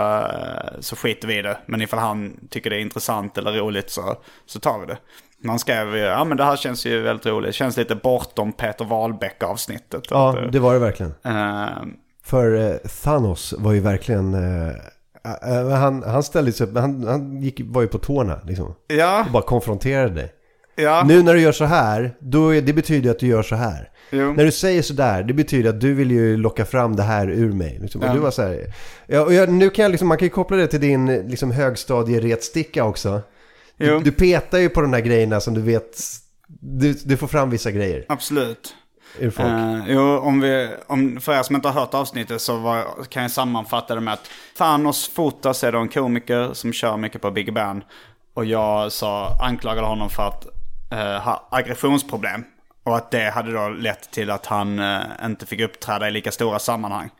så 0.80 0.96
skiter 0.96 1.28
vi 1.28 1.38
i 1.38 1.42
det. 1.42 1.58
Men 1.66 1.82
ifall 1.82 1.98
han 1.98 2.48
tycker 2.50 2.70
det 2.70 2.76
är 2.76 2.80
intressant 2.80 3.38
eller 3.38 3.52
roligt 3.52 3.90
så, 3.90 4.16
så 4.46 4.60
tar 4.60 4.78
vi 4.78 4.86
det. 4.86 4.98
Man 5.44 5.58
skrev 5.58 5.96
ju, 5.96 6.02
ja 6.02 6.24
men 6.24 6.36
det 6.36 6.44
här 6.44 6.56
känns 6.56 6.86
ju 6.86 7.00
väldigt 7.00 7.26
roligt. 7.26 7.48
Det 7.48 7.52
känns 7.52 7.76
lite 7.76 7.94
bortom 7.94 8.52
Peter 8.52 8.84
Wahlbeck 8.84 9.42
avsnittet. 9.42 10.02
Ja, 10.10 10.38
eh, 10.38 10.50
det 10.50 10.58
var 10.58 10.72
det 10.74 10.78
verkligen. 10.80 11.14
eh, 11.24 11.66
För 12.24 12.70
eh, 12.70 12.76
Thanos 13.04 13.54
var 13.58 13.72
ju 13.72 13.80
verkligen... 13.80 14.34
Eh, 14.34 14.68
eh, 15.52 15.68
han, 15.70 16.02
han 16.02 16.22
ställde 16.22 16.52
sig 16.52 16.66
upp, 16.66 16.76
han, 16.78 17.04
han 17.06 17.42
gick, 17.42 17.60
var 17.64 17.82
ju 17.82 17.88
på 17.88 17.98
tårna 17.98 18.40
liksom. 18.46 18.74
ja, 18.86 19.24
Och 19.26 19.32
bara 19.32 19.42
konfronterade 19.42 20.14
dig. 20.14 20.32
ja. 20.76 21.04
Nu 21.06 21.22
när 21.22 21.34
du 21.34 21.40
gör 21.40 21.52
så 21.52 21.64
här, 21.64 22.14
då 22.20 22.54
är, 22.54 22.62
det 22.62 22.72
betyder 22.72 23.10
att 23.10 23.18
du 23.18 23.26
gör 23.26 23.42
så 23.42 23.54
här. 23.54 23.90
Jo. 24.10 24.32
När 24.32 24.44
du 24.44 24.52
säger 24.52 24.82
sådär, 24.82 25.22
det 25.22 25.34
betyder 25.34 25.70
att 25.70 25.80
du 25.80 25.94
vill 25.94 26.10
ju 26.10 26.36
locka 26.36 26.64
fram 26.64 26.96
det 26.96 27.02
här 27.02 27.30
ur 27.30 27.52
mig. 27.52 27.78
Liksom. 27.82 28.00
Och 28.00 28.06
Ja. 28.08 28.12
du 28.12 28.18
var 28.18 28.30
så 28.30 28.42
här, 28.42 28.72
ja, 29.06 29.20
och 29.24 29.34
jag, 29.34 29.48
nu 29.48 29.70
kan 29.70 29.82
jag 29.82 29.90
liksom, 29.90 30.08
man 30.08 30.18
kan 30.18 30.26
ju 30.26 30.30
koppla 30.30 30.56
det 30.56 30.66
till 30.66 30.80
din 30.80 31.06
liksom, 31.06 31.50
högstadieretssticka 31.50 32.84
också. 32.84 33.20
Du, 33.76 34.00
du 34.00 34.12
petar 34.12 34.58
ju 34.58 34.68
på 34.68 34.80
de 34.80 34.90
där 34.90 35.00
grejerna 35.00 35.40
som 35.40 35.54
du 35.54 35.60
vet, 35.60 36.00
du, 36.46 36.92
du 36.92 37.16
får 37.16 37.26
fram 37.26 37.50
vissa 37.50 37.70
grejer 37.70 38.04
Absolut. 38.08 38.74
Eh, 39.20 39.82
jo, 39.86 40.18
om 40.18 40.40
vi, 40.40 40.70
om, 40.86 41.20
för 41.20 41.32
er 41.32 41.42
som 41.42 41.56
inte 41.56 41.68
har 41.68 41.80
hört 41.80 41.94
avsnittet 41.94 42.40
så 42.40 42.56
var, 42.56 43.04
kan 43.04 43.22
jag 43.22 43.30
sammanfatta 43.30 43.94
det 43.94 44.00
med 44.00 44.14
att 44.14 44.30
Thanos 44.58 45.08
Fotas 45.08 45.64
är 45.64 45.72
då 45.72 45.78
en 45.78 45.88
komiker 45.88 46.52
som 46.52 46.72
kör 46.72 46.96
mycket 46.96 47.22
på 47.22 47.30
Big 47.30 47.54
Ben. 47.54 47.84
Och 48.34 48.44
jag 48.44 48.92
sa, 48.92 49.38
anklagade 49.42 49.86
honom 49.86 50.10
för 50.10 50.28
att 50.28 50.46
eh, 50.92 51.22
ha 51.22 51.48
aggressionsproblem. 51.50 52.44
Och 52.84 52.96
att 52.96 53.10
det 53.10 53.30
hade 53.30 53.52
då 53.52 53.68
lett 53.68 54.10
till 54.10 54.30
att 54.30 54.46
han 54.46 54.78
eh, 54.78 55.00
inte 55.24 55.46
fick 55.46 55.60
uppträda 55.60 56.08
i 56.08 56.10
lika 56.10 56.32
stora 56.32 56.58
sammanhang. 56.58 57.10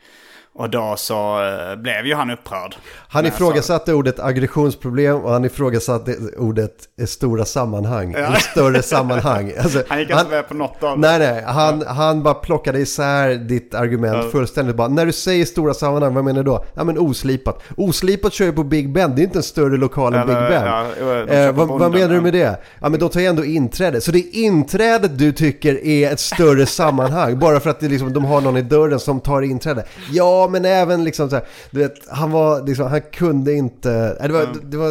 Och 0.56 0.70
då 0.70 0.94
så 0.96 1.42
eh, 1.42 1.76
blev 1.76 2.06
ju 2.06 2.14
han 2.14 2.30
upprörd. 2.30 2.76
Han 3.08 3.24
jag 3.24 3.34
ifrågasatte 3.34 3.94
ordet 3.94 4.20
aggressionsproblem 4.20 5.16
och 5.16 5.30
han 5.30 5.44
ifrågasatte 5.44 6.16
ordet 6.38 6.74
eh, 7.00 7.06
stora 7.06 7.44
sammanhang. 7.44 8.14
Ja. 8.18 8.34
Större 8.34 8.82
sammanhang. 8.82 9.52
Alltså, 9.64 9.82
Han 9.88 9.98
gick 9.98 10.10
inte 10.10 10.26
med 10.30 10.48
på 10.48 10.54
något 10.54 10.82
av 10.82 10.98
Nej, 10.98 11.18
det. 11.18 11.32
nej. 11.32 11.44
Han, 11.46 11.84
han 11.86 12.22
bara 12.22 12.34
plockade 12.34 12.78
isär 12.78 13.34
ditt 13.34 13.74
argument 13.74 14.32
fullständigt. 14.32 14.76
Bara, 14.76 14.88
när 14.88 15.06
du 15.06 15.12
säger 15.12 15.44
stora 15.44 15.74
sammanhang, 15.74 16.14
vad 16.14 16.24
menar 16.24 16.42
du 16.42 16.50
då? 16.50 16.64
Ja, 16.74 16.84
men 16.84 16.98
oslipat. 16.98 17.62
Oslipat 17.76 18.32
kör 18.32 18.44
ju 18.44 18.52
på 18.52 18.64
Big 18.64 18.92
Ben. 18.92 19.14
Det 19.14 19.22
är 19.22 19.24
inte 19.24 19.38
en 19.38 19.42
större 19.42 19.76
lokal 19.76 20.14
än 20.14 20.26
Big 20.26 20.36
Ben. 20.36 20.66
ja, 20.66 20.86
eh, 21.34 21.52
vad, 21.52 21.68
vad 21.68 21.92
menar 21.92 22.08
du 22.08 22.14
ja. 22.14 22.20
med 22.20 22.32
det? 22.32 22.60
Ja, 22.80 22.88
men 22.88 23.00
de 23.00 23.08
tar 23.08 23.20
ju 23.20 23.26
ändå 23.26 23.44
inträde. 23.44 24.00
Så 24.00 24.12
det 24.12 24.18
är 24.18 24.34
inträdet 24.34 25.18
du 25.18 25.32
tycker 25.32 25.86
är 25.86 26.12
ett 26.12 26.20
större 26.20 26.66
sammanhang. 26.66 27.38
Bara 27.38 27.60
för 27.60 27.70
att 27.70 27.80
det 27.80 27.88
liksom, 27.88 28.12
de 28.12 28.24
har 28.24 28.40
någon 28.40 28.56
i 28.56 28.62
dörren 28.62 29.00
som 29.00 29.20
tar 29.20 29.42
inträde. 29.42 29.84
Ja, 30.10 30.43
men 30.48 30.64
även 30.64 31.04
liksom 31.04 31.30
så 31.30 31.36
här, 31.36 31.44
du 31.70 31.78
vet, 31.80 32.08
han 32.08 32.30
var 32.30 32.66
liksom, 32.66 32.86
han 32.86 33.00
kunde 33.00 33.52
inte... 33.52 34.16
Nej, 34.20 34.28
det, 34.28 34.34
var, 34.34 34.46
det, 34.62 34.76
var, 34.76 34.90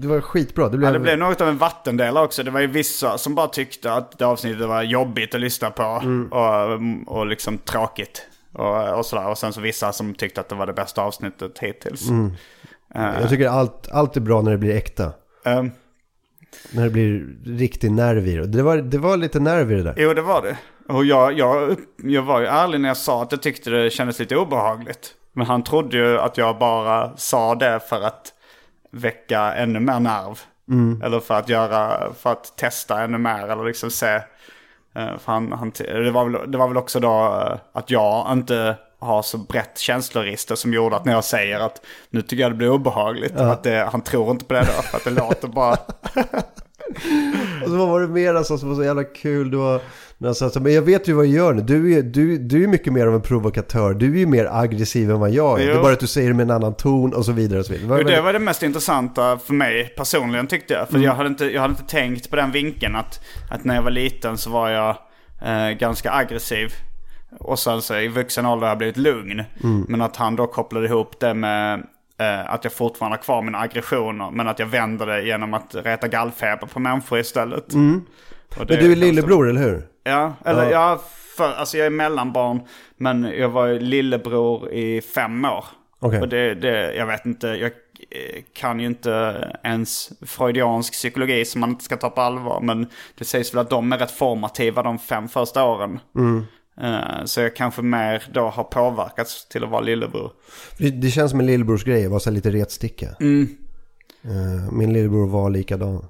det 0.00 0.08
var 0.08 0.20
skitbra. 0.20 0.68
Det 0.68 0.78
blev, 0.78 0.88
Ja, 0.88 0.92
det 0.92 1.00
blev 1.00 1.18
något 1.18 1.40
av 1.40 1.48
en 1.48 1.58
vattendelare 1.58 2.24
också. 2.24 2.42
Det 2.42 2.50
var 2.50 2.60
ju 2.60 2.66
vissa 2.66 3.18
som 3.18 3.34
bara 3.34 3.48
tyckte 3.48 3.92
att 3.92 4.18
det 4.18 4.24
avsnittet 4.24 4.68
var 4.68 4.82
jobbigt 4.82 5.34
att 5.34 5.40
lyssna 5.40 5.70
på. 5.70 5.82
Mm. 5.82 6.32
Och, 6.32 7.18
och 7.18 7.26
liksom 7.26 7.58
tråkigt. 7.58 8.22
Och, 8.52 8.98
och 8.98 9.06
sådär. 9.06 9.28
Och 9.28 9.38
sen 9.38 9.52
så 9.52 9.60
vissa 9.60 9.92
som 9.92 10.14
tyckte 10.14 10.40
att 10.40 10.48
det 10.48 10.54
var 10.54 10.66
det 10.66 10.72
bästa 10.72 11.02
avsnittet 11.02 11.58
hittills. 11.58 12.08
Mm. 12.08 12.32
Jag 12.94 13.28
tycker 13.28 13.48
allt, 13.48 13.88
allt 13.92 14.16
är 14.16 14.20
bra 14.20 14.42
när 14.42 14.50
det 14.50 14.58
blir 14.58 14.76
äkta. 14.76 15.12
Ehm, 15.44 15.70
När 16.72 16.84
det 16.84 16.90
blir 16.90 17.26
riktig 17.44 17.90
nerv 17.92 18.26
i 18.26 18.34
det. 18.36 18.46
Det 18.46 18.62
var, 18.62 18.76
det 18.76 18.98
var 18.98 19.16
lite 19.16 19.40
nerv 19.40 19.72
i 19.72 19.74
det 19.74 19.82
där. 19.82 19.94
jo, 19.96 20.14
det 20.14 20.22
var 20.22 20.42
det. 20.42 20.58
Och 20.88 21.04
jag, 21.04 21.32
jag, 21.38 21.76
jag 21.96 22.22
var 22.22 22.40
ju 22.40 22.46
ärlig 22.46 22.80
när 22.80 22.88
jag 22.88 22.96
sa 22.96 23.22
att 23.22 23.32
jag 23.32 23.42
tyckte 23.42 23.70
det 23.70 23.90
kändes 23.90 24.18
lite 24.18 24.36
obehagligt. 24.36 25.14
Men 25.32 25.46
han 25.46 25.62
trodde 25.64 25.96
ju 25.96 26.18
att 26.18 26.38
jag 26.38 26.58
bara 26.58 27.16
sa 27.16 27.54
det 27.54 27.80
för 27.88 28.02
att 28.02 28.32
väcka 28.92 29.40
ännu 29.54 29.80
mer 29.80 30.00
nerv. 30.00 30.40
Eller 31.04 31.20
för 31.20 31.34
att 31.34 31.48
göra, 31.48 32.12
för 32.14 32.32
att 32.32 32.56
testa 32.56 33.02
ännu 33.02 33.18
mer 33.18 33.48
eller 33.48 33.64
liksom 33.64 33.90
se. 33.90 34.14
eh, 34.94 35.18
För 35.18 35.32
han, 35.32 35.52
han, 35.52 35.72
det, 35.78 36.10
var 36.10 36.28
väl, 36.28 36.50
det 36.50 36.58
var 36.58 36.68
väl 36.68 36.76
också 36.76 37.00
då 37.00 37.08
eh, 37.42 37.58
att 37.72 37.90
jag 37.90 38.32
inte 38.32 38.76
har 39.00 39.22
så 39.22 39.38
brett 39.38 39.78
känsloregister 39.78 40.54
som 40.54 40.74
gjorde 40.74 40.96
att 40.96 41.04
när 41.04 41.12
jag 41.12 41.24
säger 41.24 41.60
att 41.60 41.80
nu 42.10 42.22
tycker 42.22 42.42
jag 42.42 42.52
det 42.52 42.56
blir 42.56 42.70
obehagligt. 42.70 43.36
Att 43.36 43.62
det, 43.62 43.88
han 43.92 44.00
tror 44.00 44.30
inte 44.30 44.44
på 44.44 44.54
det 44.54 44.60
då, 44.60 44.82
för 44.82 44.96
att 44.96 45.04
det 45.04 45.10
låter 45.10 45.48
bara... 45.48 45.76
Och 47.62 47.68
så 47.68 47.86
var 47.86 48.00
det 48.00 48.08
mer 48.08 48.34
alltså, 48.34 48.58
som 48.58 48.68
var 48.68 48.76
så 48.76 48.84
jävla 48.84 49.04
kul? 49.04 49.50
Det 49.50 49.56
var, 49.56 49.80
när 50.18 50.28
han 50.28 50.34
sa 50.34 50.50
så, 50.50 50.60
men 50.60 50.74
jag 50.74 50.82
vet 50.82 51.08
ju 51.08 51.12
vad 51.12 51.26
jag 51.26 51.32
gör 51.32 51.54
nu. 51.54 51.62
Du 51.62 51.94
är, 51.94 52.02
du, 52.02 52.38
du 52.38 52.64
är 52.64 52.68
mycket 52.68 52.92
mer 52.92 53.06
av 53.06 53.14
en 53.14 53.22
provokatör. 53.22 53.94
Du 53.94 54.14
är 54.14 54.18
ju 54.18 54.26
mer 54.26 54.48
aggressiv 54.52 55.10
än 55.10 55.20
vad 55.20 55.30
jag 55.30 55.60
är. 55.60 55.64
Jo. 55.66 55.72
Det 55.72 55.78
är 55.78 55.82
bara 55.82 55.92
att 55.92 56.00
du 56.00 56.06
säger 56.06 56.28
det 56.28 56.34
med 56.34 56.44
en 56.44 56.50
annan 56.50 56.74
ton 56.74 57.14
och 57.14 57.24
så 57.24 57.32
vidare. 57.32 57.60
Och 57.60 57.66
så 57.66 57.72
vidare. 57.72 58.02
Det 58.02 58.20
var 58.20 58.32
det 58.32 58.38
mest 58.38 58.62
intressanta 58.62 59.38
för 59.38 59.54
mig 59.54 59.94
personligen 59.96 60.46
tyckte 60.46 60.74
jag. 60.74 60.88
För 60.88 60.98
jag, 60.98 61.14
hade 61.14 61.28
inte, 61.28 61.44
jag 61.44 61.60
hade 61.60 61.70
inte 61.72 61.90
tänkt 61.90 62.30
på 62.30 62.36
den 62.36 62.52
vinkeln 62.52 62.96
att, 62.96 63.20
att 63.50 63.64
när 63.64 63.74
jag 63.74 63.82
var 63.82 63.90
liten 63.90 64.38
så 64.38 64.50
var 64.50 64.70
jag 64.70 64.96
eh, 65.42 65.70
ganska 65.70 66.12
aggressiv. 66.12 66.72
Och 67.38 67.58
sen 67.58 67.82
så 67.82 67.96
i 67.96 68.08
vuxen 68.08 68.46
ålder 68.46 68.66
har 68.66 68.70
jag 68.70 68.78
blivit 68.78 68.96
lugn. 68.96 69.42
Men 69.88 70.00
att 70.00 70.16
han 70.16 70.36
då 70.36 70.46
kopplade 70.46 70.86
ihop 70.86 71.20
det 71.20 71.34
med 71.34 71.86
eh, 72.18 72.50
att 72.52 72.64
jag 72.64 72.72
fortfarande 72.72 73.16
har 73.16 73.22
kvar 73.22 73.42
mina 73.42 73.58
aggressioner. 73.58 74.30
Men 74.30 74.48
att 74.48 74.58
jag 74.58 74.66
vänder 74.66 75.06
det 75.06 75.22
genom 75.22 75.54
att 75.54 75.74
reta 75.74 76.08
gallfeber 76.08 76.66
på 76.66 76.80
människor 76.80 77.18
istället. 77.18 77.64
Det 77.68 77.76
Men 78.58 78.66
du 78.66 78.92
är 78.92 78.96
lillebror, 78.96 79.48
eller 79.48 79.60
hur? 79.60 79.86
Ja, 80.04 80.34
eller 80.44 80.64
Ja. 80.64 80.70
ja, 80.70 81.00
för, 81.36 81.52
alltså 81.52 81.76
jag 81.78 81.86
är 81.86 81.90
mellanbarn. 81.90 82.60
Men 82.96 83.22
jag 83.38 83.48
var 83.48 83.68
lillebror 83.68 84.70
i 84.72 85.00
fem 85.00 85.44
år. 85.44 85.64
Okej. 86.00 86.20
Och 86.20 86.28
det, 86.28 86.54
det, 86.54 86.94
jag 86.94 87.06
vet 87.06 87.26
inte, 87.26 87.46
jag 87.46 87.70
eh, 88.10 88.42
kan 88.52 88.80
ju 88.80 88.86
inte 88.86 89.44
ens 89.64 90.10
freudiansk 90.26 90.92
psykologi 90.92 91.44
som 91.44 91.60
man 91.60 91.70
inte 91.70 91.84
ska 91.84 91.96
ta 91.96 92.10
på 92.10 92.20
allvar. 92.20 92.60
Men 92.60 92.86
det 93.18 93.24
sägs 93.24 93.54
väl 93.54 93.60
att 93.60 93.70
de 93.70 93.92
är 93.92 93.98
rätt 93.98 94.10
formativa 94.10 94.82
de 94.82 94.98
fem 94.98 95.28
första 95.28 95.64
åren. 95.64 96.00
Eh, 96.16 96.42
Så 97.24 97.40
jag 97.40 97.56
kanske 97.56 97.82
mer 97.82 98.22
då 98.32 98.48
har 98.48 98.64
påverkats 98.64 99.48
till 99.48 99.64
att 99.64 99.70
vara 99.70 99.80
lillebror. 99.80 100.32
Det, 100.78 100.90
det 100.90 101.10
känns 101.10 101.30
som 101.30 101.40
en 101.40 101.46
lillebrorsgrej, 101.46 102.04
att 102.04 102.10
vara 102.10 102.30
lite 102.30 102.50
retsticka. 102.50 103.06
Eh, 104.24 104.72
min 104.72 104.92
lillebror 104.92 105.26
var 105.28 105.50
likadan. 105.50 106.04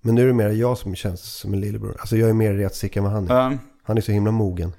Men 0.00 0.14
nu 0.14 0.22
är 0.22 0.26
det 0.26 0.32
mer 0.32 0.48
jag 0.48 0.78
som 0.78 0.94
känns 0.94 1.22
som 1.22 1.54
en 1.54 1.60
lillebror. 1.60 1.96
Alltså 2.00 2.16
jag 2.16 2.28
är 2.28 2.34
mer 2.34 2.52
retsticka 2.52 3.00
än 3.00 3.04
vad 3.04 3.12
han 3.12 3.30
är. 3.30 3.50
Eh, 3.50 3.56
Han 3.84 3.96
är 3.96 4.00
så 4.00 4.12
himla 4.12 4.30
mogen. 4.30 4.72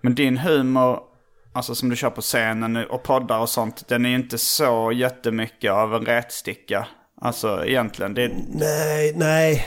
Men 0.00 0.14
din 0.14 0.36
humor, 0.38 1.00
alltså 1.52 1.74
som 1.74 1.88
du 1.88 1.96
kör 1.96 2.10
på 2.10 2.20
scenen 2.20 2.76
och 2.76 3.02
poddar 3.02 3.38
och 3.38 3.48
sånt, 3.48 3.88
den 3.88 4.04
är 4.06 4.08
ju 4.10 4.14
inte 4.16 4.38
så 4.38 4.92
jättemycket 4.92 5.72
av 5.72 5.94
en 5.94 6.04
rätsticka. 6.04 6.88
Alltså 7.20 7.64
egentligen, 7.66 8.14
det, 8.14 8.30
Nej, 8.54 9.12
nej. 9.16 9.64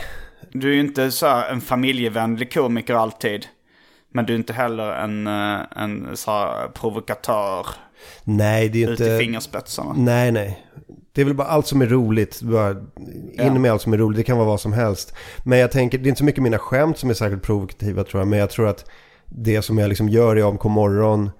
du 0.51 0.69
är 0.69 0.73
ju 0.73 0.79
inte 0.79 1.11
så 1.11 1.27
en 1.27 1.61
familjevänlig 1.61 2.53
komiker 2.53 2.93
alltid. 2.95 3.45
Men 4.13 4.25
du 4.25 4.33
är 4.33 4.37
inte 4.37 4.53
heller 4.53 4.91
en, 4.91 5.27
eh, 5.27 5.59
en 5.75 6.17
så 6.17 6.53
provokatör 6.73 7.67
Nej, 8.23 8.69
det 8.69 8.83
är 8.83 8.89
ut 8.89 8.99
i 8.99 9.03
inte... 9.03 9.17
fingerspetsarna. 9.17 9.93
Nej, 9.97 10.31
nej. 10.31 10.65
Det 11.13 11.21
är 11.21 11.25
väl 11.25 11.33
bara 11.33 11.47
allt 11.47 11.67
som 11.67 11.81
är 11.81 11.85
roligt. 11.85 12.41
Bara 12.41 12.75
in 13.31 13.61
med 13.61 13.71
allt 13.71 13.81
som 13.81 13.93
är 13.93 13.97
roligt. 13.97 14.17
Det 14.17 14.23
kan 14.23 14.37
vara 14.37 14.47
vad 14.47 14.61
som 14.61 14.73
helst. 14.73 15.15
Men 15.43 15.59
jag 15.59 15.71
tänker, 15.71 15.97
det 15.97 16.07
är 16.07 16.09
inte 16.09 16.19
så 16.19 16.25
mycket 16.25 16.43
mina 16.43 16.57
skämt 16.57 16.97
som 16.97 17.09
är 17.09 17.13
särskilt 17.13 17.43
provokativa 17.43 18.03
tror 18.03 18.21
jag. 18.21 18.27
Men 18.27 18.39
jag 18.39 18.49
tror 18.49 18.67
att 18.67 18.85
det 19.25 19.61
som 19.61 19.77
jag 19.77 19.89
liksom 19.89 20.09
gör 20.09 20.37
i 20.37 20.41
AMK 20.41 20.63
morgon 20.63 21.31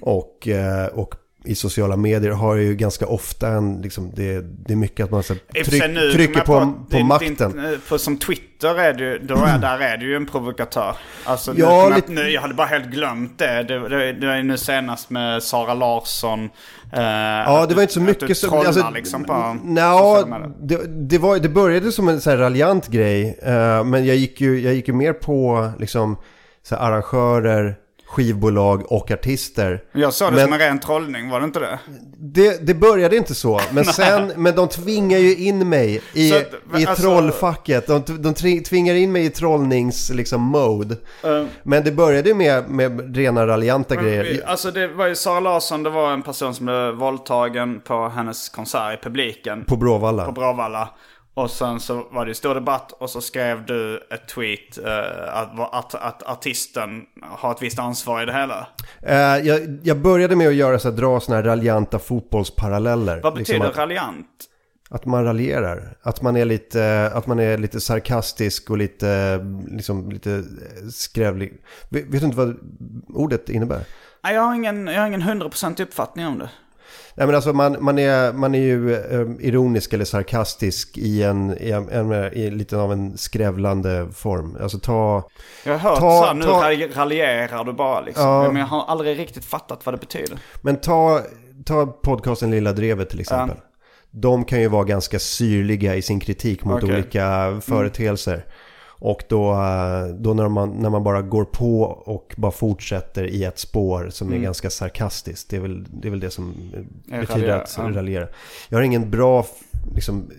och, 0.00 0.48
eh, 0.48 0.86
och 0.86 1.14
i 1.44 1.54
sociala 1.54 1.96
medier 1.96 2.30
har 2.30 2.54
ju 2.54 2.74
ganska 2.74 3.06
ofta 3.06 3.48
en, 3.48 3.82
liksom, 3.82 4.10
det, 4.14 4.40
det 4.66 4.72
är 4.72 4.76
mycket 4.76 5.04
att 5.04 5.10
man 5.10 5.22
så, 5.22 5.34
för 5.54 5.64
tryck, 5.64 5.82
nu 5.88 6.12
trycker 6.12 6.40
på, 6.40 6.74
på, 6.90 6.96
är 6.96 7.04
makten. 7.04 7.26
Inte, 7.30 7.78
på, 7.88 7.98
som 7.98 8.18
Twitter 8.18 8.78
är 8.80 8.98
ju, 8.98 9.18
då 9.18 9.34
är, 9.34 9.58
där 9.58 9.78
är 9.78 9.96
det 9.96 10.04
ju 10.04 10.16
en 10.16 10.26
provokatör. 10.26 10.96
Alltså, 11.24 11.52
nu, 11.52 11.60
Ja, 11.60 11.66
kommer 11.68 11.82
jag- 11.82 11.96
lite- 11.96 12.12
nu, 12.12 12.30
jag 12.30 12.40
hade 12.40 12.54
bara 12.54 12.66
helt 12.66 12.86
glömt 12.90 13.38
det. 13.38 13.62
Det, 13.62 13.88
det, 13.88 14.12
det 14.12 14.26
är 14.26 14.42
nu 14.42 14.56
senast 14.58 15.10
med 15.10 15.42
Sara 15.42 15.74
Larsson. 15.74 16.44
eh, 16.92 17.00
Ja, 17.02 17.66
det 17.68 17.74
var 17.74 17.82
inte 17.82 17.94
så 17.94 18.00
du- 18.00 18.06
mycket 18.06 18.28
du 18.28 18.34
som... 18.34 18.58
alltså, 18.58 18.90
liksom 18.94 19.24
på 19.24 19.56
nja, 19.64 20.24
det, 20.60 20.80
det, 21.08 21.18
var, 21.18 21.38
det 21.38 21.48
började 21.48 21.92
som 21.92 22.08
en 22.08 22.20
så 22.20 22.30
här 22.30 22.36
raljant 22.36 22.88
grej. 22.88 23.38
eh, 23.42 23.84
men 23.84 24.06
jag 24.06 24.16
gick, 24.16 24.40
ju, 24.40 24.60
jag 24.60 24.74
gick 24.74 24.88
ju 24.88 24.94
mer 24.94 25.12
på 25.12 25.70
liksom, 25.78 26.16
så 26.62 26.76
här, 26.76 26.82
arrangörer, 26.82 27.76
skivbolag 28.10 28.92
och 28.92 29.10
artister. 29.10 29.82
Jag 29.92 30.12
såg 30.14 30.28
det 30.32 30.36
Men- 30.36 30.44
som 30.44 30.52
en 30.52 30.58
ren 30.58 30.80
trollning, 30.80 31.30
var 31.30 31.40
det 31.40 31.44
inte 31.44 31.60
det? 31.60 31.78
Det, 32.18 32.66
det 32.66 32.74
började 32.74 33.16
inte 33.16 33.34
så, 33.34 33.60
men 33.72 33.84
sen, 34.00 34.32
men 34.36 34.54
de 34.56 34.68
tvingar 34.68 35.18
ju 35.18 35.36
in 35.36 35.68
mig 35.68 36.02
i, 36.14 36.32
att- 36.32 36.52
i 36.80 36.86
alltså- 36.86 37.02
trollfacket. 37.02 37.86
De, 37.86 38.02
de 38.22 38.62
tvingar 38.62 38.94
in 38.94 39.12
mig 39.12 39.24
i 39.24 39.30
trollnings, 39.30 40.10
liksom, 40.10 40.40
mode. 40.42 40.96
Eh, 41.24 41.44
Men 41.62 41.84
det 41.84 41.92
började 41.92 42.34
med, 42.34 42.70
med 42.70 43.16
rena 43.16 43.46
raljanta 43.46 43.96
grejer. 43.96 44.42
Alltså 44.46 44.70
det 44.70 44.88
var 44.88 45.06
ju 45.06 45.14
Sara 45.14 45.40
Larsson, 45.40 45.82
det 45.82 45.90
var 45.90 46.12
en 46.12 46.22
person 46.22 46.54
som 46.54 46.66
blev 46.66 46.94
våldtagen 46.94 47.80
på 47.80 48.08
hennes 48.08 48.48
konsert 48.48 48.98
i 49.00 49.02
publiken. 49.02 49.64
På 49.64 49.76
Bråvalla. 49.76 50.24
på 50.24 50.32
Bråvalla. 50.32 50.88
Och 51.40 51.50
sen 51.50 51.80
så 51.80 52.06
var 52.10 52.26
det 52.26 52.34
stor 52.34 52.54
debatt 52.54 52.92
och 52.92 53.10
så 53.10 53.20
skrev 53.20 53.66
du 53.66 53.96
ett 54.10 54.28
tweet 54.28 54.78
eh, 54.78 55.36
att, 55.36 55.74
att, 55.74 55.94
att 55.94 56.22
artisten 56.22 57.02
har 57.22 57.52
ett 57.52 57.62
visst 57.62 57.78
ansvar 57.78 58.22
i 58.22 58.26
det 58.26 58.32
hela. 58.32 58.66
Eh, 59.02 59.46
jag, 59.46 59.78
jag 59.82 59.98
började 59.98 60.36
med 60.36 60.48
att 60.48 60.54
göra 60.54 60.78
så 60.78 60.90
här, 60.90 60.96
dra 60.96 61.20
såna 61.20 61.36
här 61.36 61.42
raljanta 61.42 61.98
fotbollsparalleller. 61.98 63.20
Vad 63.22 63.34
betyder 63.34 63.58
Liksom 63.58 63.70
att, 63.70 63.76
raljant? 63.76 64.26
att 64.90 65.06
man 65.06 65.24
raljerar. 65.24 65.96
Att 66.02 66.22
man 66.22 66.36
är 66.36 66.44
lite, 66.44 67.10
att 67.14 67.26
man 67.26 67.38
är 67.38 67.58
lite 67.58 67.80
sarkastisk 67.80 68.70
och 68.70 68.78
lite, 68.78 69.40
liksom, 69.70 70.10
lite 70.10 70.44
skrävlig. 70.92 71.52
Vet, 71.88 72.04
vet 72.04 72.20
du 72.20 72.26
inte 72.26 72.36
vad 72.36 72.56
ordet 73.08 73.48
innebär? 73.48 73.84
Nej, 74.24 74.34
jag 74.34 74.42
har 74.42 74.54
ingen, 74.54 74.86
jag 74.86 75.00
har 75.00 75.06
ingen 75.06 75.22
100% 75.22 75.82
uppfattning 75.82 76.26
om 76.26 76.38
det. 76.38 76.50
Nej 77.20 77.26
men 77.26 77.34
alltså 77.36 77.52
man, 77.52 77.76
man, 77.80 77.98
är, 77.98 78.32
man 78.32 78.54
är 78.54 78.58
ju 78.58 78.94
eh, 78.94 79.46
ironisk 79.48 79.92
eller 79.92 80.04
sarkastisk 80.04 80.98
i 80.98 81.22
en, 81.22 81.56
i, 81.60 81.70
en, 81.70 81.88
en, 81.88 82.12
i 82.32 82.50
lite 82.50 82.76
av 82.76 82.92
en 82.92 83.18
skrävlande 83.18 84.08
form. 84.14 84.56
Alltså 84.62 84.78
ta... 84.78 85.28
Jag 85.64 85.78
har 85.78 85.90
hört 85.90 85.98
Ta- 85.98 86.26
så 86.26 86.32
nu 86.32 86.44
ta- 86.44 86.62
ralj- 86.62 86.94
raljerar 86.94 87.64
du 87.64 87.72
bara 87.72 88.00
liksom. 88.00 88.24
Ja. 88.24 88.42
Men 88.46 88.56
jag 88.56 88.66
har 88.66 88.84
aldrig 88.86 89.18
riktigt 89.18 89.44
fattat 89.44 89.86
vad 89.86 89.94
det 89.94 89.98
betyder. 89.98 90.38
Men 90.62 90.76
ta, 90.76 91.20
ta 91.64 91.86
podcasten 91.86 92.50
Lilla 92.50 92.72
Drevet 92.72 93.10
till 93.10 93.20
exempel. 93.20 93.56
De 94.10 94.44
kan 94.44 94.60
ju 94.60 94.68
vara 94.68 94.84
ganska 94.84 95.18
syrliga 95.18 95.96
i 95.96 96.02
sin 96.02 96.20
kritik 96.20 96.64
mot 96.64 96.82
Okej. 96.82 96.94
olika 96.94 97.58
företeelser. 97.62 98.44
Och 99.00 99.22
då, 99.28 99.52
eh, 99.52 100.06
då 100.06 100.34
när, 100.34 100.48
man, 100.48 100.70
när 100.70 100.90
man 100.90 101.04
bara 101.04 101.22
går 101.22 101.44
på 101.44 101.82
och 101.82 102.34
bara 102.36 102.52
fortsätter 102.52 103.24
i 103.24 103.44
ett 103.44 103.58
spår 103.58 104.08
som 104.10 104.32
är 104.32 104.38
ganska 104.38 104.70
sarkastiskt. 104.70 105.50
Det 105.50 105.56
är 105.56 105.60
väl 105.60 105.84
det, 105.90 106.08
är 106.08 106.10
väl 106.10 106.20
det 106.20 106.30
som 106.30 106.54
Är 107.10 107.20
betyder 107.20 107.40
raljera, 107.40 107.62
att 107.62 107.74
ja. 107.78 107.90
raljera. 107.90 108.28
Jag 108.68 108.78
har 108.78 108.82
ingen 108.82 109.10
bra 109.10 109.46
liksom, 109.94 110.30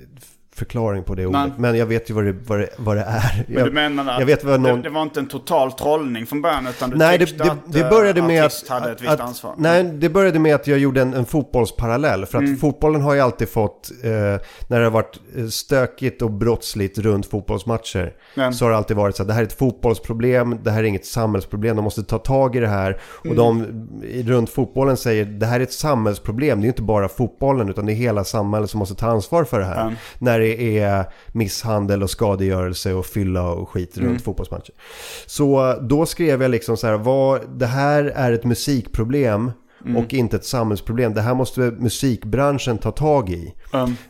förklaring 0.55 1.03
på 1.03 1.15
det 1.15 1.25
ordet. 1.25 1.41
Nej. 1.41 1.51
Men 1.57 1.77
jag 1.77 1.85
vet 1.85 2.09
ju 2.09 2.13
vad 2.13 2.25
det, 2.25 2.35
vad 2.47 2.59
det, 2.59 2.69
vad 2.77 2.97
det 2.97 3.01
är. 3.03 3.45
Men 3.47 3.57
jag, 3.57 3.67
du 3.67 3.71
menar 3.71 4.13
att 4.13 4.19
jag 4.19 4.25
vet 4.25 4.43
vad 4.43 4.61
någon... 4.61 4.75
det, 4.75 4.81
det 4.81 4.89
var 4.89 5.01
inte 5.01 5.19
en 5.19 5.27
total 5.27 5.71
trollning 5.71 6.25
från 6.25 6.41
början 6.41 6.67
utan 6.67 6.89
du 6.89 6.97
Nej, 6.97 7.17
det, 7.17 7.25
tyckte 7.25 7.43
det, 7.43 7.51
att 7.51 7.57
det 7.73 7.79
eh, 7.81 7.89
började 7.89 8.21
med 8.21 8.45
artist 8.45 8.63
att, 8.63 8.69
hade 8.69 8.91
ett 8.91 9.01
visst 9.01 9.11
att 9.11 9.19
ansvar. 9.19 9.53
Nej, 9.57 9.83
det 9.83 10.09
började 10.09 10.39
med 10.39 10.55
att 10.55 10.67
jag 10.67 10.79
gjorde 10.79 11.01
en, 11.01 11.13
en 11.13 11.25
fotbollsparallell. 11.25 12.25
För 12.25 12.37
att 12.37 12.43
Mm. 12.43 12.57
fotbollen 12.57 13.01
har 13.01 13.13
ju 13.13 13.19
alltid 13.19 13.49
fått, 13.49 13.91
eh, 14.03 14.09
när 14.67 14.79
det 14.79 14.83
har 14.83 14.89
varit 14.91 15.19
eh, 15.37 15.45
stökigt 15.47 16.21
och 16.21 16.31
brottsligt 16.31 16.97
runt 16.97 17.25
fotbollsmatcher, 17.25 18.13
Ja. 18.35 18.51
så 18.51 18.65
har 18.65 18.69
det 18.71 18.77
alltid 18.77 18.97
varit 18.97 19.15
så 19.15 19.21
att 19.23 19.27
det 19.27 19.33
här 19.33 19.41
är 19.41 19.45
ett 19.45 19.57
fotbollsproblem, 19.59 20.57
det 20.63 20.71
här 20.71 20.79
är 20.79 20.83
inget 20.87 21.05
samhällsproblem, 21.05 21.75
de 21.75 21.81
måste 21.83 22.03
ta 22.03 22.17
tag 22.17 22.55
i 22.55 22.59
det 22.59 22.67
här. 22.67 22.97
Och 23.19 23.25
Mm. 23.25 23.37
de 23.37 23.65
i- 24.05 24.23
runt 24.23 24.49
fotbollen 24.49 24.97
säger, 24.97 25.25
det 25.25 25.45
här 25.45 25.59
är 25.59 25.63
ett 25.63 25.73
samhällsproblem, 25.73 26.61
det 26.61 26.65
är 26.65 26.67
inte 26.67 26.81
bara 26.81 27.09
fotbollen, 27.09 27.69
utan 27.69 27.85
det 27.85 27.91
är 27.91 27.95
hela 27.95 28.23
samhället 28.23 28.69
som 28.69 28.79
måste 28.79 28.95
ta 28.95 29.07
ansvar 29.07 29.43
för 29.43 29.59
det 29.59 29.65
här. 29.65 29.95
När 30.19 30.39
det 30.39 30.40
är 30.47 31.05
misshandel 31.31 32.03
och 32.03 32.09
skadegörelse 32.09 32.93
och 32.93 33.05
fylla 33.05 33.49
och 33.49 33.69
skit 33.69 33.97
Mm. 33.97 34.09
runt 34.09 34.21
fotbollsmatcher. 34.21 34.73
Så 35.25 35.77
då 35.81 36.05
skrev 36.05 36.41
jag 36.41 36.51
liksom 36.51 36.77
så 36.77 36.87
här, 36.87 36.97
vad, 36.97 37.59
det 37.59 37.65
här 37.65 38.03
är 38.03 38.31
ett 38.31 38.43
musikproblem 38.43 39.51
Mm. 39.85 39.97
och 39.97 40.13
inte 40.13 40.35
ett 40.35 40.45
samhällsproblem. 40.45 41.13
Det 41.13 41.21
här 41.21 41.33
måste 41.33 41.61
musikbranschen 41.61 42.77
ta 42.77 42.91
tag 42.91 43.29
i. 43.29 43.53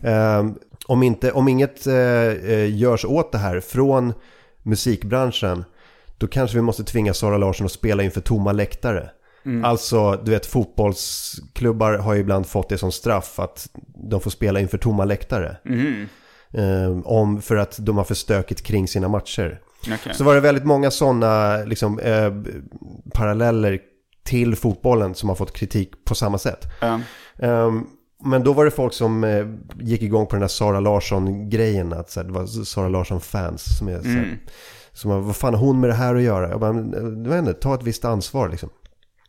Um, 0.02 0.56
om, 0.88 1.04
inte, 1.04 1.32
om 1.32 1.48
inget 1.48 1.88
eh, 1.88 1.94
eh, 1.96 2.76
görs 2.76 3.06
åt 3.06 3.32
det 3.32 3.38
här 3.38 3.60
från 3.60 4.14
musikbranschen, 4.64 5.64
då 6.18 6.28
kanske 6.28 6.58
vi 6.58 6.62
måste 6.62 6.84
tvinga 6.84 7.14
Sara 7.14 7.38
Larsson 7.38 7.66
att 7.66 7.72
spela 7.72 8.04
inför 8.04 8.22
tomma 8.22 8.52
läktare. 8.52 9.10
Alltså, 9.64 10.22
du 10.24 10.32
vet, 10.32 10.46
fotbollsklubbar 10.46 11.94
har 11.98 12.14
ju 12.14 12.20
ibland 12.20 12.48
fått 12.48 12.70
det 12.70 12.78
som 12.78 12.92
straff 12.92 13.40
att 13.40 13.70
de 14.12 14.22
får 14.22 14.32
spela 14.32 14.60
inför 14.60 14.78
tomma 14.78 15.06
läktare. 15.06 15.58
Ehm, 15.66 16.08
om, 17.04 17.42
för 17.42 17.56
att 17.56 17.78
de 17.80 17.98
har 17.98 18.04
för 18.04 18.16
stökigt 18.16 18.62
kring 18.62 18.88
sina 18.88 19.08
matcher. 19.08 19.62
okej. 19.82 20.14
Så 20.14 20.24
var 20.24 20.36
det 20.36 20.42
väldigt 20.42 20.66
många 20.66 20.92
sådana 20.92 21.58
liksom, 21.58 22.00
eh, 22.00 22.34
paralleller 23.14 23.80
till 24.24 24.56
fotbollen 24.56 25.16
som 25.16 25.30
har 25.30 25.36
fått 25.36 25.54
kritik 25.54 26.06
på 26.06 26.16
samma 26.16 26.38
sätt. 26.38 26.66
Um, 26.82 27.04
Ehm, 27.42 27.86
men 28.24 28.44
då 28.44 28.54
var 28.54 28.66
det 28.66 28.72
folk 28.72 28.94
som 28.94 29.24
eh, 29.24 29.48
gick 29.80 30.02
igång 30.02 30.28
på 30.28 30.36
den 30.36 30.42
här 30.44 30.48
Sara 30.48 30.80
Larsson-grejen. 30.80 31.94
Att 31.94 32.16
här, 32.16 32.24
det 32.24 32.32
var 32.32 32.46
Sara 32.46 32.90
Larsson-fans 32.90 33.78
som 33.78 33.88
är 33.88 34.02
så 34.02 34.08
här, 34.08 34.40
som 34.94 35.12
var, 35.12 35.20
vad 35.20 35.36
fan 35.36 35.54
har 35.54 35.62
hon 35.62 35.80
med 35.80 35.90
det 35.90 35.94
här 35.94 36.16
att 36.16 36.22
göra? 36.22 36.50
Jag 36.50 36.60
bara, 36.60 36.74
men, 36.74 36.94
eh, 36.94 37.24
jag 37.24 37.30
vet 37.30 37.40
inte, 37.40 37.54
ta 37.54 37.76
ett 37.76 37.84
visst 37.84 38.06
ansvar 38.06 38.50
liksom. 38.50 38.70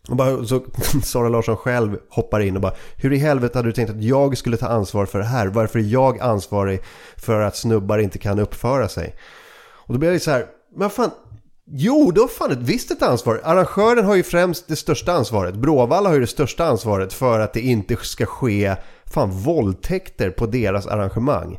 Och 0.09 0.17
bara, 0.17 0.45
så 0.45 0.65
Sara 1.05 1.29
Larsson 1.29 1.57
själv 1.57 1.99
hoppar 2.09 2.41
in 2.41 2.57
och 2.57 2.63
bara 2.63 2.75
Hur 2.97 3.13
i 3.13 3.17
helvete 3.17 3.59
hade 3.59 3.69
du 3.69 3.73
tänkt 3.73 3.91
att 3.91 4.03
jag 4.03 4.39
skulle 4.39 4.57
ta 4.57 4.67
ansvar 4.67 5.07
för 5.07 5.19
det 5.19 5.25
här? 5.25 5.47
Varför 5.47 5.79
är 5.79 5.83
jag 5.83 6.21
ansvarig 6.21 6.81
för 7.17 7.41
att 7.41 7.57
snubbar 7.57 7.99
inte 7.99 8.19
kan 8.19 8.39
uppföra 8.39 8.89
sig? 8.89 9.17
Och 9.65 9.95
då 9.95 9.99
blir 10.01 10.11
det 10.11 10.21
så 10.21 10.31
här, 10.31 10.47
men 10.77 10.91
fan 10.91 11.11
Jo, 11.75 12.11
då 12.15 12.21
har 12.21 12.29
fan 12.29 12.51
ett 12.51 12.59
visst 12.59 12.91
ett 12.91 13.03
ansvar. 13.03 13.41
Arrangören 13.45 14.05
har 14.05 14.15
ju 14.15 14.23
främst 14.23 14.69
det 14.69 14.77
största 14.77 15.13
ansvaret. 15.13 15.55
Bråvalla 15.55 16.09
har 16.09 16.15
ju 16.15 16.21
det 16.21 16.27
största 16.27 16.65
ansvaret 16.65 17.13
för 17.13 17.41
att 17.41 17.53
det 17.53 17.61
inte 17.61 17.97
ska 17.97 18.27
ske 18.27 18.77
fan 19.05 19.31
våldtäkter 19.31 20.31
på 20.31 20.47
deras 20.47 20.87
arrangemang. 20.87 21.59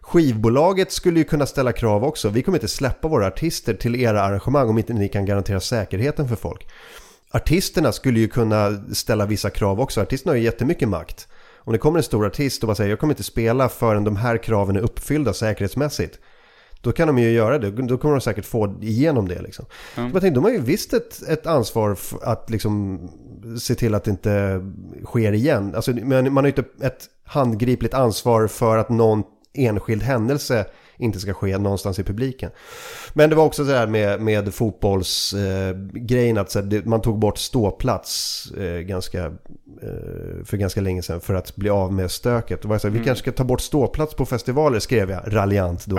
Skivbolaget 0.00 0.92
skulle 0.92 1.18
ju 1.18 1.24
kunna 1.24 1.46
ställa 1.46 1.72
krav 1.72 2.04
också. 2.04 2.28
Vi 2.28 2.42
kommer 2.42 2.58
inte 2.58 2.68
släppa 2.68 3.08
våra 3.08 3.26
artister 3.26 3.74
till 3.74 3.96
era 3.96 4.22
arrangemang 4.22 4.68
om 4.68 4.78
inte 4.78 4.92
ni 4.92 5.08
kan 5.08 5.26
garantera 5.26 5.60
säkerheten 5.60 6.28
för 6.28 6.36
folk. 6.36 6.66
Artisterna 7.32 7.92
skulle 7.92 8.20
ju 8.20 8.28
kunna 8.28 8.84
ställa 8.92 9.26
vissa 9.26 9.50
krav 9.50 9.80
också. 9.80 10.00
Artisterna 10.00 10.32
har 10.32 10.36
ju 10.36 10.44
jättemycket 10.44 10.88
makt. 10.88 11.28
Om 11.58 11.72
det 11.72 11.78
kommer 11.78 11.98
en 11.98 12.02
stor 12.02 12.26
artist 12.26 12.62
och 12.62 12.66
bara 12.66 12.74
säger 12.74 12.90
jag 12.90 12.98
kommer 12.98 13.12
inte 13.12 13.22
spela 13.22 13.68
förrän 13.68 14.04
de 14.04 14.16
här 14.16 14.36
kraven 14.36 14.76
är 14.76 14.80
uppfyllda 14.80 15.32
säkerhetsmässigt. 15.32 16.18
Då 16.80 16.92
kan 16.92 17.06
de 17.06 17.18
ju 17.18 17.30
göra 17.30 17.58
det. 17.58 17.70
Då 17.70 17.98
kommer 17.98 18.14
de 18.14 18.20
säkert 18.20 18.44
få 18.44 18.78
igenom 18.80 19.28
det. 19.28 19.42
Liksom. 19.42 19.64
Så 19.94 20.00
jag 20.00 20.12
tänkte, 20.12 20.30
de 20.30 20.44
har 20.44 20.50
ju 20.50 20.60
visst 20.60 20.92
ett, 20.92 21.22
ett 21.28 21.46
ansvar 21.46 21.96
att 22.22 22.50
liksom 22.50 23.00
se 23.60 23.74
till 23.74 23.94
att 23.94 24.04
det 24.04 24.10
inte 24.10 24.60
sker 25.04 25.32
igen. 25.32 25.74
Alltså, 25.74 25.92
men 25.92 26.32
man 26.32 26.44
har 26.44 26.50
ju 26.50 26.56
inte 26.56 26.86
ett 26.86 27.04
handgripligt 27.24 27.94
ansvar 27.94 28.46
för 28.46 28.78
att 28.78 28.88
någon 28.88 29.22
enskild 29.52 30.02
händelse 30.02 30.66
inte 31.00 31.20
ska 31.20 31.34
ske 31.34 31.58
någonstans 31.58 31.98
i 31.98 32.04
publiken. 32.04 32.50
Men 33.12 33.30
det 33.30 33.36
var 33.36 33.44
också 33.44 33.64
så 33.64 33.72
här 33.72 33.86
med, 33.86 34.20
med 34.20 34.54
fotbollsgrejen 34.54 36.38
att 36.38 36.50
så 36.50 36.58
här, 36.60 36.66
det, 36.66 36.84
man 36.86 37.00
tog 37.00 37.18
bort 37.18 37.38
ståplats 37.38 38.46
eh, 38.58 38.78
ganska, 38.80 39.24
eh, 39.82 40.44
för 40.44 40.56
ganska 40.56 40.80
länge 40.80 41.02
sedan 41.02 41.20
för 41.20 41.34
att 41.34 41.56
bli 41.56 41.70
av 41.70 41.92
med 41.92 42.10
stöket. 42.10 42.62
Det 42.62 42.68
var 42.68 42.78
så 42.78 42.88
här, 42.88 42.98
Vi 42.98 43.04
kanske 43.04 43.22
ska 43.22 43.32
ta 43.32 43.44
bort 43.44 43.60
ståplats 43.60 44.14
på 44.14 44.26
festivaler 44.26 44.78
skrev 44.78 45.10
jag 45.10 45.22
raljant 45.26 45.86
då. 45.86 45.98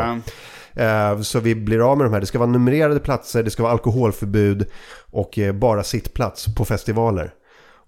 Eh, 0.73 1.21
Så 1.21 1.39
vi 1.39 1.55
blir 1.55 1.91
av 1.91 1.97
med 1.97 2.05
de 2.05 2.13
här. 2.13 2.19
Det 2.19 2.25
ska 2.25 2.39
vara 2.39 2.49
numrerade 2.49 2.99
platser, 2.99 3.43
det 3.43 3.49
ska 3.49 3.63
vara 3.63 3.73
alkoholförbud 3.73 4.65
och 5.11 5.39
eh, 5.39 5.53
bara 5.53 5.83
sittplats 5.83 6.55
på 6.55 6.65
festivaler. 6.65 7.33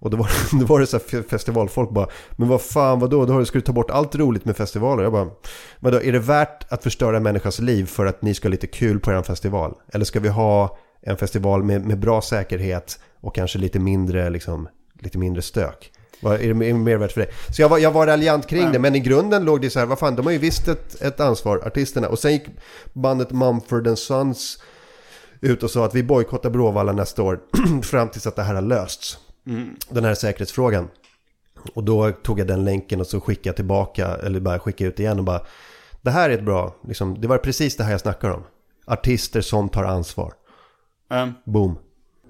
Och 0.03 0.09
då 0.09 0.17
var, 0.17 0.29
då 0.59 0.65
var 0.65 0.79
det 0.79 0.87
så 0.87 0.99
festivalfolk 0.99 1.89
bara, 1.89 2.07
men 2.31 2.47
vad 2.47 2.61
fan 2.61 2.99
vadå, 2.99 3.25
då 3.25 3.45
ska 3.45 3.57
du 3.57 3.61
ta 3.61 3.71
bort 3.71 3.91
allt 3.91 4.15
roligt 4.15 4.45
med 4.45 4.57
festivaler? 4.57 5.03
Jag 5.03 5.11
bara, 5.11 5.27
vadå, 5.79 6.01
är 6.01 6.11
det 6.11 6.19
värt 6.19 6.71
att 6.73 6.83
förstöra 6.83 7.17
en 7.17 7.23
människas 7.23 7.59
liv 7.59 7.85
för 7.85 8.05
att 8.05 8.21
ni 8.21 8.33
ska 8.33 8.47
ha 8.47 8.51
lite 8.51 8.67
kul 8.67 8.99
på 8.99 9.11
er 9.11 9.21
festival? 9.21 9.73
Eller 9.93 10.05
ska 10.05 10.19
vi 10.19 10.29
ha 10.29 10.77
en 11.01 11.17
festival 11.17 11.63
med, 11.63 11.85
med 11.85 11.99
bra 11.99 12.21
säkerhet 12.21 12.99
och 13.21 13.35
kanske 13.35 13.59
lite 13.59 13.79
mindre, 13.79 14.29
liksom, 14.29 14.67
lite 14.99 15.17
mindre 15.17 15.41
stök? 15.41 15.91
Vad 16.21 16.41
är 16.41 16.47
det 16.47 16.73
mer 16.73 16.97
värt 16.97 17.11
för 17.11 17.21
det? 17.21 17.55
Så 17.55 17.61
jag 17.61 17.69
var, 17.69 17.77
jag 17.77 17.91
var 17.91 18.07
raljant 18.07 18.47
kring 18.47 18.71
det, 18.71 18.79
men 18.79 18.95
i 18.95 18.99
grunden 18.99 19.45
låg 19.45 19.61
det 19.61 19.69
så 19.69 19.79
här, 19.79 19.85
vad 19.85 19.99
fan, 19.99 20.15
de 20.15 20.25
har 20.25 20.33
ju 20.33 20.39
visst 20.39 20.67
ett, 20.67 21.01
ett 21.01 21.19
ansvar, 21.19 21.57
artisterna. 21.65 22.07
Och 22.07 22.19
sen 22.19 22.31
gick 22.31 22.45
bandet 22.93 23.31
Mumford 23.31 23.97
Sons 23.97 24.63
ut 25.41 25.63
och 25.63 25.71
sa 25.71 25.85
att 25.85 25.95
vi 25.95 26.03
bojkottar 26.03 26.49
Bråvalla 26.49 26.91
nästa 26.91 27.23
år 27.23 27.39
fram 27.83 28.09
tills 28.09 28.27
att 28.27 28.35
det 28.35 28.43
här 28.43 28.55
har 28.55 28.61
lösts. 28.61 29.17
Den 29.89 30.05
här 30.05 30.13
säkerhetsfrågan. 30.15 30.89
Och 31.73 31.83
då 31.83 32.11
tog 32.11 32.39
jag 32.39 32.47
den 32.47 32.65
länken 32.65 32.99
och 32.99 33.07
så 33.07 33.21
skickade 33.21 33.49
jag 33.49 33.55
tillbaka, 33.55 34.07
eller 34.07 34.39
bara 34.39 34.59
skickade 34.59 34.89
ut 34.89 34.99
igen 34.99 35.19
och 35.19 35.25
bara 35.25 35.41
Det 36.01 36.11
här 36.11 36.29
är 36.29 36.33
ett 36.33 36.43
bra, 36.43 36.75
liksom, 36.87 37.21
det 37.21 37.27
var 37.27 37.37
precis 37.37 37.77
det 37.77 37.83
här 37.83 37.91
jag 37.91 37.99
snackar 38.01 38.29
om. 38.29 38.43
Artister 38.85 39.41
som 39.41 39.69
tar 39.69 39.83
ansvar. 39.83 40.33
Um, 41.09 41.33
Boom. 41.45 41.77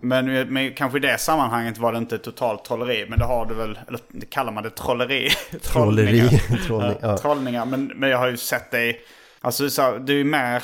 men, 0.01 0.53
men 0.53 0.74
kanske 0.74 0.97
i 0.97 1.01
det 1.01 1.18
sammanhanget 1.18 1.78
var 1.78 1.91
det 1.91 1.97
inte 1.97 2.18
totalt 2.18 2.66
trolleri. 2.66 3.05
Men 3.09 3.20
det 3.20 3.26
har 3.26 3.45
du 3.45 3.53
väl, 3.55 3.80
eller 3.88 3.99
det 4.07 4.26
kallar 4.26 4.51
man 4.51 4.64
det 4.64 4.70
trolleri? 4.70 5.30
Trolleri. 5.61 6.20
Trollningar. 6.30 6.66
Trollning, 6.68 6.97
Ja. 7.01 7.18
Trollningar. 7.18 7.66
Men, 7.66 7.91
men 7.95 8.09
jag 8.09 8.18
har 8.18 8.28
ju 8.28 8.38
sett 8.38 8.72
dig, 8.72 9.01
alltså 9.41 9.70
så, 9.70 9.97
du 9.97 10.20
är 10.20 10.24
mer 10.24 10.64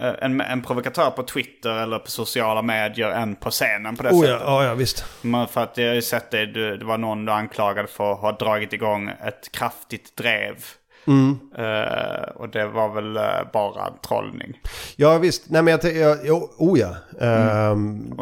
en, 0.00 0.40
en 0.40 0.62
provokatör 0.62 1.10
på 1.10 1.22
Twitter 1.22 1.82
eller 1.82 1.98
på 1.98 2.10
sociala 2.10 2.62
medier 2.62 3.10
än 3.10 3.36
på 3.36 3.50
scenen 3.50 3.96
på 3.96 4.02
det 4.02 4.10
Oh 4.10 4.20
sättet. 4.20 4.40
ja, 4.40 4.64
ja 4.64 4.74
visst. 4.74 5.04
Men 5.22 5.48
för 5.48 5.62
att 5.62 5.78
jag 5.78 5.88
har 5.88 5.94
ju 5.94 6.02
sett 6.02 6.30
du, 6.30 6.76
det 6.76 6.84
var 6.84 6.98
någon 6.98 7.24
du 7.24 7.32
anklagade 7.32 7.88
för 7.88 8.12
att 8.12 8.20
ha 8.20 8.32
dragit 8.32 8.72
igång 8.72 9.08
ett 9.08 9.52
kraftigt 9.52 10.16
drev. 10.16 10.54
Mm. 11.06 11.38
Eh, 11.58 12.28
och 12.34 12.48
det 12.48 12.66
var 12.66 12.94
väl 12.94 13.16
eh, 13.16 13.22
bara 13.52 13.90
trollning. 14.08 14.60
Ja 14.96 15.18
visst, 15.18 15.42
nej 15.46 15.62
men 15.62 15.78
jag, 15.82 15.96
jag 15.96 16.18
jo, 16.24 16.50
oh 16.58 16.78
ja. 16.78 16.94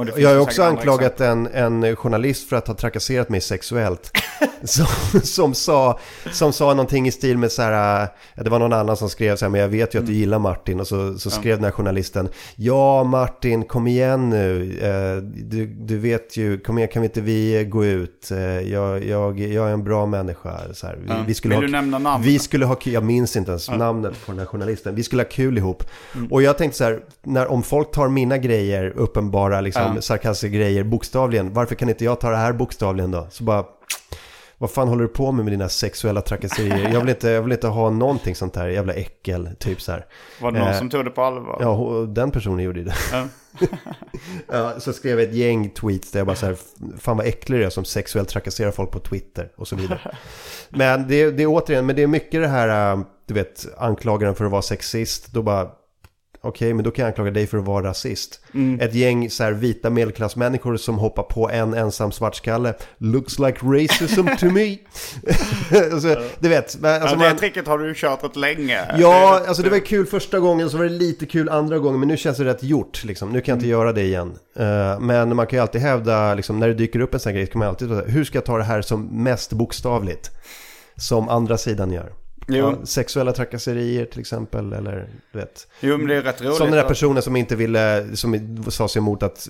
Finns 0.04 0.18
jag 0.18 0.28
har 0.28 0.38
också 0.38 0.62
anklagat 0.62 1.20
en, 1.20 1.46
en 1.46 1.96
journalist 1.96 2.48
för 2.48 2.56
att 2.56 2.68
ha 2.68 2.74
trakasserat 2.74 3.28
mig 3.28 3.40
sexuellt. 3.40 4.10
som, 4.64 5.20
som, 5.20 5.54
sa, 5.54 5.98
som 6.32 6.52
sa 6.52 6.68
någonting 6.68 7.06
i 7.06 7.10
stil 7.10 7.38
med 7.38 7.52
så 7.52 7.62
här, 7.62 8.02
äh, 8.36 8.44
det 8.44 8.50
var 8.50 8.58
någon 8.58 8.72
annan 8.72 8.96
som 8.96 9.10
skrev 9.10 9.36
så 9.36 9.44
här, 9.44 9.50
men 9.50 9.60
jag 9.60 9.68
vet 9.68 9.94
ju 9.94 9.98
att 9.98 10.06
du 10.06 10.12
gillar 10.12 10.38
Martin. 10.38 10.80
Och 10.80 10.86
så, 10.86 11.18
så 11.18 11.30
skrev 11.30 11.56
den 11.56 11.64
här 11.64 11.70
journalisten, 11.70 12.28
ja 12.56 13.04
Martin 13.04 13.64
kom 13.64 13.86
igen 13.86 14.30
nu, 14.30 14.74
Eh, 14.84 15.16
du, 15.22 15.66
du 15.66 15.98
vet 15.98 16.36
ju, 16.36 16.58
kom 16.58 16.78
igen 16.78 16.90
kan 16.92 17.02
vi 17.02 17.06
inte 17.06 17.20
vi 17.20 17.64
gå 17.64 17.84
ut, 17.84 18.30
Eh, 18.30 18.72
jag, 18.72 19.04
jag, 19.04 19.40
jag 19.40 19.68
är 19.68 19.72
en 19.72 19.84
bra 19.84 20.06
människa. 20.06 20.60
Så 20.72 20.86
här, 20.86 20.98
vi, 21.02 21.12
vi 21.26 21.34
skulle 21.34 21.54
Vill 21.54 21.62
ha, 21.62 21.66
du 21.66 21.72
nämna 21.72 21.98
namn? 21.98 22.24
Vi 22.24 22.38
skulle 22.38 22.66
ha 22.66 22.73
kul, 22.74 22.92
jag 22.92 23.04
minns 23.04 23.36
inte 23.36 23.50
ens 23.50 23.70
namnet 23.70 24.26
på 24.26 24.32
den 24.32 24.38
här 24.38 24.46
journalisten. 24.46 24.94
Vi 24.94 25.02
skulle 25.02 25.22
ha 25.22 25.28
kul 25.28 25.58
ihop. 25.58 25.84
Och 26.30 26.42
jag 26.42 26.58
tänkte 26.58 26.78
så 26.78 26.84
här, 26.84 27.00
när, 27.22 27.46
om 27.46 27.62
folk 27.62 27.90
tar 27.92 28.08
mina 28.08 28.38
grejer, 28.38 28.92
uppenbara 28.96 29.60
liksom, 29.60 29.92
Ja. 29.94 30.00
sarkastiska 30.00 30.56
grejer 30.56 30.84
bokstavligen, 30.84 31.52
varför 31.52 31.74
kan 31.74 31.88
inte 31.88 32.04
jag 32.04 32.20
ta 32.20 32.30
det 32.30 32.36
här 32.36 32.52
bokstavligen 32.52 33.10
då? 33.10 33.26
Så 33.30 33.44
bara, 33.44 33.64
vad 34.64 34.70
fan 34.70 34.88
håller 34.88 35.02
du 35.02 35.08
på 35.08 35.32
med 35.32 35.44
med 35.44 35.52
dina 35.52 35.68
sexuella 35.68 36.20
trakasserier? 36.20 36.92
Jag 36.92 37.00
vill 37.00 37.08
inte, 37.08 37.28
jag 37.28 37.42
vill 37.42 37.52
inte 37.52 37.66
ha 37.66 37.90
någonting 37.90 38.34
sånt 38.34 38.56
här, 38.56 38.68
jävla 38.68 38.92
äckel, 38.92 39.50
typ 39.58 39.80
så 39.80 39.92
här. 39.92 40.06
Var 40.40 40.52
det 40.52 40.58
någon 40.58 40.68
Eh, 40.68 40.78
som 40.78 40.90
tog 40.90 41.04
det 41.04 41.10
på 41.10 41.22
allvar? 41.22 41.58
Ja, 41.60 42.06
den 42.08 42.30
personen 42.30 42.64
gjorde 42.64 42.84
det. 42.84 42.94
Ja. 43.12 43.26
Ja, 44.52 44.80
så 44.80 44.92
skrev 44.92 45.20
jag 45.20 45.28
ett 45.28 45.34
gäng 45.34 45.70
tweets 45.70 46.10
där 46.10 46.20
jag 46.20 46.26
bara 46.26 46.36
så 46.36 46.46
här, 46.46 46.56
fan 46.98 47.16
vad 47.16 47.26
äcklig 47.26 47.60
du 47.60 47.64
är 47.64 47.70
som 47.70 47.84
sexuellt 47.84 48.28
trakasserar 48.28 48.70
folk 48.70 48.90
på 48.90 48.98
Twitter 48.98 49.52
och 49.56 49.68
så 49.68 49.76
vidare. 49.76 50.16
Men 50.68 51.08
det, 51.08 51.30
det 51.30 51.42
är 51.42 51.46
återigen, 51.46 51.86
men 51.86 51.96
det 51.96 52.02
är 52.02 52.06
mycket 52.06 52.42
det 52.42 52.48
här, 52.48 52.92
äh, 52.92 53.00
du 53.26 53.34
vet, 53.34 53.66
anklagaren 53.78 54.34
för 54.34 54.44
att 54.44 54.50
vara 54.50 54.62
sexist. 54.62 55.32
Då 55.32 55.42
bara, 55.42 55.68
okej, 56.44 56.74
men 56.74 56.84
då 56.84 56.90
kan 56.90 57.02
jag 57.02 57.08
anklaga 57.10 57.30
dig 57.30 57.46
för 57.46 57.58
att 57.58 57.64
vara 57.64 57.86
rasist. 57.88 58.40
Ett 58.80 58.94
gäng 58.94 59.30
så 59.30 59.44
här 59.44 59.52
vita 59.52 59.90
medelklassmänniskor 59.90 60.76
som 60.76 60.98
hoppar 60.98 61.22
på 61.22 61.50
en 61.50 61.74
ensam 61.74 62.12
svartskalle. 62.12 62.74
Looks 62.98 63.38
like 63.38 63.58
racism 63.62 64.26
to 64.38 64.46
me. 64.46 64.76
alltså, 65.92 66.16
du 66.38 66.48
vet, 66.48 66.64
alltså, 66.64 66.88
ja, 66.88 67.10
det 67.10 67.16
man, 67.16 67.36
tricket 67.36 67.66
har 67.66 67.78
du 67.78 67.94
kört 67.94 68.24
rätt 68.24 68.36
länge. 68.36 68.80
Ja, 68.98 69.38
Det- 69.42 69.48
alltså 69.48 69.62
det 69.62 69.70
var 69.70 69.78
kul 69.78 70.06
första 70.06 70.38
gången, 70.38 70.70
så 70.70 70.76
var 70.76 70.84
det 70.84 70.90
lite 70.90 71.26
kul 71.26 71.48
andra 71.48 71.78
gången, 71.78 72.00
men 72.00 72.08
nu 72.08 72.16
känns 72.16 72.36
det 72.38 72.44
rätt 72.44 72.62
gjort. 72.62 73.04
Liksom. 73.04 73.32
Nu 73.32 73.40
kan 73.40 73.52
jag 73.52 73.56
inte 73.56 73.66
Mm. 73.66 73.78
göra 73.80 73.92
det 73.92 74.02
igen. 74.02 74.32
Eh, 74.56 75.00
men 75.00 75.36
man 75.36 75.46
kan 75.46 75.56
ju 75.56 75.62
alltid 75.62 75.80
hävda, 75.80 76.34
liksom, 76.34 76.60
när 76.60 76.68
det 76.68 76.74
dyker 76.74 77.00
upp 77.00 77.14
en 77.14 77.20
sån 77.20 77.30
här 77.30 77.36
grej, 77.36 77.46
så 77.46 77.52
kan 77.52 77.58
man 77.58 77.68
alltid 77.68 77.90
hur 78.06 78.24
ska 78.24 78.36
jag 78.38 78.44
ta 78.44 78.58
det 78.58 78.64
här 78.64 78.82
som 78.82 79.22
mest 79.22 79.52
bokstavligt? 79.52 80.30
Som 80.96 81.28
andra 81.28 81.58
sidan 81.58 81.92
gör. 81.92 82.12
Ja, 82.46 82.74
sexuella 82.84 83.32
trakasserier 83.32 84.04
till 84.04 84.20
exempel, 84.20 84.72
eller 84.72 85.08
du 85.32 85.38
vet. 85.38 85.68
Jo, 85.80 85.96
men 85.98 86.06
det 86.06 86.14
är 86.16 86.22
rätt 86.22 86.42
roligt. 86.42 86.56
Som 86.56 86.70
den 86.70 86.80
att- 86.80 86.88
personen 86.88 87.22
som 87.22 87.36
inte 87.36 87.56
ville, 87.56 88.16
som 88.16 88.64
sa 88.68 88.88
sig 88.88 89.00
emot 89.00 89.22
att, 89.22 89.48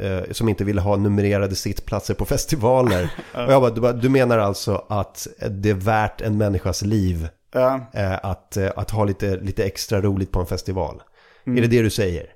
eh, 0.00 0.20
som 0.30 0.48
inte 0.48 0.64
ville 0.64 0.80
ha 0.80 0.96
numrerade 0.96 1.54
sittplatser 1.54 2.14
på 2.14 2.24
festivaler. 2.24 3.12
Och 3.34 3.52
jag 3.52 3.62
bara, 3.62 3.70
du, 3.70 3.80
bara, 3.80 3.92
du 3.92 4.08
menar 4.08 4.38
alltså 4.38 4.84
att 4.88 5.26
det 5.50 5.70
är 5.70 5.74
värt 5.74 6.20
en 6.20 6.36
människas 6.38 6.82
liv 6.82 7.28
Ja. 7.52 7.80
eh, 7.92 8.24
att, 8.24 8.56
eh, 8.56 8.70
att 8.76 8.90
ha 8.90 9.04
lite, 9.04 9.36
lite 9.36 9.64
extra 9.64 10.00
roligt 10.00 10.32
på 10.32 10.40
en 10.40 10.46
festival. 10.46 11.02
Mm. 11.46 11.58
Är 11.58 11.62
det 11.62 11.68
det 11.76 11.82
du 11.82 11.90
säger? 11.90 12.26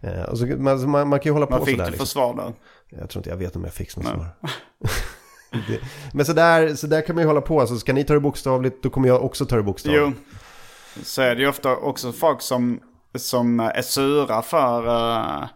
Eh, 0.00 0.34
så, 0.34 0.46
man, 0.46 0.90
man, 0.90 1.08
man 1.08 1.18
kan 1.20 1.30
ju 1.30 1.32
hålla 1.32 1.46
Vad 1.46 1.58
på 1.60 1.66
fick 1.66 1.74
sådär. 1.76 1.84
du 1.90 1.96
för 1.96 2.04
Liksom. 2.04 2.06
svar 2.06 2.34
då? 2.34 2.54
Jag 2.98 3.10
tror 3.10 3.20
inte 3.20 3.30
jag 3.30 3.36
vet 3.36 3.56
om 3.56 3.64
jag 3.64 3.72
fick 3.72 3.96
något 3.96 4.06
svar. 4.06 4.26
det, 5.50 5.80
men 6.14 6.26
så 6.26 6.32
där, 6.32 6.74
så 6.74 6.86
där 6.86 7.02
kan 7.02 7.14
man 7.14 7.22
ju 7.22 7.28
hålla 7.28 7.40
på. 7.40 7.60
Alltså, 7.60 7.76
ska 7.76 7.92
ni 7.92 8.04
ta 8.04 8.14
det 8.14 8.20
bokstavligt, 8.20 8.82
då 8.82 8.90
kommer 8.90 9.08
jag 9.08 9.24
också 9.24 9.46
ta 9.46 9.56
det 9.56 9.62
bokstavligt. 9.62 10.02
Jo, 10.04 10.36
så 11.02 11.22
är 11.22 11.34
det 11.34 11.42
ju 11.42 11.48
ofta 11.48 11.76
också 11.76 12.12
folk 12.12 12.42
som, 12.42 12.80
som 13.14 13.60
är 13.60 13.82
sura 13.82 14.42
för... 14.42 14.86
Uh, 14.86 15.46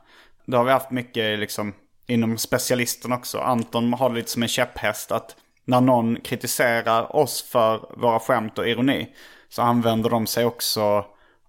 det 0.46 0.56
har 0.56 0.64
vi 0.64 0.70
haft 0.70 0.90
mycket 0.90 1.38
liksom 1.38 1.72
inom 2.06 2.38
specialisten 2.38 3.12
också. 3.12 3.38
Anton 3.38 3.92
har 3.92 4.08
det 4.08 4.14
lite 4.14 4.30
som 4.30 4.42
en 4.42 4.48
käpphäst 4.48 5.12
att 5.12 5.36
när 5.64 5.80
någon 5.80 6.20
kritiserar 6.20 7.16
oss 7.16 7.42
för 7.42 8.00
våra 8.00 8.20
skämt 8.20 8.58
och 8.58 8.68
ironi 8.68 9.08
så 9.48 9.62
använder 9.62 10.10
de 10.10 10.26
sig 10.26 10.44
också 10.44 11.04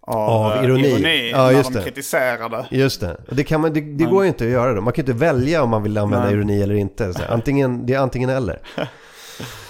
av, 0.07 0.29
Av 0.29 0.51
eh, 0.51 0.63
ironi. 0.63 1.29
Ja, 1.31 1.37
när 1.45 1.51
just 1.51 1.71
de 1.73 1.77
det. 1.79 1.83
kritiserar 1.83 2.49
det. 2.49 2.65
Just 2.71 3.01
det. 3.01 3.17
Och 3.29 3.35
det, 3.35 3.43
kan 3.43 3.61
man, 3.61 3.73
det, 3.73 3.81
det 3.81 4.05
går 4.05 4.23
ju 4.23 4.27
inte 4.27 4.43
att 4.43 4.49
göra 4.49 4.73
då. 4.73 4.81
Man 4.81 4.93
kan 4.93 5.01
inte 5.01 5.13
välja 5.13 5.63
om 5.63 5.69
man 5.69 5.83
vill 5.83 5.97
använda 5.97 6.25
Nej. 6.25 6.33
ironi 6.33 6.61
eller 6.61 6.75
inte. 6.75 7.13
Så 7.13 7.21
antingen, 7.29 7.85
det 7.85 7.93
är 7.93 7.99
antingen 7.99 8.29
eller. 8.29 8.59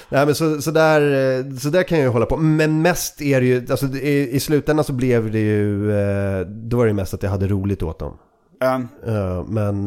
Nej 0.09 0.25
men 0.25 0.35
så, 0.35 0.61
så, 0.61 0.71
där, 0.71 1.01
eh, 1.39 1.55
så 1.55 1.69
där 1.69 1.83
kan 1.83 1.97
jag 1.97 2.05
ju 2.05 2.11
hålla 2.11 2.25
på. 2.25 2.37
Men 2.37 2.81
mest 2.81 3.21
är 3.21 3.41
det 3.41 3.47
ju, 3.47 3.67
alltså 3.69 3.85
i, 3.85 4.29
i 4.35 4.39
slutändan 4.39 4.85
så 4.85 4.93
blev 4.93 5.31
det 5.31 5.39
ju, 5.39 5.91
eh, 5.91 6.39
då 6.47 6.77
var 6.77 6.85
det 6.87 6.93
mest 6.93 7.13
att 7.13 7.23
jag 7.23 7.29
hade 7.29 7.47
roligt 7.47 7.83
åt 7.83 7.99
dem. 7.99 8.17
Eh, 8.63 9.43
Men, 9.47 9.83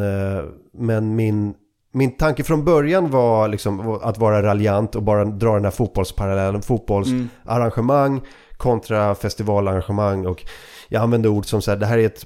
men 0.78 1.16
min, 1.16 1.54
min 1.92 2.16
tanke 2.16 2.44
från 2.44 2.64
början 2.64 3.10
var 3.10 3.48
liksom 3.48 3.98
att 4.02 4.18
vara 4.18 4.42
raljant 4.42 4.94
och 4.94 5.02
bara 5.02 5.24
dra 5.24 5.54
den 5.54 5.64
här 5.64 5.70
fotbollsparallellen. 5.70 6.62
Fotbollsarrangemang 6.62 8.20
kontra 8.58 9.14
festivalarrangemang. 9.14 10.26
Och 10.26 10.44
jag 10.88 11.02
använde 11.02 11.28
ord 11.28 11.46
som 11.46 11.62
så 11.62 11.70
här, 11.70 11.78
det 11.78 11.86
här 11.86 11.98
är 11.98 12.06
ett 12.06 12.24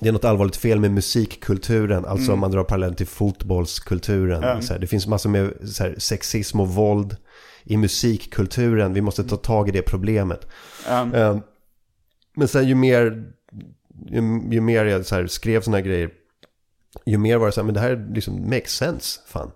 det 0.00 0.08
är 0.08 0.12
något 0.12 0.24
allvarligt 0.24 0.56
fel 0.56 0.80
med 0.80 0.90
musikkulturen, 0.90 2.04
alltså 2.04 2.32
om 2.32 2.38
man 2.38 2.50
drar 2.50 2.64
parallellen 2.64 2.96
till 2.96 3.06
fotbollskulturen. 3.06 4.42
Så 4.62 4.72
här, 4.72 4.80
det 4.80 4.86
finns 4.86 5.06
massor 5.06 5.30
med 5.30 5.52
så 5.64 5.82
här, 5.82 5.94
sexism 5.98 6.60
och 6.60 6.68
våld 6.68 7.16
i 7.64 7.76
musikkulturen. 7.76 8.92
Vi 8.94 9.00
måste 9.00 9.24
ta 9.24 9.36
tag 9.36 9.68
i 9.68 9.72
det 9.72 9.82
problemet. 9.82 10.46
Eh, 11.14 11.38
Men 12.36 12.48
sen 12.48 12.68
ju 12.68 12.74
mer, 12.74 13.24
ju, 14.06 14.40
ju 14.50 14.60
mer 14.60 14.84
jag 14.84 15.06
så 15.06 15.14
här 15.14 15.26
skrev 15.26 15.60
sådana 15.60 15.76
här 15.76 15.84
grejer, 15.84 16.10
ju 17.06 17.18
mer 17.18 17.36
var 17.36 17.46
det 17.46 17.52
så 17.52 17.60
här, 17.60 17.66
men 17.66 17.74
det 17.74 17.80
här 17.80 18.08
liksom 18.14 18.50
makes 18.50 18.72
sense, 18.72 19.20
fan. 19.26 19.50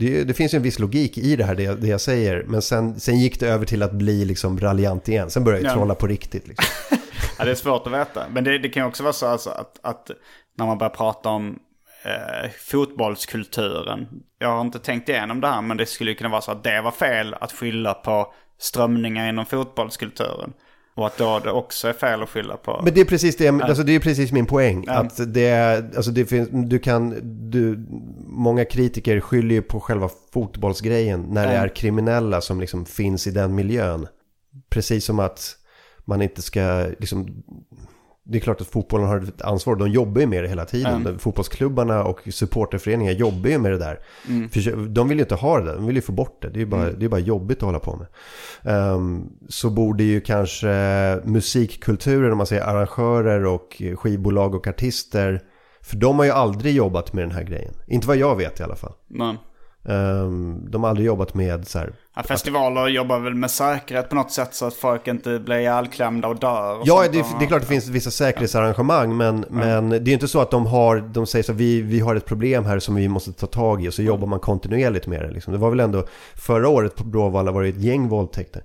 Det, 0.00 0.24
det 0.24 0.34
finns 0.34 0.54
ju 0.54 0.56
en 0.56 0.62
viss 0.62 0.78
logik 0.78 1.18
i 1.18 1.36
det 1.36 1.44
här, 1.44 1.54
det, 1.54 1.62
jag- 1.62 1.80
det 1.80 1.86
jag 1.88 2.00
säger. 2.00 2.44
Men 2.46 2.62
sen, 2.62 3.00
sen 3.00 3.18
gick 3.20 3.40
det 3.40 3.48
över 3.48 3.66
till 3.66 3.82
att 3.82 3.92
bli 3.92 4.24
liksom 4.24 4.60
raljant 4.60 5.08
igen. 5.08 5.30
Sen 5.30 5.44
började 5.44 5.64
jag 5.64 5.70
Ja. 5.70 5.74
trolla 5.74 5.94
på 5.94 6.06
riktigt. 6.06 6.48
Liksom. 6.48 6.64
Ja, 7.38 7.44
det 7.44 7.50
är 7.50 7.54
svårt 7.54 7.86
att 7.86 7.92
veta. 7.92 8.22
Men 8.30 8.44
det, 8.44 8.58
det 8.58 8.68
kan 8.68 8.82
ju 8.82 8.88
också 8.88 9.02
vara 9.02 9.12
så 9.12 9.26
alltså 9.26 9.50
att, 9.50 9.78
att 9.82 10.10
när 10.58 10.66
man 10.66 10.78
börjar 10.78 10.90
prata 10.90 11.28
om 11.28 11.58
eh, 12.04 12.50
fotbollskulturen. 12.58 14.06
Jag 14.38 14.48
har 14.48 14.60
inte 14.60 14.78
tänkt 14.78 15.08
igenom 15.08 15.40
det 15.40 15.48
här, 15.48 15.62
men 15.62 15.76
det 15.76 15.86
skulle 15.86 16.14
kunna 16.14 16.30
vara 16.30 16.40
så 16.40 16.50
att 16.52 16.64
det 16.64 16.80
var 16.80 16.90
fel 16.90 17.34
att 17.34 17.52
skylla 17.52 17.94
på 17.94 18.32
strömningar 18.58 19.28
inom 19.28 19.46
fotbollskulturen. 19.46 20.52
Och 20.94 21.06
att 21.06 21.18
då 21.18 21.38
det 21.38 21.50
också 21.50 21.88
är 21.88 21.92
fel 21.92 22.22
att 22.22 22.28
skylla 22.28 22.56
på... 22.56 22.80
Men 22.84 22.94
det 22.94 23.00
är 23.00 23.04
precis 23.04 23.36
det, 23.36 23.48
alltså 23.48 23.82
det 23.82 23.94
är 23.94 24.00
precis 24.00 24.32
min 24.32 24.46
poäng. 24.46 24.84
Att 24.88 25.34
det, 25.34 25.52
alltså 25.96 26.10
det 26.10 26.26
finns, 26.26 26.48
du 26.52 26.78
kan, 26.78 27.14
du, 27.50 27.86
många 28.26 28.64
kritiker 28.64 29.20
skyller 29.20 29.54
ju 29.54 29.62
på 29.62 29.80
själva 29.80 30.10
fotbollsgrejen 30.32 31.26
när 31.28 31.46
det 31.46 31.52
är 31.52 31.68
kriminella 31.68 32.40
som 32.40 32.60
liksom 32.60 32.86
finns 32.86 33.26
i 33.26 33.30
den 33.30 33.54
miljön. 33.54 34.06
Precis 34.70 35.04
som 35.04 35.18
att 35.18 35.56
man 36.04 36.22
inte 36.22 36.42
ska, 36.42 36.86
liksom, 36.98 37.42
det 38.30 38.38
är 38.38 38.40
klart 38.40 38.60
att 38.60 38.66
fotbollen 38.66 39.06
har 39.06 39.18
ett 39.18 39.42
ansvar, 39.42 39.76
de 39.76 39.88
jobbar 39.88 40.20
ju 40.20 40.26
med 40.26 40.44
det 40.44 40.48
hela 40.48 40.64
tiden. 40.64 41.02
Ja. 41.06 41.18
Fotbollsklubbarna 41.18 42.04
och 42.04 42.20
supporterföreningar 42.30 43.12
jobbar 43.12 43.50
ju 43.50 43.58
med 43.58 43.72
det 43.72 43.78
där. 43.78 44.00
För 44.48 44.88
de 44.88 45.08
vill 45.08 45.18
ju 45.18 45.22
inte 45.24 45.34
ha 45.34 45.58
det 45.58 45.64
där, 45.64 45.74
de 45.74 45.86
vill 45.86 45.96
ju 45.96 46.02
få 46.02 46.12
bort 46.12 46.42
det. 46.42 46.48
Det 46.48 46.56
är 46.56 46.60
ju 46.60 46.66
bara, 46.66 46.92
det 46.92 47.04
är 47.04 47.08
bara 47.08 47.20
jobbigt 47.20 47.58
att 47.58 47.62
hålla 47.62 47.78
på 47.78 47.96
med. 47.96 48.06
Ehm, 48.74 49.26
så 49.48 49.70
borde 49.70 50.02
ju 50.02 50.20
kanske 50.20 50.68
musikkulturen, 51.24 52.32
om 52.32 52.38
man 52.38 52.46
säger 52.46 52.62
arrangörer 52.62 53.46
och 53.46 53.82
skivbolag 53.96 54.54
och 54.54 54.66
artister, 54.66 55.42
för 55.82 55.96
de 55.96 56.18
har 56.18 56.24
ju 56.24 56.30
aldrig 56.30 56.74
jobbat 56.74 57.12
med 57.12 57.24
den 57.24 57.30
här 57.32 57.42
grejen. 57.42 57.74
Inte 57.86 58.06
vad 58.06 58.16
jag 58.16 58.36
vet 58.36 58.60
i 58.60 58.62
alla 58.62 58.76
fall. 58.76 58.92
Men, 59.08 59.36
Um, 59.82 60.70
de 60.70 60.82
har 60.82 60.90
aldrig 60.90 61.06
jobbat 61.06 61.34
med 61.34 61.68
så 61.68 61.78
här... 61.78 61.92
Ja, 62.16 62.22
festivaler 62.22 62.88
jobbar 62.88 63.18
väl 63.18 63.34
med 63.34 63.50
säkerhet 63.50 64.08
på 64.08 64.14
något 64.14 64.32
sätt 64.32 64.54
så 64.54 64.66
att 64.66 64.74
folk 64.74 65.08
inte 65.08 65.38
blir 65.38 65.56
ihjälklämda 65.56 66.28
och 66.28 66.38
dör. 66.38 66.78
Och 66.78 66.82
Ja, 66.86 67.02
det, 67.12 67.24
det 67.38 67.44
är 67.44 67.46
klart 67.46 67.60
det 67.60 67.68
finns 67.68 67.88
vissa 67.88 68.10
säkerhetsarrangemang 68.10 69.16
men, 69.16 69.44
men 69.48 69.90
det 69.90 69.96
är 69.96 70.12
inte 70.12 70.28
så 70.28 70.40
att 70.40 70.50
de 70.50 70.66
har, 70.66 70.98
de 70.98 71.26
säger 71.26 71.42
så 71.42 71.52
här, 71.52 71.58
vi, 71.58 71.82
vi 71.82 72.00
har 72.00 72.16
ett 72.16 72.26
problem 72.26 72.64
här 72.64 72.78
som 72.78 72.94
vi 72.94 73.08
måste 73.08 73.32
ta 73.32 73.46
tag 73.46 73.84
i 73.84 73.88
och 73.88 73.94
så 73.94 74.02
jobbar 74.02 74.26
man 74.26 74.40
kontinuerligt 74.40 75.06
med 75.06 75.22
det. 75.22 75.30
Liksom. 75.30 75.52
Det 75.52 75.58
var 75.58 75.70
väl 75.70 75.80
ändå, 75.80 76.04
förra 76.34 76.68
året 76.68 76.96
på 76.96 77.04
Bråvalla 77.04 77.52
var 77.52 77.62
det 77.62 77.68
ett 77.68 77.82
gäng 77.82 78.08
våldtäkter. 78.08 78.62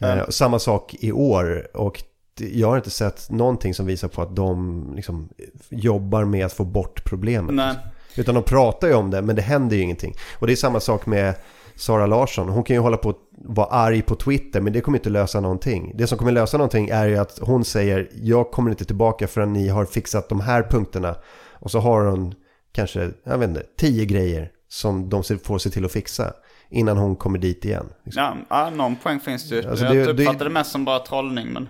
Eh, 0.00 0.28
samma 0.28 0.58
sak 0.58 0.94
i 0.94 1.12
år 1.12 1.76
och 1.76 2.02
jag 2.40 2.68
har 2.68 2.76
inte 2.76 2.90
sett 2.90 3.30
någonting 3.30 3.74
som 3.74 3.86
visar 3.86 4.08
på 4.08 4.22
att 4.22 4.36
de 4.36 4.92
liksom, 4.96 5.28
jobbar 5.68 6.24
med 6.24 6.46
att 6.46 6.52
få 6.52 6.64
bort 6.64 7.04
problemet. 7.04 7.54
Nej. 7.54 7.74
Utan 8.16 8.34
de 8.34 8.44
pratar 8.44 8.88
ju 8.88 8.94
om 8.94 9.10
det, 9.10 9.22
men 9.22 9.36
det 9.36 9.42
händer 9.42 9.76
ju 9.76 9.82
ingenting. 9.82 10.14
Och 10.38 10.46
det 10.46 10.52
är 10.52 10.56
samma 10.56 10.80
sak 10.80 11.06
med 11.06 11.34
Sara 11.76 12.06
Larsson. 12.06 12.48
Hon 12.48 12.64
kan 12.64 12.76
ju 12.76 12.80
hålla 12.80 12.96
på 12.96 13.10
att 13.10 13.16
vara 13.38 13.66
arg 13.66 14.02
på 14.02 14.14
Twitter, 14.14 14.60
men 14.60 14.72
det 14.72 14.80
kommer 14.80 14.98
inte 14.98 15.10
lösa 15.10 15.40
någonting. 15.40 15.92
Det 15.94 16.06
som 16.06 16.18
kommer 16.18 16.32
lösa 16.32 16.56
någonting 16.56 16.88
är 16.88 17.06
ju 17.06 17.16
att 17.16 17.38
hon 17.42 17.64
säger 17.64 18.08
jag 18.14 18.50
kommer 18.50 18.70
inte 18.70 18.84
tillbaka 18.84 19.26
förrän 19.26 19.52
ni 19.52 19.68
har 19.68 19.84
fixat 19.84 20.28
de 20.28 20.40
här 20.40 20.62
punkterna. 20.62 21.14
Och 21.52 21.70
så 21.70 21.78
har 21.78 22.04
hon 22.04 22.34
kanske, 22.72 23.10
jag 23.24 23.38
vet 23.38 23.48
inte, 23.48 23.62
tio 23.78 24.04
grejer 24.04 24.50
som 24.68 25.08
de 25.08 25.22
får 25.44 25.58
se 25.58 25.70
till 25.70 25.84
att 25.84 25.92
fixa 25.92 26.32
innan 26.70 26.96
hon 26.96 27.16
kommer 27.16 27.38
dit 27.38 27.64
igen. 27.64 27.86
Liksom. 28.04 28.44
Ja, 28.50 28.70
någon 28.70 28.96
poäng 28.96 29.20
finns 29.20 29.48
det 29.48 29.56
ju. 29.56 29.68
Alltså, 29.70 29.84
jag 29.84 29.94
det- 30.16 30.22
uppfattar 30.22 30.44
det- 30.44 30.50
mest 30.50 30.72
som 30.72 30.84
bara 30.84 30.98
trollning. 30.98 31.52
Men, 31.52 31.68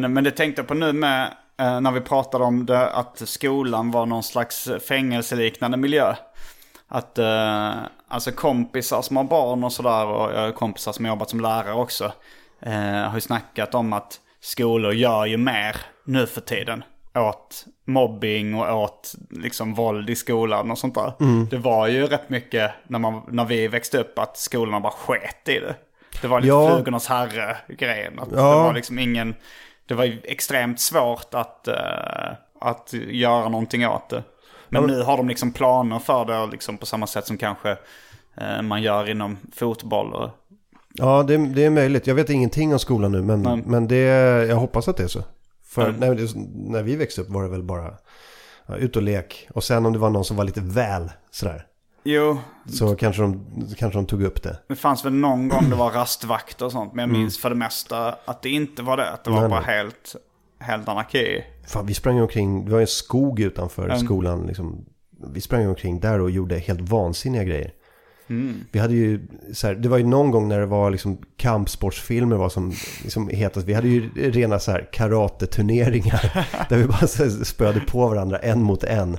men, 0.00 0.12
men 0.12 0.24
det 0.24 0.30
tänkte 0.30 0.60
jag 0.62 0.68
på 0.68 0.74
nu 0.74 0.92
med 0.92 1.32
när 1.80 1.90
vi 1.90 2.00
pratade 2.00 2.44
om 2.44 2.66
det, 2.66 2.90
att 2.90 3.22
skolan 3.28 3.90
var 3.90 4.06
någon 4.06 4.22
slags 4.22 4.68
fängelseliknande 4.88 5.76
miljö. 5.76 6.14
Att 6.88 7.18
eh, 7.18 7.72
alltså 8.08 8.32
kompisar 8.32 9.02
som 9.02 9.16
har 9.16 9.24
barn 9.24 9.64
och 9.64 9.72
sådär 9.72 10.06
och 10.06 10.32
jag 10.32 10.40
har 10.40 10.52
kompisar 10.52 10.92
som 10.92 11.04
har 11.04 11.12
jobbat 11.12 11.30
som 11.30 11.40
lärare 11.40 11.74
också. 11.74 12.12
Eh, 12.62 12.72
har 13.08 13.14
ju 13.14 13.20
snackat 13.20 13.74
om 13.74 13.92
att 13.92 14.20
skolor 14.40 14.92
gör 14.92 15.26
ju 15.26 15.36
mer 15.36 15.76
nu 16.04 16.26
för 16.26 16.40
tiden. 16.40 16.84
Åt 17.14 17.64
mobbing 17.84 18.54
och 18.54 18.82
åt 18.82 19.12
liksom 19.30 19.74
våld 19.74 20.10
i 20.10 20.16
skolan 20.16 20.70
och 20.70 20.78
sånt 20.78 20.94
där. 20.94 21.12
Det 21.50 21.56
var 21.58 21.86
ju 21.86 22.06
rätt 22.06 22.30
mycket 22.30 22.70
när, 22.88 22.98
man, 22.98 23.22
när 23.28 23.44
vi 23.44 23.68
växte 23.68 23.98
upp 23.98 24.18
att 24.18 24.36
skolorna 24.36 24.80
bara 24.80 24.92
sket 24.92 25.48
i 25.48 25.58
det. 25.58 25.74
Det 26.22 26.28
var 26.28 26.40
lite 26.40 26.48
Ja. 26.48 26.68
flugornas 26.74 27.06
herre-grejen. 27.06 28.18
Att 28.18 28.30
Det 28.30 28.36
Ja. 28.36 28.62
var 28.62 28.72
liksom 28.74 28.98
ingen... 28.98 29.34
Det 29.90 29.96
var 29.96 30.04
ju 30.04 30.20
extremt 30.24 30.80
svårt 30.80 31.34
att, 31.34 31.68
eh, 31.68 32.32
att 32.60 32.92
göra 32.92 33.48
någonting 33.48 33.86
åt 33.86 34.08
det. 34.08 34.22
Men 34.68 34.84
nu 34.84 35.02
har 35.02 35.16
de 35.16 35.28
liksom 35.28 35.52
planer 35.52 35.98
för 35.98 36.24
det 36.24 36.46
liksom 36.52 36.78
på 36.78 36.86
samma 36.86 37.06
sätt 37.06 37.26
som 37.26 37.36
kanske 37.38 37.76
eh, 38.36 38.62
man 38.62 38.82
gör 38.82 39.10
inom 39.10 39.36
fotboll. 39.54 40.12
Och, 40.14 40.30
Ja, 40.94 41.22
det, 41.22 41.36
det 41.36 41.64
är 41.64 41.70
möjligt. 41.70 42.06
Jag 42.06 42.14
vet 42.14 42.30
ingenting 42.30 42.72
om 42.72 42.78
skolan 42.78 43.12
nu, 43.12 43.22
men, 43.22 43.42
Nej. 43.42 43.62
men 43.66 43.88
det, 43.88 43.96
jag 44.48 44.56
hoppas 44.56 44.88
att 44.88 44.96
det 44.96 45.02
är 45.02 45.08
så. 45.08 45.22
För 45.64 45.82
Mm. 45.88 45.96
när, 46.00 46.14
det- 46.14 46.34
när 46.54 46.82
vi 46.82 46.96
växte 46.96 47.20
upp 47.20 47.28
var 47.28 47.42
det 47.42 47.48
väl 47.48 47.62
bara 47.62 47.94
ja, 48.66 48.76
ut 48.76 48.96
och 48.96 49.02
lek. 49.02 49.48
Och 49.54 49.64
sen 49.64 49.86
om 49.86 49.92
det 49.92 49.98
var 49.98 50.10
någon 50.10 50.24
som 50.24 50.36
var 50.36 50.44
lite 50.44 50.60
väl 50.60 51.10
sådär, 51.30 51.66
jo, 52.04 52.38
så 52.66 52.96
kanske 52.96 53.22
de, 53.22 53.44
kanske 53.78 53.98
de 53.98 54.06
tog 54.06 54.22
upp 54.22 54.42
det. 54.42 54.58
det 54.68 54.76
fanns 54.76 55.04
väl 55.04 55.12
någon 55.12 55.48
gång 55.48 55.70
det 55.70 55.76
var 55.76 55.90
rastvakt 55.90 56.62
och 56.62 56.72
sånt. 56.72 56.94
Men 56.94 57.10
jag 57.10 57.18
minns 57.18 57.38
för 57.38 57.48
det 57.50 57.56
mesta 57.56 58.16
att 58.24 58.42
det 58.42 58.48
inte 58.50 58.82
var 58.82 58.96
det. 58.96 59.10
Att 59.10 59.24
det 59.24 59.30
var 59.30 59.40
Nej, 59.40 59.48
bara 59.48 59.60
nej. 59.60 59.76
helt, 59.76 60.16
helt 60.58 60.88
anarki. 60.88 61.44
Fan, 61.66 61.86
vi 61.86 61.94
sprang 61.94 62.20
omkring, 62.20 62.64
det 62.64 62.72
var 62.72 62.80
en 62.80 62.86
skog 62.86 63.40
utanför 63.40 63.84
Mm. 63.84 63.98
skolan. 63.98 64.46
Liksom. 64.46 64.84
Vi 65.32 65.40
sprang 65.40 65.68
omkring 65.68 66.00
där 66.00 66.20
och 66.20 66.30
gjorde 66.30 66.58
helt 66.58 66.80
vansinniga 66.80 67.44
grejer. 67.44 67.72
Mm. 68.28 68.56
Vi 68.72 68.78
hade 68.78 68.94
ju, 68.94 69.20
så 69.54 69.66
här, 69.66 69.74
det 69.74 69.88
var 69.88 69.98
ju 69.98 70.04
någon 70.06 70.30
gång 70.30 70.48
när 70.48 70.60
det 70.60 70.66
var 70.66 70.90
liksom 70.90 71.18
kampsportsfilmer 71.36 72.36
var 72.36 72.48
som 72.48 72.72
liksom 73.02 73.28
hetast. 73.28 73.66
Vi 73.66 73.74
hade 73.74 73.88
ju 73.88 74.10
rena 74.30 74.58
så 74.58 74.70
här 74.70 74.88
karateturneringar. 74.92 76.46
där 76.68 76.76
vi 76.76 76.84
bara 76.86 77.06
så 77.06 77.22
här 77.22 77.44
spöade 77.44 77.80
på 77.80 78.08
varandra 78.08 78.38
en 78.38 78.62
mot 78.62 78.84
en. 78.84 79.14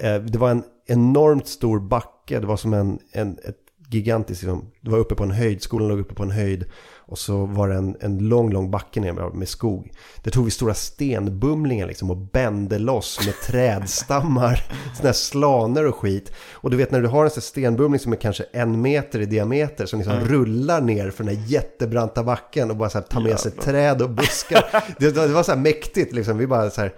Eh, 0.00 0.14
Det 0.14 0.38
var 0.38 0.50
en 0.50 0.62
enormt 0.86 1.46
stor 1.46 1.80
backe. 1.80 2.40
Det 2.40 2.46
var 2.46 2.56
som 2.56 2.74
en, 2.74 2.98
en 3.12 3.38
ett 3.44 3.58
gigantiskt, 3.94 4.42
liksom, 4.42 4.70
det 4.80 4.90
var 4.90 4.98
uppe 4.98 5.14
på 5.14 5.24
en 5.24 5.30
höjd, 5.30 5.62
skolan 5.62 5.88
låg 5.88 6.00
uppe 6.00 6.14
på 6.14 6.22
en 6.22 6.30
höjd. 6.30 6.64
Och 7.12 7.18
så 7.18 7.46
var 7.46 7.68
det 7.68 7.74
en, 7.74 7.96
en 8.00 8.28
lång, 8.28 8.52
lång 8.52 8.70
backe 8.70 9.00
ner 9.00 9.12
med, 9.32 9.48
skog. 9.48 9.92
Där 10.22 10.30
tog 10.30 10.44
vi 10.44 10.50
stora 10.50 10.74
stenbumlingar 10.74 11.86
liksom 11.86 12.10
och 12.10 12.16
bände 12.16 12.78
loss 12.78 13.20
med 13.26 13.34
trädstammar, 13.40 14.54
sådana 14.94 15.08
här 15.08 15.12
slaner 15.12 15.86
och 15.86 15.96
skit. 15.96 16.32
Och 16.52 16.70
du 16.70 16.76
vet 16.76 16.90
när 16.90 17.02
du 17.02 17.08
har 17.08 17.24
en 17.24 17.30
sån 17.30 17.42
stenbumling 17.42 17.98
som 17.98 18.12
är 18.12 18.16
kanske 18.16 18.44
en 18.52 18.82
meter 18.82 19.20
i 19.20 19.26
diameter 19.26 19.86
som 19.86 19.98
liksom 19.98 20.20
rullar 20.20 20.80
ner 20.80 21.10
för 21.10 21.24
den 21.24 21.36
här 21.36 21.44
jättebranta 21.46 22.24
backen 22.24 22.70
och 22.70 22.76
bara 22.76 22.90
så 22.90 22.98
här 22.98 23.06
tar 23.06 23.20
med 23.20 23.40
sig 23.40 23.52
träd 23.52 24.02
och 24.02 24.10
buskar. 24.10 24.64
det, 24.98 25.10
det 25.10 25.26
var 25.28 25.42
så 25.42 25.52
här 25.52 25.58
mäktigt 25.58 26.12
liksom. 26.12 26.38
Vi 26.38 26.46
bara 26.46 26.70
så 26.70 26.80
här, 26.80 26.92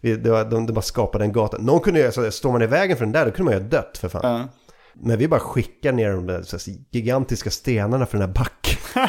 vi, 0.00 0.16
det 0.16 0.30
var, 0.30 0.44
de, 0.44 0.66
de 0.66 0.72
bara 0.72 0.82
skapade 0.82 1.24
en 1.24 1.32
gata. 1.32 1.58
Någon 1.58 1.80
kunde 1.80 2.00
ju, 2.00 2.06
alltså, 2.06 2.30
står 2.30 2.52
man 2.52 2.62
i 2.62 2.66
vägen 2.66 2.96
för 2.96 3.04
den 3.04 3.12
där 3.12 3.26
då 3.26 3.30
kunde 3.30 3.52
man 3.52 3.60
ju 3.60 3.64
ha 3.64 3.70
dött 3.70 3.98
för 3.98 4.08
fan. 4.08 4.20
Ja. 4.24 4.48
Men 4.94 5.18
vi 5.18 5.28
bara 5.28 5.40
skickar 5.40 5.92
ner 5.92 6.12
de 6.12 6.26
där 6.26 6.42
så 6.42 6.70
gigantiska 6.90 7.50
stenarna 7.50 8.06
för 8.06 8.18
den 8.18 8.28
här 8.28 8.34
backen. 8.34 9.08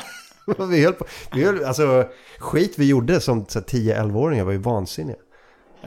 vi 0.69 0.83
höll 0.83 0.93
på, 0.93 1.05
vi 1.33 1.45
höll, 1.45 1.63
alltså 1.63 2.07
skit 2.39 2.73
vi 2.77 2.87
gjorde 2.87 3.19
som 3.19 3.45
så 3.45 3.59
här 3.59 3.65
10-11-åringar 3.65 4.43
var 4.43 4.51
ju 4.51 4.57
vansinniga. 4.57 5.17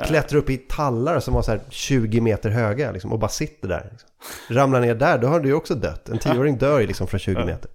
Klättra 0.06 0.38
upp 0.38 0.50
i 0.50 0.56
tallar 0.56 1.20
som 1.20 1.34
var 1.34 1.42
så 1.42 1.50
här 1.50 1.60
20 1.70 2.20
meter 2.20 2.50
höga 2.50 2.92
liksom, 2.92 3.12
och 3.12 3.18
bara 3.18 3.28
sitter 3.28 3.68
där. 3.68 3.88
Liksom. 3.90 4.08
Ramlar 4.48 4.80
ner 4.80 4.94
där, 4.94 5.18
då 5.18 5.26
har 5.26 5.40
du 5.40 5.48
ju 5.48 5.54
också 5.54 5.74
dött. 5.74 6.08
En 6.08 6.18
10-åring 6.18 6.58
dör 6.58 6.80
ju 6.80 6.86
liksom 6.86 7.06
från 7.06 7.20
20 7.20 7.44
meter. 7.44 7.70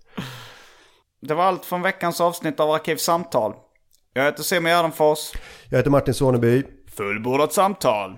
Det 1.21 1.33
var 1.33 1.43
allt 1.43 1.65
från 1.65 1.81
veckans 1.81 2.21
avsnitt 2.21 2.59
av 2.59 2.71
Arkivsamtal. 2.71 3.53
Jag 4.13 4.25
heter 4.25 4.43
Simon 4.43 4.71
Gärdenfors. 4.71 5.31
Jag 5.69 5.77
heter 5.77 5.89
Martin 5.91 6.13
Soneby. 6.13 6.63
Fullbordat 6.99 7.53
samtal. 7.53 8.17